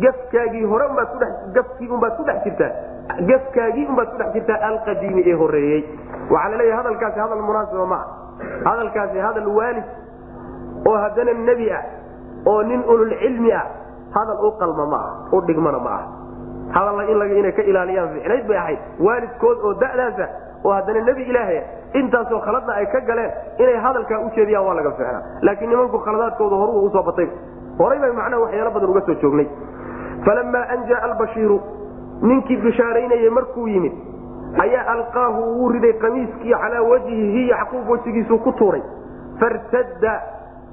Gafkaagii 0.03 0.63
hore 0.72 0.85
umbaad 0.89 1.07
ku 1.13 1.18
gafkii 1.55 1.88
unbaad 1.95 2.13
ku 2.18 2.23
dhex 2.27 2.43
jirtaa. 2.43 2.72
Gafkaagii 3.30 3.85
unbaad 3.91 4.09
ku 4.11 4.18
dhex 4.22 4.30
jirtaa 4.35 4.59
alqadiimi 4.69 5.23
ee 5.31 5.34
horreeyey. 5.41 5.81
Waxaa 6.34 6.49
la 6.51 6.57
leeyahay 6.57 6.77
hadalkaasi 6.84 7.19
hadal 7.19 7.41
munaasiba 7.47 7.85
ma 7.93 7.99
ah 7.99 8.72
hadalkaasi 8.72 9.19
hadal 9.27 9.47
waalid 9.57 9.88
oo 10.89 10.97
haddana 11.03 11.34
nebi 11.49 11.68
ah 11.80 11.81
oo 12.45 12.61
nin 12.63 12.84
ululcilmi 12.93 13.51
ah 13.53 13.65
hadal 14.15 14.45
u 14.47 14.51
qalma 14.59 14.85
ma 14.93 14.99
ah 15.09 15.35
u 15.35 15.41
dhigmana 15.41 15.80
ma 15.80 15.91
ah 15.99 16.03
hadalla 16.77 17.03
in 17.03 17.38
inay 17.38 17.51
ka 17.51 17.61
ilaaliyaan 17.61 18.09
ficnayd 18.15 18.47
bay 18.47 18.57
ahayd 18.57 18.80
waalidkood 18.99 19.57
oo 19.63 19.73
da'daasa 19.73 20.27
oo 20.63 20.73
haddana 20.73 21.01
nebi 21.09 21.23
ilaahaya 21.23 21.63
intaasoo 21.93 22.39
khaladna 22.45 22.73
ay 22.73 22.85
ka 22.85 22.99
galeen 23.09 23.31
inay 23.59 23.77
hadalkaa 23.85 24.19
u 24.19 24.30
waa 24.68 24.76
laga 24.76 24.91
ficnaa 24.91 25.23
laakiin 25.41 25.69
nimanku 25.69 25.99
khaladaadkooda 25.99 26.55
horu 26.55 26.85
u 26.85 26.89
soo 26.89 27.03
batay. 27.03 27.30
Horay 27.80 27.99
bay 27.99 28.11
macnaha 28.11 28.41
waxyaalo 28.41 28.72
badan 28.72 28.89
uga 28.89 29.01
soo 29.05 29.15
joognay. 29.22 29.47
Falamaa 30.26 30.65
an 30.73 30.88
jaaa 30.89 31.03
albashiiru 31.09 31.59
ninkii 32.22 32.57
bishaaraynayay 32.57 33.30
markuu 33.30 33.68
yimid 33.68 33.93
ayaa 34.63 34.85
alqaahu 34.95 35.41
wuu 35.57 35.69
riday 35.76 35.93
qamiiskii 36.03 36.53
calaa 36.63 36.84
wajhihi 36.91 37.47
yacquub 37.49 37.89
wejigiisuu 37.89 38.39
ku 38.39 38.51
tuuray. 38.51 38.84
Fartadda 39.39 40.13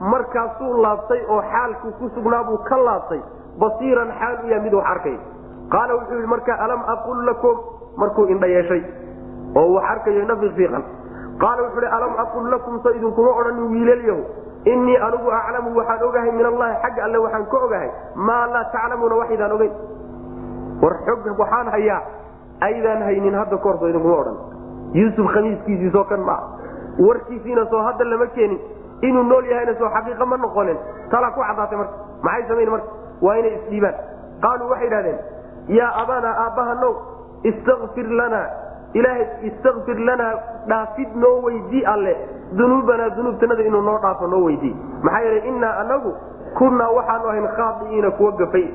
markaasuu 0.01 0.83
laabtay 0.83 1.21
oo 1.29 1.43
xaalkuu 1.43 1.93
ku 1.99 2.09
sugnaabuu 2.15 2.59
ka 2.69 2.77
laabtay. 2.77 3.21
Basiiran 3.59 4.11
xaal 4.19 4.37
u 4.45 4.49
yaha 4.49 4.63
mid 4.63 4.73
wax 4.75 4.87
arkay. 4.91 5.17
Qaala 5.73 5.95
wuxuu 5.95 6.15
yidhi 6.15 6.27
marka 6.27 6.55
alam 6.65 6.81
aqul 6.95 7.25
lakum? 7.27 7.57
Markuu 7.97 8.27
indha 8.27 8.47
yeeshay 8.47 8.83
oo 9.57 9.73
wax 9.75 9.85
arkayo 9.91 10.25
nafiiqan 10.25 10.83
qaala 11.43 11.63
wuxuu 11.63 11.81
hi 11.81 11.87
alam 11.97 12.13
aqul 12.25 12.51
lakum? 12.51 12.75
Idinkuma 12.95 13.31
odhanin 13.41 13.67
wiilalyahu 13.73 14.23
innii 14.65 14.97
anigu 15.07 15.31
aclamu 15.31 15.75
waxaan 15.79 16.03
ogahay 16.09 16.31
min 16.33 16.47
allahi 16.47 16.75
xagga 16.83 17.03
alle 17.05 17.19
waxaan 17.19 17.47
ka 17.51 17.57
ogahay 17.67 17.91
maa 18.15 18.47
laa 18.55 18.65
taclamuuna 18.73 19.15
waxaydaan 19.21 19.53
ogeyn. 19.53 19.73
War 20.83 20.95
xog 21.07 21.27
waxaan 21.39 21.69
hayaa 21.75 22.01
aydaan 22.61 23.03
haynin 23.03 23.35
hadda 23.35 23.57
kahor 23.57 23.89
idinkuma 23.91 24.17
odhan. 24.23 24.37
Yuusuf 24.95 25.27
khamiiskiisii 25.35 25.91
soo 25.93 26.05
kan 26.05 26.21
maa 26.21 26.43
warkiisiina 27.07 27.65
soo 27.71 27.83
hadda 27.83 28.05
lama 28.05 28.27
keenin 28.27 28.59
inuu 29.03 29.23
nool 29.31 29.45
yahayna 29.51 29.75
soo 29.79 29.89
xaqiiqa 29.97 30.25
ma 30.27 30.37
noqonin. 30.37 30.79
Talaa 31.11 31.31
ku 31.37 31.41
caddaatay 31.41 31.79
marka. 31.79 31.95
Maxay 32.23 32.45
samayn 32.49 32.71
marka? 32.71 32.89
Waa 33.23 33.37
inay 33.41 33.53
isdhiibaan 33.59 33.95
qaaluu 34.43 34.71
waxay 34.71 34.87
idhahdeen 34.87 35.19
yaa 35.79 35.91
abaana 36.03 36.31
aabbahanow 36.45 36.93
istakfir 37.51 38.09
lanaa 38.21 38.47
ilaahay 38.99 39.27
istakfir 39.51 39.99
lanaa 40.09 40.33
dhaafid 40.71 41.11
noo 41.23 41.37
weydii 41.47 41.85
alle. 41.95 42.17
Dunuubanaa 42.59 43.11
dunuubtanada 43.17 43.63
inuu 43.63 43.83
noo 43.83 43.99
dhaafo 44.03 44.27
noo 44.27 44.45
weydii 44.45 44.75
maxaa 45.03 45.21
yeelay 45.25 45.49
innaa 45.49 45.75
anagu 45.83 46.13
kunnaa 46.59 46.91
waxaanu 46.99 47.29
ahayn 47.29 47.49
khaadi'iina 47.59 48.11
kuwa 48.11 48.33
gafay. 48.33 48.67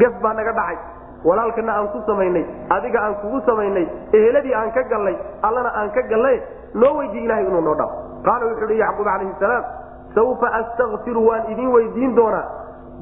Gaf 0.00 0.14
baa 0.22 0.32
naga 0.34 0.52
dhacay. 0.52 0.76
Walaalkana 1.24 1.72
aan 1.76 1.88
ku 1.92 1.98
samaynay. 2.06 2.44
Adiga 2.70 3.00
aan 3.02 3.14
kugu 3.22 3.40
samaynay. 3.46 3.86
Eheladii 4.12 4.54
aan 4.54 4.70
ka 4.72 4.82
gallay. 4.90 5.16
Allana 5.42 5.70
aan 5.80 5.90
ka 5.90 6.02
gallay. 6.10 6.40
Noo 6.74 6.94
weydii 6.98 7.24
ilahay 7.24 7.44
inuu 7.46 7.60
noo 7.60 7.74
dhaafo 7.74 7.96
qaala 8.26 8.46
wuxuu 8.50 8.68
hi 8.72 8.78
yacquub 8.78 9.06
calayhi 9.06 9.34
salaam 9.40 9.64
sawfa 10.14 10.52
astakfiru 10.60 11.26
waan 11.28 11.50
idin 11.52 11.68
weydiin 11.74 12.14
doonaa 12.16 12.44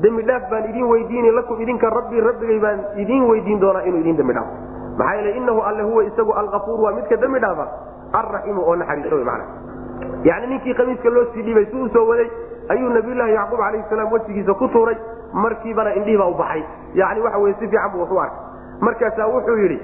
dembi 0.05 0.23
dhaaf 0.23 0.51
baan 0.51 0.65
idin 0.71 0.87
weydiini 0.93 1.31
lakum 1.31 1.61
idinka 1.61 1.91
rabbii 1.91 2.21
rabbigay 2.21 2.59
baan 2.61 2.81
idin 3.05 3.29
weydiin 3.31 3.61
doonaa 3.61 3.83
inuu 3.91 4.01
idin 4.01 4.17
dembi 4.17 4.35
dhaafo 4.39 4.53
maxaa 4.99 5.15
yeele 5.15 5.37
inahu 5.37 5.61
alle 5.71 5.83
huwa 5.83 6.05
isagu 6.05 6.33
alkafuur 6.33 6.81
waa 6.81 6.93
midka 6.99 7.17
dembi 7.17 7.39
dhaafa 7.47 7.67
alraxiimu 8.13 8.63
oo 8.69 8.77
naxariiso 8.77 9.25
man 9.25 9.43
yani 10.25 10.47
ninkii 10.47 10.75
khamiiska 10.75 11.11
loo 11.11 11.25
sii 11.35 11.43
dhiibay 11.43 11.67
si 11.67 11.77
uu 11.77 11.89
soo 11.89 12.07
waday 12.09 12.31
ayuu 12.69 12.91
nabiyulaahi 12.91 13.35
yacquub 13.35 13.61
calayhi 13.61 13.85
salaam 13.91 14.13
wejigiisa 14.13 14.55
ku 14.55 14.69
tuuray 14.69 14.97
markiibana 15.33 15.95
indhihii 15.95 16.19
baa 16.19 16.29
u 16.35 16.35
baxay 16.35 16.63
yani 16.95 17.21
waxa 17.21 17.39
weye 17.39 17.55
si 17.59 17.69
fiican 17.69 17.91
buu 17.93 18.01
wax 18.01 18.11
arkay 18.11 18.81
markaasaa 18.81 19.27
wuxuu 19.27 19.57
yidhi 19.63 19.81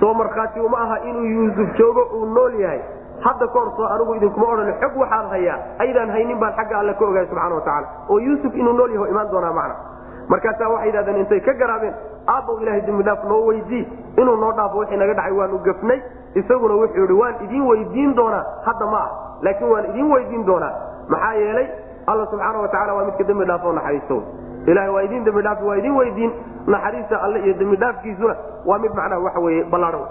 soo 0.00 0.14
markhaati 0.14 0.60
uma 0.60 0.78
aha 0.78 0.98
inuu 1.10 1.24
yuusuf 1.24 1.76
joogo 1.78 2.02
uu 2.18 2.26
nool 2.26 2.54
yahay 2.60 2.80
hadda 3.26 3.46
soo 3.52 3.86
anigu 3.94 4.14
idinkuma 4.14 4.46
odhan 4.52 4.72
xog 4.80 4.96
waxaan 5.02 5.26
hayaa 5.32 5.58
aydaan 5.84 6.10
haynin 6.10 6.38
baan 6.42 6.52
xagga 6.58 6.78
alle 6.78 6.94
ka 6.94 7.04
ogahay 7.04 7.26
subxana 7.26 7.54
wa 7.54 7.60
tacala 7.60 7.86
oo 8.08 8.18
yuusuf 8.26 8.54
inuu 8.54 8.72
nool 8.72 8.92
yaho 8.94 9.06
imaan 9.06 9.30
doonaa 9.32 9.52
macna. 9.52 9.74
Markaasaa 10.28 10.68
waxay 10.72 10.86
yidhahdeen 10.88 11.16
intay 11.22 11.40
ka 11.40 11.52
garaabeen 11.60 11.94
aabbow 12.34 12.60
ilahay 12.62 12.80
dembi 12.86 13.02
dhaaf 13.02 13.24
noo 13.24 13.40
weydii 13.46 13.84
inuu 14.20 14.36
noo 14.36 14.52
dhaafo 14.52 14.78
wixii 14.78 14.96
naga 14.96 15.14
dhacay 15.14 15.32
waanu 15.38 15.58
gafnay. 15.58 16.00
Isaguna 16.34 16.74
wuxuu 16.74 17.00
yidhi 17.00 17.12
waan 17.20 17.34
idin 17.44 17.62
weydiin 17.70 18.14
doonaa 18.16 18.44
hadda 18.66 18.86
ma 18.92 18.98
ah 18.98 19.10
laakiin 19.42 19.70
waan 19.72 19.84
idin 19.90 20.10
weydiin 20.12 20.44
doonaa. 20.46 20.72
Maxaa 21.08 21.32
yeelay 21.34 21.66
alla 22.06 22.26
subxaana 22.26 22.58
watacaala 22.58 22.94
waa 22.94 23.04
midka 23.04 23.24
dembi 23.24 23.44
dhaafo 23.44 23.72
naxariisto. 23.72 24.22
Ilahay 24.66 24.90
waa 24.94 25.02
idin 25.08 25.24
dembi 25.24 25.42
dhaafi 25.42 25.64
waa 25.64 25.76
idin 25.76 25.96
weydiin. 25.96 26.32
Naxariista 26.66 27.22
alle 27.22 27.38
iyo 27.44 27.54
dembi 27.58 27.76
dhaafkiisuna 27.76 28.34
waa 28.66 28.78
mid 28.78 28.92
macnaha 28.94 29.20
waxa 29.26 29.40
weye 29.40 29.64
ballaadhan. 29.64 30.06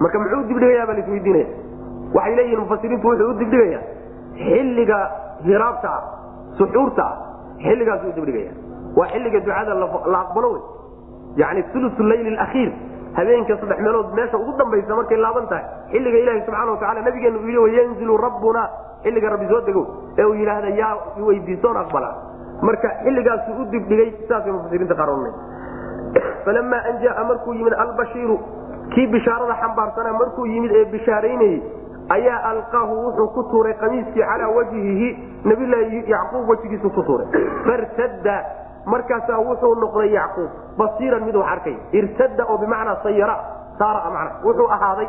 Marka 0.00 0.18
muxuu 0.18 0.42
dibdhigayaa 0.48 0.86
baa 0.86 0.94
laisweydiinaya 0.98 1.46
waxay 2.14 2.36
leeyihiin 2.36 2.60
mufasiriintu 2.64 3.08
wuxuu 3.08 3.30
u 3.30 3.38
dibdhigayaa 3.42 3.84
xilliga 4.48 4.98
hiraabta 5.48 5.88
ah 5.98 6.02
suxuurta 6.58 7.04
ah 7.10 7.16
xilligaasuu 7.66 8.12
dibdhigaya 8.18 8.52
waa 8.98 9.08
xilliga 9.12 9.40
ducada 9.40 9.74
la 10.14 10.18
aqbalo 10.24 10.52
wey 10.54 10.62
yani 11.36 11.64
ulu 11.74 12.08
layl 12.10 12.38
akhiir 12.46 12.70
habeenka 13.18 13.56
saddex 13.60 13.78
meelood 13.86 14.12
meesha 14.14 14.36
ugu 14.38 14.52
dambaysa 14.58 14.96
markay 15.00 15.18
laaban 15.26 15.46
tahay 15.48 15.64
xilliga 15.92 16.18
ilahi 16.18 16.40
subxana 16.46 16.70
watacala 16.72 17.02
nabigeenu 17.08 17.38
uu 17.38 17.48
yii 17.48 17.62
wayanzilu 17.64 18.16
rabbuna 18.16 18.62
xilliga 19.02 19.30
rabbi 19.30 19.46
soo 19.48 19.60
dego 19.68 19.82
ee 20.18 20.24
uu 20.24 20.34
yidhaahda 20.34 20.68
yaa 20.80 20.94
weydiisoon 21.28 21.76
aqbala. 21.76 22.10
Marka 22.62 22.88
xilligaasuu 23.04 23.62
u 23.62 23.64
dibdhigay 23.72 24.10
saasay 24.28 24.52
mufasiriinta 24.52 24.94
qaar 24.94 25.10
ohanay 25.10 25.32
falamaa 26.44 26.82
an 26.90 27.00
jaa 27.02 27.24
markuu 27.30 27.54
yimid 27.54 27.74
albashiiru 27.84 28.38
kii 28.94 29.06
bishaarada 29.14 29.54
xambaarsana 29.62 30.12
markuu 30.22 30.46
yimid 30.46 30.72
ee 30.80 30.84
bishaaraynayey 30.94 31.62
ayaa 32.16 32.38
alqaahu 32.50 32.94
wuxuu 33.06 33.28
ku 33.36 33.42
tuuray 33.50 33.74
qamiiskii 33.82 34.22
calaa 34.30 34.48
wajhihi 34.56 35.08
nabilaahi 35.44 36.02
yacquub 36.12 36.48
wejigiisu 36.50 36.90
ku 36.96 37.02
tuuray. 37.02 37.26
Fartadda 37.66 38.36
markaasaa 38.86 39.38
wuxuu 39.48 39.74
noqday 39.84 40.10
yacquub 40.18 40.50
basiiran 40.78 41.24
mid 41.28 41.36
wax 41.36 41.48
arkay. 41.54 41.76
Irtada 41.92 42.44
oo 42.48 42.58
bimacnaa 42.58 42.96
sayara 43.02 43.36
saara 43.78 44.10
mana 44.14 44.30
wuxuu 44.44 44.68
ahaaday 44.76 45.08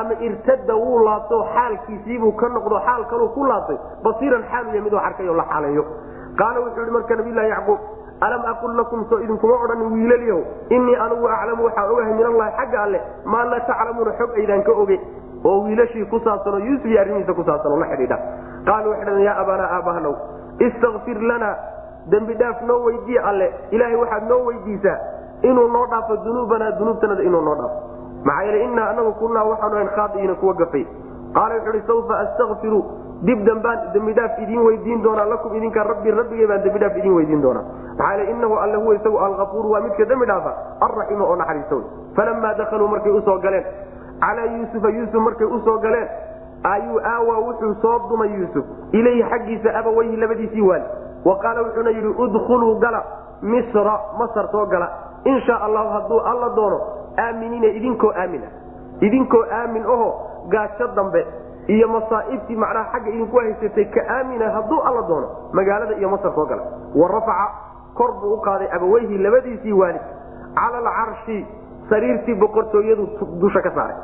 ama 0.00 0.14
irtada 0.28 0.74
wuu 0.76 0.98
laabto 1.06 1.38
xaalkiisiibuu 1.54 2.32
ka 2.40 2.48
noqdo 2.56 2.76
xaal 2.86 3.02
kaluu 3.10 3.28
ku 3.36 3.44
laabtay 3.50 3.78
basiiran 4.04 4.42
xaaluya 4.50 4.82
mid 4.86 4.92
wax 4.92 5.04
arkay 5.10 5.26
la 5.40 5.44
xaaleeyo. 5.52 5.84
Qaala 6.38 6.58
wuxuu 6.64 6.80
yihi 6.82 6.92
marka 6.96 7.16
nabilahi 7.20 7.48
yacquub 7.54 7.78
alam 8.26 8.42
aqul 8.52 8.72
lakum 8.76 9.04
soo 9.10 9.18
idinkuma 9.24 9.54
odhanin 9.64 9.92
wiilalyahow 9.94 10.42
innii 10.76 10.96
anugu 11.04 11.26
aclamu 11.36 11.64
waxaan 11.66 11.90
ogahay 11.92 12.12
min 12.18 12.26
allahi 12.30 12.52
xagga 12.58 12.78
alleh 12.86 13.00
maa 13.32 13.44
laa 13.50 13.60
taclamuuna 13.70 14.12
xog 14.18 14.30
aydaan 14.40 14.62
ka 14.66 14.72
oge 14.82 14.98
oo 15.44 15.62
wiilashii 15.64 16.04
ku 16.12 16.20
saabsanoo 16.24 16.58
yuusuf 16.68 16.86
iyo 16.86 17.00
arrimihiisa 17.00 17.34
ku 17.34 17.44
saabsanoo 17.44 17.78
la 17.82 17.86
xidhiidha. 17.92 18.18
Qaaluu 18.68 18.90
waxay 18.90 19.04
dhaheen 19.06 19.24
yaa 19.28 19.36
abaanaa 19.42 19.70
aabahanow 19.76 20.14
istakfir 20.66 21.18
lana 21.30 21.50
dembi 22.12 22.34
dhaaf 22.34 22.62
noo 22.68 22.80
weydiye 22.84 23.20
alle. 23.20 23.48
Ilaahay 23.70 23.96
waxaad 23.96 24.28
noo 24.28 24.40
weydiisaa 24.48 24.98
inuu 25.42 25.68
noo 25.68 25.86
dhaafo 25.86 26.16
dunuubanaa 26.24 26.70
dunuubtanada 26.78 27.22
inuu 27.22 27.40
noo 27.40 27.54
dhaafo. 27.54 27.76
Maxaa 28.24 28.42
yeele 28.42 28.64
innaa 28.64 28.88
anagu 28.92 29.12
kunnaa 29.20 29.44
waxaanu 29.44 29.74
ahayn 29.76 29.88
khaadi'iina 29.96 30.34
kuwa 30.34 30.54
gafay. 30.54 30.84
Qaala 31.34 31.54
wuxuu 31.54 31.70
uhi 31.72 31.82
sawfa 31.86 32.18
astakfiru 32.24 32.80
dib 33.22 33.44
dambaan 33.46 33.78
dembidhaaf 33.94 34.38
idiin 34.42 34.60
weydiin 34.66 35.02
doonaa 35.02 35.24
lakum 35.32 35.54
idinka 35.56 35.82
rabbi 35.84 36.10
rabbigay 36.10 36.46
baan 36.50 36.62
dembidhaaf 36.64 36.96
idiin 36.96 37.14
weydiin 37.16 37.42
doonaa. 37.42 37.64
Maxaa 37.98 38.12
yeele 38.16 38.30
innahu 38.30 38.54
alle 38.58 38.76
huwa 38.76 38.94
isagu 38.94 39.18
alkafuuru 39.18 39.70
waa 39.72 39.80
midka 39.80 40.04
dembi 40.04 40.26
dhaafa 40.26 40.52
alraxiimu 40.86 41.24
oo 41.24 41.36
naxariista 41.36 41.74
wey 41.74 41.84
falamaa 42.16 42.54
dakaluu 42.54 42.88
markay 42.88 43.12
u 43.12 43.22
soo 43.22 43.38
galeen 43.38 43.64
calaa 44.20 44.44
yuusufa 44.56 44.88
yuusuf 44.88 45.22
markay 45.22 45.46
u 45.46 45.60
soo 45.64 45.78
galeen 45.78 46.08
ayuu 46.62 47.00
aawaa 47.12 47.38
wuxuu 47.38 47.74
soo 47.82 47.98
dumay 48.08 48.28
yuusuf. 48.38 48.64
Ilayhi 48.92 49.22
xaggiisa 49.30 49.74
abaweyhi 49.78 50.16
labadiisii 50.16 50.60
waali 50.60 50.84
wa 51.24 51.36
qaala 51.38 51.62
wuxuuna 51.62 51.90
yidhi 51.90 52.08
udkhuluu 52.08 52.74
gala 52.78 53.02
misra 53.42 54.00
masar 54.18 54.48
soo 54.52 54.66
gala. 54.66 54.88
In 55.24 55.40
shaa 55.40 55.60
allahu 55.64 55.88
hadduu 55.88 56.20
alla 56.20 56.48
doono 56.56 56.80
aaminiina 57.18 57.66
idinkoo 57.66 58.12
aamina. 58.16 58.46
Idinkoo 59.00 59.44
aamin 59.52 59.82
aho 59.84 60.08
gaajo 60.48 60.86
dambe 60.96 61.26
iyo 61.66 61.88
masaa'ibtii 61.88 62.56
macnaha 62.56 62.92
xagga 62.92 63.10
idinku 63.10 63.36
haysatay 63.38 63.84
ka 63.84 64.00
aamina 64.16 64.50
hadduu 64.50 64.80
alla 64.84 65.02
doono 65.08 65.28
magaalada 65.52 65.94
iyo 65.96 66.08
masar 66.08 66.32
soo 66.34 66.46
gala. 66.46 66.62
Wa 66.94 67.08
rafaca 67.08 67.46
kor 67.94 68.12
buu 68.20 68.34
u 68.34 68.40
qaaday 68.40 68.68
abaweyhi 68.76 69.18
labadiisii 69.18 69.72
waali 69.72 70.00
cala 70.54 70.78
alcarshi 70.78 71.46
sariirtii 71.90 72.34
boqortooyadu 72.42 73.06
dusha 73.40 73.60
ka 73.66 73.70
saaray. 73.74 73.96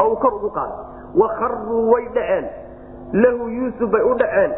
Oo 0.00 0.08
uu 0.12 0.16
kor 0.16 0.34
ugu 0.38 0.50
qaaday. 0.50 0.78
Wa 1.20 1.28
kharuu 1.38 1.90
way 1.92 2.04
dhaceen. 2.14 2.46
Lahu 3.12 3.48
yuusuf 3.48 3.90
bay 3.90 4.02
u 4.02 4.14
dhaceen. 4.14 4.52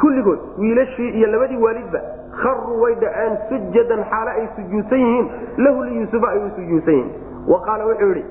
Kulligood 0.00 0.38
wiilashii 0.58 1.10
iyo 1.18 1.26
labadii 1.32 1.56
waalidba 1.64 2.00
kharuu 2.42 2.80
way 2.82 2.94
dhaceen 2.94 3.36
sujadan 3.48 4.04
xaale 4.10 4.30
ay 4.30 4.48
sujuudsan 4.56 4.98
yihiin. 5.04 5.26
Lahu 5.64 5.82
liyuusufa 5.84 6.28
ay 6.34 6.40
sujuudsan 6.56 6.94
yihiin. 6.94 7.12
Wa 7.48 7.60
qaala 7.66 7.84
wuxuu 7.86 8.08
yidhi 8.14 8.24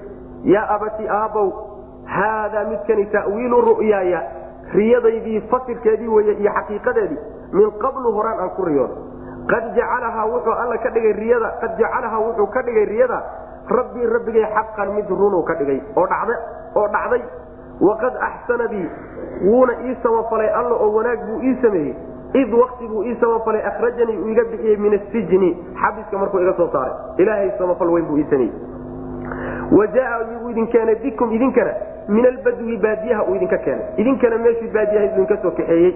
yaa 0.54 0.68
abati 0.76 1.08
aabow 1.10 1.48
haadaa 2.06 2.64
midkani 2.70 3.06
ta'wiilu 3.14 3.62
ru'yaaya 3.62 4.22
riyadaydii 4.74 5.41
fasirkeedii 5.52 6.08
weye 6.08 6.34
iyo 6.34 6.52
xaqiiqadeedii 6.58 7.18
min 7.54 7.72
qablu 7.84 8.12
horaan 8.18 8.40
aan 8.44 8.49
ku 8.58 8.66
riyooda 8.66 8.94
qad 9.52 9.64
jacalahaa 9.78 10.26
wuxuu 10.34 10.56
alla 10.64 10.78
ka 10.84 10.90
dhigay 10.95 11.14
riyada 11.20 11.49
qad 11.62 11.74
jacalahaa 11.82 12.20
wuxuu 12.26 12.48
ka 12.56 12.62
dhigay 12.68 12.86
riyada 12.91 13.20
rabbii 13.69 14.06
rabbigay 14.15 14.45
xaqan 14.56 14.94
mid 14.95 15.10
runuu 15.10 15.44
ka 15.44 15.53
dhigay 15.60 15.80
oo 15.95 16.07
dhacda 16.07 16.35
oo 16.76 16.88
dhacday. 16.88 17.22
Waqad 17.81 18.14
axsana 18.27 18.68
bii 18.68 18.88
wuuna 19.45 19.73
ii 19.85 19.95
samafalay 20.03 20.49
alla 20.60 20.76
oo 20.76 20.94
wanaag 20.95 21.19
buu 21.27 21.41
ii 21.44 21.56
sameeyey. 21.61 21.95
Id 22.34 22.53
wakti 22.53 22.88
buu 22.88 23.03
ii 23.03 23.15
samafalay 23.22 23.61
akhrajanii 23.72 24.18
uu 24.18 24.30
iga 24.30 24.44
bixiyey 24.52 24.77
min 24.77 24.94
asijni 24.94 25.49
xabiska 25.81 26.18
markuu 26.18 26.39
iga 26.41 26.53
soo 26.57 26.69
saaray. 26.73 26.94
Ilaahay 27.18 27.52
samafal 27.57 27.89
weyn 27.89 28.06
buu 28.06 28.18
ii 28.18 28.26
sameeyey. 28.30 28.53
Wa 29.77 29.88
jaa 29.88 30.18
igu 30.35 30.49
idin 30.49 30.68
keenay 30.68 30.95
bikum 30.95 31.31
idinkana 31.31 31.72
min 32.07 32.26
albadwi 32.26 32.77
baadiyaha 32.77 33.23
uu 33.23 33.35
idinka 33.35 33.57
keenay 33.57 33.85
idinkana 33.98 34.38
meeshii 34.38 34.72
baadiyaha 34.73 35.06
idinka 35.06 35.38
soo 35.41 35.52
kaxeeyey. 35.52 35.94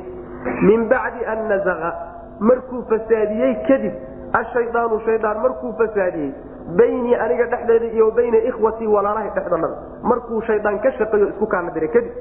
Min 0.61 0.87
bacdi 0.89 1.25
an 1.25 1.47
nazaqa 1.49 1.91
markuu 2.39 2.83
fasaadiyey 2.89 3.55
kadib 3.67 3.93
ashayaanu 4.33 4.99
shayaan 5.05 5.41
markuu 5.41 5.73
fasaadiyey 5.81 6.31
baynii 6.77 7.15
aniga 7.15 7.45
dhexdeeda 7.45 7.85
iyo 7.85 8.11
bayna 8.11 8.37
ikhwatii 8.37 8.87
walaalahay 8.87 9.29
dhexdanada 9.35 9.75
markuu 10.03 10.41
shaydaan 10.41 10.79
ka 10.79 10.91
shaqeeyo 10.91 11.27
isku 11.27 11.47
kaana 11.47 11.71
diray 11.71 11.89
kadib 11.89 12.13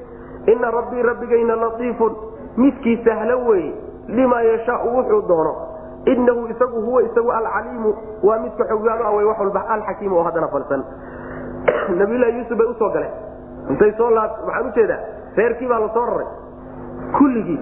ina 0.47 0.71
rabbii 0.71 1.01
rabbigayna 1.01 1.55
latiifun. 1.55 2.15
Midkii 2.57 3.01
sahlo 3.05 3.45
weeye 3.45 3.73
limaa 4.07 4.41
yashaau 4.41 4.95
wuxuu 4.97 5.21
doono. 5.27 5.55
Inahu 6.05 6.47
isagu 6.47 6.81
huwa 6.81 7.03
isagu 7.03 7.31
alcaliimu 7.31 7.95
waa 8.23 8.39
midka 8.39 8.65
xoggaano 8.65 9.05
awey 9.05 9.25
wax 9.25 9.39
walba 9.39 9.67
alxakiim 9.69 10.13
oo 10.13 10.23
haddana 10.23 10.47
falsan. 10.47 10.83
Nabiylahi 11.99 12.37
yuusuf 12.37 12.57
bay 12.57 12.67
u 12.67 12.73
soo 12.73 12.89
galeen. 12.89 13.11
Intay 13.69 13.93
soo 13.97 14.09
laa 14.09 14.29
waxaan 14.45 14.67
u 14.67 14.71
jeedaa 14.75 14.99
reerkii 15.37 15.67
baa 15.67 15.79
la 15.79 15.89
soo 15.93 16.05
raray. 16.05 16.27
Kulligii 17.17 17.59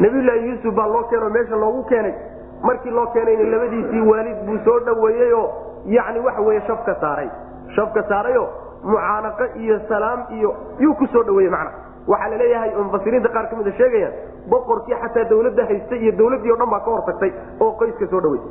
nabiyulaahi 0.00 0.48
yuusuf 0.48 0.74
baa 0.74 0.86
loo 0.86 1.02
keeno 1.02 1.30
meesha 1.30 1.56
loogu 1.56 1.82
keenay. 1.84 2.14
Markii 2.62 2.90
loo 2.90 3.06
keenayna 3.06 3.50
labadiisii 3.50 4.00
waalid 4.00 4.46
buu 4.46 4.58
soo 4.64 4.78
dhoweeyey 4.80 5.32
oo 5.32 5.50
yani 5.84 6.20
waxa 6.20 6.40
weye 6.42 6.60
shafka 6.66 6.94
saaray. 7.00 7.28
Shafka 7.76 8.02
saarayo 8.08 8.48
mucaanaqo 8.84 9.44
iyo 9.56 9.80
salaam 9.88 10.20
iyo 10.30 10.54
yuu 10.78 10.94
ku 10.94 11.06
soo 11.06 11.22
dhaweeyey 11.22 11.50
macna. 11.50 11.70
Waxaa 12.06 12.28
la 12.30 12.36
leeyahay 12.36 12.70
oo 12.76 12.82
mufasiriinta 12.84 13.28
qaar 13.28 13.48
ka 13.50 13.56
mida 13.56 13.72
sheegayaan 13.72 14.12
boqorkii 14.50 14.94
xataa 15.02 15.24
dawladda 15.30 15.64
haystay 15.70 15.98
iyo 15.98 16.12
dawladdii 16.18 16.52
o 16.52 16.56
dhan 16.56 16.70
baa 16.70 16.80
ka 16.80 16.90
hortagtay 16.90 17.32
oo 17.60 17.70
qoyska 17.80 18.06
soo 18.10 18.20
dhaweysay 18.20 18.50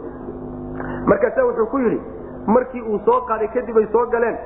markaasa 1.05 1.45
wuxuu 1.45 1.65
ku 1.71 1.77
yidhi 1.79 1.99
markii 2.47 2.81
uu 2.81 2.99
soo 3.05 3.19
qaaday 3.29 3.47
kadib 3.53 3.77
ay 3.77 3.87
soo 3.91 4.05
galeen 4.13 4.37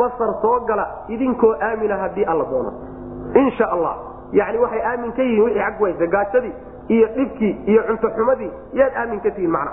masar 0.00 0.34
soo 0.42 0.60
gala 0.68 0.84
idinkoo 1.08 1.54
aamina 1.68 1.96
haddii 2.02 2.24
alla 2.24 2.44
doono 2.50 2.72
insha 3.42 3.70
allah 3.72 3.94
yani 4.32 4.58
waxay 4.58 4.82
aamin 4.90 5.12
ka 5.12 5.22
yihiin 5.22 5.44
wixii 5.44 5.62
xag 5.64 5.80
waysa 5.80 6.06
gaajadii 6.06 6.52
iyo 6.88 7.06
dhibkii 7.16 7.52
iyo 7.66 7.82
cunto 7.88 8.08
xumadii 8.16 8.50
yaad 8.72 8.92
aamin 9.02 9.20
ka 9.20 9.30
tihiin 9.30 9.50
macna 9.50 9.72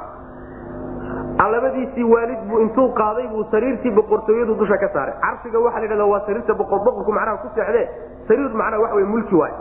labadiisii 1.46 2.04
waalid 2.04 2.40
buu 2.50 2.60
intuu 2.66 2.90
qaaday 3.00 3.28
buu 3.28 3.44
sariirtii 3.52 3.92
boqortooyadu 3.92 4.56
dusha 4.56 4.78
ka 4.78 4.90
saaray. 4.94 5.14
Carshiga 5.22 5.60
waxaa 5.60 5.82
la 5.82 5.88
dhahda 5.88 6.06
waa 6.06 6.22
sariirta 6.26 6.54
boqor 6.54 6.80
boqorku 6.86 7.12
macnaha 7.12 7.38
ku 7.44 7.48
seexdee. 7.56 7.88
Sariir 8.28 8.50
macnaha 8.62 8.82
waxa 8.84 8.96
wey 8.96 9.06
mulki 9.06 9.36
waay 9.36 9.54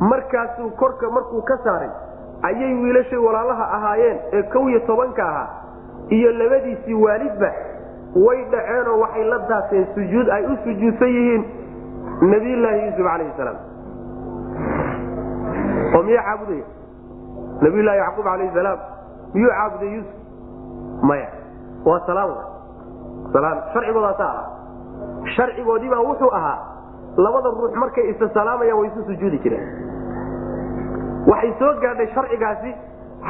markaasuu 0.00 0.70
korka 0.80 1.10
markuu 1.10 1.42
ka 1.42 1.56
saaray 1.64 1.90
ayay 2.48 2.74
wiilashay 2.82 3.18
walaalaha 3.18 3.64
ahaayeen 3.76 4.18
ee 4.32 4.42
kow 4.42 4.68
iyo 4.70 4.80
tobanka 4.86 5.22
ahaa 5.28 5.48
iyo 6.16 6.32
labadiisii 6.32 6.94
waalidba 6.94 7.50
way 8.26 8.44
dhaceenoo 8.52 8.98
waxay 9.00 9.24
la 9.24 9.38
daateen 9.48 9.86
sujuud 9.94 10.28
ay 10.36 10.44
u 10.46 10.56
sujuudsan 10.64 11.08
yihiin 11.08 11.44
nabiyllaahi 12.20 12.80
yuusuf 12.86 13.06
calayhi 13.06 13.32
salaam. 13.36 13.56
Oo 15.96 16.02
miyaa 16.02 16.22
caabudaya 16.28 16.64
nabiylahi 17.62 17.98
yacquub 17.98 18.24
calayhi 18.30 18.54
salaam 18.54 18.78
miyuu 19.34 19.50
caabuday 19.58 19.90
yuusuf 19.94 20.17
maya. 21.02 21.28
Waa 21.84 22.00
salaam 22.06 22.30
salaam. 23.32 23.58
Sharcigoodaasa 23.72 24.24
ahaa 24.24 24.46
sharcigoodii 25.36 25.88
baa 25.90 26.00
wuxuu 26.08 26.30
ahaa 26.34 26.58
labada 27.16 27.50
ruux 27.50 27.74
markay 27.82 28.10
isa 28.10 28.28
salaamayaan 28.34 28.78
way 28.80 28.88
isu 28.90 29.04
sujuudi 29.10 29.38
jireen. 29.38 29.66
Waxay 31.30 31.52
soo 31.58 31.72
gaadhay 31.82 32.06
sharcigaasi 32.14 32.70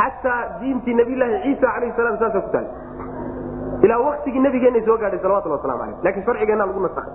xataa 0.00 0.40
diintii 0.60 0.94
nabiyllaahi 0.94 1.42
ciisa 1.44 1.66
calayhi 1.74 1.96
salam 1.96 2.18
saasa 2.18 2.40
ku 2.40 2.50
taal. 2.52 2.66
Ilaa 3.82 3.98
waktigii 4.08 4.40
nabigeenay 4.46 4.82
soo 4.86 4.96
gaadhay 5.02 5.18
salawatulli 5.22 5.56
waslamu 5.56 5.82
aleyh 5.82 5.96
laakiin 6.04 6.24
sharcigeenna 6.26 6.66
lagu 6.66 6.80
nasakhay. 6.80 7.14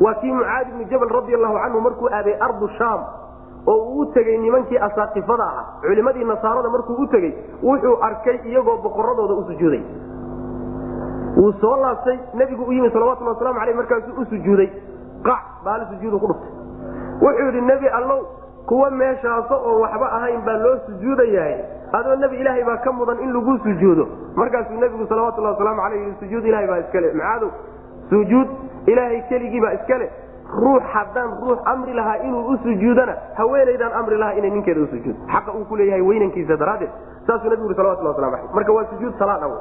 Waa 0.00 0.14
kii 0.20 0.32
mucaadi 0.32 0.70
ibni 0.70 0.84
jabal 0.90 1.08
radi 1.16 1.34
allahu 1.38 1.56
canhu 1.62 1.80
markuu 1.86 2.08
aaday 2.18 2.34
ardu 2.46 2.68
shaam 2.78 3.00
oo 3.66 3.76
uu 3.90 4.00
u 4.00 4.06
tegey 4.14 4.38
nimankii 4.38 4.78
asaaqifada 4.78 5.44
ahaa. 5.44 5.64
Culimadii 5.82 6.24
nasaarada 6.24 6.68
markuu 6.68 6.96
u 7.02 7.06
tegey 7.06 7.32
wuxuu 7.62 7.96
arkay 8.08 8.36
iyagoo 8.44 8.76
boqoradooda 8.82 9.34
u 9.34 9.44
sujuuday. 9.50 9.82
Wuu 11.36 11.52
soo 11.60 11.76
laabtay 11.76 12.18
nebigu 12.34 12.64
u 12.64 12.72
yimi 12.72 12.90
salawatulli 12.90 13.28
waslamu 13.30 13.60
aleyh 13.60 13.76
markaasuu 13.76 14.20
u 14.20 14.24
sujuuday. 14.24 14.68
Qac 15.24 15.42
baali 15.64 15.84
sujuudu 15.92 16.18
ku 16.20 16.26
dhuftay 16.26 16.52
wuxuu 17.22 17.46
yidhi 17.46 17.60
nebi 17.60 17.88
allow 17.88 18.20
kuwa 18.66 18.90
meeshaaso 18.90 19.54
oo 19.68 19.80
waxba 19.80 20.06
ahayn 20.18 20.40
baa 20.46 20.56
loo 20.64 20.76
sujuudayahay 20.86 21.56
adoo 21.92 22.16
nebi 22.16 22.36
ilaahay 22.36 22.64
baa 22.64 22.76
ka 22.84 22.92
mudan 22.92 23.18
in 23.24 23.32
lagu 23.32 23.58
sujuudo. 23.64 24.06
Markaasuu 24.36 24.76
nebigu 24.80 25.06
salawatulli 25.06 25.46
wasalaamu 25.48 25.80
aleyh 25.86 26.02
yii 26.06 26.14
sujuud 26.20 26.44
ilahay 26.44 26.66
baa 26.66 26.78
iskale 26.84 27.12
macadow 27.12 27.50
sujuud 28.10 28.48
ilaahay 28.86 29.20
keligiibaa 29.28 29.72
iskale 29.72 30.10
ruux 30.50 30.82
haddaan 30.92 31.30
ruux 31.40 31.58
amri 31.64 31.92
lahaa 31.94 32.16
inuu 32.22 32.44
u 32.52 32.56
sujuudana 32.62 33.14
haweenaydaan 33.34 33.92
amri 33.92 34.18
lahaa 34.18 34.38
inay 34.38 34.50
ninkeeda 34.50 34.80
u 34.80 34.86
sujuud. 34.86 35.16
Xaqa 35.32 35.52
uu 35.52 35.64
ku 35.64 35.76
leeyahay 35.76 36.02
weynankiisa 36.02 36.56
daraaddeed 36.56 36.90
saasuu 37.26 37.50
nebigu 37.50 37.68
yuri 37.68 37.76
salawatulli 37.76 38.08
waslamu 38.08 38.36
aleyh 38.36 38.54
marka 38.54 38.72
waa 38.72 38.84
sujuud 38.92 39.18
salaad 39.18 39.42
aw 39.42 39.52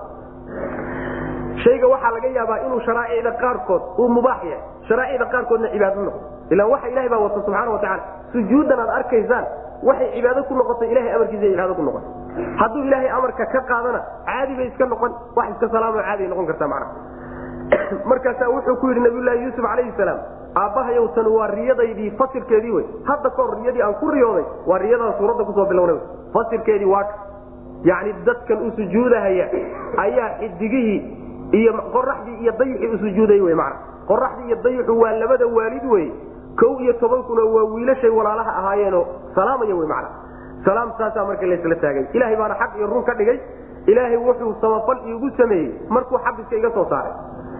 shayga 1.64 1.88
waxaa 1.88 2.12
laga 2.12 2.28
yaabaa 2.28 2.58
inuu 2.66 2.80
sharaa'icda 2.80 3.32
qaarkood 3.32 3.82
uu 3.98 4.10
mubaax 4.10 4.44
yahay. 4.44 4.62
Sharaa'icda 4.88 5.26
qaarkoodna 5.26 5.70
cibaado 5.74 6.02
noqdo 6.02 6.20
ilaan 6.52 6.70
waxa 6.72 6.88
ilahay 6.88 7.10
baa 7.10 7.20
wata 7.26 7.36
subxaana 7.36 7.72
watacala 7.72 8.04
sujuuddan 8.34 8.80
aad 8.80 8.92
arkaysaan 9.00 9.46
waxay 9.84 10.12
cibaado 10.16 10.44
ku 10.44 10.54
noqotay 10.56 10.92
ilahay 10.92 11.16
amarkiisa 11.16 11.48
cibaado 11.54 11.74
ku 11.76 11.82
noqotay 11.82 12.12
hadduu 12.60 12.84
ilaahay 12.88 13.10
amarka 13.10 13.46
ka 13.46 13.62
qaadana 13.72 14.02
caadi 14.26 14.56
bay 14.58 14.68
iska 14.68 14.86
noqon 14.86 15.12
wax 15.36 15.50
iska 15.56 15.70
salaamo 15.70 16.04
caadiay 16.08 16.30
noqon 16.30 16.46
kartaa 16.46 16.68
macna. 16.68 16.88
Markaasaa 18.12 18.50
wuxuu 18.50 18.76
ku 18.82 18.88
yidhi 18.90 19.04
nabiyullaahi 19.08 19.44
yuusuf 19.44 19.66
calayhi 19.66 19.94
salaam 19.98 20.20
aabbahayow 20.56 21.08
tan 21.16 21.28
waa 21.28 21.48
riyadaydii 21.48 22.12
fasirkeedii 22.18 22.72
wey. 22.72 22.86
Hadda 23.10 23.30
kahor 23.30 23.58
riyadii 23.60 23.82
aan 23.82 23.94
ku 24.02 24.12
riyooday 24.12 24.46
waa 24.68 24.78
riyadaan 24.78 25.14
suuradda 25.20 25.44
ku 25.44 25.54
soo 25.54 25.66
bilownay 25.66 25.98
fasirkeedii 26.34 26.86
waa 26.86 27.04
yacni 27.84 28.14
dadkan 28.26 28.60
u 28.68 28.72
sujuudahaya 28.76 29.46
ayaa 30.06 30.30
xidigihii 30.40 31.00
iyo 31.60 31.74
qoraxdii 31.96 32.38
iyo 32.44 32.52
dayixii 32.60 32.88
u 32.96 32.98
sujuuday 32.98 33.42
wey 33.42 33.56
macna. 33.56 33.80
Qoraxdii 34.08 34.48
iyo 34.48 34.58
dayixu 34.64 35.00
waa 35.02 35.12
labada 35.12 35.48
waalid 35.48 35.86
wey. 35.94 36.08
Kow 36.60 36.80
iyo 36.80 36.94
tobankuna 36.94 37.44
waa 37.56 37.64
wiilashay 37.74 38.10
walaalaha 38.10 38.52
ahaayeenoo 38.62 39.06
salaamaya 39.36 39.76
wey 39.76 39.88
macna. 39.88 40.10
Salaam 40.66 40.92
saasaa 40.98 41.26
marka 41.26 41.46
laysla 41.46 41.76
taagay. 41.76 42.06
Ilaahay 42.14 42.36
baana 42.38 42.56
xaq 42.62 42.78
iyo 42.78 42.88
run 42.88 43.04
ka 43.04 43.14
dhigay. 43.14 43.40
Ilaahay 43.88 44.18
wuxuu 44.18 44.54
samafal 44.62 44.98
iigu 45.08 45.30
sameeyey. 45.38 45.72
Markuu 45.90 46.18
xabiska 46.26 46.56
iga 46.56 46.70
soo 46.72 46.86
saaray 46.90 47.12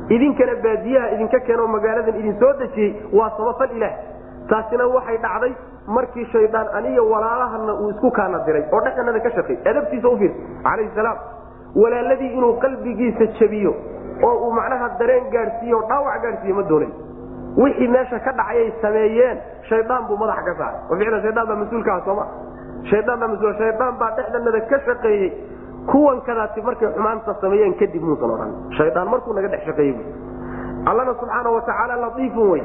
idinkana 0.10 0.56
baadiyaha 0.64 1.12
idinka 1.16 1.40
keenoo 1.48 1.68
magaaladan 1.68 2.16
idin 2.20 2.36
soo 2.40 2.54
dejiyey 2.60 2.92
waa 3.14 3.30
samafal 3.38 3.72
ilaah. 3.78 3.94
Taasina 4.50 4.88
waxay 4.88 5.18
dhacday 5.18 5.54
markii 5.88 6.26
shaydaan 6.34 6.68
aniyo 6.78 7.06
walaalahana 7.10 7.74
uu 7.74 7.90
isku 7.90 8.12
kaana 8.12 8.40
diray 8.46 8.64
oo 8.74 8.82
dhexanada 8.86 9.20
ka 9.20 9.30
shaqay 9.38 9.58
adabtiisa 9.72 10.08
u 10.10 10.18
fiirsa 10.18 10.38
calayhi 10.64 10.92
salaam. 10.96 11.18
Walaaladii 11.76 12.32
inuu 12.38 12.54
qalbigiisa 12.64 13.26
jabiyo 13.40 13.72
oo 14.28 14.34
uu 14.48 14.52
macnaha 14.60 14.90
dareen 15.00 15.30
gaadhsiiyo 15.36 15.78
o 15.80 15.88
dhaawac 15.90 16.22
gaadhsiiyo 16.26 16.56
ma 16.56 16.64
doonay 16.70 16.92
wixii 17.64 17.88
meesha 17.88 18.20
ka 18.20 18.32
dhacayay 18.40 18.72
sameeyeen 18.82 19.38
shaydaan 19.70 20.04
buu 20.08 20.18
madaxa 20.18 20.44
ka 20.50 20.54
saaray. 20.60 20.80
Oo 20.92 21.22
shaydaan 21.24 21.48
baa 21.48 21.56
mas'uulka 21.64 21.92
ah 21.96 22.02
sooma 22.06 22.26
shaydaan 22.92 23.20
baa 23.20 23.28
mas'uul 23.34 23.56
shaydaan 23.64 23.98
baa 24.02 24.12
dhexdanada 24.20 24.62
ka 24.72 24.80
shaqeeyey 24.88 25.30
kuwan 25.92 26.22
kadaati 26.28 26.62
markay 26.62 26.90
xumaanta 26.96 27.36
sameeyeen 27.42 27.74
kadib 27.82 28.04
muusan 28.04 28.32
odhan. 28.36 28.52
Shaydaan 28.78 29.10
markuu 29.14 29.34
naga 29.34 29.48
dhex 29.54 29.64
shaqeeyey 29.66 29.96
allana 30.92 31.14
subxaana 31.20 31.50
watacaala 31.56 31.96
latiifun 32.06 32.50
wey 32.52 32.64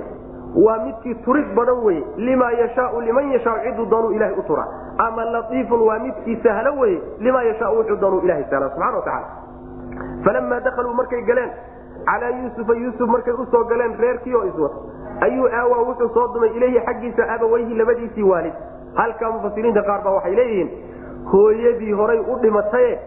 waa 0.64 0.78
midkii 0.84 1.14
turid 1.24 1.48
badan 1.56 1.80
weye 1.86 2.02
limaa 2.16 2.50
yashaau 2.60 3.00
liman 3.08 3.32
yashaau 3.32 3.56
ciduu 3.64 3.86
doonuu 3.90 4.12
ilahay 4.18 4.34
u 4.42 4.42
tura 4.50 4.64
ama 5.06 5.24
latiifun 5.24 5.80
waa 5.88 5.98
midkii 6.04 6.36
sahlo 6.42 6.72
weye 6.80 7.00
limaa 7.26 7.42
yashaau 7.50 7.76
wuxuu 7.78 7.96
doonuu 8.04 8.20
ilahay 8.28 8.44
sahla 8.50 8.70
subxana 8.70 8.96
watacaala 8.96 9.26
falamaa 10.24 10.60
dakaluu 10.60 10.94
markay 10.94 11.22
galeen. 11.22 11.50
Calaa 12.08 12.28
yuusufa 12.40 12.74
yuusuf 12.74 13.08
markay 13.10 13.32
u 13.32 13.46
soo 13.52 13.64
galeen 13.64 13.94
reerkii 14.00 14.34
oo 14.34 14.44
iswata 14.44 14.76
ayuu 15.26 15.48
aawaa 15.60 15.78
wuxuu 15.88 16.08
soo 16.14 16.26
dumay 16.34 16.50
ilayhi 16.56 16.80
xaggiisa 16.86 17.28
abaweyhi 17.34 17.74
labadiisii 17.74 18.22
waalid. 18.22 18.52
Halkaa 18.94 19.30
mufasiriinta 19.30 19.82
qaar 19.88 20.02
baa 20.04 20.14
waxay 20.18 20.34
leeyihiin 20.34 20.70
hooyadii 21.32 21.92
horay 21.92 22.18
u 22.18 22.38
dhimataye 22.42 22.98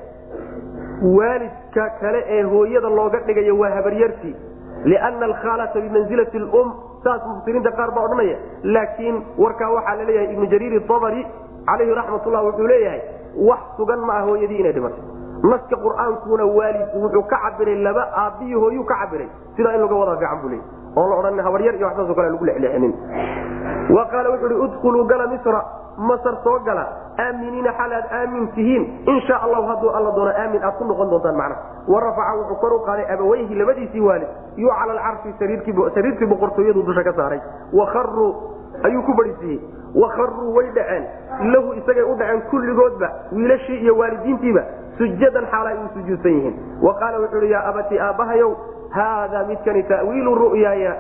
waalidka 1.18 1.90
kale 2.02 2.24
ee 2.28 2.44
hooyada 2.44 2.90
looga 2.90 3.20
dhigayo 3.28 3.58
waa 3.60 3.70
habaryartii 3.70 4.36
liana 4.86 5.26
alkhaalata 5.26 5.82
bimansilati 5.82 6.40
lum 6.40 6.74
saas 7.04 7.22
mufasiriinta 7.28 7.72
qaar 7.72 7.92
baa 7.96 8.04
odhanaya. 8.04 8.38
laakiin 8.64 9.24
warkaa 9.38 9.70
waxaa 9.70 9.96
la 9.96 10.22
ibnu 10.24 10.46
jariir 10.46 10.82
abari 10.98 11.26
calayhi 11.66 11.96
raxmatullah 11.96 12.46
wuxuu 12.46 12.68
leeyahay 12.68 13.02
wax 13.50 13.60
sugan 13.78 14.00
ma 14.00 14.14
ah 14.14 14.26
hooyadii 14.26 14.60
inay 14.60 14.74
dhimatay. 14.74 15.04
Naska 15.44 15.76
qur'aankuna 15.86 16.46
waalidku 16.46 16.98
wuxuu 17.04 17.24
ka 17.24 17.38
cabiray 17.44 17.76
laba 17.76 18.04
aabbiyi 18.24 18.54
hooyuu 18.54 18.84
ka 18.86 18.96
cabiray 19.02 19.30
sidaa 19.56 19.74
in 19.76 19.82
laga 19.82 19.96
wadaa 19.96 20.18
fiican 20.18 20.42
buu 20.42 20.50
leeyay 20.50 20.81
oo 20.96 21.08
la 21.10 21.16
odhan 21.20 21.40
habaryar 21.40 21.76
iyo 21.76 21.88
waxsaasoo 21.88 22.16
kale 22.16 22.30
lagu 22.30 22.46
lexleexinin 22.46 22.94
wa 23.96 24.06
qaala 24.12 24.30
wuxuu 24.30 24.48
uhi 24.48 24.60
udkhuluu 24.66 25.06
gala 25.06 25.28
misra 25.28 25.62
masar 25.98 26.36
soo 26.44 26.60
gala. 26.66 26.84
Aaminiina 27.20 27.72
xaal 27.78 27.92
aad 27.94 28.06
aamin 28.20 28.48
tihiin. 28.56 28.84
In 29.12 29.20
sha 29.28 29.36
allahu 29.44 29.68
hadduu 29.68 29.90
alla 29.98 30.12
doono 30.16 30.32
aamin 30.44 30.64
aad 30.64 30.76
ku 30.80 30.86
noqon 30.86 31.10
doontaan 31.10 31.36
macnaha 31.36 31.62
wa 31.88 32.00
rafaca 32.00 32.38
wuxuu 32.40 32.56
kor 32.62 32.74
u 32.74 32.80
qaaday 32.86 33.06
abaweyhi 33.14 33.56
labadiisii 33.56 34.00
waalid. 34.00 34.28
Yuu 34.58 34.72
cala 34.80 34.94
alcarshi 34.94 35.34
sariirtii 35.40 36.26
boqortooyadu 36.32 36.84
dusha 36.84 37.04
ka 37.04 37.14
saaray. 37.14 37.40
Wakaruu 37.74 38.30
ayuu 38.84 39.04
ku 39.04 39.14
badhisiiyey 39.14 39.60
wakaruu 39.96 40.56
way 40.56 40.72
dhaceen. 40.72 41.04
Lahu 41.54 41.74
isagay 41.74 42.04
u 42.04 42.16
dhaceen 42.16 42.42
kulligoodba 42.50 43.10
wiilashii 43.32 43.80
iyo 43.84 43.98
waalidiintiiba 43.98 44.64
sujadan 44.98 45.46
xaala 45.52 45.70
ay 45.70 45.78
sujuudsan 45.94 46.32
yihiin. 46.32 46.56
Wa 46.82 46.94
qaala 46.96 47.20
wuxuu 47.20 47.40
hi 47.46 47.52
yaa 47.52 47.66
abati 47.70 48.00
aabbahayow 48.00 48.52
haadaa 48.98 49.44
midkani 49.52 49.84
ta'wiilu 49.94 50.36
ru'yaaya 50.44 50.94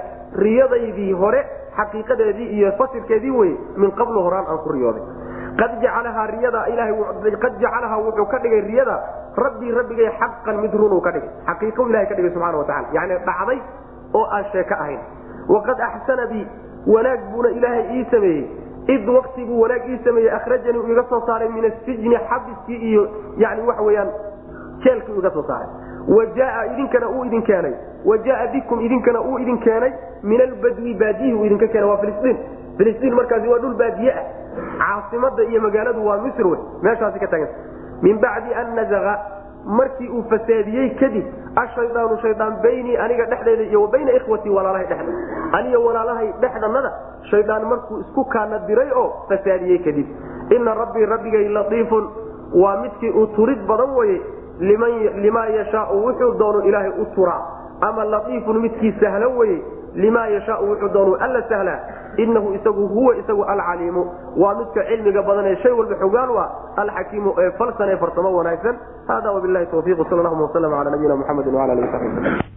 riyadaydii 0.43 1.11
hore 1.23 1.41
xaqiiqadeedii 1.77 2.47
iyo 2.57 2.71
fasirkeedii 2.79 3.31
weye 3.39 3.55
min 3.77 3.91
qablu 3.99 4.23
horaan 4.27 4.45
aan 4.51 4.59
ku 4.65 4.69
riyooday 4.75 5.03
qad 5.61 5.71
jacalahaa 5.83 6.27
riyada 6.33 6.61
ilahaqad 6.73 7.59
jacalahaa 7.63 7.99
wuxuu 8.05 8.25
ka 8.33 8.39
dhigay 8.43 8.61
riyada 8.69 8.95
rabbii 9.45 9.71
rabbigay 9.79 10.09
xaqan 10.21 10.61
mid 10.63 10.73
runuu 10.81 11.01
ka 11.07 11.11
dhigay 11.15 11.29
xaqiiqo 11.49 11.87
ilahay 11.89 12.07
ka 12.11 12.15
dhigay 12.19 12.31
subxana 12.35 12.57
watacala 12.63 12.87
yani 12.97 13.19
dhacday 13.29 13.59
oo 14.19 14.25
aan 14.37 14.45
sheeko 14.55 14.75
ahayn 14.83 14.99
waqad 15.55 15.79
axsana 15.89 16.25
bi 16.31 16.41
wanaag 16.95 17.19
buuna 17.31 17.49
ilaahay 17.57 17.83
ii 17.99 18.05
sameeyey 18.11 18.43
id 18.95 19.09
waktiguu 19.17 19.61
wanaag 19.63 19.83
ii 19.93 19.99
sameeyey 20.07 20.31
akhrajanii 20.39 20.79
uu 20.83 20.91
iga 20.95 21.03
soo 21.09 21.21
saaray 21.27 21.49
min 21.57 21.65
asijni 21.71 22.17
xabiskii 22.29 22.79
iyo 22.91 23.03
yani 23.43 23.67
waxa 23.69 23.83
weyaan 23.89 24.09
jeelkii 24.85 25.13
uu 25.15 25.19
iga 25.23 25.31
soo 25.37 25.43
saaray 25.51 25.67
wa 26.07 26.25
jaa 26.25 26.65
idinkana 26.73 27.09
uu 27.09 27.25
idin 27.25 27.41
keenay. 27.43 27.73
Wa 28.05 28.17
bikum 28.53 28.81
idinkana 28.81 29.21
uu 29.21 29.39
idin 29.39 29.59
keenay. 29.59 29.91
Min 30.23 30.41
albadwi 30.41 30.93
baadiyihi 30.93 31.33
uu 31.33 31.45
idinka 31.45 31.67
keenay 31.67 31.89
waa 31.89 31.97
filistiin. 31.97 32.37
Filistiin 32.77 33.13
markaasi 33.15 33.47
waa 33.47 33.59
dhul 33.59 33.75
baadiye 33.75 34.13
ah. 34.13 34.25
Caasimada 34.77 35.43
iyo 35.43 35.61
magaaladu 35.61 36.05
waa 36.05 36.17
misr 36.17 36.47
wey. 36.47 36.59
Meeshaasi 36.81 37.19
ka 37.19 37.27
taaganta 37.27 37.55
min 38.01 38.17
bacdi 38.19 38.53
an 38.53 38.75
nazaga 38.75 39.19
markii 39.65 40.09
uu 40.09 40.23
fasaadiyey 40.29 40.89
kadib 40.99 41.25
ashaydaanu 41.55 42.17
shaydaan 42.21 42.55
baynii 42.63 42.97
aniga 42.97 43.25
dhexdeeda 43.25 43.63
iyo 43.63 43.81
wa 43.81 43.87
bayna 43.87 44.11
ikhwatii 44.11 44.49
walaalahay 44.49 44.87
dhexda. 44.87 45.13
Aniyo 45.51 45.83
walaalahay 45.83 46.33
dhexdanada 46.41 46.91
shaydaan 47.31 47.65
markuu 47.65 47.99
isku 47.99 48.25
kaana 48.25 48.59
diray 48.59 48.89
oo 48.95 49.25
fasaadiyey 49.29 49.79
kadib. 49.79 50.07
Ina 50.49 50.73
rabbii 50.73 51.05
rabbigay 51.05 51.47
latiifun 51.47 52.09
waa 52.63 52.81
midkii 52.81 53.09
uu 53.09 53.27
turid 53.27 53.67
badan 53.67 53.95
weye 53.95 54.21
limaa 54.61 55.45
yashaau 55.57 55.97
wuxuu 56.05 56.33
doonu 56.39 56.59
ilaahay 56.69 56.91
u 57.01 57.05
turaa 57.15 57.41
ama 57.81 58.03
latiifun 58.13 58.59
midkii 58.61 58.93
sahlo 59.01 59.29
weye 59.37 59.57
limaa 60.03 60.27
yashaau 60.35 60.69
wuxuu 60.69 60.89
doonu 60.93 61.15
alla 61.25 61.41
sahlaa 61.49 61.79
inahu 62.17 62.53
isagu 62.53 62.87
huwa 62.87 63.15
isagu 63.17 63.43
alcaliimu. 63.43 64.03
Waa 64.37 64.55
midka 64.59 64.83
cilmiga 64.89 65.21
badan 65.23 65.45
ee 65.51 65.55
shay 65.63 65.71
walba 65.71 65.95
xogaan 66.03 66.29
u 66.29 66.37
ah 66.43 66.47
alxakiimu 66.83 67.31
ee 67.43 67.51
falsan 67.59 67.89
ee 67.89 67.97
farsamo 68.03 68.29
wanaagsan. 68.37 68.75
Hada 69.07 69.31
wabilahi 69.35 69.65
tawfiiq 69.73 69.99
sal 70.09 70.19
llahuma 70.25 70.43
waslm 70.47 70.73
ala 70.79 70.89
nabiyina 70.95 71.15
muxamedi 71.21 71.49
wala 71.57 71.73
alihi 71.73 71.91
sabi 71.91 72.51